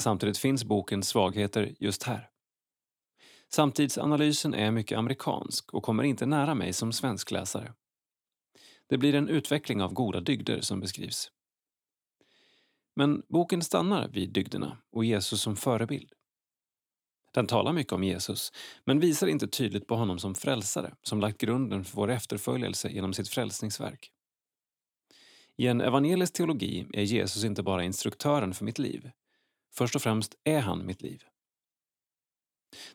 Samtidigt 0.00 0.38
finns 0.38 0.64
bokens 0.64 1.08
svagheter 1.08 1.74
just 1.78 2.02
här. 2.02 2.31
Samtidsanalysen 3.54 4.54
är 4.54 4.70
mycket 4.70 4.98
amerikansk 4.98 5.74
och 5.74 5.82
kommer 5.82 6.02
inte 6.02 6.26
nära 6.26 6.54
mig 6.54 6.72
som 6.72 6.92
svensk 6.92 7.30
läsare. 7.30 7.74
Det 8.88 8.98
blir 8.98 9.14
en 9.14 9.28
utveckling 9.28 9.82
av 9.82 9.92
goda 9.92 10.20
dygder 10.20 10.60
som 10.60 10.80
beskrivs. 10.80 11.30
Men 12.96 13.22
boken 13.28 13.62
stannar 13.62 14.08
vid 14.08 14.32
dygderna 14.32 14.78
och 14.92 15.04
Jesus 15.04 15.42
som 15.42 15.56
förebild. 15.56 16.12
Den 17.34 17.46
talar 17.46 17.72
mycket 17.72 17.92
om 17.92 18.04
Jesus, 18.04 18.52
men 18.84 19.00
visar 19.00 19.26
inte 19.26 19.48
tydligt 19.48 19.86
på 19.86 19.96
honom 19.96 20.18
som 20.18 20.34
frälsare 20.34 20.94
som 21.02 21.20
lagt 21.20 21.38
grunden 21.38 21.84
för 21.84 21.96
vår 21.96 22.10
efterföljelse 22.10 22.88
genom 22.88 23.12
sitt 23.12 23.28
frälsningsverk. 23.28 24.12
I 25.56 25.66
en 25.66 25.80
evangelisk 25.80 26.32
teologi 26.32 26.86
är 26.92 27.02
Jesus 27.02 27.44
inte 27.44 27.62
bara 27.62 27.84
instruktören 27.84 28.54
för 28.54 28.64
mitt 28.64 28.78
liv. 28.78 29.10
Först 29.74 29.96
och 29.96 30.02
främst 30.02 30.34
är 30.44 30.60
han 30.60 30.86
mitt 30.86 31.02
liv. 31.02 31.24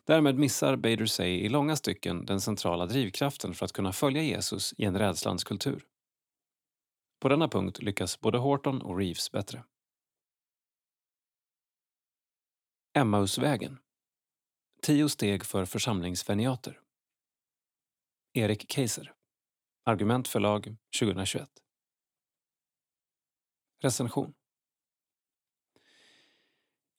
Därmed 0.04 0.38
missar 0.38 0.76
Bader 0.76 1.06
Say 1.06 1.30
i 1.30 1.48
långa 1.48 1.76
stycken 1.76 2.26
den 2.26 2.40
centrala 2.40 2.86
drivkraften 2.86 3.54
för 3.54 3.64
att 3.64 3.72
kunna 3.72 3.92
följa 3.92 4.22
Jesus 4.22 4.74
i 4.78 4.84
en 4.84 4.98
rädslans 4.98 5.44
kultur. 5.44 5.86
På 7.20 7.28
denna 7.28 7.48
punkt 7.48 7.82
lyckas 7.82 8.20
både 8.20 8.38
Horton 8.38 8.82
och 8.82 8.98
Reeves 8.98 9.32
bättre. 9.32 9.64
Emmausvägen 12.94 13.78
Tio 14.82 15.08
steg 15.08 15.44
för 15.44 15.64
församlingsveniater. 15.64 16.80
Erik 18.32 18.72
Keiser. 18.72 19.14
Argument 19.84 20.28
förlag 20.28 20.76
2021. 21.00 21.48
Recension. 23.82 24.34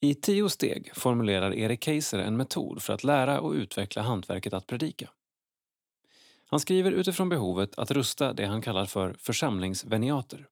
I 0.02 0.16
tio 0.16 0.50
steg 0.50 0.92
formulerar 0.96 1.54
Erik 1.54 1.84
Keiser 1.84 2.20
en 2.20 2.38
metod 2.38 2.82
för 2.82 2.94
att 2.94 3.04
lära 3.04 3.42
och 3.42 3.52
utveckla 3.52 4.02
hantverket 4.02 4.54
att 4.54 4.68
predika. 4.68 5.10
Han 6.46 6.60
skriver 6.60 6.92
utifrån 6.92 7.30
behovet 7.30 7.80
att 7.80 7.92
rusta 7.92 8.34
det 8.34 8.46
han 8.46 8.62
kallar 8.62 8.86
för 8.86 9.16
församlingsveniater. 9.20 10.48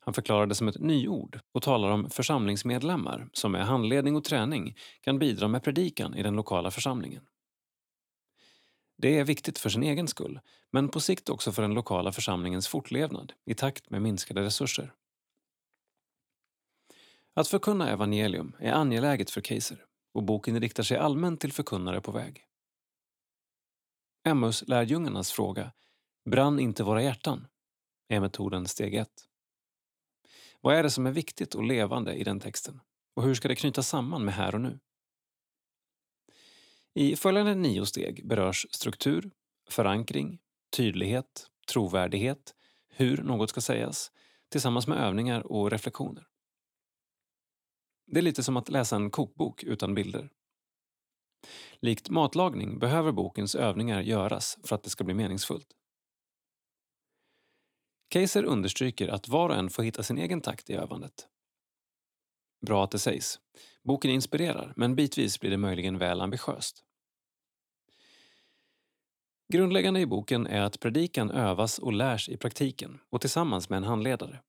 Han 0.00 0.14
förklarar 0.14 0.46
det 0.46 0.54
som 0.54 0.68
ett 0.68 0.80
nyord 0.80 1.40
och 1.52 1.62
talar 1.62 1.90
om 1.90 2.10
församlingsmedlemmar 2.10 3.28
som 3.32 3.52
med 3.52 3.66
handledning 3.66 4.16
och 4.16 4.24
träning 4.24 4.76
kan 5.00 5.18
bidra 5.18 5.48
med 5.48 5.62
predikan 5.62 6.14
i 6.14 6.22
den 6.22 6.34
lokala 6.34 6.70
församlingen. 6.70 7.26
Det 8.98 9.18
är 9.18 9.24
viktigt 9.24 9.58
för 9.58 9.70
sin 9.70 9.82
egen 9.82 10.08
skull, 10.08 10.40
men 10.70 10.88
på 10.88 11.00
sikt 11.00 11.28
också 11.28 11.52
för 11.52 11.62
den 11.62 11.74
lokala 11.74 12.12
församlingens 12.12 12.68
fortlevnad 12.68 13.32
i 13.44 13.54
takt 13.54 13.90
med 13.90 14.02
minskade 14.02 14.42
resurser. 14.42 14.92
Att 17.34 17.48
förkunna 17.48 17.90
evangelium 17.90 18.56
är 18.58 18.72
angeläget 18.72 19.30
för 19.30 19.40
Keiser 19.40 19.84
och 20.14 20.22
boken 20.22 20.60
riktar 20.60 20.82
sig 20.82 20.96
allmänt 20.96 21.40
till 21.40 21.52
förkunnare 21.52 22.00
på 22.00 22.12
väg. 22.12 22.44
Emmaus 24.24 24.68
lärjungarnas 24.68 25.32
fråga 25.32 25.72
”Brann 26.30 26.60
inte 26.60 26.84
våra 26.84 27.02
hjärtan?” 27.02 27.46
är 28.08 28.20
metoden 28.20 28.66
steg 28.66 28.94
ett. 28.94 29.28
Vad 30.60 30.76
är 30.76 30.82
det 30.82 30.90
som 30.90 31.06
är 31.06 31.10
viktigt 31.10 31.54
och 31.54 31.64
levande 31.64 32.14
i 32.14 32.24
den 32.24 32.40
texten? 32.40 32.80
Och 33.14 33.22
hur 33.22 33.34
ska 33.34 33.48
det 33.48 33.56
knyta 33.56 33.82
samman 33.82 34.24
med 34.24 34.34
här 34.34 34.54
och 34.54 34.60
nu? 34.60 34.80
I 36.94 37.16
följande 37.16 37.54
nio 37.54 37.86
steg 37.86 38.28
berörs 38.28 38.66
struktur, 38.70 39.30
förankring, 39.68 40.38
tydlighet, 40.76 41.50
trovärdighet, 41.72 42.54
hur 42.88 43.22
något 43.22 43.50
ska 43.50 43.60
sägas, 43.60 44.12
tillsammans 44.48 44.86
med 44.86 44.98
övningar 44.98 45.40
och 45.52 45.70
reflektioner. 45.70 46.26
Det 48.12 48.20
är 48.20 48.22
lite 48.22 48.42
som 48.42 48.56
att 48.56 48.68
läsa 48.68 48.96
en 48.96 49.10
kokbok 49.10 49.62
utan 49.62 49.94
bilder. 49.94 50.30
Likt 51.80 52.10
matlagning 52.10 52.78
behöver 52.78 53.12
bokens 53.12 53.54
övningar 53.54 54.00
göras 54.00 54.58
för 54.64 54.76
att 54.76 54.82
det 54.82 54.90
ska 54.90 55.04
bli 55.04 55.14
meningsfullt. 55.14 55.66
Keiser 58.12 58.44
understryker 58.44 59.08
att 59.08 59.28
var 59.28 59.48
och 59.48 59.56
en 59.56 59.70
får 59.70 59.82
hitta 59.82 60.02
sin 60.02 60.18
egen 60.18 60.40
takt 60.40 60.70
i 60.70 60.74
övandet. 60.74 61.28
Bra 62.66 62.84
att 62.84 62.90
det 62.90 62.98
sägs. 62.98 63.40
Boken 63.82 64.10
inspirerar, 64.10 64.72
men 64.76 64.96
bitvis 64.96 65.40
blir 65.40 65.50
det 65.50 65.56
möjligen 65.56 65.98
väl 65.98 66.20
ambitiöst. 66.20 66.84
Grundläggande 69.52 70.00
i 70.00 70.06
boken 70.06 70.46
är 70.46 70.60
att 70.60 70.80
predikan 70.80 71.30
övas 71.30 71.78
och 71.78 71.92
lärs 71.92 72.28
i 72.28 72.36
praktiken 72.36 73.00
och 73.10 73.20
tillsammans 73.20 73.68
med 73.68 73.76
en 73.76 73.84
handledare. 73.84 74.42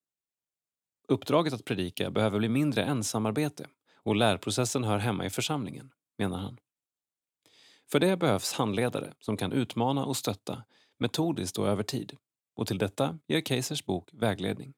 Uppdraget 1.08 1.52
att 1.52 1.64
predika 1.64 2.10
behöver 2.10 2.38
bli 2.38 2.48
mindre 2.48 2.84
ensamarbete 2.84 3.66
och 3.96 4.16
lärprocessen 4.16 4.84
hör 4.84 4.98
hemma 4.98 5.26
i 5.26 5.30
församlingen, 5.30 5.92
menar 6.18 6.38
han. 6.38 6.58
För 7.90 8.00
det 8.00 8.16
behövs 8.16 8.52
handledare 8.52 9.14
som 9.20 9.36
kan 9.36 9.52
utmana 9.52 10.04
och 10.04 10.16
stötta 10.16 10.64
metodiskt 10.98 11.58
och 11.58 11.68
över 11.68 11.82
tid 11.82 12.16
och 12.54 12.66
till 12.66 12.78
detta 12.78 13.18
ger 13.26 13.40
Keisers 13.40 13.84
bok 13.84 14.10
vägledning. 14.12 14.74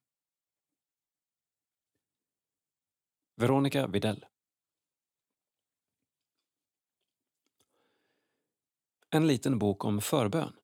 Veronica 3.37 3.87
Videll 3.87 4.27
En 9.11 9.27
liten 9.27 9.59
bok 9.59 9.85
om 9.85 10.01
förbön. 10.01 10.57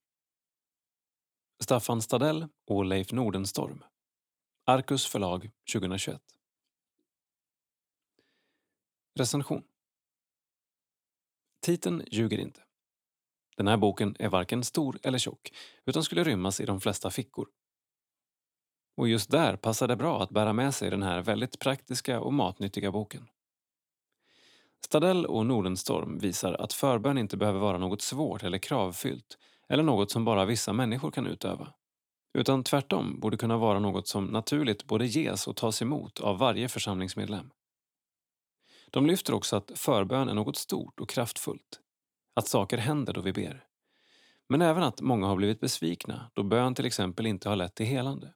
Staffan 1.63 2.03
Stadell 2.03 2.49
och 2.67 2.85
Leif 2.85 3.13
Nordenstorm. 3.13 3.85
Arcus 4.65 5.07
förlag 5.07 5.51
2021. 5.73 6.23
Recension. 9.19 9.63
Titeln 11.61 12.05
ljuger 12.11 12.39
inte. 12.39 12.61
Den 13.57 13.69
här 13.69 13.77
boken 13.77 14.17
är 14.19 14.29
varken 14.29 14.65
stor 14.65 14.99
eller 15.03 15.19
tjock 15.19 15.53
utan 15.85 16.05
skulle 16.05 16.25
rymmas 16.25 16.61
i 16.61 16.67
de 16.67 16.81
flesta 16.81 17.11
fickor. 17.11 17.49
Och 18.97 19.09
just 19.09 19.31
där 19.31 19.57
passar 19.57 19.89
det 19.89 19.97
bra 19.97 20.23
att 20.23 20.31
bära 20.31 20.53
med 20.53 20.75
sig 20.75 20.91
den 20.91 21.03
här 21.03 21.23
väldigt 21.23 21.59
praktiska 21.59 22.21
och 22.21 22.33
matnyttiga 22.33 22.93
boken. 22.93 23.29
Stadell 24.85 25.27
och 25.27 25.47
Nordenstorm 25.47 26.19
visar 26.19 26.53
att 26.53 26.73
förbön 26.73 27.19
inte 27.19 27.37
behöver 27.37 27.61
vara 27.61 27.79
något 27.79 28.03
svårt 28.03 28.43
eller 28.43 28.59
kravfyllt 28.59 29.39
eller 29.69 29.83
något 29.83 30.11
som 30.11 30.25
bara 30.25 30.45
vissa 30.45 30.73
människor 30.73 31.11
kan 31.11 31.27
utöva. 31.27 31.75
Utan 32.35 32.65
tvärtom 32.65 33.21
borde 33.21 33.37
kunna 33.37 33.57
vara 33.57 33.79
något 33.79 34.09
som 34.09 34.25
naturligt 34.27 34.85
både 34.85 35.07
ges 35.07 35.47
och 35.47 35.57
tas 35.57 35.83
emot 35.83 36.21
av 36.21 36.39
varje 36.39 36.69
församlingsmedlem. 36.69 37.51
De 38.91 39.07
lyfter 39.07 39.35
också 39.35 39.57
att 39.57 39.71
förbön 39.75 40.29
är 40.29 40.35
något 40.35 40.57
stort 40.57 41.01
och 41.01 41.09
kraftfullt 41.09 41.81
att 42.35 42.49
saker 42.49 42.79
händer 42.79 43.13
då 43.13 43.21
vi 43.21 43.33
ber. 43.33 43.65
Men 44.49 44.63
även 44.63 44.83
att 44.83 45.01
många 45.01 45.27
har 45.27 45.37
blivit 45.37 45.61
besvikna 45.61 46.31
då 46.35 46.43
bön 46.43 46.75
till 46.75 46.87
exempel 46.87 47.27
inte 47.27 47.49
har 47.49 47.57
lett 47.57 47.75
till 47.75 47.87
helande. 47.87 48.35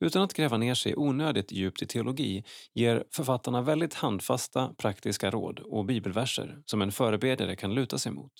Utan 0.00 0.22
att 0.22 0.34
gräva 0.34 0.56
ner 0.56 0.74
sig 0.74 0.96
onödigt 0.96 1.52
djupt 1.52 1.82
i 1.82 1.86
teologi 1.86 2.44
ger 2.74 3.04
författarna 3.10 3.62
väldigt 3.62 3.94
handfasta, 3.94 4.74
praktiska 4.78 5.30
råd 5.30 5.58
och 5.58 5.84
bibelverser 5.84 6.62
som 6.66 6.82
en 6.82 6.92
förebedjare 6.92 7.56
kan 7.56 7.74
luta 7.74 7.98
sig 7.98 8.12
mot. 8.12 8.32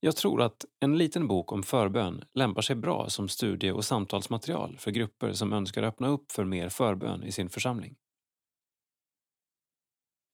Jag 0.00 0.16
tror 0.16 0.42
att 0.42 0.64
en 0.80 0.98
liten 0.98 1.28
bok 1.28 1.52
om 1.52 1.62
förbön 1.62 2.24
lämpar 2.34 2.62
sig 2.62 2.76
bra 2.76 3.10
som 3.10 3.28
studie 3.28 3.70
och 3.70 3.84
samtalsmaterial 3.84 4.78
för 4.78 4.90
grupper 4.90 5.32
som 5.32 5.52
önskar 5.52 5.82
öppna 5.82 6.08
upp 6.08 6.32
för 6.32 6.44
mer 6.44 6.68
förbön 6.68 7.22
i 7.22 7.32
sin 7.32 7.50
församling. 7.50 7.96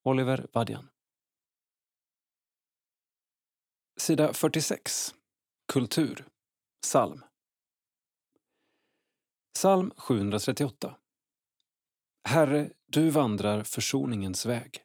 Oliver 0.04 0.46
Vadjan 0.52 0.88
Sida 3.96 4.32
46. 4.32 5.14
Kultur. 5.72 6.26
Psalm. 6.82 7.24
Psalm 9.54 9.90
738. 9.96 10.96
Herre, 12.28 12.70
du 12.86 13.10
vandrar 13.10 13.62
försoningens 13.62 14.46
väg. 14.46 14.83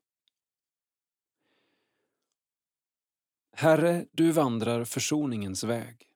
Herre, 3.60 4.06
du 4.12 4.32
vandrar 4.32 4.86
försoningens 4.86 5.64
väg, 5.64 6.08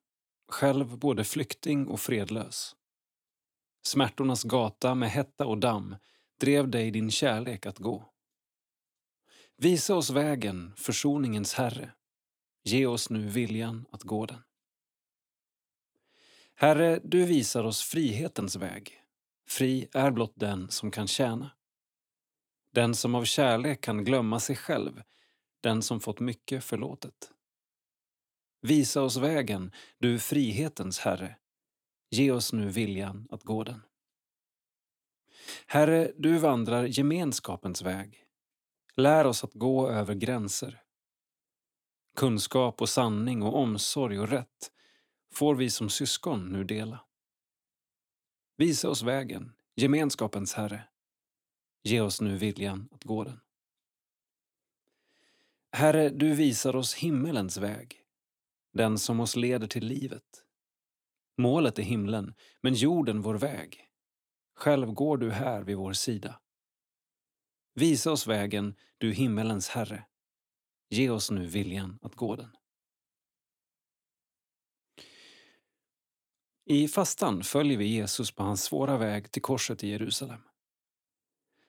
själv 0.48 0.98
både 0.98 1.24
flykting 1.24 1.88
och 1.88 2.00
fredlös. 2.00 2.76
smärtornas 3.86 4.44
gata 4.44 4.96
med 4.96 5.12
hetta 5.12 5.46
och 5.46 5.58
damm 5.58 5.96
drev 6.40 6.70
dig 6.70 6.92
din 6.92 7.12
kärlek 7.12 7.66
att 7.66 7.80
gå. 7.80 8.10
Visa 9.58 9.96
oss 9.96 10.10
vägen, 10.10 10.74
försoningens 10.78 11.54
Herre. 11.54 11.92
Ge 12.64 12.86
oss 12.86 13.10
nu 13.10 13.28
viljan 13.28 13.86
att 13.92 14.04
gå 14.04 14.26
den. 14.26 14.44
Herre, 16.56 17.00
du 17.04 17.26
visar 17.26 17.64
oss 17.64 17.82
frihetens 17.82 18.56
väg. 18.56 19.02
Fri 19.48 19.88
är 19.94 20.12
blott 20.12 20.34
den 20.36 20.72
som 20.72 20.92
kan 20.92 21.08
tjäna. 21.08 21.52
Den 22.72 22.96
som 22.96 23.16
av 23.16 23.26
kärlek 23.26 23.82
kan 23.82 24.04
glömma 24.04 24.40
sig 24.40 24.56
själv, 24.56 25.04
den 25.62 25.82
som 25.82 26.00
fått 26.00 26.20
mycket 26.20 26.64
förlåtet. 26.64 27.33
Visa 28.66 29.02
oss 29.02 29.18
vägen, 29.18 29.72
du 29.98 30.20
frihetens 30.20 31.00
Herre. 31.00 31.36
Ge 32.10 32.32
oss 32.32 32.54
nu 32.54 32.70
viljan 32.70 33.28
att 33.32 33.44
gå 33.44 33.64
den. 33.64 33.82
Herre, 35.68 36.12
du 36.18 36.38
vandrar 36.38 36.84
gemenskapens 36.84 37.82
väg. 37.82 38.26
Lär 38.96 39.26
oss 39.26 39.44
att 39.44 39.54
gå 39.54 39.90
över 39.90 40.16
gränser. 40.16 40.82
Kunskap 42.16 42.82
och 42.82 42.90
sanning 42.90 43.44
och 43.44 43.56
omsorg 43.56 44.20
och 44.20 44.30
rätt 44.30 44.72
får 45.34 45.56
vi 45.56 45.70
som 45.70 45.90
syskon 45.90 46.46
nu 46.46 46.64
dela. 46.64 47.00
Visa 48.58 48.90
oss 48.90 49.02
vägen, 49.02 49.54
gemenskapens 49.76 50.54
Herre. 50.54 50.84
Ge 51.84 52.02
oss 52.02 52.22
nu 52.22 52.38
viljan 52.38 52.90
att 52.92 53.04
gå 53.04 53.24
den. 53.24 53.40
Herre, 55.72 56.10
du 56.10 56.36
visar 56.36 56.76
oss 56.76 56.94
himmelens 56.94 57.58
väg, 57.58 58.03
den 58.74 58.98
som 58.98 59.20
oss 59.20 59.36
leder 59.36 59.68
till 59.68 59.86
livet. 59.86 60.46
Målet 61.38 61.80
är 61.80 61.84
himlen, 61.84 62.34
men 62.62 62.74
jorden 62.74 63.22
vår 63.22 63.36
väg. 63.36 63.90
Själv 64.56 64.92
går 64.94 65.18
du 65.18 65.32
här 65.32 65.64
vid 65.64 65.78
vår 65.78 65.94
sida. 65.94 66.40
Visa 67.76 68.12
oss 68.12 68.28
vägen, 68.28 68.76
du 68.98 69.12
himmelens 69.12 69.70
Herre. 69.70 70.06
Ge 70.90 71.10
oss 71.10 71.32
nu 71.32 71.46
viljan 71.46 72.00
att 72.02 72.16
gå 72.16 72.36
den. 72.36 72.56
I 76.66 76.88
fastan 76.88 77.44
följer 77.44 77.78
vi 77.78 77.86
Jesus 77.86 78.32
på 78.32 78.44
hans 78.44 78.64
svåra 78.64 78.98
väg 78.98 79.32
till 79.32 79.42
korset 79.42 79.84
i 79.84 79.88
Jerusalem. 79.88 80.42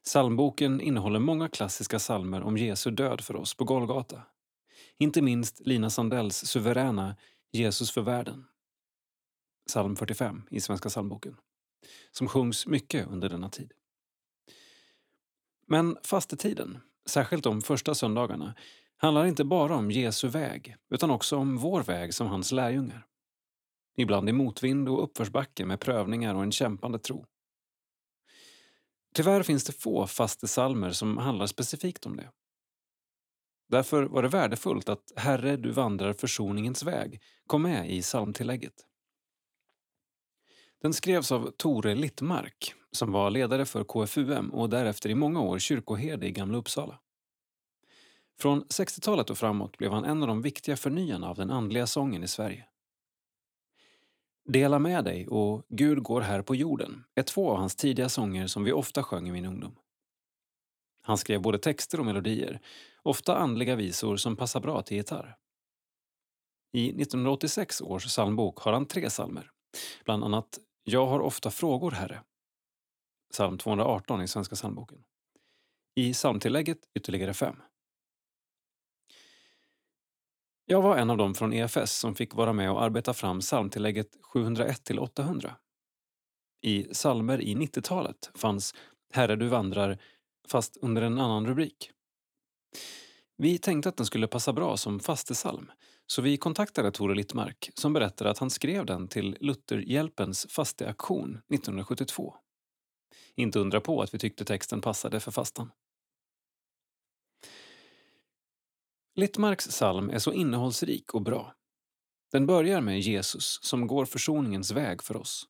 Salmboken 0.07 0.81
innehåller 0.81 1.19
många 1.19 1.49
klassiska 1.49 1.99
salmer 1.99 2.43
om 2.43 2.57
Jesu 2.57 2.91
död 2.91 3.21
för 3.21 3.37
oss 3.37 3.55
på 3.55 3.65
Golgata. 3.65 4.23
Inte 4.99 5.23
minst 5.23 5.61
Lina 5.61 5.91
Sandells 5.91 6.37
suveräna 6.37 7.17
Jesus 7.53 7.91
för 7.91 8.01
världen. 8.01 8.45
Psalm 9.67 9.97
45 9.97 10.43
i 10.51 10.61
Svenska 10.61 10.89
psalmboken, 10.89 11.37
som 12.11 12.29
sjungs 12.29 12.67
mycket 12.67 13.09
under 13.09 13.29
denna 13.29 13.51
tid. 13.51 13.73
Men 15.67 15.97
fastetiden, 16.03 16.79
särskilt 17.07 17.45
de 17.45 17.63
första 17.63 17.95
söndagarna, 17.95 18.55
handlar 18.97 19.27
inte 19.27 19.45
bara 19.45 19.77
om 19.77 19.91
Jesu 19.91 20.29
väg 20.29 20.77
utan 20.91 21.11
också 21.11 21.37
om 21.37 21.57
vår 21.57 21.83
väg 21.83 22.15
som 22.15 22.27
hans 22.27 22.53
lärjungar. 22.53 23.07
Ibland 23.97 24.29
i 24.29 24.33
motvind 24.33 24.89
och 24.89 25.05
uppförsbacke 25.05 25.67
med 25.67 25.81
prövningar 25.81 26.35
och 26.35 26.43
en 26.43 26.53
kämpande 26.53 26.99
tro. 26.99 27.27
Tyvärr 29.15 29.43
finns 29.43 29.65
det 29.65 29.73
få 29.73 30.07
fastesalmer 30.07 30.91
som 30.91 31.19
handlar 31.19 31.47
specifikt 31.47 32.07
om 32.07 32.17
det. 32.17 32.31
Därför 33.69 34.03
var 34.03 34.23
det 34.23 34.29
värdefullt 34.29 34.89
att 34.89 35.13
Herre, 35.17 35.57
du 35.57 35.71
vandrar 35.71 36.13
försoningens 36.13 36.83
väg 36.83 37.23
kom 37.47 37.63
med 37.63 37.91
i 37.91 38.03
psalmtillägget. 38.03 38.87
Den 40.83 40.93
skrevs 40.93 41.33
av 41.33 41.51
Tore 41.57 41.95
Littmark 41.95 42.75
som 42.93 43.13
var 43.13 43.31
ledare 43.31 43.65
för 43.65 43.85
KFUM 43.85 44.51
och 44.51 44.71
därefter 44.71 45.11
i 45.11 45.15
många 45.15 45.41
år 45.41 45.59
kyrkoherde 45.59 46.27
i 46.27 46.31
Gamla 46.31 46.59
Uppsala. 46.59 46.99
Från 48.39 48.65
60-talet 48.65 49.31
och 49.31 49.39
framåt 49.39 49.79
blev 49.79 49.93
han 49.93 50.05
en 50.05 50.23
av 50.23 50.29
de 50.29 50.43
viktiga 50.43 50.77
förnyarna 50.77 51.29
av 51.29 51.37
den 51.37 51.51
andliga 51.51 51.87
sången 51.87 52.25
i 52.25 52.29
Sverige. 52.29 52.67
Dela 54.45 54.79
med 54.79 55.05
dig 55.05 55.29
och 55.29 55.67
Gud 55.69 56.03
går 56.03 56.21
här 56.21 56.43
på 56.43 56.55
jorden 56.55 57.05
är 57.15 57.23
två 57.23 57.51
av 57.51 57.57
hans 57.57 57.77
tidiga 57.77 58.09
sånger 58.09 58.47
som 58.47 58.65
vi 58.65 58.73
ofta 58.73 59.03
sjöng 59.03 59.29
i 59.29 59.33
min 59.33 59.47
ungdom. 59.47 59.77
Han 61.03 61.19
skrev 61.19 61.43
både 61.43 61.59
texter 61.59 62.01
och 62.01 62.07
melodier, 62.07 62.61
ofta 63.05 63.37
andliga 63.37 63.77
visor 63.77 64.17
som 64.17 64.37
passar 64.37 64.61
bra 64.61 64.83
till 64.83 64.97
gitarr. 64.97 65.37
I 66.73 66.89
1986 66.89 67.81
års 67.81 68.07
psalmbok 68.07 68.59
har 68.59 68.73
han 68.73 68.87
tre 68.87 69.09
psalmer, 69.09 69.51
bland 70.05 70.25
annat 70.25 70.59
Jag 70.85 71.07
har 71.07 71.21
ofta 71.21 71.51
frågor, 71.51 71.91
Herre, 71.91 72.23
psalm 73.33 73.59
218 73.59 74.23
i 74.23 74.29
Svenska 74.29 74.57
psalmboken. 74.57 75.05
I 75.95 76.13
psalmtillägget 76.13 76.79
ytterligare 76.95 77.35
fem. 77.35 77.63
Jag 80.67 80.83
var 80.83 80.97
en 80.97 81.11
av 81.11 81.17
dem 81.17 81.35
från 81.35 81.53
EFS 81.53 81.99
som 81.99 82.15
fick 82.15 82.35
vara 82.35 82.53
med 82.53 82.71
och 82.71 82.83
arbeta 82.83 83.15
fram 83.15 83.41
psalmtillägget 83.41 84.17
701-800. 84.35 85.51
I 86.63 86.95
salmer 86.95 87.41
i 87.41 87.55
90-talet 87.55 88.31
fanns 88.35 88.75
Herre 89.13 89.37
du 89.37 89.49
vandrar 89.49 89.99
fast 90.49 90.77
under 90.77 91.03
en 91.03 91.19
annan 91.19 91.47
rubrik. 91.47 91.94
Vi 93.37 93.59
tänkte 93.59 93.89
att 93.89 93.97
den 93.97 94.07
skulle 94.07 94.27
passa 94.27 94.53
bra 94.53 94.77
som 94.77 95.01
fastesalm 95.01 95.71
så 96.07 96.23
vi 96.23 96.37
kontaktade 96.37 96.91
Tore 96.91 97.15
Littmark 97.15 97.71
som 97.75 97.93
berättade 97.93 98.31
att 98.31 98.39
han 98.39 98.51
skrev 98.51 98.87
den 98.87 99.09
till 99.09 99.37
Lutherhjälpens 99.41 100.47
fasteaktion 100.51 101.31
1972. 101.31 102.35
Inte 103.35 103.59
undra 103.59 103.81
på 103.81 104.03
att 104.03 104.15
vi 104.15 104.19
tyckte 104.19 104.45
texten 104.45 104.81
passade 104.81 105.21
för 105.21 105.31
fastan. 105.31 105.71
Littmarks 109.17 109.69
psalm 109.69 110.11
är 110.11 110.19
så 110.19 110.33
innehållsrik 110.33 111.15
och 111.15 111.23
bra. 111.23 111.55
Den 112.33 112.47
börjar 112.47 112.81
med 112.81 113.01
Jesus 113.01 113.59
som 113.63 113.87
går 113.87 114.05
försoningens 114.05 114.71
väg 114.71 115.03
för 115.03 115.17
oss. 115.17 115.49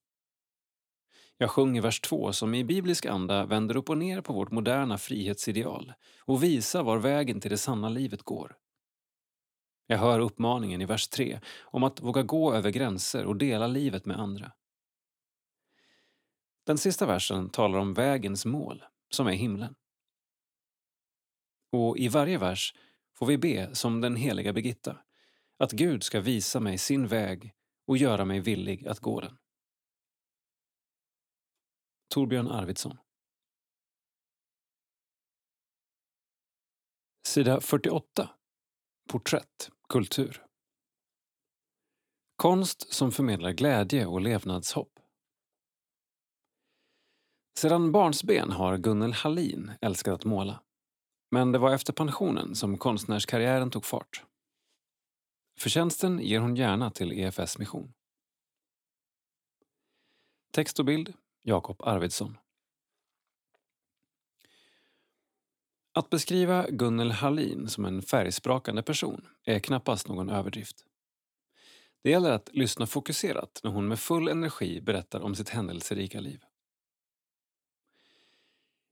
Jag 1.38 1.50
sjunger 1.50 1.82
vers 1.82 2.00
2 2.00 2.32
som 2.32 2.54
i 2.54 2.64
biblisk 2.64 3.06
anda 3.06 3.46
vänder 3.46 3.76
upp 3.76 3.90
och 3.90 3.98
ner 3.98 4.20
på 4.20 4.32
vårt 4.32 4.50
moderna 4.50 4.98
frihetsideal 4.98 5.92
och 6.20 6.42
visar 6.42 6.82
var 6.82 6.98
vägen 6.98 7.40
till 7.40 7.50
det 7.50 7.58
sanna 7.58 7.88
livet 7.88 8.22
går. 8.22 8.56
Jag 9.86 9.98
hör 9.98 10.20
uppmaningen 10.20 10.82
i 10.82 10.84
vers 10.84 11.08
3 11.08 11.40
om 11.62 11.82
att 11.82 12.00
våga 12.00 12.22
gå 12.22 12.54
över 12.54 12.70
gränser 12.70 13.24
och 13.24 13.36
dela 13.36 13.66
livet 13.66 14.06
med 14.06 14.20
andra. 14.20 14.52
Den 16.66 16.78
sista 16.78 17.06
versen 17.06 17.50
talar 17.50 17.78
om 17.78 17.94
vägens 17.94 18.46
mål, 18.46 18.84
som 19.10 19.26
är 19.26 19.32
himlen. 19.32 19.74
Och 21.72 21.98
i 21.98 22.08
varje 22.08 22.38
vers 22.38 22.74
får 23.18 23.26
vi 23.26 23.38
be 23.38 23.74
som 23.74 24.00
den 24.00 24.16
heliga 24.16 24.52
Birgitta, 24.52 24.96
att 25.58 25.72
Gud 25.72 26.02
ska 26.02 26.20
visa 26.20 26.60
mig 26.60 26.78
sin 26.78 27.06
väg 27.06 27.52
och 27.86 27.96
göra 27.96 28.24
mig 28.24 28.40
villig 28.40 28.88
att 28.88 29.00
gå 29.00 29.20
den. 29.20 29.38
Torbjörn 32.14 32.48
Arvidsson 32.48 32.98
Sida 37.26 37.60
48 37.60 38.30
Porträtt, 39.10 39.70
kultur 39.88 40.46
Konst 42.36 42.92
som 42.92 43.12
förmedlar 43.12 43.52
glädje 43.52 44.06
och 44.06 44.20
levnadshopp. 44.20 45.00
Sedan 47.58 47.92
barnsben 47.92 48.50
har 48.50 48.78
Gunnel 48.78 49.12
Hallin 49.12 49.72
älskat 49.80 50.14
att 50.14 50.24
måla. 50.24 50.62
Men 51.30 51.52
det 51.52 51.58
var 51.58 51.74
efter 51.74 51.92
pensionen 51.92 52.54
som 52.54 52.78
konstnärskarriären 52.78 53.70
tog 53.70 53.84
fart. 53.84 54.24
Förtjänsten 55.60 56.18
ger 56.18 56.40
hon 56.40 56.56
gärna 56.56 56.90
till 56.90 57.12
EFS 57.12 57.58
mission. 57.58 57.92
Text 60.52 60.78
och 60.78 60.84
bild 60.84 61.14
Jakob 61.46 61.82
Arvidsson. 61.82 62.38
Att 65.92 66.10
beskriva 66.10 66.66
Gunnel 66.70 67.10
Hallin 67.10 67.68
som 67.68 67.84
en 67.84 68.02
färgsprakande 68.02 68.82
person 68.82 69.26
är 69.44 69.58
knappast 69.58 70.08
någon 70.08 70.30
överdrift. 70.30 70.84
Det 72.02 72.10
gäller 72.10 72.32
att 72.32 72.50
lyssna 72.52 72.86
fokuserat 72.86 73.60
när 73.64 73.70
hon 73.70 73.88
med 73.88 73.98
full 73.98 74.28
energi 74.28 74.80
berättar 74.80 75.20
om 75.20 75.34
sitt 75.34 75.48
händelserika 75.48 76.20
liv. 76.20 76.44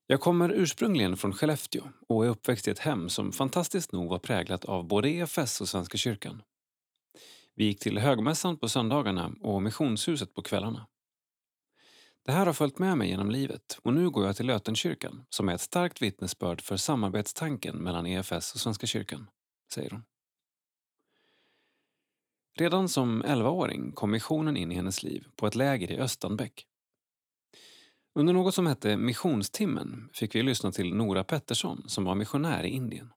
Jag 0.07 0.21
kommer 0.21 0.53
ursprungligen 0.53 1.17
från 1.17 1.33
Skellefteå 1.33 1.83
och 2.09 2.25
är 2.25 2.29
uppväxt 2.29 2.69
i 2.69 2.71
ett 2.71 2.79
hem 2.79 3.09
som 3.09 3.33
fantastiskt 3.33 3.93
nog 3.93 4.11
var 4.11 4.19
präglat 4.19 4.65
av 4.65 4.85
både 4.85 5.09
EFS 5.11 5.61
och 5.61 5.69
Svenska 5.69 5.99
kyrkan. 5.99 6.43
Vi 7.55 7.65
gick 7.65 7.81
till 7.81 7.99
högmässan 7.99 8.57
på 8.57 8.69
söndagarna 8.69 9.33
och 9.41 9.63
missionshuset 9.63 10.35
på 10.35 10.43
kvällarna. 10.43 10.87
Det 12.25 12.33
här 12.33 12.47
har 12.47 12.53
följt 12.53 12.79
med 12.79 12.99
mig 12.99 13.09
genom 13.09 13.31
livet 13.31 13.79
och 13.83 13.95
nu 13.95 14.11
går 14.11 14.27
jag 14.27 14.37
till 14.37 14.47
Lötenkyrkan 14.47 15.25
som 15.29 15.49
är 15.49 15.55
ett 15.55 15.61
starkt 15.61 16.03
vittnesbörd 16.03 16.61
för 16.61 16.77
samarbetstanken 16.77 17.77
mellan 17.77 18.07
EFS 18.07 18.55
och 18.55 18.61
Svenska 18.61 18.87
kyrkan, 18.87 19.31
säger 19.75 19.91
hon. 19.91 20.05
Redan 22.59 22.89
som 22.89 23.23
11-åring 23.23 23.93
kom 23.93 24.11
missionen 24.11 24.57
in 24.57 24.73
i 24.73 24.75
hennes 24.75 25.03
liv 25.03 25.27
på 25.37 25.47
ett 25.47 25.55
läger 25.55 25.93
i 25.93 25.99
Östanbäck 25.99 26.67
Under 28.15 28.33
något 28.33 28.55
som 28.55 28.67
hette 28.67 28.97
Missionstimmen 28.97 30.11
fick 30.13 30.35
vi 30.35 30.43
lyssna 30.43 30.73
till 30.73 30.95
Nora 30.95 31.25
Pettersson 31.25 31.89
som 31.89 32.05
var 32.05 32.15
missionär 32.15 32.65
i 32.65 32.69
Indien. 32.69 33.13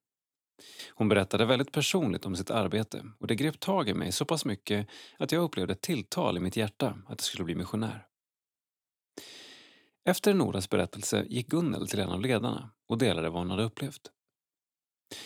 Hon 0.94 1.10
berättade 1.10 1.46
väldigt 1.46 1.72
personligt 1.72 2.26
om 2.26 2.36
sitt 2.36 2.52
arbete 2.52 3.06
och 3.20 3.28
det 3.28 3.36
grep 3.36 3.60
tag 3.60 3.90
i 3.90 3.94
mig 3.94 4.12
så 4.12 4.26
pass 4.26 4.46
mycket 4.46 4.88
att 5.20 5.32
jag 5.32 5.44
upplevde 5.44 5.74
ett 5.74 5.82
tilltal 5.82 6.38
i 6.38 6.40
mitt 6.40 6.58
hjärta 6.58 6.88
att 6.88 7.10
jag 7.10 7.22
skulle 7.22 7.46
bli 7.46 7.56
missionär. 7.56 8.08
Efter 10.08 10.34
Noras 10.34 10.70
berättelse 10.70 11.26
gick 11.30 11.48
Gunnel 11.48 11.88
till 11.88 12.00
en 12.00 12.10
av 12.10 12.22
ledarna 12.22 12.72
och 12.88 12.98
delade 12.98 13.30
vad 13.30 13.42
hon 13.42 13.50
hade 13.50 13.64
upplevt. 13.64 14.12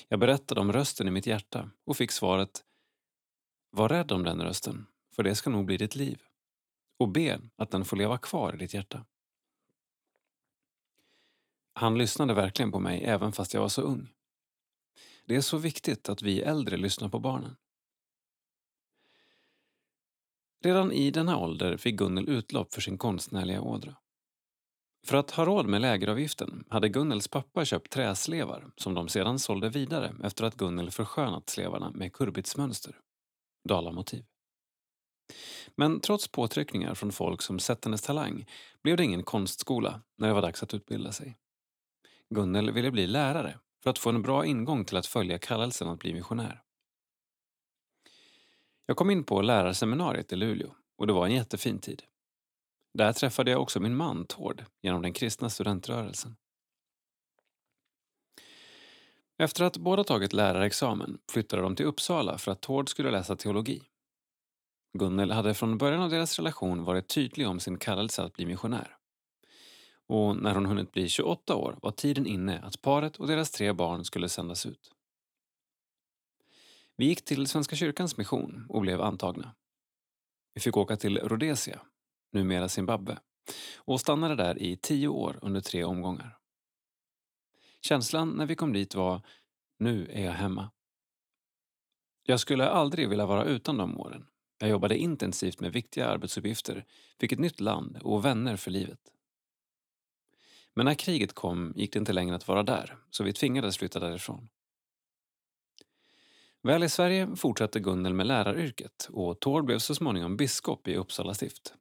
Jag 0.08 0.20
berättade 0.20 0.62
om 0.62 0.74
rösten 0.74 1.08
i 1.08 1.12
mitt 1.12 1.28
hjärta 1.28 1.72
och 1.86 1.98
fick 1.98 2.12
svaret 2.12 2.64
Var 3.70 3.90
rädd 3.90 4.12
om 4.12 4.24
den 4.24 4.42
rösten, 4.42 4.88
för 5.16 5.24
det 5.24 5.36
ska 5.36 5.50
nog 5.50 5.66
bli 5.66 5.78
ditt 5.78 5.96
liv. 5.96 6.22
Och 6.98 7.10
be 7.10 7.42
att 7.56 7.72
den 7.72 7.86
får 7.86 7.98
leva 7.98 8.18
kvar 8.18 8.54
i 8.54 8.58
ditt 8.58 8.74
hjärta. 8.74 9.06
Han 11.74 11.98
lyssnade 11.98 12.34
verkligen 12.34 12.72
på 12.72 12.80
mig 12.80 13.04
även 13.04 13.32
fast 13.32 13.54
jag 13.54 13.62
var 13.62 13.70
så 13.70 13.82
ung. 13.82 14.14
Det 15.26 15.36
är 15.36 15.42
så 15.42 15.58
viktigt 15.58 16.10
att 16.10 16.22
vi 16.22 16.42
äldre 16.42 16.78
lyssnar 16.78 17.10
på 17.10 17.20
barnen. 17.20 17.56
Redan 20.64 20.92
i 20.92 21.12
denna 21.12 21.38
ålder 21.38 21.78
fick 21.78 21.96
Gunnel 21.96 22.30
utlopp 22.30 22.74
för 22.74 22.82
sin 22.82 22.98
konstnärliga 22.98 23.62
ådra. 23.62 23.96
För 25.06 25.18
att 25.18 25.32
ha 25.32 25.46
råd 25.46 25.66
med 25.66 25.82
lägeravgiften 25.82 26.64
hade 26.70 26.90
Gunnels 26.90 27.28
pappa 27.28 27.66
köpt 27.66 27.92
träslevar 27.92 28.72
som 28.76 28.94
de 28.94 29.08
sedan 29.08 29.40
sålde 29.40 29.70
vidare 29.70 30.16
efter 30.24 30.44
att 30.44 30.56
Gunnel 30.56 30.92
förskönat 30.92 31.50
slevarna 31.50 31.92
med 31.92 32.14
kurbitsmönster, 32.14 32.96
dalamotiv. 33.70 34.26
Men 35.76 36.00
trots 36.00 36.28
påtryckningar 36.28 36.96
från 36.96 37.12
folk 37.12 37.42
som 37.42 37.60
sett 37.60 37.86
hennes 37.86 38.02
talang 38.02 38.46
blev 38.84 38.98
det 38.98 39.04
ingen 39.04 39.24
konstskola 39.24 40.02
när 40.18 40.28
det 40.28 40.34
var 40.34 40.42
dags 40.42 40.64
att 40.64 40.74
utbilda 40.74 41.12
sig. 41.12 41.38
Gunnel 42.30 42.72
ville 42.72 42.92
bli 42.92 43.08
lärare 43.08 43.60
för 43.84 43.90
att 43.90 44.00
få 44.00 44.10
en 44.10 44.22
bra 44.22 44.46
ingång 44.46 44.86
till 44.86 44.98
att 44.98 45.06
följa 45.06 45.40
kallelsen 45.40 45.88
att 45.88 46.00
bli 46.00 46.14
missionär. 46.14 46.64
Jag 48.86 48.98
kom 48.98 49.10
in 49.10 49.24
på 49.24 49.42
lärarseminariet 49.42 50.34
i 50.34 50.36
Luleå 50.36 50.76
och 50.98 51.08
det 51.08 51.14
var 51.14 51.26
en 51.26 51.34
jättefin 51.34 51.80
tid. 51.80 52.04
Där 53.00 53.14
träffade 53.14 53.52
jag 53.52 53.62
också 53.62 53.80
min 53.80 53.96
man 53.96 54.26
Tord 54.26 54.66
genom 54.82 55.02
den 55.02 55.14
kristna 55.14 55.50
studentrörelsen. 55.50 56.36
Efter 59.38 59.64
att 59.64 59.78
båda 59.78 60.04
tagit 60.04 60.34
lärarexamen 60.34 61.20
flyttade 61.32 61.62
de 61.62 61.76
till 61.76 61.86
Uppsala 61.86 62.38
för 62.38 62.52
att 62.52 62.62
Tord 62.62 62.90
skulle 62.90 63.12
läsa 63.12 63.36
teologi. 63.36 63.84
Gunnel 64.98 65.32
hade 65.32 65.54
från 65.54 65.78
början 65.78 66.02
av 66.02 66.10
deras 66.10 66.40
relation 66.40 66.84
varit 66.84 67.08
tydlig 67.08 67.48
om 67.48 67.60
sin 67.60 67.78
kallelse 67.78 68.24
att 68.24 68.34
bli 68.34 68.46
missionär. 68.46 68.98
Och 70.08 70.36
när 70.36 70.56
hon 70.56 70.66
hunnit 70.66 70.92
bli 70.92 71.10
28 71.10 71.56
år 71.56 71.80
var 71.82 71.92
tiden 71.92 72.28
inne 72.28 72.60
att 72.60 72.82
paret 72.82 73.16
och 73.16 73.28
deras 73.28 73.52
tre 73.52 73.74
barn 73.74 74.06
skulle 74.06 74.30
sändas 74.30 74.66
ut. 74.66 74.92
Vi 76.98 77.06
gick 77.06 77.26
till 77.26 77.48
Svenska 77.48 77.76
kyrkans 77.76 78.18
mission 78.18 78.66
och 78.70 78.82
blev 78.82 79.02
antagna. 79.02 79.56
Vi 80.54 80.62
fick 80.62 80.78
åka 80.78 80.98
till 80.98 81.18
Rhodesia, 81.18 81.82
numera 82.32 82.70
Zimbabwe, 82.70 83.18
och 83.78 84.00
stannade 84.00 84.36
där 84.36 84.62
i 84.62 84.78
tio 84.78 85.08
år 85.08 85.40
under 85.42 85.62
tre 85.62 85.84
omgångar. 85.84 86.38
Känslan 87.82 88.30
när 88.30 88.46
vi 88.46 88.56
kom 88.56 88.74
dit 88.74 88.96
var, 88.96 89.22
nu 89.80 90.08
är 90.12 90.26
jag 90.26 90.32
hemma. 90.32 90.72
Jag 92.24 92.40
skulle 92.40 92.70
aldrig 92.70 93.10
vilja 93.10 93.26
vara 93.26 93.44
utan 93.44 93.78
de 93.78 94.00
åren. 94.00 94.26
Jag 94.58 94.70
jobbade 94.70 94.98
intensivt 94.98 95.60
med 95.60 95.74
viktiga 95.74 96.08
arbetsuppgifter, 96.08 96.86
fick 97.20 97.32
ett 97.32 97.40
nytt 97.40 97.60
land 97.60 97.98
och 98.02 98.26
vänner 98.26 98.56
för 98.56 98.72
livet. 98.72 99.00
Men 100.74 100.86
när 100.86 100.94
kriget 100.94 101.34
kom 101.34 101.74
gick 101.76 101.94
det 101.94 102.00
inte 102.00 102.14
längre 102.14 102.36
att 102.36 102.48
vara 102.48 102.64
där, 102.64 102.98
så 103.10 103.24
vi 103.24 103.34
tvingades 103.34 103.78
flytta 103.78 104.00
därifrån. 104.00 104.50
Väl 106.64 106.84
i 106.84 106.90
Sverige 106.90 107.36
fortsatte 107.36 107.80
Gunnel 107.80 108.14
med 108.14 108.28
läraryrket 108.28 109.10
och 109.12 109.40
Tord 109.40 109.66
blev 109.66 109.80
så 109.80 109.96
småningom 109.96 110.38
biskop 110.38 110.88
i 110.88 110.96
Uppsala 110.96 111.34
stift, 111.34 111.74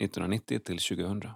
1990 0.00 0.58
till 0.58 0.78
2000. 0.78 1.30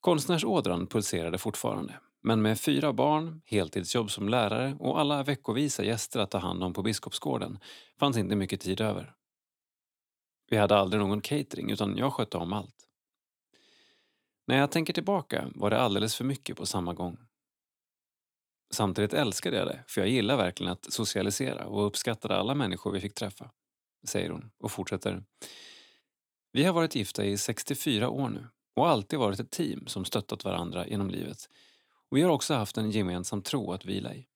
Konstnärsådran 0.00 0.86
pulserade 0.86 1.38
fortfarande, 1.38 2.00
men 2.22 2.42
med 2.42 2.60
fyra 2.60 2.92
barn, 2.92 3.42
heltidsjobb 3.44 4.10
som 4.10 4.28
lärare 4.28 4.76
och 4.80 5.00
alla 5.00 5.22
veckovisa 5.22 5.84
gäster 5.84 6.20
att 6.20 6.30
ta 6.30 6.38
hand 6.38 6.62
om 6.64 6.72
på 6.72 6.82
Biskopsgården 6.82 7.58
fanns 7.98 8.16
inte 8.16 8.36
mycket 8.36 8.60
tid 8.60 8.80
över. 8.80 9.14
Vi 10.50 10.56
hade 10.56 10.76
aldrig 10.76 11.02
någon 11.02 11.20
catering 11.20 11.70
utan 11.70 11.96
jag 11.96 12.12
skötte 12.12 12.36
om 12.36 12.52
allt. 12.52 12.88
När 14.46 14.58
jag 14.58 14.70
tänker 14.70 14.92
tillbaka 14.92 15.50
var 15.54 15.70
det 15.70 15.80
alldeles 15.80 16.16
för 16.16 16.24
mycket 16.24 16.56
på 16.56 16.66
samma 16.66 16.94
gång. 16.94 17.18
Samtidigt 18.70 19.12
älskade 19.12 19.56
jag 19.56 19.66
det, 19.66 19.84
för 19.88 20.00
jag 20.00 20.10
gillar 20.10 20.36
verkligen 20.36 20.72
att 20.72 20.92
socialisera 20.92 21.66
och 21.66 21.86
uppskattade 21.86 22.36
alla 22.36 22.54
människor 22.54 22.92
vi 22.92 23.00
fick 23.00 23.14
träffa, 23.14 23.50
säger 24.08 24.30
hon 24.30 24.50
och 24.58 24.72
fortsätter. 24.72 25.22
Vi 26.56 26.64
har 26.64 26.72
varit 26.72 26.94
gifta 26.94 27.24
i 27.24 27.38
64 27.38 28.08
år 28.10 28.28
nu 28.28 28.46
och 28.74 28.88
alltid 28.88 29.18
varit 29.18 29.40
ett 29.40 29.50
team 29.50 29.86
som 29.86 30.04
stöttat 30.04 30.44
varandra 30.44 30.86
genom 30.86 31.10
livet. 31.10 31.48
Och 32.10 32.16
vi 32.16 32.22
har 32.22 32.30
också 32.30 32.54
haft 32.54 32.76
en 32.76 32.90
gemensam 32.90 33.42
tro 33.42 33.72
att 33.72 33.84
vila 33.84 34.14
i. 34.14 34.26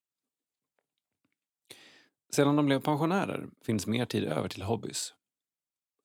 Sedan 2.33 2.57
de 2.57 2.67
blev 2.67 2.81
pensionärer 2.81 3.49
finns 3.63 3.87
mer 3.87 4.05
tid 4.05 4.25
över 4.25 4.49
till 4.49 4.63
hobbys. 4.63 5.15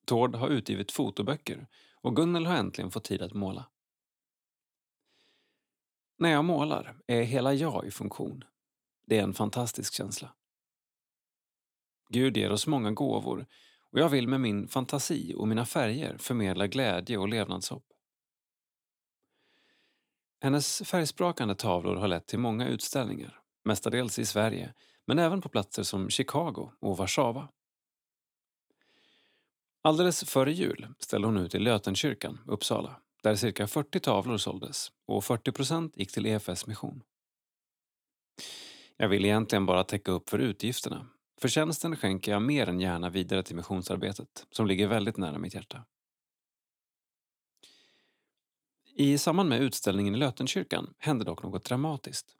Tord 0.06 0.36
har 0.36 0.50
utgivit 0.50 0.92
fotoböcker 0.92 1.68
och 2.02 2.16
Gunnel 2.16 2.46
har 2.46 2.56
äntligen 2.56 2.92
fått 2.92 3.04
tid 3.04 3.22
att 3.22 3.34
måla. 3.34 3.66
När 6.18 6.32
jag 6.32 6.46
målar 6.46 6.98
är 7.08 7.22
hela 7.22 7.54
jag 7.54 7.86
i 7.86 7.92
funktion. 7.92 8.44
Det 9.06 9.18
är 9.18 9.24
en 9.24 9.34
fantastisk 9.34 9.94
känsla. 9.94 10.34
Gud 12.10 12.38
ger 12.38 12.52
oss 12.52 12.68
många 12.68 12.92
gåvor 12.92 13.46
och 13.96 14.02
jag 14.02 14.10
vill 14.10 14.28
med 14.28 14.42
min 14.42 14.68
fantasi 14.68 15.34
och 15.38 15.48
mina 15.48 15.66
färger 15.66 16.18
förmedla 16.18 16.68
glädje 16.68 17.18
och 17.18 17.30
levnadshopp. 17.30 17.84
Hennes 20.42 20.82
färgsprakande 20.86 21.56
tavlor 21.56 21.96
har 21.96 22.08
lett 22.08 22.28
till 22.28 22.40
många 22.40 22.68
utställningar, 22.68 23.40
mestadels 23.66 24.20
i 24.20 24.26
Sverige, 24.26 24.74
men 25.06 25.20
även 25.20 25.42
på 25.42 25.50
platser 25.50 25.84
som 25.84 26.10
Chicago 26.10 26.72
och 26.80 26.98
Warszawa. 26.98 27.50
Alldeles 29.82 30.24
före 30.24 30.54
jul 30.54 30.88
ställde 31.00 31.28
hon 31.28 31.38
ut 31.38 31.56
i 31.56 31.60
Lötenkyrkan, 31.60 32.40
Uppsala, 32.46 33.02
där 33.24 33.36
cirka 33.36 33.68
40 33.68 34.00
tavlor 34.00 34.38
såldes 34.38 34.92
och 35.08 35.26
40 35.26 35.52
procent 35.52 35.98
gick 35.98 36.12
till 36.12 36.26
EFS 36.26 36.68
mission. 36.68 37.02
Jag 38.98 39.10
vill 39.10 39.26
egentligen 39.26 39.66
bara 39.66 39.84
täcka 39.84 40.12
upp 40.12 40.30
för 40.30 40.40
utgifterna. 40.40 41.08
Förtjänsten 41.38 41.96
skänker 41.96 42.32
jag 42.32 42.42
mer 42.42 42.70
än 42.70 42.80
gärna 42.80 43.10
vidare 43.10 43.44
till 43.44 43.56
missionsarbetet, 43.56 44.48
som 44.52 44.68
ligger 44.68 44.88
väldigt 44.88 45.18
nära 45.18 45.38
mitt 45.38 45.54
hjärta. 45.54 45.86
I 48.98 49.18
samband 49.18 49.50
med 49.50 49.62
utställningen 49.62 50.16
i 50.16 50.18
Lötenkyrkan 50.18 50.94
hände 50.98 51.26
dock 51.26 51.44
något 51.44 51.66
dramatiskt. 51.66 52.36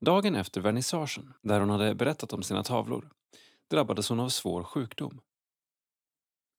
Dagen 0.00 0.34
efter 0.34 0.60
vernissagen, 0.60 1.32
där 1.42 1.60
hon 1.60 1.70
hade 1.70 1.94
berättat 1.94 2.32
om 2.32 2.42
sina 2.42 2.62
tavlor, 2.62 3.10
drabbades 3.70 4.08
hon 4.08 4.20
av 4.20 4.28
svår 4.28 4.64
sjukdom. 4.64 5.20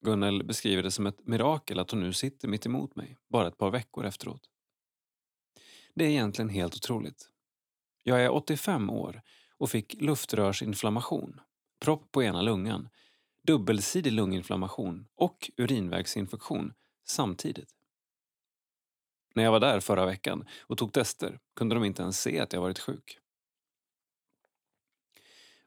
Gunnel 0.05 0.43
beskriver 0.43 0.84
det 0.84 0.91
som 0.91 1.07
ett 1.07 1.27
mirakel 1.27 1.80
att 1.80 1.91
hon 1.91 1.99
nu 1.99 2.14
sitter 2.14 2.47
mitt 2.47 2.65
emot 2.65 2.95
mig, 2.95 3.18
bara 3.30 3.47
ett 3.47 3.57
par 3.57 3.72
veckor 3.72 4.05
efteråt. 4.05 4.49
Det 5.93 6.05
är 6.05 6.10
egentligen 6.10 6.49
helt 6.49 6.76
otroligt. 6.76 7.30
Jag 8.03 8.23
är 8.23 8.30
85 8.30 8.89
år 8.89 9.22
och 9.64 9.69
fick 9.69 10.02
luftrörsinflammation, 10.02 11.41
propp 11.80 12.11
på 12.11 12.23
ena 12.23 12.41
lungan, 12.41 12.90
dubbelsidig 13.44 14.11
lunginflammation 14.11 15.07
och 15.15 15.52
urinvägsinfektion 15.57 16.73
samtidigt. 17.06 17.69
När 19.35 19.44
jag 19.44 19.52
var 19.52 19.60
där 19.60 19.80
förra 19.80 20.06
veckan 20.06 20.48
och 20.61 20.77
tog 20.77 20.94
tester 20.94 21.40
kunde 21.56 21.76
de 21.76 21.84
inte 21.84 22.02
ens 22.02 22.22
se 22.22 22.40
att 22.40 22.53
jag 22.53 22.61
varit 22.61 22.80
sjuk. 22.80 23.18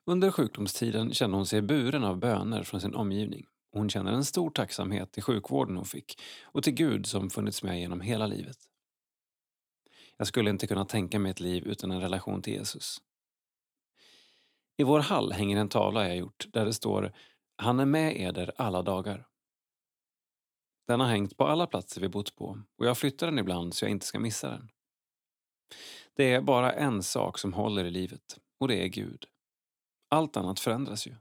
Under 0.05 0.31
sjukdomstiden 0.31 1.14
kände 1.14 1.36
hon 1.36 1.47
sig 1.47 1.62
buren 1.62 2.05
av 2.05 2.18
böner 2.18 2.62
från 2.62 2.81
sin 2.81 2.94
omgivning 2.94 3.47
hon 3.73 3.90
känner 3.90 4.12
en 4.12 4.24
stor 4.24 4.51
tacksamhet 4.51 5.12
till 5.12 5.23
sjukvården 5.23 5.77
hon 5.77 5.85
fick 5.85 6.20
och 6.43 6.62
till 6.62 6.74
Gud 6.74 7.06
som 7.06 7.31
funnits 7.31 7.62
med 7.62 7.81
genom 7.81 8.01
hela 8.01 8.27
livet. 8.27 8.59
Jag 10.16 10.27
skulle 10.27 10.51
inte 10.51 10.66
kunna 10.66 10.85
tänka 10.85 11.18
mig 11.18 11.31
ett 11.31 11.40
liv 11.40 11.66
utan 11.66 11.90
en 11.90 12.01
relation 12.01 12.43
till 12.43 12.52
Jesus. 12.52 13.01
I 14.77 14.85
vår 14.85 15.01
hall 15.01 15.32
hänger 15.32 15.57
en 15.57 15.69
tavla 15.69 16.09
jag 16.09 16.16
gjort 16.16 16.47
där 16.53 16.65
det 16.65 16.74
står 16.74 17.12
Han 17.57 17.81
är 17.81 17.86
med 17.86 18.20
eder 18.20 18.53
alla 18.57 18.82
dagar. 18.82 19.27
Den 20.86 21.01
har 21.01 21.07
hängt 21.07 21.36
på 21.36 21.47
alla 21.47 21.66
platser 21.66 22.01
vi 22.01 22.09
bott 22.09 22.36
på 22.36 22.62
och 22.78 22.86
jag 22.86 22.98
flyttar 22.98 23.27
den 23.27 23.39
ibland 23.39 23.74
så 23.74 23.85
jag 23.85 23.90
inte 23.90 24.07
ska 24.07 24.19
missa 24.19 24.51
den. 24.51 24.70
Det 26.15 26.32
är 26.32 26.40
bara 26.40 26.73
en 26.73 27.03
sak 27.03 27.39
som 27.39 27.53
håller 27.53 27.85
i 27.85 27.90
livet 27.90 28.39
och 28.59 28.69
det 28.69 28.85
är 28.85 28.89
Gud. 28.89 29.27
Allt 30.09 30.36
annat 30.36 30.61
förändras 30.61 31.07
ju. 31.07 31.15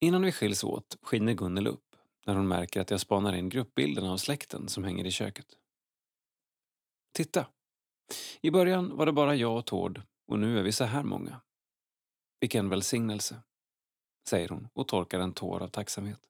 Innan 0.00 0.22
vi 0.22 0.32
skiljs 0.32 0.64
åt 0.64 0.96
skiner 1.02 1.32
Gunnel 1.32 1.66
upp, 1.66 1.96
när 2.26 2.34
hon 2.34 2.48
märker 2.48 2.80
att 2.80 2.90
jag 2.90 3.00
spanar 3.00 3.32
in 3.32 3.48
gruppbilderna 3.48 4.12
av 4.12 4.16
släkten 4.16 4.68
som 4.68 4.84
hänger 4.84 5.04
i 5.04 5.10
köket. 5.10 5.46
Titta! 7.12 7.46
I 8.40 8.50
början 8.50 8.96
var 8.96 9.06
det 9.06 9.12
bara 9.12 9.34
jag 9.34 9.56
och 9.56 9.66
Tord 9.66 10.02
och 10.28 10.38
nu 10.38 10.58
är 10.58 10.62
vi 10.62 10.72
så 10.72 10.84
här 10.84 11.02
många. 11.02 11.40
Vilken 12.40 12.68
välsignelse, 12.68 13.42
säger 14.28 14.48
hon 14.48 14.68
och 14.72 14.88
torkar 14.88 15.20
en 15.20 15.32
tår 15.32 15.62
av 15.62 15.68
tacksamhet. 15.68 16.20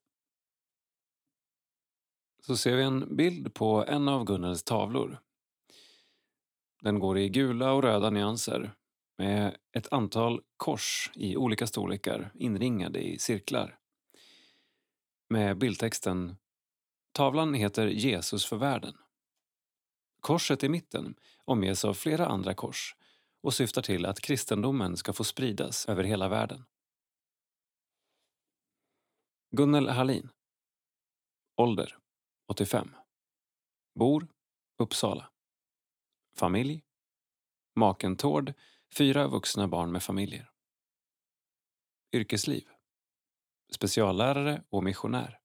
Så 2.46 2.56
ser 2.56 2.76
vi 2.76 2.82
en 2.82 3.16
bild 3.16 3.54
på 3.54 3.84
en 3.88 4.08
av 4.08 4.24
Gunnels 4.24 4.62
tavlor. 4.62 5.18
Den 6.80 6.98
går 6.98 7.18
i 7.18 7.28
gula 7.28 7.72
och 7.72 7.82
röda 7.82 8.10
nyanser 8.10 8.74
med 9.18 9.56
ett 9.72 9.92
antal 9.92 10.40
kors 10.56 11.10
i 11.14 11.36
olika 11.36 11.66
storlekar 11.66 12.30
inringade 12.34 13.00
i 13.00 13.18
cirklar. 13.18 13.78
Med 15.28 15.58
bildtexten 15.58 16.36
Tavlan 17.12 17.54
heter 17.54 17.86
Jesus 17.86 18.46
för 18.46 18.56
världen. 18.56 18.94
Korset 20.20 20.64
i 20.64 20.68
mitten 20.68 21.14
omges 21.44 21.84
av 21.84 21.94
flera 21.94 22.26
andra 22.26 22.54
kors 22.54 22.96
och 23.40 23.54
syftar 23.54 23.82
till 23.82 24.06
att 24.06 24.20
kristendomen 24.20 24.96
ska 24.96 25.12
få 25.12 25.24
spridas 25.24 25.86
över 25.86 26.04
hela 26.04 26.28
världen. 26.28 26.64
Gunnel 29.50 29.88
Hallin 29.88 30.30
Ålder 31.56 31.98
85 32.48 32.94
Bor 33.94 34.28
Uppsala 34.78 35.30
Familj 36.36 36.84
Maken 37.74 38.16
Tord, 38.16 38.52
fyra 38.94 39.28
vuxna 39.28 39.68
barn 39.68 39.92
med 39.92 40.02
familjer. 40.02 40.50
Yrkesliv 42.12 42.68
Speciallärare 43.74 44.64
och 44.68 44.84
missionär. 44.84 45.40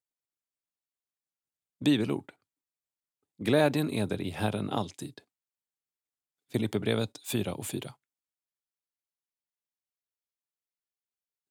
Bibelord 1.85 2.33
Glädjen 3.37 3.91
eder 3.91 4.21
i 4.21 4.29
Herren 4.29 4.69
alltid. 4.69 5.21
Filipperbrevet 6.53 7.17
4 7.27 7.53
och 7.53 7.67
4. 7.67 7.93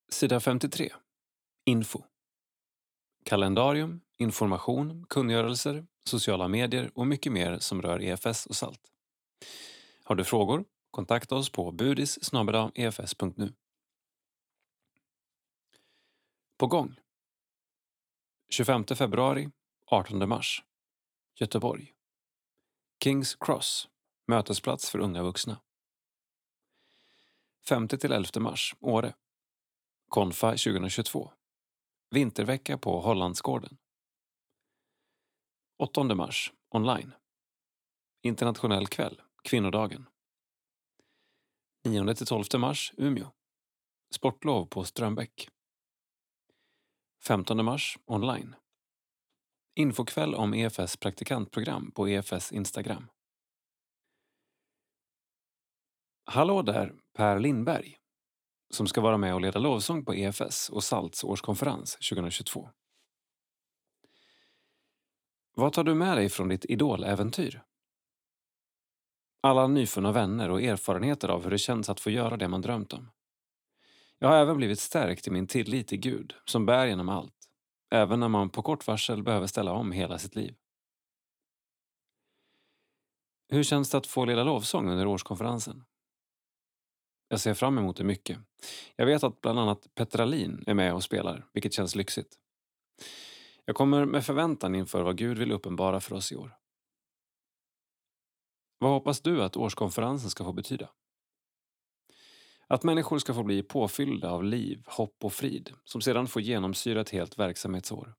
Sida 0.09 0.39
53. 0.39 0.93
Info. 1.65 2.03
Kalendarium, 3.25 4.01
information, 4.17 5.05
kungörelser, 5.09 5.87
sociala 6.05 6.47
medier 6.47 6.91
och 6.95 7.07
mycket 7.07 7.31
mer 7.31 7.59
som 7.59 7.81
rör 7.81 8.01
EFS 8.01 8.45
och 8.45 8.55
SALT. 8.55 8.91
Har 10.03 10.15
du 10.15 10.23
frågor? 10.23 10.65
Kontakta 10.91 11.35
oss 11.35 11.51
på 11.51 11.71
budis 11.71 12.19
efs.nu. 12.75 13.53
På 16.57 16.67
gång. 16.67 16.95
25 18.49 18.85
februari, 18.85 19.51
18 19.85 20.29
mars. 20.29 20.63
Göteborg. 21.35 21.93
Kings 23.03 23.35
Cross, 23.35 23.89
mötesplats 24.27 24.89
för 24.89 24.99
unga 24.99 25.23
vuxna. 25.23 25.61
5-11 27.69 28.39
mars, 28.39 28.75
Åre. 28.79 29.13
Konfa 30.09 30.51
2022. 30.51 31.31
Vintervecka 32.09 32.77
på 32.77 32.99
Hollandsgården. 32.99 33.77
8 35.77 36.03
mars, 36.03 36.53
online. 36.69 37.13
Internationell 38.21 38.87
kväll, 38.87 39.21
kvinnodagen. 39.43 40.09
9-12 41.85 42.57
mars, 42.57 42.93
Umeå. 42.97 43.31
Sportlov 44.13 44.65
på 44.65 44.83
Strömbäck. 44.83 45.49
15 47.23 47.65
mars, 47.65 47.97
online. 48.05 48.55
Infokväll 49.75 50.35
om 50.35 50.53
EFS 50.53 50.97
praktikantprogram 50.97 51.91
på 51.91 52.09
EFS 52.09 52.51
Instagram. 52.51 53.09
Hallå 56.25 56.61
där, 56.61 56.93
Per 57.13 57.39
Lindberg, 57.39 57.97
som 58.69 58.87
ska 58.87 59.01
vara 59.01 59.17
med 59.17 59.33
och 59.33 59.41
leda 59.41 59.59
lovsång 59.59 60.05
på 60.05 60.15
EFS 60.15 60.69
och 60.69 60.83
SALTs 60.83 61.23
årskonferens 61.23 61.97
2022. 62.09 62.69
Vad 65.55 65.73
tar 65.73 65.83
du 65.83 65.93
med 65.93 66.17
dig 66.17 66.29
från 66.29 66.49
ditt 66.49 66.65
idoläventyr? 66.65 67.63
Alla 69.41 69.67
nyfunna 69.67 70.11
vänner 70.11 70.49
och 70.49 70.61
erfarenheter 70.61 71.29
av 71.29 71.43
hur 71.43 71.51
det 71.51 71.57
känns 71.57 71.89
att 71.89 71.99
få 71.99 72.09
göra 72.09 72.37
det 72.37 72.47
man 72.47 72.61
drömt 72.61 72.93
om. 72.93 73.11
Jag 74.19 74.27
har 74.27 74.35
även 74.35 74.57
blivit 74.57 74.79
stärkt 74.79 75.27
i 75.27 75.31
min 75.31 75.47
tillit 75.47 75.87
till 75.87 75.99
Gud, 75.99 76.33
som 76.45 76.65
bär 76.65 76.85
genom 76.85 77.09
allt 77.09 77.43
även 77.93 78.19
när 78.19 78.27
man 78.27 78.49
på 78.49 78.61
kort 78.61 78.87
varsel 78.87 79.23
behöver 79.23 79.47
ställa 79.47 79.71
om 79.71 79.91
hela 79.91 80.17
sitt 80.17 80.35
liv. 80.35 80.55
Hur 83.49 83.63
känns 83.63 83.89
det 83.89 83.97
att 83.97 84.07
få 84.07 84.25
leda 84.25 84.43
lovsång 84.43 84.89
under 84.89 85.07
årskonferensen? 85.07 85.83
Jag 87.33 87.39
ser 87.39 87.53
fram 87.53 87.77
emot 87.77 87.97
det 87.97 88.03
mycket. 88.03 88.37
Jag 88.95 89.05
vet 89.05 89.23
att 89.23 89.41
bland 89.41 89.59
annat 89.59 89.87
Petralin 89.95 90.63
är 90.67 90.73
med 90.73 90.93
och 90.93 91.03
spelar, 91.03 91.45
vilket 91.53 91.73
känns 91.73 91.95
lyxigt. 91.95 92.35
Jag 93.65 93.75
kommer 93.75 94.05
med 94.05 94.25
förväntan 94.25 94.75
inför 94.75 95.03
vad 95.03 95.17
Gud 95.17 95.37
vill 95.37 95.51
uppenbara 95.51 95.99
för 95.99 96.15
oss 96.15 96.31
i 96.31 96.35
år. 96.35 96.57
Vad 98.77 98.91
hoppas 98.91 99.21
du 99.21 99.43
att 99.43 99.57
årskonferensen 99.57 100.29
ska 100.29 100.43
få 100.43 100.53
betyda? 100.53 100.89
Att 102.67 102.83
människor 102.83 103.19
ska 103.19 103.33
få 103.33 103.43
bli 103.43 103.63
påfyllda 103.63 104.29
av 104.29 104.43
liv, 104.43 104.83
hopp 104.85 105.23
och 105.23 105.33
frid 105.33 105.73
som 105.83 106.01
sedan 106.01 106.27
får 106.27 106.41
genomsyra 106.41 107.01
ett 107.01 107.09
helt 107.09 107.39
verksamhetsår. 107.39 108.13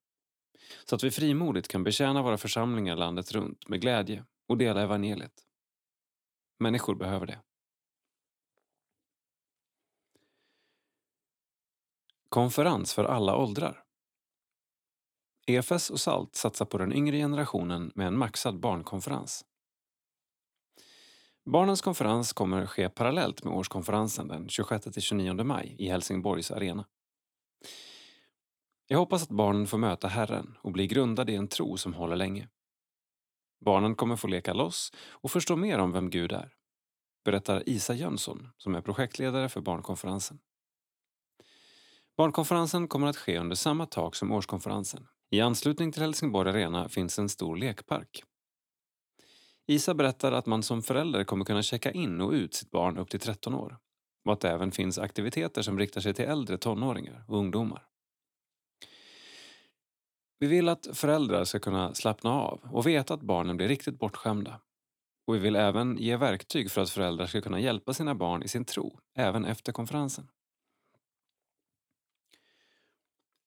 Så 0.84 0.94
att 0.94 1.04
vi 1.04 1.10
frimodigt 1.10 1.68
kan 1.68 1.84
betjäna 1.84 2.22
våra 2.22 2.38
församlingar 2.38 2.96
landet 2.96 3.32
runt 3.32 3.68
med 3.68 3.80
glädje 3.80 4.24
och 4.48 4.58
dela 4.58 4.82
evangeliet. 4.82 5.42
Människor 6.58 6.94
behöver 6.94 7.26
det. 7.26 7.40
Konferens 12.34 12.94
för 12.94 13.04
alla 13.04 13.36
åldrar. 13.36 13.82
EFS 15.46 15.90
och 15.90 16.00
SALT 16.00 16.34
satsar 16.34 16.64
på 16.64 16.78
den 16.78 16.92
yngre 16.92 17.16
generationen 17.16 17.92
med 17.94 18.06
en 18.06 18.18
maxad 18.18 18.60
barnkonferens. 18.60 19.44
Barnens 21.44 21.82
konferens 21.82 22.32
kommer 22.32 22.66
ske 22.66 22.88
parallellt 22.88 23.44
med 23.44 23.54
årskonferensen 23.54 24.28
den 24.28 24.48
26-29 24.48 25.44
maj 25.44 25.76
i 25.78 25.88
Helsingborgs 25.88 26.50
arena. 26.50 26.86
Jag 28.86 28.98
hoppas 28.98 29.22
att 29.22 29.30
barnen 29.30 29.66
får 29.66 29.78
möta 29.78 30.08
Herren 30.08 30.56
och 30.62 30.72
bli 30.72 30.86
grundade 30.86 31.32
i 31.32 31.36
en 31.36 31.48
tro 31.48 31.76
som 31.76 31.94
håller 31.94 32.16
länge. 32.16 32.48
Barnen 33.64 33.94
kommer 33.94 34.16
få 34.16 34.26
leka 34.26 34.52
loss 34.52 34.92
och 35.10 35.30
förstå 35.30 35.56
mer 35.56 35.78
om 35.78 35.92
vem 35.92 36.10
Gud 36.10 36.32
är, 36.32 36.54
berättar 37.24 37.68
Isa 37.68 37.94
Jönsson 37.94 38.48
som 38.56 38.74
är 38.74 38.80
projektledare 38.80 39.48
för 39.48 39.60
barnkonferensen. 39.60 40.38
Barnkonferensen 42.16 42.88
kommer 42.88 43.06
att 43.06 43.16
ske 43.16 43.38
under 43.38 43.56
samma 43.56 43.86
tak 43.86 44.14
som 44.14 44.32
årskonferensen. 44.32 45.06
I 45.30 45.40
anslutning 45.40 45.92
till 45.92 46.02
Helsingborg 46.02 46.50
Arena 46.50 46.88
finns 46.88 47.18
en 47.18 47.28
stor 47.28 47.56
lekpark 47.56 48.22
Isa 49.66 49.94
berättar 49.94 50.32
att 50.32 50.46
man 50.46 50.62
som 50.62 50.82
förälder 50.82 51.24
kommer 51.24 51.44
kunna 51.44 51.62
checka 51.62 51.90
in 51.90 52.20
och 52.20 52.32
ut 52.32 52.54
sitt 52.54 52.70
barn 52.70 52.98
upp 52.98 53.10
till 53.10 53.20
13 53.20 53.54
år 53.54 53.78
och 54.24 54.32
att 54.32 54.40
det 54.40 54.50
även 54.50 54.72
finns 54.72 54.98
aktiviteter 54.98 55.62
som 55.62 55.78
riktar 55.78 56.00
sig 56.00 56.14
till 56.14 56.24
äldre 56.24 56.58
tonåringar 56.58 57.24
och 57.28 57.38
ungdomar. 57.38 57.86
Vi 60.38 60.46
vill 60.46 60.68
att 60.68 60.88
föräldrar 60.92 61.44
ska 61.44 61.58
kunna 61.58 61.94
slappna 61.94 62.30
av 62.30 62.60
och 62.72 62.86
veta 62.86 63.14
att 63.14 63.22
barnen 63.22 63.56
blir 63.56 63.68
riktigt 63.68 63.98
bortskämda. 63.98 64.60
Och 65.26 65.34
vi 65.34 65.38
vill 65.38 65.56
även 65.56 65.96
ge 65.96 66.16
verktyg 66.16 66.70
för 66.70 66.80
att 66.80 66.90
föräldrar 66.90 67.26
ska 67.26 67.40
kunna 67.40 67.60
hjälpa 67.60 67.94
sina 67.94 68.14
barn 68.14 68.42
i 68.42 68.48
sin 68.48 68.64
tro, 68.64 68.98
även 69.14 69.44
efter 69.44 69.72
konferensen. 69.72 70.28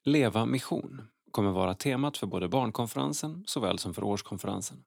Leva 0.08 0.46
mission 0.46 1.08
kommer 1.32 1.52
vara 1.52 1.74
temat 1.74 2.18
för 2.18 2.28
både 2.28 2.48
barnkonferensen 2.48 3.44
såväl 3.48 3.80
som 3.80 3.94
för 3.94 4.04
årskonferensen. 4.04 4.84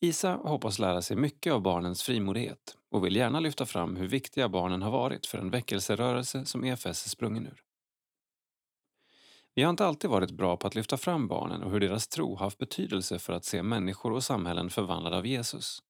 Isa 0.00 0.34
hoppas 0.34 0.78
lära 0.78 1.02
sig 1.02 1.16
mycket 1.16 1.52
av 1.52 1.62
barnens 1.62 2.02
frimodighet 2.02 2.76
och 2.90 3.06
vill 3.06 3.16
gärna 3.16 3.40
lyfta 3.40 3.66
fram 3.66 3.96
hur 3.96 4.08
viktiga 4.08 4.48
barnen 4.48 4.82
har 4.82 4.90
varit 4.90 5.26
för 5.26 5.38
en 5.38 5.50
väckelserörelse 5.50 6.44
som 6.44 6.64
EFS 6.64 7.04
är 7.04 7.08
sprungen 7.08 7.46
ur. 7.46 7.62
Vi 9.54 9.62
har 9.62 9.70
inte 9.70 9.86
alltid 9.86 10.10
varit 10.10 10.30
bra 10.30 10.56
på 10.56 10.66
att 10.66 10.74
lyfta 10.74 10.96
fram 10.96 11.28
barnen 11.28 11.62
och 11.62 11.70
hur 11.70 11.80
deras 11.80 12.08
tro 12.08 12.36
haft 12.36 12.58
betydelse 12.58 13.18
för 13.18 13.32
att 13.32 13.44
se 13.44 13.62
människor 13.62 14.12
och 14.12 14.24
samhällen 14.24 14.70
förvandlade 14.70 15.16
av 15.16 15.26
Jesus. 15.26 15.82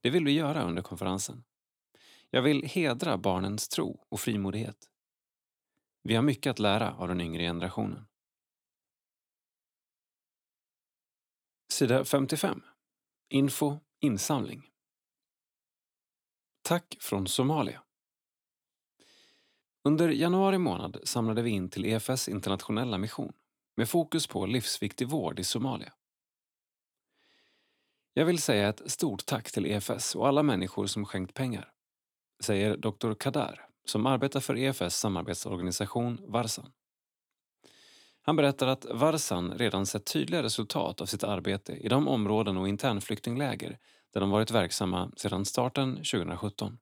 Det 0.00 0.10
vill 0.10 0.24
vi 0.24 0.32
göra 0.32 0.62
under 0.62 0.82
konferensen. 0.82 1.44
Jag 2.30 2.42
vill 2.42 2.62
hedra 2.62 3.18
barnens 3.18 3.68
tro 3.68 4.06
och 4.08 4.20
frimodighet. 4.20 4.88
Vi 6.06 6.14
har 6.14 6.22
mycket 6.22 6.50
att 6.50 6.58
lära 6.58 6.94
av 6.94 7.08
den 7.08 7.20
yngre 7.20 7.42
generationen. 7.42 8.06
Sida 11.72 12.04
55 12.04 12.62
Info 13.28 13.78
insamling. 14.00 14.62
Tack 16.62 16.96
från 17.00 17.26
Somalia. 17.26 17.82
Under 19.84 20.08
januari 20.08 20.58
månad 20.58 21.00
samlade 21.04 21.42
vi 21.42 21.50
in 21.50 21.70
till 21.70 21.84
EFS 21.84 22.28
internationella 22.28 22.98
mission 22.98 23.32
med 23.76 23.88
fokus 23.88 24.26
på 24.26 24.46
livsviktig 24.46 25.08
vård 25.08 25.38
i 25.38 25.44
Somalia. 25.44 25.92
Jag 28.12 28.26
vill 28.26 28.42
säga 28.42 28.68
ett 28.68 28.90
stort 28.90 29.26
tack 29.26 29.52
till 29.52 29.66
EFS 29.66 30.14
och 30.14 30.28
alla 30.28 30.42
människor 30.42 30.86
som 30.86 31.04
skänkt 31.04 31.34
pengar, 31.34 31.72
säger 32.40 32.76
Dr. 32.76 33.14
Kadar 33.14 33.66
som 33.90 34.06
arbetar 34.06 34.40
för 34.40 34.56
EFS 34.56 34.96
samarbetsorganisation 34.96 36.20
Varsan. 36.26 36.72
Han 38.22 38.36
berättar 38.36 38.66
att 38.66 38.84
Varsan 38.84 39.58
redan 39.58 39.86
sett 39.86 40.06
tydliga 40.06 40.42
resultat 40.42 41.00
av 41.00 41.06
sitt 41.06 41.24
arbete 41.24 41.72
i 41.72 41.88
de 41.88 42.08
områden 42.08 42.56
och 42.56 42.68
internflyktingläger 42.68 43.78
där 44.12 44.20
de 44.20 44.30
varit 44.30 44.50
verksamma 44.50 45.10
sedan 45.16 45.44
starten 45.44 45.96
2017. 45.96 46.78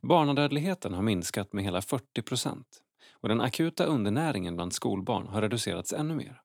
Barnadödligheten 0.00 0.94
har 0.94 1.02
minskat 1.02 1.52
med 1.52 1.64
hela 1.64 1.82
40 1.82 2.22
procent 2.22 2.82
och 3.12 3.28
den 3.28 3.40
akuta 3.40 3.84
undernäringen 3.84 4.56
bland 4.56 4.72
skolbarn 4.72 5.26
har 5.26 5.42
reducerats 5.42 5.92
ännu 5.92 6.14
mer. 6.14 6.40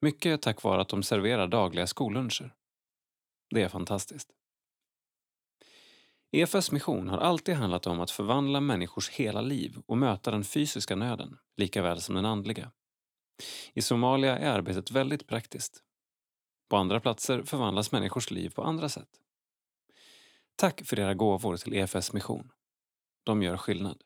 Mycket 0.00 0.42
tack 0.42 0.62
vare 0.62 0.80
att 0.80 0.88
de 0.88 1.02
serverar 1.02 1.46
dagliga 1.46 1.86
skolluncher. 1.86 2.54
Det 3.50 3.62
är 3.62 3.68
fantastiskt. 3.68 4.28
EFS 6.34 6.72
mission 6.72 7.08
har 7.08 7.18
alltid 7.18 7.54
handlat 7.54 7.86
om 7.86 8.00
att 8.00 8.10
förvandla 8.10 8.60
människors 8.60 9.10
hela 9.10 9.40
liv 9.40 9.82
och 9.86 9.98
möta 9.98 10.30
den 10.30 10.44
fysiska 10.44 10.96
nöden, 10.96 11.38
lika 11.56 11.82
väl 11.82 12.00
som 12.00 12.14
den 12.14 12.24
andliga. 12.24 12.72
I 13.74 13.82
Somalia 13.82 14.38
är 14.38 14.50
arbetet 14.50 14.90
väldigt 14.90 15.26
praktiskt. 15.26 15.82
På 16.68 16.76
andra 16.76 17.00
platser 17.00 17.42
förvandlas 17.42 17.92
människors 17.92 18.30
liv 18.30 18.50
på 18.50 18.62
andra 18.62 18.88
sätt. 18.88 19.08
Tack 20.56 20.82
för 20.86 20.98
era 20.98 21.14
gåvor 21.14 21.56
till 21.56 21.74
EFS 21.74 22.12
mission. 22.12 22.52
De 23.22 23.42
gör 23.42 23.56
skillnad. 23.56 24.02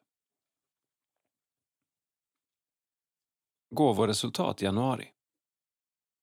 Gåvoresultat 3.70 4.62
januari. 4.62 5.12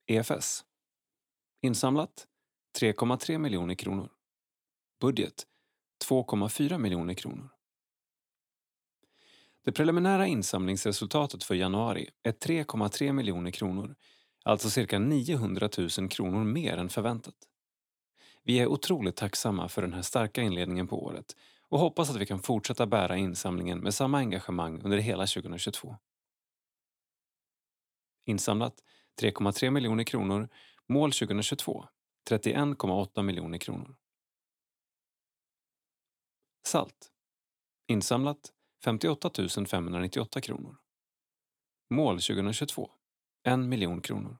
EFS. 0.07 0.65
Insamlat 1.61 2.27
3,3 2.79 3.37
miljoner 3.37 3.75
kronor. 3.75 4.09
Budget 4.99 5.47
2,4 6.03 6.77
miljoner 6.77 7.13
kronor. 7.13 7.49
Det 9.65 9.71
preliminära 9.71 10.27
insamlingsresultatet 10.27 11.43
för 11.43 11.55
januari 11.55 12.09
är 12.23 12.31
3,3 12.31 13.13
miljoner 13.13 13.51
kronor, 13.51 13.95
alltså 14.43 14.69
cirka 14.69 14.99
900 14.99 15.69
000 15.97 16.09
kronor 16.09 16.43
mer 16.43 16.77
än 16.77 16.89
förväntat. 16.89 17.35
Vi 18.43 18.59
är 18.59 18.67
otroligt 18.67 19.15
tacksamma 19.15 19.69
för 19.69 19.81
den 19.81 19.93
här 19.93 20.01
starka 20.01 20.41
inledningen 20.41 20.87
på 20.87 21.03
året 21.03 21.35
och 21.69 21.79
hoppas 21.79 22.09
att 22.09 22.15
vi 22.15 22.25
kan 22.25 22.39
fortsätta 22.39 22.85
bära 22.85 23.17
insamlingen 23.17 23.79
med 23.79 23.93
samma 23.93 24.17
engagemang 24.17 24.81
under 24.81 24.97
hela 24.97 25.27
2022. 25.27 25.97
Insamlat 28.25 28.75
3,3 29.21 29.69
miljoner 29.69 30.03
kronor, 30.03 30.49
mål 30.87 31.11
2022 31.11 31.85
31,8 32.29 33.21
miljoner 33.21 33.57
kronor. 33.57 33.95
Salt. 36.65 37.11
Insamlat 37.87 38.53
58 38.83 39.29
598 39.67 40.41
kronor. 40.41 40.77
Mål 41.89 42.15
2022 42.15 42.91
1 43.43 43.59
miljon 43.59 44.01
kronor. 44.01 44.37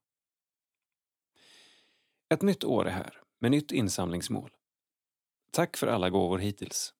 Ett 2.33 2.41
nytt 2.41 2.63
år 2.63 2.87
är 2.87 2.91
här 2.91 3.21
med 3.39 3.51
nytt 3.51 3.71
insamlingsmål. 3.71 4.51
Tack 5.51 5.77
för 5.77 5.87
alla 5.87 6.09
gåvor 6.09 6.37
hittills. 6.37 6.93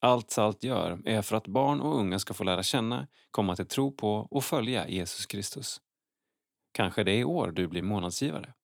Allt 0.00 0.30
Salt 0.30 0.64
gör 0.64 1.02
är 1.04 1.22
för 1.22 1.36
att 1.36 1.46
barn 1.46 1.80
och 1.80 1.98
unga 1.98 2.18
ska 2.18 2.34
få 2.34 2.44
lära 2.44 2.62
känna, 2.62 3.08
komma 3.30 3.56
till 3.56 3.66
tro 3.66 3.92
på 3.92 4.14
och 4.30 4.44
följa 4.44 4.88
Jesus 4.88 5.26
Kristus. 5.26 5.80
Kanske 6.72 7.04
det 7.04 7.12
är 7.12 7.18
i 7.18 7.24
år 7.24 7.50
du 7.50 7.68
blir 7.68 7.82
månadsgivare. 7.82 8.54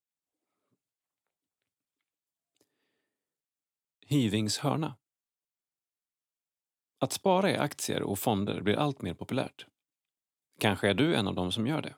Hyvings 4.07 4.59
hörna. 4.59 5.00
Att 7.03 7.13
spara 7.13 7.51
i 7.51 7.57
aktier 7.57 8.03
och 8.03 8.19
fonder 8.19 8.61
blir 8.61 8.77
allt 8.77 9.03
mer 9.03 9.15
populärt. 9.15 9.67
Kanske 10.59 10.89
är 10.89 10.95
du 10.95 11.15
en 11.15 11.29
av 11.29 11.35
dem 11.35 11.53
som 11.53 11.67
gör 11.67 11.83
det. 11.83 11.95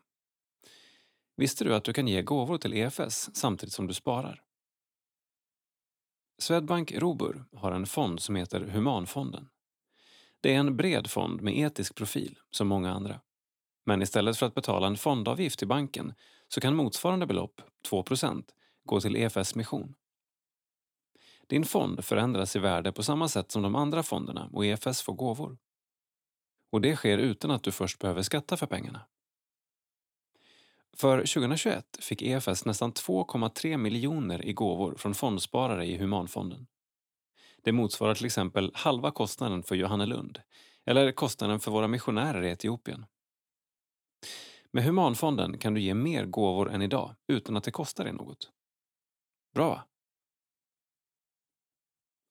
Visste 1.37 1.65
du 1.65 1.74
att 1.74 1.85
du 1.85 1.93
kan 1.93 2.09
ge 2.09 2.23
gåvor 2.23 2.59
till 2.59 2.74
EFS 2.74 3.37
samtidigt 3.37 3.74
som 3.74 3.87
du 3.87 3.95
sparar? 3.95 4.43
Swedbank 6.39 6.93
Robur 6.93 7.45
har 7.57 7.73
en 7.73 7.87
fond 7.87 8.20
som 8.20 8.37
heter 8.37 8.61
Humanfonden. 8.61 9.49
Det 10.41 10.55
är 10.55 10.59
en 10.59 10.77
bred 10.77 11.11
fond 11.11 11.43
med 11.43 11.59
etisk 11.59 11.95
profil, 11.95 12.39
som 12.51 12.69
många 12.69 12.93
andra. 12.93 13.20
Men 13.85 14.03
istället 14.03 14.37
för 14.37 14.47
att 14.47 14.55
betala 14.55 14.87
en 14.87 14.97
fondavgift 14.97 15.59
till 15.59 15.69
banken 15.69 16.15
så 16.49 16.61
kan 16.61 16.77
motsvarande 16.77 17.27
belopp, 17.27 17.62
2% 17.91 18.45
gå 18.85 19.01
till 19.01 19.16
EFS 19.16 19.55
mission. 19.55 19.95
Din 21.53 21.65
fond 21.65 22.05
förändras 22.05 22.57
i 22.57 22.59
värde 22.59 22.93
på 22.93 23.03
samma 23.03 23.29
sätt 23.29 23.51
som 23.51 23.62
de 23.62 23.74
andra 23.77 24.03
fonderna 24.03 24.49
och 24.53 24.66
EFS 24.66 25.03
får 25.03 25.12
gåvor. 25.12 25.59
Och 26.70 26.81
det 26.81 26.97
sker 26.97 27.19
utan 27.19 27.51
att 27.51 27.62
du 27.62 27.73
först 27.73 27.99
behöver 27.99 28.23
skatta 28.23 28.57
för 28.57 28.66
pengarna. 28.66 29.01
För 30.97 31.19
2021 31.19 31.99
fick 32.01 32.23
EFS 32.23 32.65
nästan 32.65 32.93
2,3 32.93 33.77
miljoner 33.77 34.47
i 34.47 34.53
gåvor 34.53 34.95
från 34.95 35.15
fondsparare 35.15 35.87
i 35.87 35.97
Humanfonden. 35.97 36.66
Det 37.62 37.73
motsvarar 37.73 38.15
till 38.15 38.27
exempel 38.27 38.70
halva 38.74 39.11
kostnaden 39.11 39.62
för 39.62 39.74
Johannelund 39.74 40.41
eller 40.85 41.12
kostnaden 41.12 41.61
för 41.61 41.70
våra 41.70 41.89
missionärer 41.89 42.43
i 42.43 42.51
Etiopien. 42.51 43.07
Med 44.70 44.85
Humanfonden 44.85 45.59
kan 45.59 45.74
du 45.74 45.81
ge 45.81 45.95
mer 45.95 46.24
gåvor 46.24 46.70
än 46.70 46.83
idag 46.83 47.15
utan 47.27 47.57
att 47.57 47.65
det 47.65 47.70
kostar 47.70 48.05
dig 48.05 48.12
något. 48.12 48.51
Bra 49.55 49.69
va? 49.69 49.85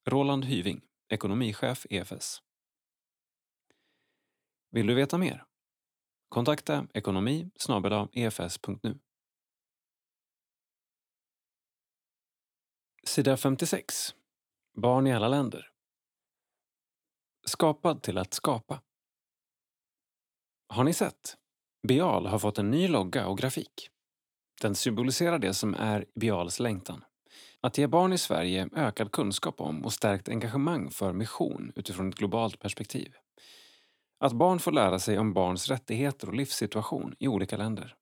Roland 0.06 0.46
Hyving, 0.46 0.82
ekonomichef 1.10 1.86
EFS. 1.90 2.42
Vill 4.72 4.88
du 4.88 4.94
veta 4.94 5.18
mer? 5.18 5.46
Kontakta 6.30 6.88
ekonomi 6.94 7.52
efs.nu. 8.14 9.00
Sida 13.04 13.38
56. 13.38 14.16
Barn 14.74 15.08
i 15.08 15.14
alla 15.14 15.28
länder. 15.28 15.72
Skapad 17.46 18.04
till 18.04 18.18
att 18.18 18.34
skapa. 18.34 18.82
Har 20.68 20.84
ni 20.84 20.94
sett? 20.94 21.38
Bial 21.88 22.26
har 22.26 22.40
fått 22.40 22.58
en 22.58 22.72
ny 22.72 22.88
logga 22.88 23.28
och 23.28 23.38
grafik. 23.38 23.90
Den 24.62 24.76
symboliserar 24.76 25.40
det 25.40 25.54
som 25.54 25.74
är 25.74 26.06
Bials 26.16 26.60
längtan. 26.60 27.04
Att 27.62 27.78
ge 27.78 27.88
barn 27.88 28.14
i 28.14 28.18
Sverige 28.18 28.70
ökad 28.76 29.12
kunskap 29.12 29.62
om 29.62 29.86
och 29.86 29.94
stärkt 29.94 30.30
engagemang 30.30 30.92
för 30.92 31.14
mission 31.14 31.72
utifrån 31.76 32.10
ett 32.10 32.16
globalt 32.16 32.60
perspektiv. 32.60 33.14
Att 34.20 34.34
barn 34.34 34.60
får 34.60 34.72
lära 34.72 35.00
sig 35.00 35.20
om 35.20 35.34
barns 35.34 35.68
rättigheter 35.68 36.28
och 36.28 36.36
livssituation 36.36 37.16
i 37.20 37.28
olika 37.28 37.58
länder. 37.58 37.96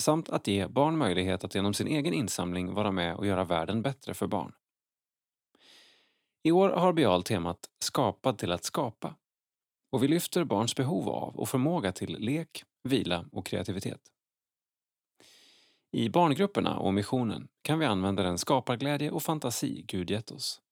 Samt 0.00 0.28
att 0.28 0.46
ge 0.46 0.66
barn 0.66 0.98
möjlighet 0.98 1.44
att 1.44 1.54
genom 1.54 1.74
sin 1.74 1.86
egen 1.86 2.14
insamling 2.14 2.74
vara 2.74 2.90
med 2.92 3.16
och 3.16 3.26
göra 3.26 3.44
världen 3.44 3.82
bättre 3.82 4.14
för 4.14 4.26
barn. 4.26 4.52
I 6.42 6.52
år 6.52 6.70
har 6.70 6.92
Bial 6.92 7.22
temat 7.22 7.58
Skapad 7.84 8.38
till 8.38 8.52
att 8.52 8.64
skapa 8.64 9.14
och 9.92 10.02
vi 10.02 10.08
lyfter 10.08 10.44
barns 10.44 10.76
behov 10.76 11.08
av 11.08 11.36
och 11.36 11.48
förmåga 11.48 11.92
till 11.92 12.18
lek, 12.18 12.64
vila 12.82 13.24
och 13.32 13.46
kreativitet. 13.46 14.11
I 15.94 16.08
barngrupperna 16.08 16.78
och 16.78 16.94
missionen 16.94 17.48
kan 17.62 17.78
vi 17.78 17.86
använda 17.86 18.22
den 18.22 18.38
skaparglädje 18.38 19.10
och 19.10 19.22
fantasi 19.22 19.84
Gud 19.88 20.10
gett 20.10 20.30
oss. 20.30 20.62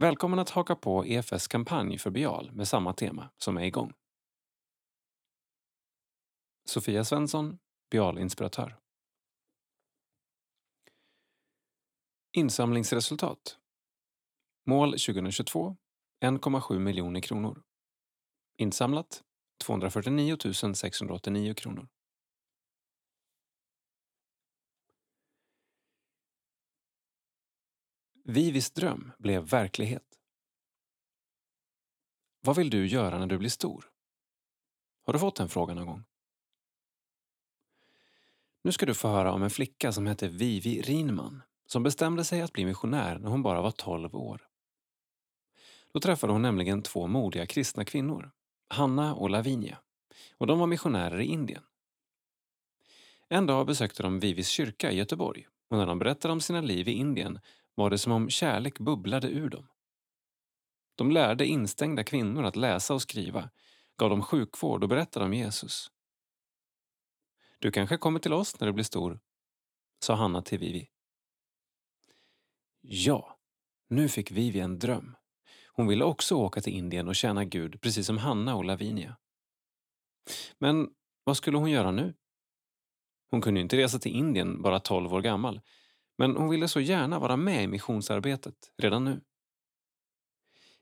Välkommen 0.00 0.38
att 0.38 0.50
haka 0.50 0.76
på 0.76 1.06
EFS 1.06 1.48
kampanj 1.48 1.98
för 1.98 2.10
Bial 2.10 2.52
med 2.52 2.68
samma 2.68 2.92
tema 2.92 3.30
som 3.36 3.56
är 3.56 3.62
igång. 3.62 3.92
Sofia 6.64 7.04
Svensson, 7.04 7.58
Bial-inspiratör. 7.90 8.76
Insamlingsresultat. 12.32 13.58
Mål 14.66 14.90
2022 14.90 15.76
1,7 16.24 16.78
miljoner 16.78 17.20
kronor. 17.20 17.62
Insamlat 18.56 19.22
249 19.64 20.36
689 20.74 21.54
kronor. 21.54 21.88
Vivis 28.30 28.70
dröm 28.70 29.12
blev 29.18 29.42
verklighet. 29.42 30.02
Vad 32.40 32.56
vill 32.56 32.70
du 32.70 32.86
göra 32.86 33.18
när 33.18 33.26
du 33.26 33.38
blir 33.38 33.48
stor? 33.48 33.90
Har 35.02 35.12
du 35.12 35.18
fått 35.18 35.36
den 35.36 35.48
frågan 35.48 35.76
någon 35.76 35.86
gång? 35.86 36.04
Nu 38.62 38.72
ska 38.72 38.86
du 38.86 38.94
få 38.94 39.08
höra 39.08 39.32
om 39.32 39.42
en 39.42 39.50
flicka 39.50 39.92
som 39.92 40.06
hette 40.06 40.28
Vivi 40.28 40.82
Rinman 40.82 41.42
som 41.66 41.82
bestämde 41.82 42.24
sig 42.24 42.40
att 42.40 42.52
bli 42.52 42.64
missionär 42.64 43.18
när 43.18 43.30
hon 43.30 43.42
bara 43.42 43.60
var 43.60 43.70
12 43.70 44.16
år. 44.16 44.48
Då 45.92 46.00
träffade 46.00 46.32
hon 46.32 46.42
nämligen 46.42 46.82
två 46.82 47.06
modiga 47.06 47.46
kristna 47.46 47.84
kvinnor, 47.84 48.30
Hanna 48.68 49.14
och 49.14 49.30
Lavinia, 49.30 49.78
och 50.38 50.46
de 50.46 50.58
var 50.58 50.66
missionärer 50.66 51.20
i 51.20 51.24
Indien. 51.24 51.62
En 53.28 53.46
dag 53.46 53.66
besökte 53.66 54.02
de 54.02 54.20
Vivis 54.20 54.48
kyrka 54.48 54.92
i 54.92 54.96
Göteborg 54.96 55.46
och 55.70 55.76
när 55.76 55.86
de 55.86 55.98
berättade 55.98 56.32
om 56.32 56.40
sina 56.40 56.60
liv 56.60 56.88
i 56.88 56.92
Indien 56.92 57.40
var 57.78 57.90
det 57.90 57.98
som 57.98 58.12
om 58.12 58.30
kärlek 58.30 58.78
bubblade 58.78 59.28
ur 59.28 59.50
dem. 59.50 59.68
De 60.94 61.10
lärde 61.10 61.46
instängda 61.46 62.04
kvinnor 62.04 62.44
att 62.44 62.56
läsa 62.56 62.94
och 62.94 63.02
skriva, 63.02 63.50
gav 63.96 64.10
dem 64.10 64.22
sjukvård 64.22 64.82
och 64.82 64.88
berättade 64.88 65.26
om 65.26 65.34
Jesus. 65.34 65.90
Du 67.58 67.70
kanske 67.70 67.96
kommer 67.96 68.20
till 68.20 68.32
oss 68.32 68.60
när 68.60 68.66
du 68.66 68.72
blir 68.72 68.84
stor, 68.84 69.20
sa 70.04 70.14
Hanna 70.14 70.42
till 70.42 70.58
Vivi. 70.58 70.88
Ja, 72.80 73.38
nu 73.88 74.08
fick 74.08 74.30
Vivi 74.30 74.60
en 74.60 74.78
dröm. 74.78 75.16
Hon 75.72 75.86
ville 75.86 76.04
också 76.04 76.34
åka 76.34 76.60
till 76.60 76.72
Indien 76.72 77.08
och 77.08 77.16
tjäna 77.16 77.44
Gud 77.44 77.80
precis 77.80 78.06
som 78.06 78.18
Hanna 78.18 78.56
och 78.56 78.64
Lavinia. 78.64 79.16
Men 80.58 80.88
vad 81.24 81.36
skulle 81.36 81.58
hon 81.58 81.70
göra 81.70 81.90
nu? 81.90 82.14
Hon 83.30 83.40
kunde 83.40 83.60
inte 83.60 83.76
resa 83.76 83.98
till 83.98 84.12
Indien 84.12 84.62
bara 84.62 84.80
12 84.80 85.14
år 85.14 85.20
gammal, 85.20 85.60
men 86.18 86.36
hon 86.36 86.48
ville 86.48 86.68
så 86.68 86.80
gärna 86.80 87.18
vara 87.18 87.36
med 87.36 87.64
i 87.64 87.66
missionsarbetet 87.66 88.72
redan 88.78 89.04
nu. 89.04 89.20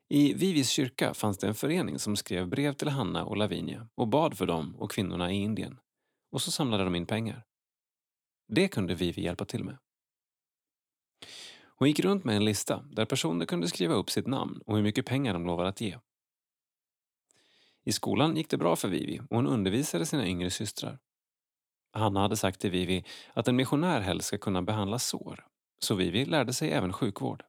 I 0.08 0.34
Vivis 0.34 0.68
kyrka 0.68 1.14
fanns 1.14 1.38
det 1.38 1.46
en 1.46 1.54
förening 1.54 1.98
som 1.98 2.16
skrev 2.16 2.48
brev 2.48 2.72
till 2.72 2.88
Hanna 2.88 3.24
och 3.24 3.36
Lavinia 3.36 3.88
och 3.94 4.08
bad 4.08 4.38
för 4.38 4.46
dem 4.46 4.76
och 4.76 4.90
kvinnorna 4.90 5.32
i 5.32 5.36
Indien. 5.36 5.80
Och 6.30 6.42
så 6.42 6.50
samlade 6.50 6.84
de 6.84 6.94
in 6.94 7.06
pengar. 7.06 7.44
Det 8.48 8.68
kunde 8.68 8.94
Vivi 8.94 9.22
hjälpa 9.22 9.44
till 9.44 9.64
med. 9.64 9.78
Hon 11.78 11.88
gick 11.88 12.00
runt 12.00 12.24
med 12.24 12.36
en 12.36 12.44
lista 12.44 12.82
där 12.82 13.04
personer 13.04 13.46
kunde 13.46 13.68
skriva 13.68 13.94
upp 13.94 14.10
sitt 14.10 14.26
namn 14.26 14.60
och 14.66 14.76
hur 14.76 14.82
mycket 14.82 15.06
pengar 15.06 15.32
de 15.32 15.46
lovade 15.46 15.68
att 15.68 15.80
ge. 15.80 15.98
I 17.84 17.92
skolan 17.92 18.36
gick 18.36 18.50
det 18.50 18.56
bra 18.56 18.76
för 18.76 18.88
Vivi 18.88 19.20
och 19.30 19.36
hon 19.36 19.46
undervisade 19.46 20.06
sina 20.06 20.26
yngre 20.26 20.50
systrar. 20.50 20.98
Hanna 21.96 22.20
hade 22.20 22.36
sagt 22.36 22.60
till 22.60 22.70
Vivi 22.70 23.04
att 23.34 23.48
en 23.48 23.56
missionär 23.56 24.00
helst 24.00 24.26
ska 24.28 24.38
kunna 24.38 24.62
behandla 24.62 24.98
sår, 24.98 25.46
så 25.78 25.94
Vivi 25.94 26.24
lärde 26.24 26.52
sig 26.52 26.70
även 26.70 26.92
sjukvård. 26.92 27.44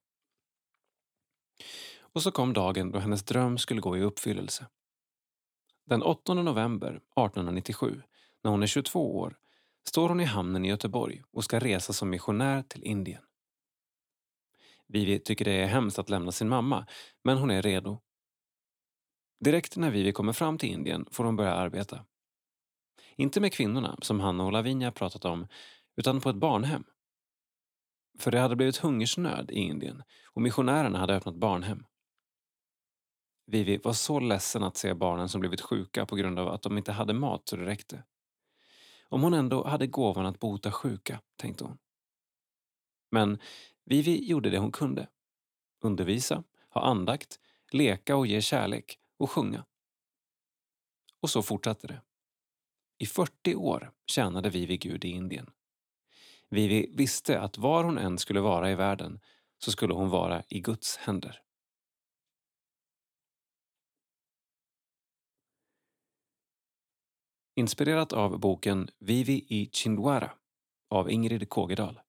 Och 2.00 2.24
så 2.24 2.32
kom 2.32 2.54
dagen 2.54 2.92
då 2.92 3.00
hennes 3.00 3.24
dröm 3.24 3.58
skulle 3.58 3.82
gå 3.82 3.98
i 3.98 4.02
uppfyllelse. 4.02 4.68
Den 5.86 6.04
8 6.04 6.34
november 6.34 6.90
1897, 6.90 8.02
när 8.44 8.52
hon 8.52 8.64
är 8.64 8.68
22 8.68 9.18
år, 9.18 9.38
står 9.88 10.10
hon 10.10 10.20
i 10.20 10.26
hamnen 10.26 10.66
i 10.66 10.70
Göteborg 10.70 11.24
och 11.32 11.44
ska 11.44 11.60
resa 11.60 11.94
som 11.94 12.10
missionär 12.10 12.64
till 12.64 12.84
Indien. 12.84 13.22
Vivi 14.88 15.20
tycker 15.20 15.46
det 15.46 15.52
är 15.52 15.68
hemskt 15.68 16.00
att 16.00 16.10
lämna 16.10 16.32
sin 16.32 16.50
mamma, 16.50 16.88
men 17.24 17.38
hon 17.38 17.52
är 17.52 17.62
redo. 17.62 18.00
Direkt 19.40 19.78
när 19.78 19.92
Vivi 19.92 20.12
kommer 20.12 20.34
fram 20.34 20.58
till 20.58 20.70
Indien 20.70 21.06
får 21.12 21.24
hon 21.24 21.36
börja 21.36 21.54
arbeta. 21.54 22.06
Inte 23.20 23.42
med 23.42 23.54
kvinnorna, 23.54 23.98
som 24.02 24.20
Hanna 24.20 24.44
och 24.46 24.52
Lavinia 24.52 24.92
pratat 24.92 25.26
om, 25.26 25.48
utan 25.96 26.22
på 26.22 26.30
ett 26.30 26.36
barnhem. 26.36 26.84
För 28.20 28.32
det 28.32 28.40
hade 28.40 28.56
blivit 28.56 28.78
hungersnöd 28.78 29.52
i 29.52 29.60
Indien 29.60 30.04
och 30.26 30.42
missionärerna 30.42 31.00
hade 31.00 31.16
öppnat 31.16 31.36
barnhem. 31.36 31.86
Vivi 33.46 33.78
var 33.78 33.94
så 33.94 34.20
ledsen 34.20 34.64
att 34.64 34.78
se 34.78 34.94
barnen 34.94 35.30
som 35.30 35.42
blivit 35.42 35.62
sjuka 35.62 36.06
på 36.06 36.16
grund 36.16 36.40
av 36.40 36.48
att 36.48 36.62
de 36.62 36.78
inte 36.78 36.92
hade 36.92 37.14
mat 37.14 37.48
så 37.48 37.56
det 37.56 37.66
räckte. 37.66 38.04
Om 39.10 39.24
hon 39.24 39.34
ändå 39.34 39.68
hade 39.68 39.88
gåvan 39.88 40.26
att 40.26 40.40
bota 40.40 40.72
sjuka, 40.72 41.22
tänkte 41.36 41.64
hon. 41.64 41.78
Men 43.12 43.40
Vivi 43.86 44.30
gjorde 44.30 44.50
det 44.50 44.58
hon 44.58 44.72
kunde. 44.72 45.08
Undervisa, 45.82 46.44
ha 46.70 46.82
andakt, 46.82 47.40
leka 47.72 48.16
och 48.16 48.28
ge 48.28 48.42
kärlek 48.42 49.00
och 49.18 49.32
sjunga. 49.32 49.66
Och 51.22 51.30
så 51.30 51.42
fortsatte 51.42 51.88
det. 51.88 52.02
I 52.98 53.06
40 53.06 53.56
år 53.56 53.92
tjänade 54.06 54.50
Vivi 54.50 54.78
Gud 54.78 55.06
i 55.06 55.10
Indien. 55.10 55.50
Vivi 56.50 56.92
visste 56.94 57.40
att 57.40 57.58
var 57.58 57.84
hon 57.84 57.98
än 57.98 58.18
skulle 58.18 58.42
vara 58.42 58.72
i 58.72 58.76
världen 58.76 59.20
så 59.58 59.72
skulle 59.72 59.94
hon 59.94 60.10
vara 60.10 60.44
i 60.50 60.60
Guds 60.60 60.98
händer. 60.98 61.42
Inspirerat 67.56 68.14
av 68.14 68.40
boken 68.40 68.90
Vivi 69.00 69.46
i 69.50 69.70
Chindwara 69.74 70.32
av 70.90 71.12
Ingrid 71.12 71.50
Kågedal. 71.50 72.00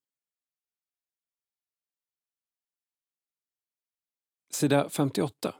Sida 4.50 4.88
58. 4.88 5.54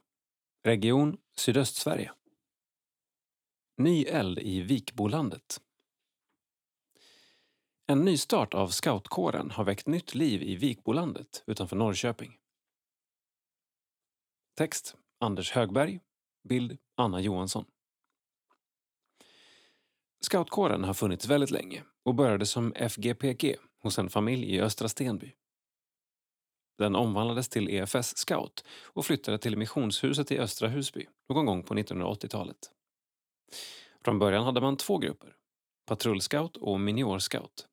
Region 0.65 1.19
Sydöstsverige. 1.37 2.18
Ny 3.81 4.05
eld 4.05 4.39
i 4.39 4.61
Vikbolandet. 4.61 5.61
En 7.87 8.05
nystart 8.05 8.55
av 8.55 8.69
scoutkåren 8.69 9.51
har 9.51 9.65
väckt 9.65 9.87
nytt 9.87 10.15
liv 10.15 10.43
i 10.43 10.57
Vikbolandet 10.57 11.45
utanför 11.47 11.77
Norrköping. 11.77 12.39
Text 14.57 14.97
Anders 15.21 15.53
Högberg. 15.53 16.01
Bild 16.49 16.79
Anna 16.95 17.21
Johansson. 17.21 17.65
Scoutkåren 20.21 20.85
har 20.85 20.95
funnits 20.95 21.27
väldigt 21.27 21.51
länge 21.51 21.85
och 22.05 22.15
började 22.15 22.47
som 22.47 22.73
FGPG 22.73 23.57
hos 23.83 23.99
en 23.99 24.11
familj 24.11 24.55
i 24.55 24.61
Östra 24.61 24.89
Stenby. 24.89 25.35
Den 26.79 26.97
omvandlades 26.97 27.49
till 27.49 27.69
EFS 27.69 28.17
Scout 28.17 28.65
och 28.83 29.07
flyttade 29.07 29.39
till 29.39 29.59
missionshuset 29.59 30.33
i 30.33 30.39
Östra 30.39 30.69
Husby 30.69 31.07
någon 31.29 31.47
gång 31.47 31.63
på 31.63 31.75
1980-talet. 31.75 32.73
Från 34.05 34.19
början 34.19 34.45
hade 34.45 34.61
man 34.61 34.77
två 34.77 34.99
grupper, 34.99 35.37
patrullscout 35.87 36.57
och 36.57 36.81
miniorscout. 36.81 37.69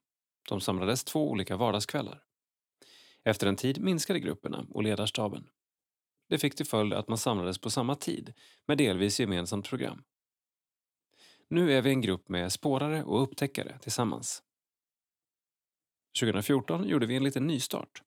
De 0.49 0.61
samlades 0.61 1.03
två 1.03 1.29
olika 1.29 1.57
vardagskvällar. 1.57 2.23
Efter 3.23 3.47
en 3.47 3.55
tid 3.55 3.81
minskade 3.81 4.19
grupperna 4.19 4.65
och 4.69 4.83
ledarstaben. 4.83 5.49
Det 6.29 6.37
fick 6.37 6.55
till 6.55 6.65
följd 6.65 6.93
att 6.93 7.07
man 7.07 7.17
samlades 7.17 7.57
på 7.57 7.69
samma 7.69 7.95
tid 7.95 8.33
med 8.67 8.77
delvis 8.77 9.19
gemensamt 9.19 9.69
program. 9.69 10.03
Nu 11.49 11.73
är 11.73 11.81
vi 11.81 11.89
en 11.89 12.01
grupp 12.01 12.29
med 12.29 12.51
spårare 12.51 13.03
och 13.03 13.23
upptäckare 13.23 13.79
tillsammans. 13.79 14.43
2014 16.19 16.87
gjorde 16.87 17.05
vi 17.05 17.15
en 17.15 17.23
liten 17.23 17.47
nystart. 17.47 18.01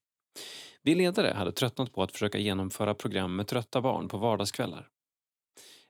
Vi 0.82 0.94
ledare 0.94 1.34
hade 1.34 1.52
tröttnat 1.52 1.92
på 1.92 2.02
att 2.02 2.12
försöka 2.12 2.38
genomföra 2.38 2.94
program 2.94 3.36
med 3.36 3.46
trötta 3.46 3.80
barn 3.80 4.08
på 4.08 4.18
vardagskvällar. 4.18 4.88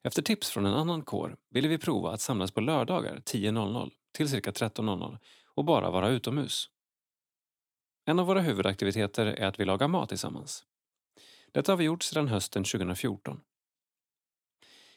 Efter 0.02 0.22
tips 0.22 0.50
från 0.50 0.66
en 0.66 0.74
annan 0.74 1.02
kår 1.02 1.36
ville 1.50 1.68
vi 1.68 1.78
prova 1.78 2.12
att 2.12 2.20
samlas 2.20 2.50
på 2.50 2.60
lördagar 2.60 3.16
10.00 3.16 3.90
till 4.12 4.28
cirka 4.28 4.50
13.00 4.50 5.18
och 5.54 5.64
bara 5.64 5.90
vara 5.90 6.08
utomhus. 6.08 6.70
En 8.04 8.18
av 8.18 8.26
våra 8.26 8.40
huvudaktiviteter 8.40 9.26
är 9.26 9.46
att 9.46 9.60
vi 9.60 9.64
lagar 9.64 9.88
mat 9.88 10.08
tillsammans. 10.08 10.64
Detta 11.52 11.72
har 11.72 11.76
vi 11.76 11.84
gjort 11.84 12.02
sedan 12.02 12.28
hösten 12.28 12.64
2014. 12.64 13.40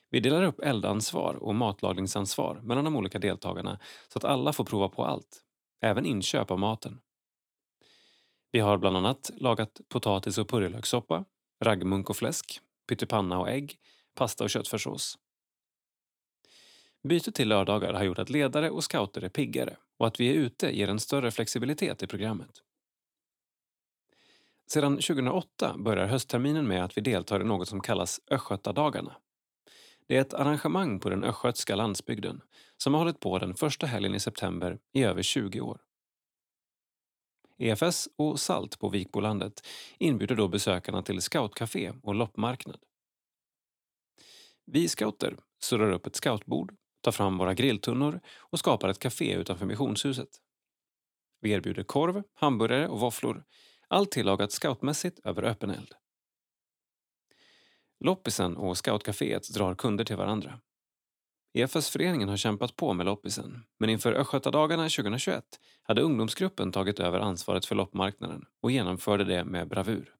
Vi 0.09 0.19
delar 0.19 0.43
upp 0.43 0.59
eldansvar 0.59 1.35
och 1.35 1.55
matlagningsansvar 1.55 2.59
mellan 2.63 2.83
de 2.83 2.95
olika 2.95 3.19
deltagarna 3.19 3.79
så 4.07 4.19
att 4.19 4.25
alla 4.25 4.53
får 4.53 4.63
prova 4.63 4.89
på 4.89 5.05
allt, 5.05 5.43
även 5.81 6.05
inköp 6.05 6.51
av 6.51 6.59
maten. 6.59 7.01
Vi 8.51 8.59
har 8.59 8.77
bland 8.77 8.97
annat 8.97 9.31
lagat 9.35 9.81
potatis 9.89 10.37
och 10.37 10.49
purjolökssoppa, 10.49 11.25
raggmunk 11.63 12.09
och 12.09 12.17
fläsk, 12.17 12.59
pyttipanna 12.89 13.39
och 13.39 13.49
ägg, 13.49 13.79
pasta 14.15 14.43
och 14.43 14.49
köttfärssås. 14.49 15.17
Bytet 17.03 17.35
till 17.35 17.47
lördagar 17.47 17.93
har 17.93 18.03
gjort 18.03 18.19
att 18.19 18.29
ledare 18.29 18.69
och 18.69 18.83
scouter 18.83 19.21
är 19.21 19.29
piggare 19.29 19.77
och 19.97 20.07
att 20.07 20.19
vi 20.19 20.29
är 20.29 20.33
ute 20.33 20.77
ger 20.77 20.87
en 20.87 20.99
större 20.99 21.31
flexibilitet 21.31 22.03
i 22.03 22.07
programmet. 22.07 22.61
Sedan 24.67 24.95
2008 24.95 25.75
börjar 25.77 26.07
höstterminen 26.07 26.67
med 26.67 26.83
att 26.83 26.97
vi 26.97 27.01
deltar 27.01 27.41
i 27.41 27.43
något 27.43 27.67
som 27.67 27.81
kallas 27.81 28.21
Östgötadagarna. 28.31 29.15
Det 30.07 30.17
är 30.17 30.21
ett 30.21 30.33
arrangemang 30.33 30.99
på 30.99 31.09
den 31.09 31.23
östgötska 31.23 31.75
landsbygden 31.75 32.41
som 32.77 32.93
har 32.93 32.99
hållit 32.99 33.19
på 33.19 33.39
den 33.39 33.55
första 33.55 33.87
helgen 33.87 34.15
i 34.15 34.19
september 34.19 34.79
i 34.93 35.03
över 35.03 35.21
20 35.21 35.61
år. 35.61 35.81
EFS 37.57 38.09
och 38.15 38.39
SALT 38.39 38.79
på 38.79 38.89
Vikbolandet 38.89 39.67
inbjuder 39.97 40.35
då 40.35 40.47
besökarna 40.47 41.01
till 41.01 41.21
scoutcafé 41.21 41.93
och 42.03 42.15
loppmarknad. 42.15 42.77
Vi 44.73 44.87
scouter 44.87 45.37
surrar 45.61 45.91
upp 45.91 46.07
ett 46.07 46.15
scoutbord, 46.15 46.75
tar 47.01 47.11
fram 47.11 47.37
våra 47.37 47.53
grilltunnor 47.53 48.19
och 48.37 48.59
skapar 48.59 48.89
ett 48.89 48.99
café 48.99 49.33
utanför 49.33 49.65
missionshuset. 49.65 50.29
Vi 51.41 51.51
erbjuder 51.51 51.83
korv, 51.83 52.23
hamburgare 52.33 52.87
och 52.87 52.99
våfflor, 52.99 53.43
allt 53.87 54.11
tillagat 54.11 54.51
scoutmässigt 54.51 55.19
över 55.25 55.43
öppen 55.43 55.69
eld. 55.69 55.93
Loppisen 57.99 58.57
och 58.57 58.77
scoutcaféet 58.77 59.53
drar 59.53 59.75
kunder 59.75 60.05
till 60.05 60.17
varandra. 60.17 60.59
EFS-föreningen 61.53 62.29
har 62.29 62.37
kämpat 62.37 62.75
på 62.75 62.93
med 62.93 63.05
loppisen, 63.05 63.63
men 63.79 63.89
inför 63.89 64.13
Östgötadagarna 64.13 64.83
2021 64.83 65.43
hade 65.83 66.01
ungdomsgruppen 66.01 66.71
tagit 66.71 66.99
över 66.99 67.19
ansvaret 67.19 67.65
för 67.65 67.75
loppmarknaden 67.75 68.45
och 68.61 68.71
genomförde 68.71 69.23
det 69.23 69.43
med 69.43 69.67
bravur. 69.67 70.15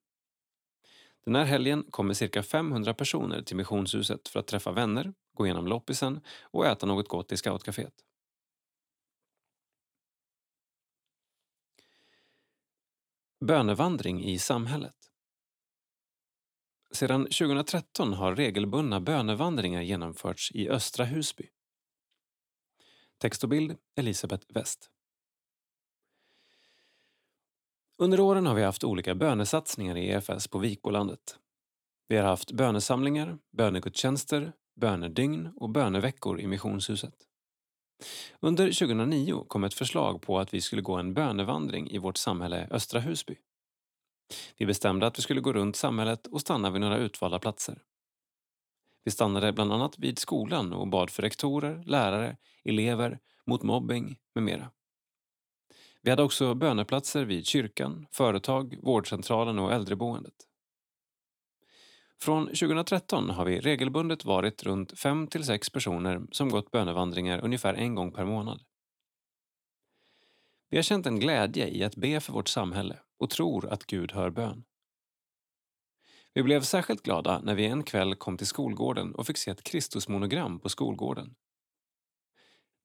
Den 1.26 1.36
här 1.36 1.46
helgen 1.46 1.84
kommer 1.92 2.14
cirka 2.14 2.44
500 2.44 2.94
personer 2.94 3.42
till 3.42 3.56
missionshuset 3.56 4.28
för 4.28 4.40
att 4.40 4.48
träffa 4.48 4.72
vänner, 4.72 5.14
gå 5.34 5.46
igenom 5.46 5.68
loppisen 5.68 6.22
och 6.42 6.68
äta 6.68 6.86
något 6.86 7.08
gott 7.08 7.32
i 7.32 7.38
scoutcaféet. 7.38 7.94
Bönevandring 13.46 14.24
i 14.24 14.40
samhället 14.40 14.96
Sedan 16.92 17.24
2013 17.24 18.14
har 18.14 18.36
regelbundna 18.36 19.00
bönevandringar 19.00 19.82
genomförts 19.82 20.52
i 20.52 20.70
Östra 20.70 21.06
Husby. 21.06 21.50
Text 23.18 23.44
och 23.44 23.50
bild 23.50 23.78
Elisabeth 23.96 24.46
West. 24.54 24.90
Under 28.02 28.20
åren 28.20 28.46
har 28.46 28.56
vi 28.56 28.64
haft 28.64 28.84
olika 28.84 29.16
bönesatsningar 29.16 29.98
i 29.98 30.10
EFS 30.10 30.48
på 30.48 30.60
Vikbolandet. 30.60 31.40
Vi 32.08 32.18
har 32.18 32.24
haft 32.24 32.52
bönesamlingar, 32.52 33.38
bönegudstjänster, 33.52 34.54
bönedygn 34.76 35.50
och 35.56 35.70
böneveckor 35.70 36.40
i 36.40 36.48
missionshuset. 36.48 37.14
Under 38.40 38.66
2009 38.66 39.46
kom 39.48 39.64
ett 39.64 39.74
förslag 39.74 40.22
på 40.22 40.40
att 40.40 40.54
vi 40.54 40.62
skulle 40.62 40.82
gå 40.82 40.96
en 40.96 41.14
bönevandring 41.14 41.90
i 41.90 41.98
vårt 41.98 42.18
samhälle 42.18 42.68
Östra 42.72 43.00
Husby. 43.00 43.36
Vi 44.58 44.66
bestämde 44.66 45.08
att 45.08 45.18
vi 45.18 45.22
skulle 45.22 45.42
gå 45.42 45.54
runt 45.54 45.76
samhället 45.76 46.28
och 46.28 46.42
stanna 46.42 46.70
vid 46.70 46.82
några 46.82 46.98
utvalda 46.98 47.40
platser. 47.40 47.82
Vi 49.04 49.12
stannade 49.12 49.54
bland 49.54 49.74
annat 49.74 50.00
vid 50.00 50.20
skolan 50.20 50.74
och 50.74 50.88
bad 50.88 51.10
för 51.10 51.22
rektorer, 51.22 51.84
lärare, 51.86 52.38
elever, 52.64 53.20
mot 53.46 53.64
mobbing 53.64 54.18
med 54.36 54.44
mera. 54.44 54.72
Vi 56.04 56.10
hade 56.10 56.24
också 56.24 56.54
böneplatser 56.54 57.26
vid 57.26 57.46
kyrkan, 57.46 58.08
företag, 58.12 58.78
vårdcentralen 58.82 59.60
och 59.60 59.74
äldreboendet. 59.74 60.34
Från 62.22 62.46
2013 62.46 63.30
har 63.30 63.46
vi 63.46 63.60
regelbundet 63.60 64.26
varit 64.26 64.64
runt 64.64 65.00
5 65.00 65.28
till 65.28 65.44
6 65.44 65.70
personer 65.70 66.22
som 66.32 66.50
gått 66.50 66.72
bönevandringar 66.72 67.44
ungefär 67.44 67.74
en 67.74 67.96
gång 67.96 68.12
per 68.12 68.26
månad. 68.26 68.62
Vi 70.70 70.78
har 70.78 70.84
känt 70.84 71.06
en 71.06 71.20
glädje 71.20 71.68
i 71.68 71.84
att 71.84 71.96
be 71.96 72.20
för 72.20 72.34
vårt 72.34 72.48
samhälle 72.48 73.00
och 73.20 73.30
tror 73.30 73.74
att 73.74 73.86
Gud 73.86 74.12
hör 74.12 74.30
bön. 74.30 74.64
Vi 76.34 76.44
blev 76.44 76.62
särskilt 76.62 77.04
glada 77.04 77.42
när 77.44 77.56
vi 77.56 77.66
en 77.66 77.84
kväll 77.84 78.16
kom 78.16 78.38
till 78.38 78.48
skolgården 78.48 79.16
och 79.16 79.28
fick 79.28 79.38
se 79.38 79.52
ett 79.52 79.64
Kristusmonogram 79.64 80.60
på 80.60 80.70
skolgården. 80.70 81.36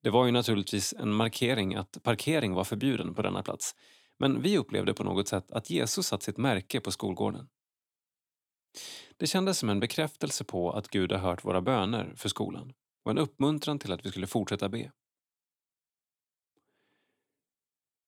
Det 0.06 0.10
var 0.10 0.26
ju 0.26 0.32
naturligtvis 0.32 0.94
en 0.98 1.12
markering 1.12 1.74
att 1.74 2.02
parkering 2.02 2.54
var 2.54 2.64
förbjuden 2.64 3.14
på 3.14 3.22
denna 3.22 3.42
plats 3.42 3.74
men 4.18 4.42
vi 4.42 4.58
upplevde 4.58 4.94
på 4.94 5.04
något 5.04 5.28
sätt 5.28 5.50
att 5.50 5.70
Jesus 5.70 6.06
satt 6.06 6.22
sitt 6.22 6.36
märke 6.36 6.80
på 6.80 6.90
skolgården. 6.90 7.48
Det 9.16 9.26
kändes 9.26 9.58
som 9.58 9.70
en 9.70 9.80
bekräftelse 9.80 10.44
på 10.44 10.70
att 10.70 10.88
Gud 10.88 11.12
har 11.12 11.18
hört 11.18 11.44
våra 11.44 11.60
böner 11.60 12.12
för 12.16 12.28
skolan 12.28 12.72
och 13.04 13.10
en 13.10 13.18
uppmuntran 13.18 13.78
till 13.78 13.92
att 13.92 14.06
vi 14.06 14.10
skulle 14.10 14.26
fortsätta 14.26 14.68
be. 14.68 14.92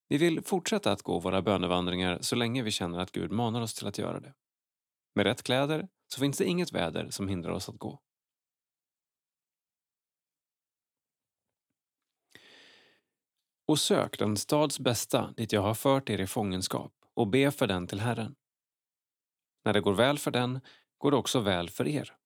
Vi 0.08 0.18
vill 0.18 0.42
fortsätta 0.42 0.92
att 0.92 1.02
gå 1.02 1.18
våra 1.18 1.42
bönevandringar 1.42 2.18
så 2.20 2.36
länge 2.36 2.62
vi 2.62 2.70
känner 2.70 2.98
att 2.98 3.12
Gud 3.12 3.32
manar 3.32 3.60
oss 3.60 3.74
till 3.74 3.86
att 3.86 3.98
göra 3.98 4.20
det. 4.20 4.34
Med 5.14 5.26
rätt 5.26 5.42
kläder 5.42 5.88
så 6.14 6.20
finns 6.20 6.38
det 6.38 6.44
inget 6.44 6.72
väder 6.72 7.10
som 7.10 7.28
hindrar 7.28 7.52
oss 7.52 7.68
att 7.68 7.78
gå. 7.78 8.00
Och 13.68 13.78
sök 13.78 14.18
den 14.18 14.36
stads 14.36 14.80
bästa 14.80 15.32
dit 15.36 15.52
jag 15.52 15.62
har 15.62 15.74
fört 15.74 16.10
er 16.10 16.20
i 16.20 16.26
fångenskap 16.26 16.92
och 17.14 17.28
be 17.28 17.50
för 17.50 17.66
den 17.66 17.86
till 17.86 18.00
Herren. 18.00 18.36
När 19.64 19.72
det 19.72 19.80
går 19.80 19.94
väl 19.94 20.18
för 20.18 20.30
den 20.30 20.60
går 20.98 21.10
det 21.10 21.16
också 21.16 21.40
väl 21.40 21.70
för 21.70 21.88
er. 21.88 22.16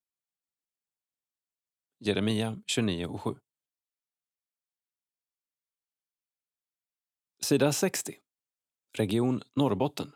Jeremia 1.99 2.63
29 2.67 3.07
och 3.07 3.21
7. 3.21 3.35
Sida 7.41 7.73
60. 7.73 8.19
Region 8.99 9.43
Norrbotten. 9.55 10.13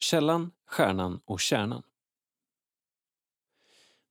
Källan, 0.00 0.52
Stjärnan 0.66 1.20
och 1.24 1.40
Kärnan. 1.40 1.82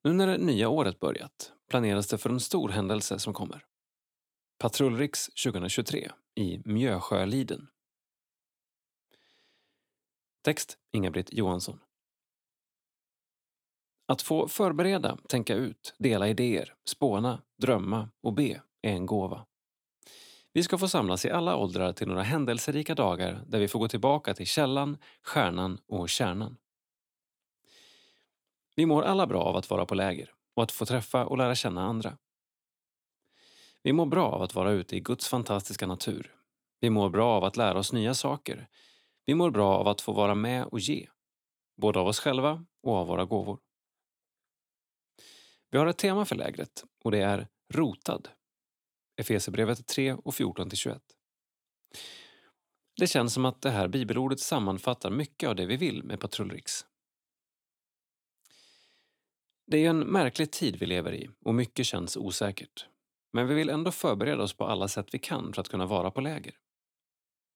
Nu 0.04 0.14
när 0.14 0.28
det 0.28 0.38
nya 0.38 0.70
året 0.70 1.00
börjat 1.00 1.54
planeras 1.68 2.08
det 2.08 2.18
för 2.18 2.30
en 2.30 2.40
stor 2.40 2.70
händelse 2.70 3.20
som 3.20 3.34
kommer. 3.34 3.71
Patrullriks 4.62 5.28
2023 5.44 6.12
i 6.36 6.62
Mjösjöliden. 6.66 7.68
Text 10.44 10.78
Inga-Britt 10.92 11.34
Johansson. 11.34 11.80
Att 14.08 14.22
få 14.22 14.48
förbereda, 14.48 15.18
tänka 15.28 15.56
ut, 15.56 15.96
dela 15.98 16.28
idéer, 16.28 16.74
spåna, 16.86 17.42
drömma 17.58 18.10
och 18.24 18.34
be 18.34 18.62
är 18.82 18.92
en 18.92 19.06
gåva. 19.06 19.46
Vi 20.54 20.64
ska 20.64 20.78
få 20.78 20.88
samlas 20.88 21.26
i 21.26 21.32
alla 21.32 21.56
åldrar 21.56 21.94
till 21.94 22.08
några 22.08 22.24
händelserika 22.24 22.96
dagar 22.96 23.44
där 23.48 23.60
vi 23.60 23.68
får 23.68 23.80
gå 23.80 23.88
tillbaka 23.88 24.34
till 24.34 24.48
källan, 24.48 24.98
stjärnan 25.24 25.78
och 25.88 26.10
kärnan. 26.10 26.58
Vi 28.76 28.86
mår 28.86 29.04
alla 29.04 29.28
bra 29.28 29.44
av 29.44 29.56
att 29.56 29.70
vara 29.70 29.86
på 29.86 29.96
läger 29.96 30.34
och 30.56 30.64
att 30.64 30.72
få 30.72 30.86
träffa 30.86 31.26
och 31.26 31.38
lära 31.38 31.56
känna 31.56 31.84
andra. 31.84 32.18
Vi 33.84 33.94
mår 33.94 34.06
bra 34.06 34.32
av 34.32 34.42
att 34.42 34.56
vara 34.56 34.72
ute 34.72 34.96
i 34.96 35.00
Guds 35.00 35.28
fantastiska 35.28 35.88
natur. 35.88 36.36
Vi 36.80 36.90
mår 36.90 37.10
bra 37.10 37.28
av 37.28 37.44
att 37.44 37.58
lära 37.58 37.80
oss 37.80 37.94
nya 37.94 38.14
saker. 38.14 38.68
Vi 39.26 39.36
mår 39.36 39.52
bra 39.52 39.78
av 39.78 39.88
att 39.88 40.02
få 40.02 40.14
vara 40.14 40.36
med 40.36 40.66
och 40.66 40.80
ge, 40.80 41.08
både 41.78 42.00
av 42.00 42.08
oss 42.08 42.20
själva 42.20 42.66
och 42.84 42.96
av 42.96 43.08
våra 43.08 43.26
gåvor. 43.26 43.60
Vi 45.70 45.78
har 45.78 45.88
ett 45.88 45.98
tema 45.98 46.26
för 46.26 46.36
lägret 46.36 46.84
och 47.04 47.12
det 47.12 47.20
är 47.20 47.48
rotad 47.74 48.28
Efesierbrevet 49.16 49.88
3 49.88 50.14
och 50.14 50.34
14-21. 50.34 51.00
Det 52.96 53.08
känns 53.08 53.34
som 53.34 53.46
att 53.46 53.62
det 53.62 53.70
här 53.70 53.88
bibelordet 53.88 54.40
sammanfattar 54.40 55.10
mycket 55.10 55.50
av 55.50 55.56
det 55.56 55.66
vi 55.66 55.78
vill 55.78 56.04
med 56.04 56.20
Patrullriks. 56.20 56.86
Det 59.68 59.86
är 59.86 59.90
en 59.90 60.00
märklig 60.00 60.52
tid 60.52 60.76
vi 60.76 60.86
lever 60.86 61.14
i 61.14 61.30
och 61.46 61.56
mycket 61.56 61.86
känns 61.86 62.18
osäkert. 62.18 62.88
Men 63.34 63.48
vi 63.48 63.56
vill 63.56 63.70
ändå 63.70 63.92
förbereda 63.92 64.44
oss 64.44 64.54
på 64.54 64.66
alla 64.66 64.88
sätt 64.88 65.14
vi 65.14 65.20
kan 65.20 65.54
för 65.54 65.62
att 65.62 65.70
kunna 65.70 65.86
vara 65.86 66.12
på 66.12 66.22
läger. 66.22 66.58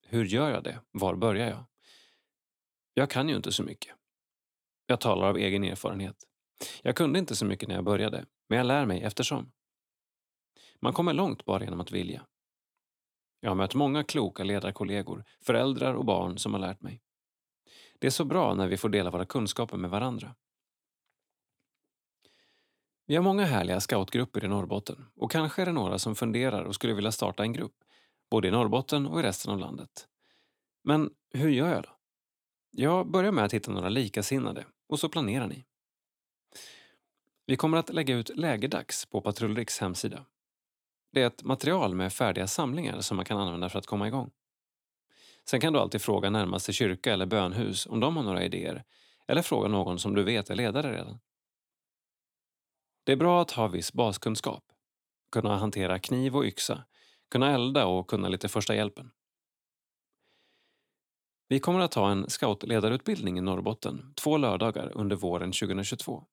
Hur 0.08 0.26
gör 0.26 0.52
jag 0.52 0.64
det? 0.64 0.80
Var 0.92 1.16
börjar 1.16 1.50
jag? 1.50 1.66
Jag 2.94 3.10
kan 3.10 3.30
ju 3.30 3.36
inte 3.36 3.52
så 3.52 3.64
mycket. 3.64 3.96
Jag 4.86 5.00
talar 5.00 5.28
av 5.28 5.38
egen 5.38 5.64
erfarenhet. 5.64 6.16
Jag 6.82 6.96
kunde 6.96 7.20
inte 7.20 7.36
så 7.36 7.46
mycket 7.46 7.70
när 7.70 7.76
jag 7.76 7.84
började, 7.84 8.26
men 8.50 8.58
jag 8.58 8.68
lär 8.68 8.86
mig 8.86 9.02
eftersom. 9.02 9.52
Man 10.80 10.94
kommer 10.94 11.14
långt 11.14 11.46
bara 11.46 11.64
genom 11.64 11.82
att 11.82 11.92
vilja. 11.92 12.26
Jag 13.40 13.50
har 13.50 13.56
mött 13.56 13.76
många 13.76 14.04
kloka 14.04 14.44
ledarkollegor, 14.44 15.24
föräldrar 15.42 15.94
och 15.94 16.06
barn 16.06 16.38
som 16.38 16.54
har 16.54 16.60
lärt 16.60 16.82
mig. 16.82 17.02
Det 18.00 18.08
är 18.08 18.12
så 18.12 18.26
bra 18.26 18.54
när 18.54 18.68
vi 18.68 18.78
får 18.78 18.90
dela 18.90 19.12
våra 19.12 19.26
kunskaper 19.26 19.78
med 19.78 19.90
varandra. 19.90 20.36
Vi 23.06 23.16
har 23.16 23.24
många 23.24 23.46
härliga 23.46 23.80
scoutgrupper 23.80 24.46
i 24.46 24.48
Norrbotten 24.48 25.06
och 25.16 25.32
kanske 25.32 25.62
är 25.62 25.66
det 25.66 25.72
några 25.72 26.00
som 26.00 26.16
funderar 26.16 26.64
och 26.64 26.76
skulle 26.76 26.94
vilja 26.94 27.12
starta 27.12 27.44
en 27.44 27.54
grupp, 27.54 27.76
både 28.32 28.48
i 28.48 28.52
Norrbotten 28.52 29.08
och 29.08 29.20
i 29.20 29.24
resten 29.24 29.52
av 29.52 29.60
landet. 29.60 30.08
Men 30.84 31.10
hur 31.34 31.50
gör 31.50 31.74
jag 31.74 31.84
då? 31.84 31.90
Jag 32.72 33.12
börjar 33.12 33.32
med 33.32 33.46
att 33.46 33.54
hitta 33.54 33.72
några 33.72 33.90
likasinnade 33.90 34.66
och 34.90 35.00
så 35.00 35.10
planerar 35.10 35.48
ni. 35.48 35.66
Vi 37.46 37.56
kommer 37.56 37.78
att 37.78 37.94
lägga 37.94 38.16
ut 38.16 38.38
lägerdags 38.38 39.06
på 39.06 39.22
Patrullriks 39.22 39.80
hemsida 39.80 40.26
det 41.16 41.22
är 41.22 41.28
ett 41.28 41.44
material 41.44 41.96
med 41.96 42.14
färdiga 42.14 42.48
samlingar 42.48 43.02
som 43.02 43.18
man 43.18 43.26
kan 43.26 43.38
använda 43.38 43.70
för 43.70 43.80
att 43.80 43.86
komma 43.86 44.08
igång. 44.08 44.32
Sen 45.50 45.62
kan 45.62 45.74
du 45.74 45.80
alltid 45.80 46.02
fråga 46.02 46.30
närmaste 46.30 46.74
kyrka 46.74 47.14
eller 47.14 47.26
bönhus 47.26 47.86
om 47.86 48.00
de 48.00 48.18
har 48.18 48.24
några 48.24 48.44
idéer 48.44 48.84
eller 49.28 49.42
fråga 49.42 49.68
någon 49.68 50.00
som 50.00 50.16
du 50.16 50.24
vet 50.24 50.50
är 50.50 50.56
ledare 50.56 50.92
redan. 50.98 51.20
Det 53.06 53.12
är 53.12 53.16
bra 53.16 53.42
att 53.42 53.52
ha 53.52 53.68
viss 53.68 53.94
baskunskap. 53.94 54.64
Kunna 55.32 55.58
hantera 55.58 56.00
kniv 56.00 56.36
och 56.36 56.46
yxa, 56.46 56.84
kunna 57.32 57.52
elda 57.52 57.86
och 57.86 58.10
kunna 58.10 58.28
lite 58.28 58.48
första 58.48 58.76
hjälpen. 58.76 59.12
Vi 61.48 61.60
kommer 61.60 61.80
att 61.80 61.94
ha 61.94 62.12
en 62.12 62.30
scoutledarutbildning 62.30 63.38
i 63.38 63.42
Norrbotten 63.42 64.14
två 64.16 64.38
lördagar 64.38 64.92
under 64.96 65.16
våren 65.16 65.52
2022. 65.52 66.26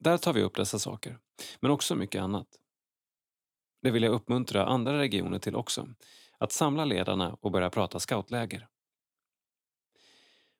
Där 0.00 0.18
tar 0.18 0.32
vi 0.32 0.42
upp 0.42 0.56
dessa 0.56 0.78
saker, 0.78 1.18
men 1.60 1.70
också 1.70 1.94
mycket 1.94 2.22
annat. 2.22 2.48
Det 3.82 3.90
vill 3.90 4.02
jag 4.02 4.12
uppmuntra 4.12 4.66
andra 4.66 4.98
regioner 4.98 5.38
till 5.38 5.56
också. 5.56 5.88
Att 6.38 6.52
samla 6.52 6.84
ledarna 6.84 7.36
och 7.40 7.50
börja 7.50 7.70
prata 7.70 8.00
scoutläger. 8.00 8.68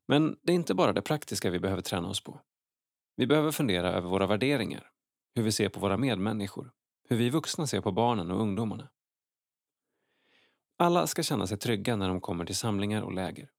Men 0.08 0.38
det 0.42 0.52
är 0.52 0.56
inte 0.56 0.74
bara 0.74 0.92
det 0.92 1.02
praktiska 1.02 1.50
vi 1.50 1.58
behöver 1.58 1.82
träna 1.82 2.08
oss 2.08 2.24
på. 2.24 2.40
Vi 3.16 3.26
behöver 3.26 3.52
fundera 3.52 3.92
över 3.92 4.08
våra 4.08 4.26
värderingar, 4.26 4.90
hur 5.34 5.42
vi 5.42 5.52
ser 5.52 5.68
på 5.68 5.80
våra 5.80 5.96
medmänniskor, 5.96 6.72
hur 7.08 7.16
vi 7.16 7.30
vuxna 7.30 7.66
ser 7.66 7.80
på 7.80 7.92
barnen 7.92 8.30
och 8.30 8.40
ungdomarna. 8.40 8.88
Alla 10.76 11.06
ska 11.06 11.22
känna 11.22 11.46
sig 11.46 11.58
trygga 11.58 11.96
när 11.96 12.08
de 12.08 12.20
kommer 12.20 12.44
till 12.44 12.56
samlingar 12.56 13.02
och 13.02 13.12
läger. 13.12 13.50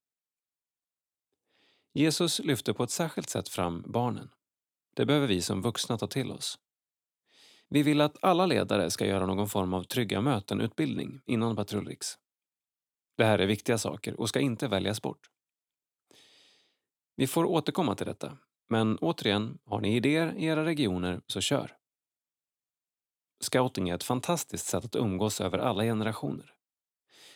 Jesus 1.92 2.38
lyfter 2.38 2.72
på 2.72 2.82
ett 2.82 2.90
särskilt 2.90 3.28
sätt 3.28 3.48
fram 3.48 3.84
barnen. 3.86 4.30
Det 4.94 5.06
behöver 5.06 5.26
vi 5.26 5.42
som 5.42 5.62
vuxna 5.62 5.98
ta 5.98 6.06
till 6.06 6.32
oss. 6.32 6.58
Vi 7.68 7.82
vill 7.82 8.00
att 8.00 8.24
alla 8.24 8.46
ledare 8.46 8.90
ska 8.90 9.06
göra 9.06 9.26
någon 9.26 9.48
form 9.48 9.74
av 9.74 9.82
trygga 9.82 10.20
möten-utbildning 10.20 11.20
innan 11.26 11.56
Patrullriks. 11.56 12.18
Det 13.16 13.24
här 13.24 13.38
är 13.38 13.46
viktiga 13.46 13.78
saker 13.78 14.20
och 14.20 14.28
ska 14.28 14.40
inte 14.40 14.68
väljas 14.68 15.02
bort. 15.02 15.30
Vi 17.16 17.26
får 17.26 17.44
återkomma 17.44 17.94
till 17.94 18.06
detta, 18.06 18.38
men 18.68 18.98
återigen, 18.98 19.58
har 19.64 19.80
ni 19.80 19.96
idéer 19.96 20.34
i 20.36 20.44
era 20.44 20.64
regioner 20.64 21.20
så 21.26 21.40
kör. 21.40 21.76
Scouting 23.40 23.88
är 23.88 23.94
ett 23.94 24.04
fantastiskt 24.04 24.66
sätt 24.66 24.84
att 24.84 24.96
umgås 24.96 25.40
över 25.40 25.58
alla 25.58 25.82
generationer. 25.82 26.54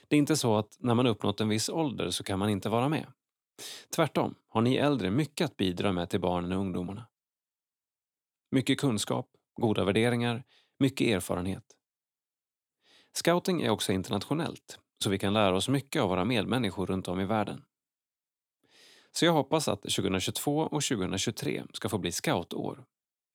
Det 0.08 0.16
är 0.16 0.18
inte 0.18 0.36
så 0.36 0.56
att 0.56 0.76
när 0.78 0.94
man 0.94 1.06
uppnått 1.06 1.40
en 1.40 1.48
viss 1.48 1.68
ålder 1.68 2.10
så 2.10 2.24
kan 2.24 2.38
man 2.38 2.48
inte 2.48 2.68
vara 2.68 2.88
med. 2.88 3.06
Tvärtom 3.94 4.34
har 4.48 4.60
ni 4.60 4.76
äldre 4.76 5.10
mycket 5.10 5.44
att 5.44 5.56
bidra 5.56 5.92
med 5.92 6.10
till 6.10 6.20
barnen 6.20 6.52
och 6.52 6.58
ungdomarna. 6.58 7.08
Mycket 8.50 8.80
kunskap, 8.80 9.26
goda 9.60 9.84
värderingar, 9.84 10.44
mycket 10.78 11.06
erfarenhet. 11.06 11.64
Scouting 13.12 13.62
är 13.62 13.70
också 13.70 13.92
internationellt, 13.92 14.78
så 15.04 15.10
vi 15.10 15.18
kan 15.18 15.32
lära 15.32 15.56
oss 15.56 15.68
mycket 15.68 16.02
av 16.02 16.08
våra 16.08 16.24
medmänniskor 16.24 16.86
runt 16.86 17.08
om 17.08 17.20
i 17.20 17.24
världen. 17.24 17.64
Så 19.12 19.24
jag 19.24 19.32
hoppas 19.32 19.68
att 19.68 19.82
2022 19.82 20.58
och 20.58 20.82
2023 20.82 21.64
ska 21.72 21.88
få 21.88 21.98
bli 21.98 22.12
scoutår. 22.12 22.84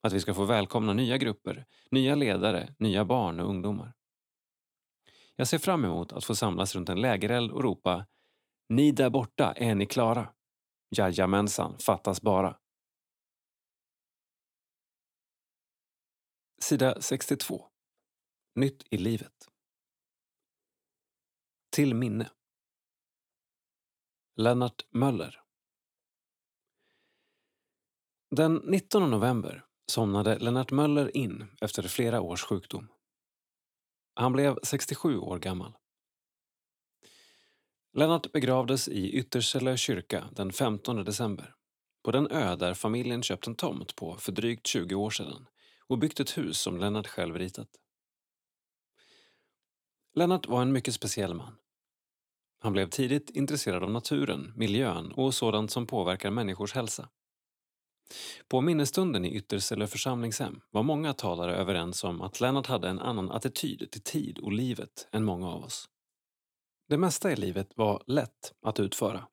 Att 0.03 0.13
vi 0.13 0.19
ska 0.19 0.33
få 0.33 0.45
välkomna 0.45 0.93
nya 0.93 1.17
grupper, 1.17 1.65
nya 1.91 2.15
ledare, 2.15 2.75
nya 2.79 3.05
barn 3.05 3.39
och 3.39 3.49
ungdomar. 3.49 3.93
Jag 5.35 5.47
ser 5.47 5.57
fram 5.57 5.85
emot 5.85 6.13
att 6.13 6.25
få 6.25 6.35
samlas 6.35 6.75
runt 6.75 6.89
en 6.89 7.01
lägereld 7.01 7.51
och 7.51 7.63
ropa 7.63 8.05
Ni 8.69 8.91
där 8.91 9.09
borta, 9.09 9.53
är 9.53 9.75
ni 9.75 9.85
klara? 9.85 10.33
Jajamensan, 10.89 11.79
fattas 11.79 12.21
bara. 12.21 12.59
Sida 16.61 17.01
62. 17.01 17.67
Nytt 18.55 18.83
i 18.89 18.97
livet. 18.97 19.49
Till 21.71 21.95
minne. 21.95 22.29
Lennart 24.35 24.87
Möller. 24.91 25.42
Den 28.35 28.55
19 28.55 29.11
november 29.11 29.65
somnade 29.91 30.39
Lennart 30.39 30.71
Möller 30.71 31.17
in 31.17 31.45
efter 31.61 31.83
flera 31.83 32.21
års 32.21 32.41
sjukdom. 32.41 32.87
Han 34.13 34.33
blev 34.33 34.57
67 34.63 35.17
år 35.17 35.39
gammal. 35.39 35.73
Lennart 37.97 38.31
begravdes 38.31 38.87
i 38.87 39.11
Ytterselö 39.11 39.77
kyrka 39.77 40.29
den 40.31 40.51
15 40.51 41.05
december 41.05 41.55
på 42.03 42.11
den 42.11 42.31
ö 42.31 42.55
där 42.55 42.73
familjen 42.73 43.23
köpt 43.23 43.47
en 43.47 43.55
tomt 43.55 43.95
på 43.95 44.17
för 44.17 44.31
drygt 44.31 44.67
20 44.67 44.95
år 44.95 45.09
sedan 45.09 45.47
och 45.87 45.97
byggt 45.97 46.19
ett 46.19 46.37
hus 46.37 46.57
som 46.57 46.77
Lennart 46.77 47.07
själv 47.07 47.37
ritat. 47.37 47.69
Lennart 50.15 50.47
var 50.47 50.61
en 50.61 50.71
mycket 50.71 50.93
speciell 50.93 51.33
man. 51.33 51.55
Han 52.59 52.73
blev 52.73 52.89
tidigt 52.89 53.29
intresserad 53.29 53.83
av 53.83 53.91
naturen, 53.91 54.53
miljön 54.55 55.11
och 55.11 55.33
sådant 55.33 55.71
som 55.71 55.87
påverkar 55.87 56.31
människors 56.31 56.73
hälsa. 56.73 57.09
På 58.47 58.61
minnesstunden 58.61 59.25
i 59.25 59.35
Ytterselö 59.35 59.87
församlingshem 59.87 60.61
var 60.71 60.83
många 60.83 61.13
talare 61.13 61.55
överens 61.55 62.03
om 62.03 62.21
att 62.21 62.41
Lennart 62.41 62.67
hade 62.67 62.89
en 62.89 62.99
annan 62.99 63.31
attityd 63.31 63.91
till 63.91 64.03
tid 64.03 64.39
och 64.39 64.51
livet 64.51 65.07
än 65.11 65.23
många 65.23 65.49
av 65.49 65.63
oss. 65.63 65.89
Det 66.89 66.97
mesta 66.97 67.31
i 67.31 67.35
livet 67.35 67.71
var 67.75 68.03
lätt 68.07 68.53
att 68.61 68.79
utföra. 68.79 69.27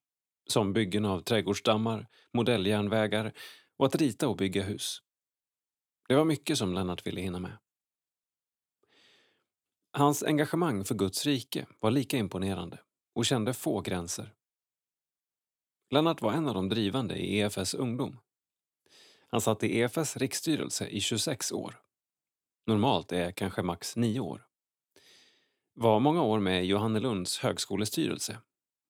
Som 0.48 0.72
byggen 0.72 1.04
av 1.04 1.20
trädgårdsdammar, 1.20 2.06
modelljärnvägar 2.32 3.32
och 3.76 3.86
att 3.86 3.94
rita 3.94 4.28
och 4.28 4.36
bygga 4.36 4.62
hus. 4.62 5.02
Det 6.08 6.14
var 6.14 6.24
mycket 6.24 6.58
som 6.58 6.74
Lennart 6.74 7.06
ville 7.06 7.20
hinna 7.20 7.38
med. 7.38 7.58
Hans 9.92 10.22
engagemang 10.22 10.84
för 10.84 10.94
Guds 10.94 11.26
rike 11.26 11.66
var 11.80 11.90
lika 11.90 12.16
imponerande 12.16 12.78
och 13.14 13.26
kände 13.26 13.54
få 13.54 13.80
gränser. 13.80 14.34
Lennart 15.90 16.22
var 16.22 16.32
en 16.32 16.48
av 16.48 16.54
de 16.54 16.68
drivande 16.68 17.16
i 17.16 17.38
EFS 17.38 17.74
ungdom. 17.74 18.18
Han 19.30 19.40
satt 19.40 19.64
i 19.64 19.80
EFS 19.80 20.16
riksstyrelse 20.16 20.86
i 20.88 21.00
26 21.00 21.52
år. 21.52 21.80
Normalt 22.66 23.12
är 23.12 23.32
kanske 23.32 23.62
max 23.62 23.96
9 23.96 24.20
år. 24.20 24.46
Var 25.74 26.00
många 26.00 26.22
år 26.22 26.40
med 26.40 26.64
i 26.64 26.66
Johannelunds 26.66 27.38
högskolestyrelse 27.38 28.38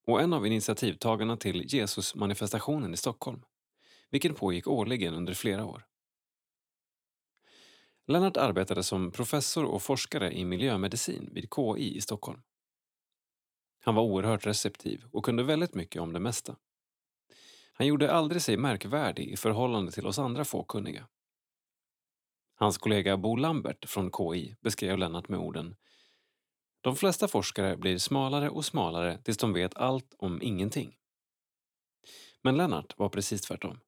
och 0.07 0.21
en 0.21 0.33
av 0.33 0.47
initiativtagarna 0.47 1.37
till 1.37 1.75
Jesusmanifestationen 1.75 2.95
i 2.95 2.97
Stockholm, 2.97 3.43
vilken 4.11 4.35
pågick 4.35 4.67
årligen 4.67 5.15
under 5.15 5.35
flera 5.35 5.65
år. 5.65 5.87
Lennart 8.07 8.37
arbetade 8.37 8.83
som 8.83 9.11
professor 9.11 9.65
och 9.65 9.83
forskare 9.83 10.33
i 10.33 10.45
miljömedicin 10.45 11.31
vid 11.33 11.49
KI 11.55 11.97
i 11.97 12.01
Stockholm. 12.01 12.43
Han 13.85 13.95
var 13.95 14.03
oerhört 14.03 14.47
receptiv 14.47 15.05
och 15.13 15.25
kunde 15.25 15.43
väldigt 15.43 15.75
mycket 15.75 16.03
om 16.03 16.13
det 16.13 16.21
mesta. 16.21 16.57
Han 17.81 17.87
gjorde 17.87 18.13
aldrig 18.13 18.43
sig 18.43 18.57
märkvärdig 18.57 19.29
i 19.29 19.37
förhållande 19.37 19.93
till 19.93 20.07
oss 20.07 20.19
andra 20.19 20.45
fåkunniga. 20.45 21.09
Hans 22.55 22.79
kollega 22.79 23.17
Bo 23.17 23.37
Lambert 23.37 23.89
från 23.89 24.11
KI 24.11 24.57
beskrev 24.61 24.99
Lennart 24.99 25.29
med 25.29 25.39
orden 25.39 25.77
De 26.81 26.97
flesta 26.97 27.29
forskare 27.29 27.77
blir 27.77 27.99
smalare 27.99 28.51
och 28.51 28.65
smalare 28.65 29.19
tills 29.19 29.39
de 29.39 29.53
vet 29.53 29.77
allt 29.77 30.15
om 30.19 30.43
ingenting. 30.43 30.97
Men 32.43 32.57
Lennart 32.57 32.99
var 32.99 33.09
precis 33.09 33.43
tvärtom. 33.43 33.81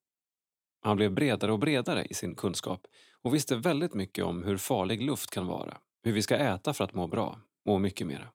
Han 0.81 0.97
blev 0.97 1.13
bredare 1.13 1.53
och 1.53 1.59
bredare 1.59 2.05
i 2.05 2.15
sin 2.15 2.35
kunskap 2.35 2.87
och 3.23 3.35
visste 3.35 3.57
väldigt 3.57 3.95
mycket 3.95 4.25
om 4.25 4.43
hur 4.43 4.57
farlig 4.57 5.03
luft 5.03 5.31
kan 5.31 5.47
vara, 5.47 5.79
hur 6.03 6.13
vi 6.13 6.23
ska 6.23 6.37
äta 6.37 6.75
för 6.75 6.85
att 6.85 6.95
må 6.95 7.07
bra 7.07 7.41
och 7.65 7.81
mycket 7.81 8.07
mera. 8.07 8.33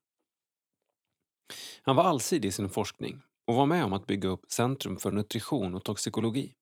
Han 1.81 1.95
var 1.95 2.03
allsidig 2.03 2.49
i 2.49 2.51
sin 2.51 2.69
forskning 2.69 3.21
och 3.47 3.55
var 3.55 3.65
med 3.65 3.85
om 3.85 3.93
att 3.93 4.07
bygga 4.07 4.29
upp 4.29 4.51
Centrum 4.51 4.97
för 4.97 5.11
nutrition 5.11 5.75
och 5.75 5.83
toxikologi. 5.83 6.55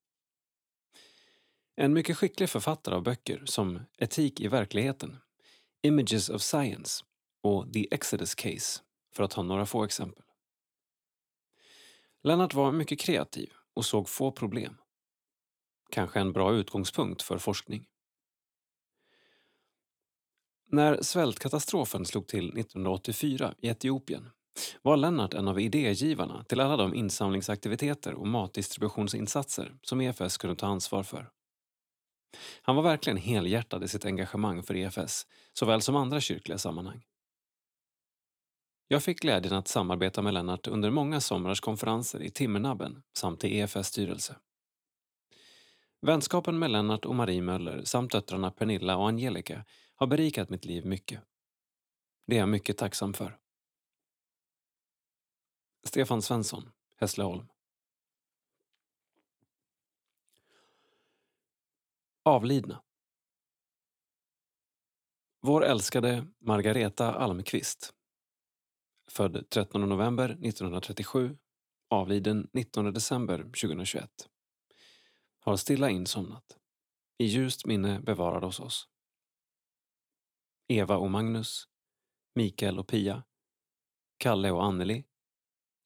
En 1.75 1.93
mycket 1.93 2.17
skicklig 2.17 2.49
författare 2.49 2.95
av 2.95 3.03
böcker 3.03 3.41
som 3.45 3.81
Etik 3.97 4.39
i 4.39 4.47
verkligheten, 4.47 5.17
Images 5.81 6.29
of 6.29 6.41
Science 6.41 7.03
och 7.41 7.73
The 7.73 7.93
Exodus 7.93 8.35
Case, 8.35 8.81
för 9.15 9.23
att 9.23 9.31
ta 9.31 9.43
några 9.43 9.65
få 9.65 9.83
exempel. 9.83 10.23
Lennart 12.23 12.53
var 12.53 12.71
mycket 12.71 12.99
kreativ 12.99 13.53
och 13.73 13.85
såg 13.85 14.09
få 14.09 14.31
problem. 14.31 14.77
Kanske 15.89 16.19
en 16.19 16.33
bra 16.33 16.53
utgångspunkt 16.53 17.21
för 17.21 17.37
forskning. 17.37 17.87
När 20.67 21.01
svältkatastrofen 21.01 22.05
slog 22.05 22.27
till 22.27 22.49
1984 22.59 23.53
i 23.57 23.67
Etiopien 23.67 24.29
var 24.81 24.97
Lennart 24.97 25.33
en 25.33 25.47
av 25.47 25.59
idégivarna 25.59 26.43
till 26.43 26.59
alla 26.59 26.77
de 26.77 26.95
insamlingsaktiviteter 26.95 28.13
och 28.13 28.27
matdistributionsinsatser 28.27 29.75
som 29.81 30.01
EFS 30.01 30.37
kunde 30.37 30.55
ta 30.55 30.67
ansvar 30.67 31.03
för. 31.03 31.29
Han 32.61 32.75
var 32.75 32.83
verkligen 32.83 33.17
helhjärtad 33.17 33.83
i 33.83 33.87
sitt 33.87 34.05
engagemang 34.05 34.63
för 34.63 34.75
EFS, 34.75 35.27
såväl 35.53 35.81
som 35.81 35.95
andra 35.95 36.21
kyrkliga 36.21 36.57
sammanhang. 36.57 37.03
Jag 38.87 39.03
fick 39.03 39.19
glädjen 39.19 39.53
att 39.53 39.67
samarbeta 39.67 40.21
med 40.21 40.33
Lennart 40.33 40.67
under 40.67 40.89
många 40.89 41.21
somrars 41.21 41.59
konferenser 41.59 42.21
i 42.21 42.29
Timmernabben 42.29 43.03
samt 43.17 43.43
i 43.43 43.57
EFS 43.57 43.87
styrelse. 43.87 44.35
Vänskapen 46.01 46.59
med 46.59 46.71
Lennart 46.71 47.05
och 47.05 47.15
Marie 47.15 47.41
Möller 47.41 47.83
samt 47.83 48.11
döttrarna 48.11 48.51
Pernilla 48.51 48.97
och 48.97 49.07
Angelica 49.07 49.65
har 49.95 50.07
berikat 50.07 50.49
mitt 50.49 50.65
liv 50.65 50.85
mycket. 50.85 51.21
Det 52.27 52.35
är 52.35 52.39
jag 52.39 52.49
mycket 52.49 52.77
tacksam 52.77 53.13
för. 53.13 53.37
Stefan 55.87 56.21
Svensson, 56.21 56.71
Hässleholm. 56.95 57.47
Avlidna. 62.23 62.83
Vår 65.41 65.65
älskade 65.65 66.27
Margareta 66.39 67.13
Almqvist. 67.13 67.93
Född 69.07 69.49
13 69.49 69.89
november 69.89 70.29
1937, 70.29 71.37
avliden 71.89 72.49
19 72.53 72.93
december 72.93 73.37
2021. 73.37 74.09
Har 75.39 75.57
stilla 75.57 75.89
insomnat. 75.89 76.57
I 77.17 77.25
ljust 77.25 77.65
minne 77.65 77.99
bevarad 77.99 78.43
hos 78.43 78.59
oss. 78.59 78.89
Eva 80.67 80.97
och 80.97 81.11
Magnus, 81.11 81.67
Mikael 82.35 82.79
och 82.79 82.87
Pia, 82.87 83.23
Kalle 84.17 84.51
och 84.51 84.65
Anneli, 84.65 85.05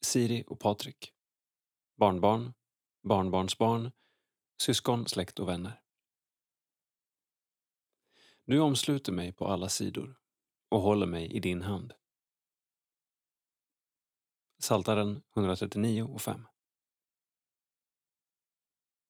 Siri 0.01 0.43
och 0.47 0.59
Patrik. 0.59 1.13
Barnbarn, 1.95 2.53
barnbarnsbarn, 3.03 3.91
syskon, 4.61 5.07
släkt 5.07 5.39
och 5.39 5.47
vänner. 5.47 5.81
Du 8.45 8.59
omsluter 8.59 9.11
mig 9.11 9.33
på 9.33 9.47
alla 9.47 9.69
sidor 9.69 10.19
och 10.69 10.81
håller 10.81 11.05
mig 11.05 11.31
i 11.31 11.39
din 11.39 11.61
hand. 11.61 11.93
Saltaren 14.59 15.21
139 15.35 16.03
och 16.03 16.21
5. 16.21 16.47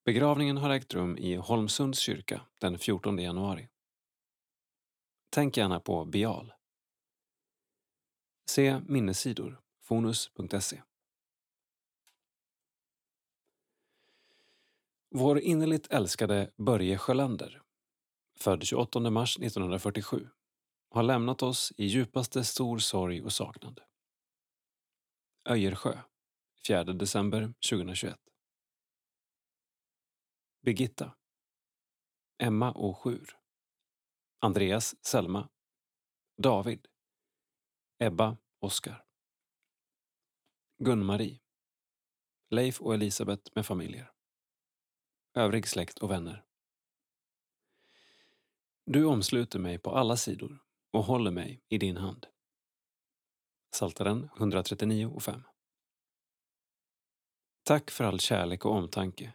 Begravningen 0.05 0.57
har 0.57 0.69
ägt 0.69 0.93
rum 0.93 1.17
i 1.17 1.35
Holmsunds 1.35 1.99
kyrka 1.99 2.41
den 2.59 2.79
14 2.79 3.19
januari. 3.19 3.69
Tänk 5.29 5.57
gärna 5.57 5.79
på 5.79 6.05
Bial. 6.05 6.53
Se 8.49 8.79
minnessidor 8.79 9.61
fonus.se. 9.89 10.81
Vår 15.09 15.39
innerligt 15.39 15.87
älskade 15.87 16.51
Börje 16.57 16.97
Sjölander, 16.97 17.61
född 18.35 18.63
28 18.63 18.99
mars 18.99 19.37
1947, 19.37 20.27
har 20.89 21.03
lämnat 21.03 21.43
oss 21.43 21.73
i 21.77 21.85
djupaste 21.85 22.43
stor 22.43 22.77
sorg 22.79 23.21
och 23.21 23.33
saknad. 23.33 23.81
Öjersjö, 25.45 25.97
4 26.67 26.83
december 26.83 27.53
2021. 27.69 28.19
Birgitta 30.61 31.15
Emma 32.37 32.71
och 32.71 32.97
Sjur 32.97 33.37
Andreas 34.39 34.95
Selma 35.05 35.49
David 36.37 36.87
Ebba 37.99 38.37
Oskar 38.59 39.08
Gun-Marie 40.81 41.39
Leif 42.49 42.81
och 42.81 42.93
Elisabeth 42.93 43.51
med 43.55 43.65
familjer 43.65 44.11
Övrig 45.33 45.67
släkt 45.67 45.99
och 45.99 46.11
vänner 46.11 46.45
Du 48.85 49.05
omsluter 49.05 49.59
mig 49.59 49.77
på 49.77 49.91
alla 49.91 50.17
sidor 50.17 50.59
och 50.91 51.03
håller 51.03 51.31
mig 51.31 51.61
i 51.69 51.77
din 51.77 51.97
hand. 51.97 52.27
Saltaren 53.71 54.29
139.5 54.35 55.43
Tack 57.63 57.91
för 57.91 58.03
all 58.03 58.19
kärlek 58.19 58.65
och 58.65 58.71
omtanke. 58.71 59.33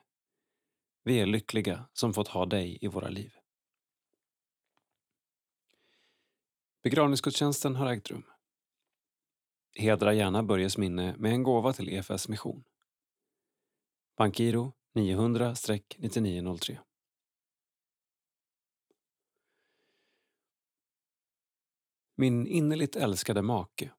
Vi 1.02 1.20
är 1.20 1.26
lyckliga 1.26 1.84
som 1.92 2.14
fått 2.14 2.28
ha 2.28 2.46
dig 2.46 2.78
i 2.80 2.88
våra 2.88 3.08
liv. 3.08 3.34
Begravningsgudstjänsten 6.82 7.76
har 7.76 7.92
ägt 7.92 8.10
rum. 8.10 8.33
Hedra 9.74 10.14
gärna 10.14 10.42
Börjes 10.42 10.78
minne 10.78 11.16
med 11.18 11.32
en 11.32 11.42
gåva 11.42 11.72
till 11.72 11.88
EFS 11.88 12.28
mission. 12.28 12.64
Bankiro 14.16 14.72
900-9903. 14.94 16.78
Min 22.16 22.46
innerligt 22.46 22.96
älskade 22.96 23.42
make, 23.42 23.90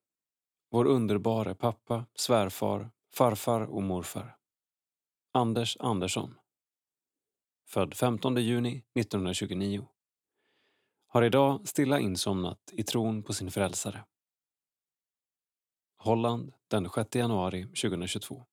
vår 0.72 0.86
underbara 0.86 1.56
pappa, 1.56 2.06
svärfar, 2.16 2.92
farfar 3.14 3.62
och 3.62 3.84
morfar. 3.84 4.38
Anders 5.32 5.78
Andersson. 5.80 6.36
Född 7.68 7.94
15 7.94 8.36
juni 8.36 8.84
1929 9.00 9.88
har 11.08 11.24
idag 11.24 11.68
stilla 11.68 12.00
insomnat 12.00 12.60
i 12.72 12.84
tron 12.84 13.24
på 13.24 13.34
sin 13.34 13.52
frälsare. 13.52 14.06
Holland 16.06 16.54
den 16.68 16.90
6 16.90 17.16
januari 17.16 17.64
2022. 17.64 18.46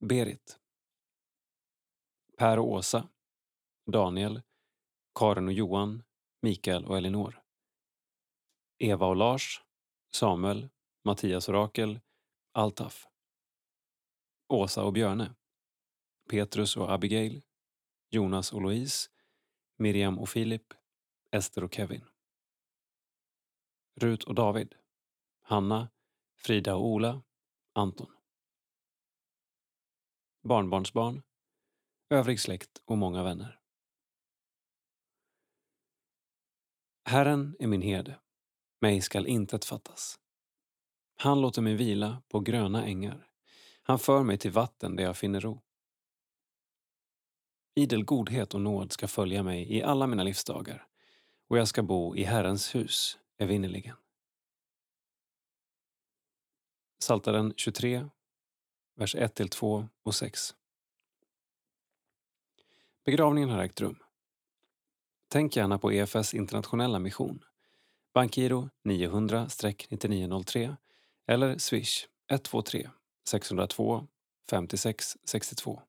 Berit. 0.00 0.60
Per 2.36 2.58
och 2.58 2.68
Åsa. 2.68 3.08
Daniel. 3.86 4.42
Karin 5.14 5.46
och 5.46 5.52
Johan. 5.52 6.02
Mikael 6.42 6.86
och 6.86 6.96
Elinor. 6.96 7.42
Eva 8.78 9.06
och 9.06 9.16
Lars. 9.16 9.62
Samuel. 10.14 10.68
Mattias 11.04 11.48
och 11.48 11.54
Rakel. 11.54 12.00
Altaf. 12.52 13.06
Åsa 14.48 14.84
och 14.84 14.92
Björne. 14.92 15.34
Petrus 16.30 16.76
och 16.76 16.92
Abigail. 16.92 17.42
Jonas 18.10 18.52
och 18.52 18.62
Louise. 18.62 19.10
Miriam 19.76 20.18
och 20.18 20.28
Filip, 20.28 20.74
Ester 21.30 21.64
och 21.64 21.74
Kevin. 21.74 22.09
Rut 24.00 24.24
och 24.24 24.34
David, 24.34 24.74
Hanna, 25.42 25.88
Frida 26.36 26.74
och 26.74 26.86
Ola, 26.86 27.22
Anton. 27.72 28.10
Barnbarnsbarn, 30.42 31.22
övrig 32.10 32.40
släkt 32.40 32.82
och 32.84 32.98
många 32.98 33.22
vänner. 33.22 33.60
Herren 37.04 37.56
är 37.58 37.66
min 37.66 37.82
herde, 37.82 38.20
mig 38.80 39.00
skall 39.00 39.26
intet 39.26 39.64
fattas. 39.64 40.20
Han 41.16 41.40
låter 41.40 41.62
mig 41.62 41.74
vila 41.74 42.22
på 42.28 42.40
gröna 42.40 42.84
ängar. 42.86 43.28
Han 43.82 43.98
för 43.98 44.22
mig 44.22 44.38
till 44.38 44.50
vatten 44.50 44.96
där 44.96 45.04
jag 45.04 45.16
finner 45.16 45.40
ro. 45.40 45.62
Idel 47.74 48.04
godhet 48.04 48.54
och 48.54 48.60
nåd 48.60 48.92
ska 48.92 49.08
följa 49.08 49.42
mig 49.42 49.76
i 49.76 49.82
alla 49.82 50.06
mina 50.06 50.22
livsdagar 50.22 50.86
och 51.48 51.58
jag 51.58 51.68
ska 51.68 51.82
bo 51.82 52.16
i 52.16 52.24
Herrens 52.24 52.74
hus 52.74 53.19
evinnerligen. 53.40 53.96
Saltaren 57.02 57.54
23, 57.56 58.08
vers 58.96 59.16
1-2 59.16 59.88
och 60.02 60.14
6. 60.14 60.54
Begravningen 63.04 63.50
har 63.50 63.62
ägt 63.62 63.80
rum. 63.80 64.02
Tänk 65.28 65.56
gärna 65.56 65.78
på 65.78 65.92
EFS 65.92 66.34
internationella 66.34 66.98
mission. 66.98 67.44
Bankiro 68.14 68.68
900-9903 68.84 70.76
eller 71.26 71.58
swish 71.58 72.06
123 72.30 72.90
602 73.28 74.06
56 74.50 75.16
62. 75.24 75.82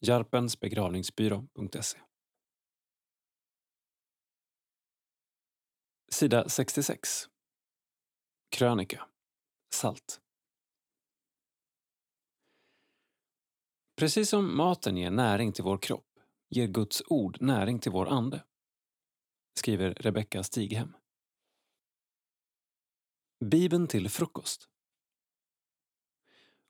Jarpensbegravningsbyrå.se 0.00 1.98
Sida 6.18 6.48
66 6.48 7.28
Krönika 8.50 9.02
Salt 9.74 10.20
Precis 13.96 14.28
som 14.28 14.56
maten 14.56 14.96
ger 14.96 15.10
näring 15.10 15.52
till 15.52 15.64
vår 15.64 15.78
kropp 15.78 16.06
ger 16.48 16.66
Guds 16.66 17.02
ord 17.06 17.36
näring 17.40 17.78
till 17.78 17.92
vår 17.92 18.08
ande, 18.08 18.44
skriver 19.58 19.94
Rebecka 19.94 20.42
Stighem. 20.42 20.96
Bibeln 23.44 23.86
till 23.86 24.08
frukost 24.08 24.68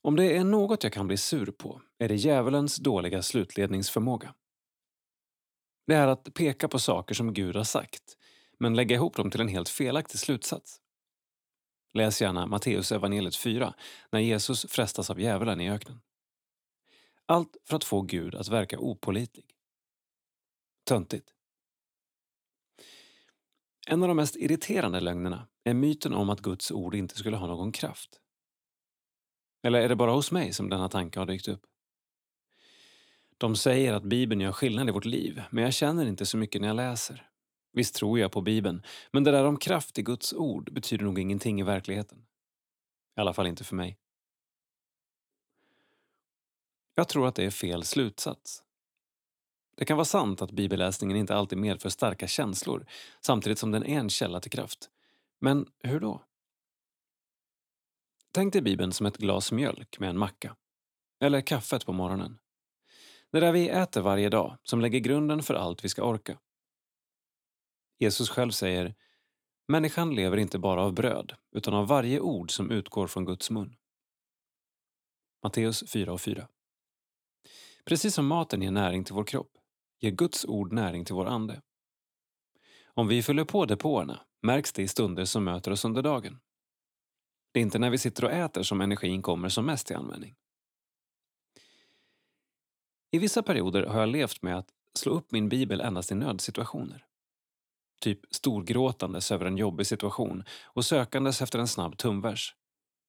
om 0.03 0.17
det 0.17 0.37
är 0.37 0.45
något 0.45 0.83
jag 0.83 0.93
kan 0.93 1.07
bli 1.07 1.17
sur 1.17 1.51
på 1.51 1.83
är 1.99 2.09
det 2.09 2.17
djävulens 2.17 2.77
dåliga 2.77 3.23
slutledningsförmåga. 3.23 4.35
Det 5.87 5.95
är 5.95 6.07
att 6.07 6.35
peka 6.35 6.69
på 6.69 6.79
saker 6.79 7.15
som 7.15 7.33
Gud 7.35 7.57
har 7.57 7.65
sagt, 7.65 8.18
men 8.59 8.77
lägga 8.77 8.97
ihop 8.97 9.17
dem 9.17 9.31
till 9.31 9.41
en 9.41 9.49
helt 9.49 9.69
felaktig 9.69 10.21
slutsats. 10.21 10.81
Läs 11.93 12.23
gärna 12.23 12.47
Matteus 12.47 12.93
evangeliet 12.93 13.37
4, 13.37 13.75
när 14.11 14.21
Jesus 14.21 14.67
frestas 14.69 15.11
av 15.11 15.21
djävulen 15.21 15.61
i 15.61 15.71
öknen. 15.71 16.01
Allt 17.27 17.57
för 17.65 17.77
att 17.77 17.85
få 17.85 18.03
Gud 18.03 18.35
att 18.35 18.49
verka 18.49 18.79
opolitlig. 18.79 19.47
Töntigt. 20.85 21.35
En 23.87 24.03
av 24.03 24.09
de 24.09 24.17
mest 24.17 24.37
irriterande 24.37 25.01
lögnerna 25.01 25.49
är 25.65 25.75
myten 25.75 26.15
om 26.15 26.31
att 26.31 26.41
Guds 26.41 26.71
ord 26.71 26.95
inte 26.95 27.17
skulle 27.17 27.37
ha 27.37 27.47
någon 27.47 27.73
kraft. 27.73 28.21
Eller 29.63 29.81
är 29.81 29.89
det 29.89 29.97
bara 29.97 30.13
hos 30.13 30.33
mig 30.33 30.53
som 30.53 30.69
denna 30.69 30.89
tanke 30.89 31.19
har 31.19 31.27
dykt 31.27 31.49
upp? 31.49 31.63
De 33.39 33.57
säger 33.57 33.93
att 33.93 34.03
Bibeln 34.03 34.41
gör 34.41 34.53
skillnad 34.53 34.89
i 34.89 34.93
vårt 34.93 35.05
liv, 35.05 35.43
men 35.51 35.65
jag 35.65 35.75
känner 35.75 36.07
inte 36.07 36.27
så 36.27 36.37
mycket 36.37 36.61
när 36.61 36.69
jag 36.69 36.77
läser. 36.77 37.31
Visst 37.73 37.95
tror 37.95 38.19
jag 38.19 38.33
på 38.33 38.41
Bibeln, 38.41 38.83
men 39.13 39.25
det 39.25 39.31
där 39.31 39.45
om 39.45 39.57
kraft 39.57 39.99
i 39.99 40.03
Guds 40.03 40.33
ord 40.33 40.73
betyder 40.73 41.05
nog 41.05 41.19
ingenting 41.19 41.61
i 41.61 41.63
verkligheten. 41.63 42.19
I 43.17 43.21
alla 43.21 43.33
fall 43.33 43.47
inte 43.47 43.65
för 43.65 43.77
mig. 43.77 43.99
Jag 46.95 47.09
tror 47.09 47.29
att 47.29 47.35
det 47.35 47.45
är 47.45 47.51
fel 47.51 47.85
slutsats. 47.85 48.63
Det 49.77 49.85
kan 49.85 49.97
vara 49.97 50.05
sant 50.05 50.43
att 50.43 50.51
bibelläsningen 50.51 51.17
inte 51.17 51.35
alltid 51.35 51.59
medför 51.59 51.89
starka 51.89 52.27
känslor, 52.27 52.87
samtidigt 53.21 53.59
som 53.59 53.71
den 53.71 53.85
är 53.85 53.99
en 53.99 54.11
källa 54.11 54.41
till 54.41 54.51
kraft. 54.51 54.91
Men 55.41 55.67
hur 55.79 56.01
då? 56.01 56.23
Tänk 58.33 58.53
dig 58.53 58.63
Bibeln 58.63 58.93
som 58.93 59.07
ett 59.07 59.17
glas 59.17 59.53
mjölk 59.53 59.99
med 59.99 60.11
en 60.11 60.19
macka. 60.19 60.57
Eller 61.21 61.41
kaffet 61.41 61.87
på 61.87 61.93
morgonen. 61.93 62.39
Det 63.33 63.41
där 63.41 63.53
vi 63.53 63.69
äter 63.69 64.01
varje 64.01 64.29
dag, 64.29 64.59
som 64.63 64.81
lägger 64.81 64.99
grunden 64.99 65.43
för 65.43 65.55
allt 65.55 65.85
vi 65.85 65.89
ska 65.89 66.03
orka. 66.03 66.39
Jesus 67.99 68.29
själv 68.29 68.51
säger 68.51 68.95
Människan 69.69 70.15
lever 70.15 70.37
inte 70.37 70.59
bara 70.59 70.83
av 70.83 70.93
bröd, 70.93 71.35
utan 71.53 71.75
av 71.75 71.87
varje 71.87 72.21
ord 72.21 72.51
som 72.51 72.71
utgår 72.71 73.07
från 73.07 73.25
Guds 73.25 73.51
mun. 73.51 73.77
Matteus 75.43 75.85
4 75.93 76.13
och 76.13 76.21
4. 76.21 76.49
Precis 77.85 78.15
som 78.15 78.27
maten 78.27 78.63
ger 78.63 78.71
näring 78.71 79.05
till 79.05 79.15
vår 79.15 79.25
kropp, 79.25 79.53
ger 80.01 80.11
Guds 80.11 80.45
ord 80.45 80.73
näring 80.73 81.05
till 81.05 81.15
vår 81.15 81.27
ande. 81.27 81.63
Om 82.85 83.09
vi 83.09 83.23
fyller 83.23 83.45
på 83.45 83.65
depåerna 83.65 84.21
märks 84.43 84.73
det 84.73 84.83
i 84.83 84.89
stunder 84.89 85.25
som 85.25 85.45
möter 85.45 85.71
oss 85.71 85.85
under 85.85 86.03
dagen. 86.03 86.41
Det 87.53 87.61
är 87.61 87.63
inte 87.63 87.79
när 87.79 87.91
vi 87.91 87.99
sitter 87.99 88.25
och 88.25 88.33
äter 88.33 88.63
som 88.63 88.81
energin 88.81 89.23
kommer 89.23 89.49
som 89.49 89.67
mest 89.67 89.87
till 89.87 89.97
användning. 89.97 90.37
I 93.11 93.19
vissa 93.19 93.43
perioder 93.43 93.83
har 93.83 94.01
jag 94.01 94.09
levt 94.09 94.43
med 94.43 94.59
att 94.59 94.69
slå 94.95 95.13
upp 95.13 95.33
min 95.33 95.49
bibel 95.49 95.81
endast 95.81 96.13
i 96.13 96.15
nödsituationer 96.15 97.08
typ 98.01 98.21
storgråtandes 98.31 99.33
över 99.33 99.47
en 99.47 99.57
jobbig 99.57 99.87
situation 99.87 100.45
och 100.65 100.85
sökandes 100.85 101.43
efter 101.43 101.59
en 101.59 101.69
snabb 101.69 101.99
tumvers, 101.99 102.55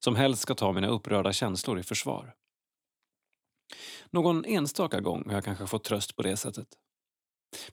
som 0.03 0.15
helst 0.15 0.41
ska 0.41 0.55
ta 0.55 0.71
mina 0.71 0.87
upprörda 0.87 1.33
känslor 1.33 1.79
i 1.79 1.83
försvar. 1.83 2.35
Någon 4.09 4.45
enstaka 4.45 4.99
gång 4.99 5.23
har 5.27 5.33
jag 5.33 5.45
kanske 5.45 5.67
fått 5.67 5.83
tröst 5.83 6.15
på 6.15 6.21
det 6.21 6.37
sättet. 6.37 6.67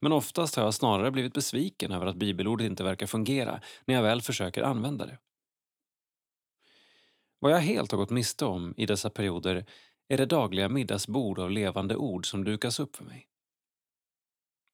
Men 0.01 0.13
oftast 0.13 0.57
har 0.57 0.65
jag 0.65 0.75
snarare 0.75 1.11
blivit 1.11 1.35
besviken 1.35 1.93
över 1.93 2.07
att 2.07 2.17
bibelordet 2.17 2.67
inte 2.67 2.85
verkar 2.85 3.07
fungera 3.07 3.61
när 3.85 3.95
jag 3.95 4.03
väl 4.03 4.23
försöker 4.23 4.63
använda 4.63 5.07
det. 5.07 5.19
Vad 7.39 7.53
jag 7.53 7.59
helt 7.59 7.91
har 7.91 7.99
gått 7.99 8.11
miste 8.11 8.45
om 8.45 8.75
i 8.77 8.87
dessa 8.87 9.11
perioder 9.11 9.67
är 10.09 10.17
det 10.17 10.27
dagliga 10.27 10.69
middagsbord 10.69 11.39
av 11.39 11.51
levande 11.51 11.97
ord 11.97 12.31
som 12.31 12.45
dukas 12.45 12.81
upp 12.81 12.97
för 12.97 13.05
mig. 13.05 13.29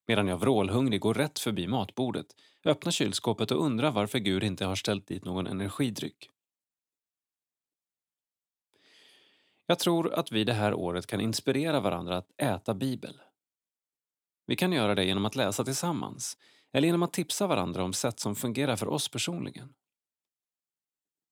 Medan 0.07 0.27
jag 0.27 0.37
vrålhungrig 0.37 1.01
går 1.01 1.13
rätt 1.13 1.39
förbi 1.39 1.67
matbordet, 1.67 2.25
öppnar 2.65 2.91
kylskåpet 2.91 3.51
och 3.51 3.65
undrar 3.65 3.91
varför 3.91 4.19
Gud 4.19 4.43
inte 4.43 4.65
har 4.65 4.75
ställt 4.75 5.07
dit 5.07 5.25
någon 5.25 5.47
energidryck. 5.47 6.29
Jag 9.65 9.79
tror 9.79 10.13
att 10.13 10.31
vi 10.31 10.43
det 10.43 10.53
här 10.53 10.73
året 10.73 11.07
kan 11.07 11.21
inspirera 11.21 11.79
varandra 11.79 12.17
att 12.17 12.41
äta 12.41 12.73
Bibel. 12.73 13.21
Vi 14.45 14.55
kan 14.55 14.71
göra 14.71 14.95
det 14.95 15.05
genom 15.05 15.25
att 15.25 15.35
läsa 15.35 15.63
tillsammans 15.63 16.37
eller 16.71 16.87
genom 16.87 17.03
att 17.03 17.13
tipsa 17.13 17.47
varandra 17.47 17.83
om 17.83 17.93
sätt 17.93 18.19
som 18.19 18.35
fungerar 18.35 18.75
för 18.75 18.87
oss 18.87 19.09
personligen. 19.09 19.73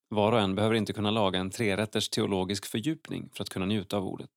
Var 0.09 0.31
och 0.31 0.39
en 0.39 0.55
behöver 0.55 0.75
inte 0.75 0.93
kunna 0.93 1.11
laga 1.11 1.39
en 1.39 1.49
trerätters 1.49 2.09
teologisk 2.09 2.65
fördjupning 2.65 3.29
för 3.33 3.43
att 3.43 3.49
kunna 3.49 3.65
njuta 3.65 3.97
av 3.97 4.05
ordet. 4.05 4.31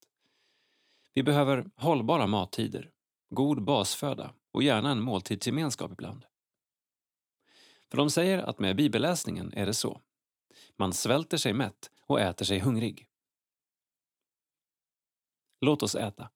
Vi 1.13 1.23
behöver 1.23 1.65
hållbara 1.75 2.27
mattider, 2.27 2.91
god 3.29 3.63
basföda 3.63 4.33
och 4.51 4.63
gärna 4.63 4.91
en 4.91 5.01
måltidsgemenskap 5.01 5.91
ibland. 5.91 6.25
För 7.89 7.97
de 7.97 8.09
säger 8.09 8.37
att 8.37 8.59
med 8.59 8.75
bibelläsningen 8.75 9.53
är 9.53 9.65
det 9.65 9.73
så. 9.73 10.01
Man 10.75 10.93
svälter 10.93 11.37
sig 11.37 11.53
mätt 11.53 11.91
och 12.07 12.19
äter 12.19 12.45
sig 12.45 12.59
hungrig. 12.59 13.09
Låt 15.61 15.83
oss 15.83 15.95
äta. 15.95 16.29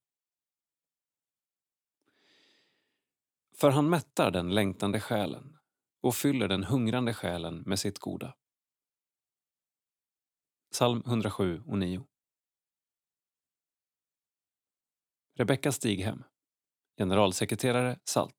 För 3.56 3.70
han 3.70 3.90
mättar 3.90 4.32
den 4.32 4.56
längtande 4.56 5.00
själen 5.00 5.58
och 6.02 6.16
fyller 6.16 6.48
den 6.48 6.64
hungrande 6.64 7.14
själen 7.14 7.64
med 7.66 7.80
sitt 7.80 8.00
goda. 8.00 8.36
Psalm 10.72 11.04
107 11.06 11.64
och 11.68 11.78
9. 11.78 12.06
Rebecka 15.34 15.72
Stighem, 15.72 16.24
generalsekreterare 17.00 18.00
SALT. 18.04 18.36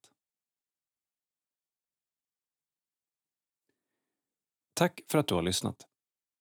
Tack 4.73 5.01
för 5.07 5.17
att 5.17 5.27
du 5.27 5.35
har 5.35 5.41
lyssnat. 5.41 5.90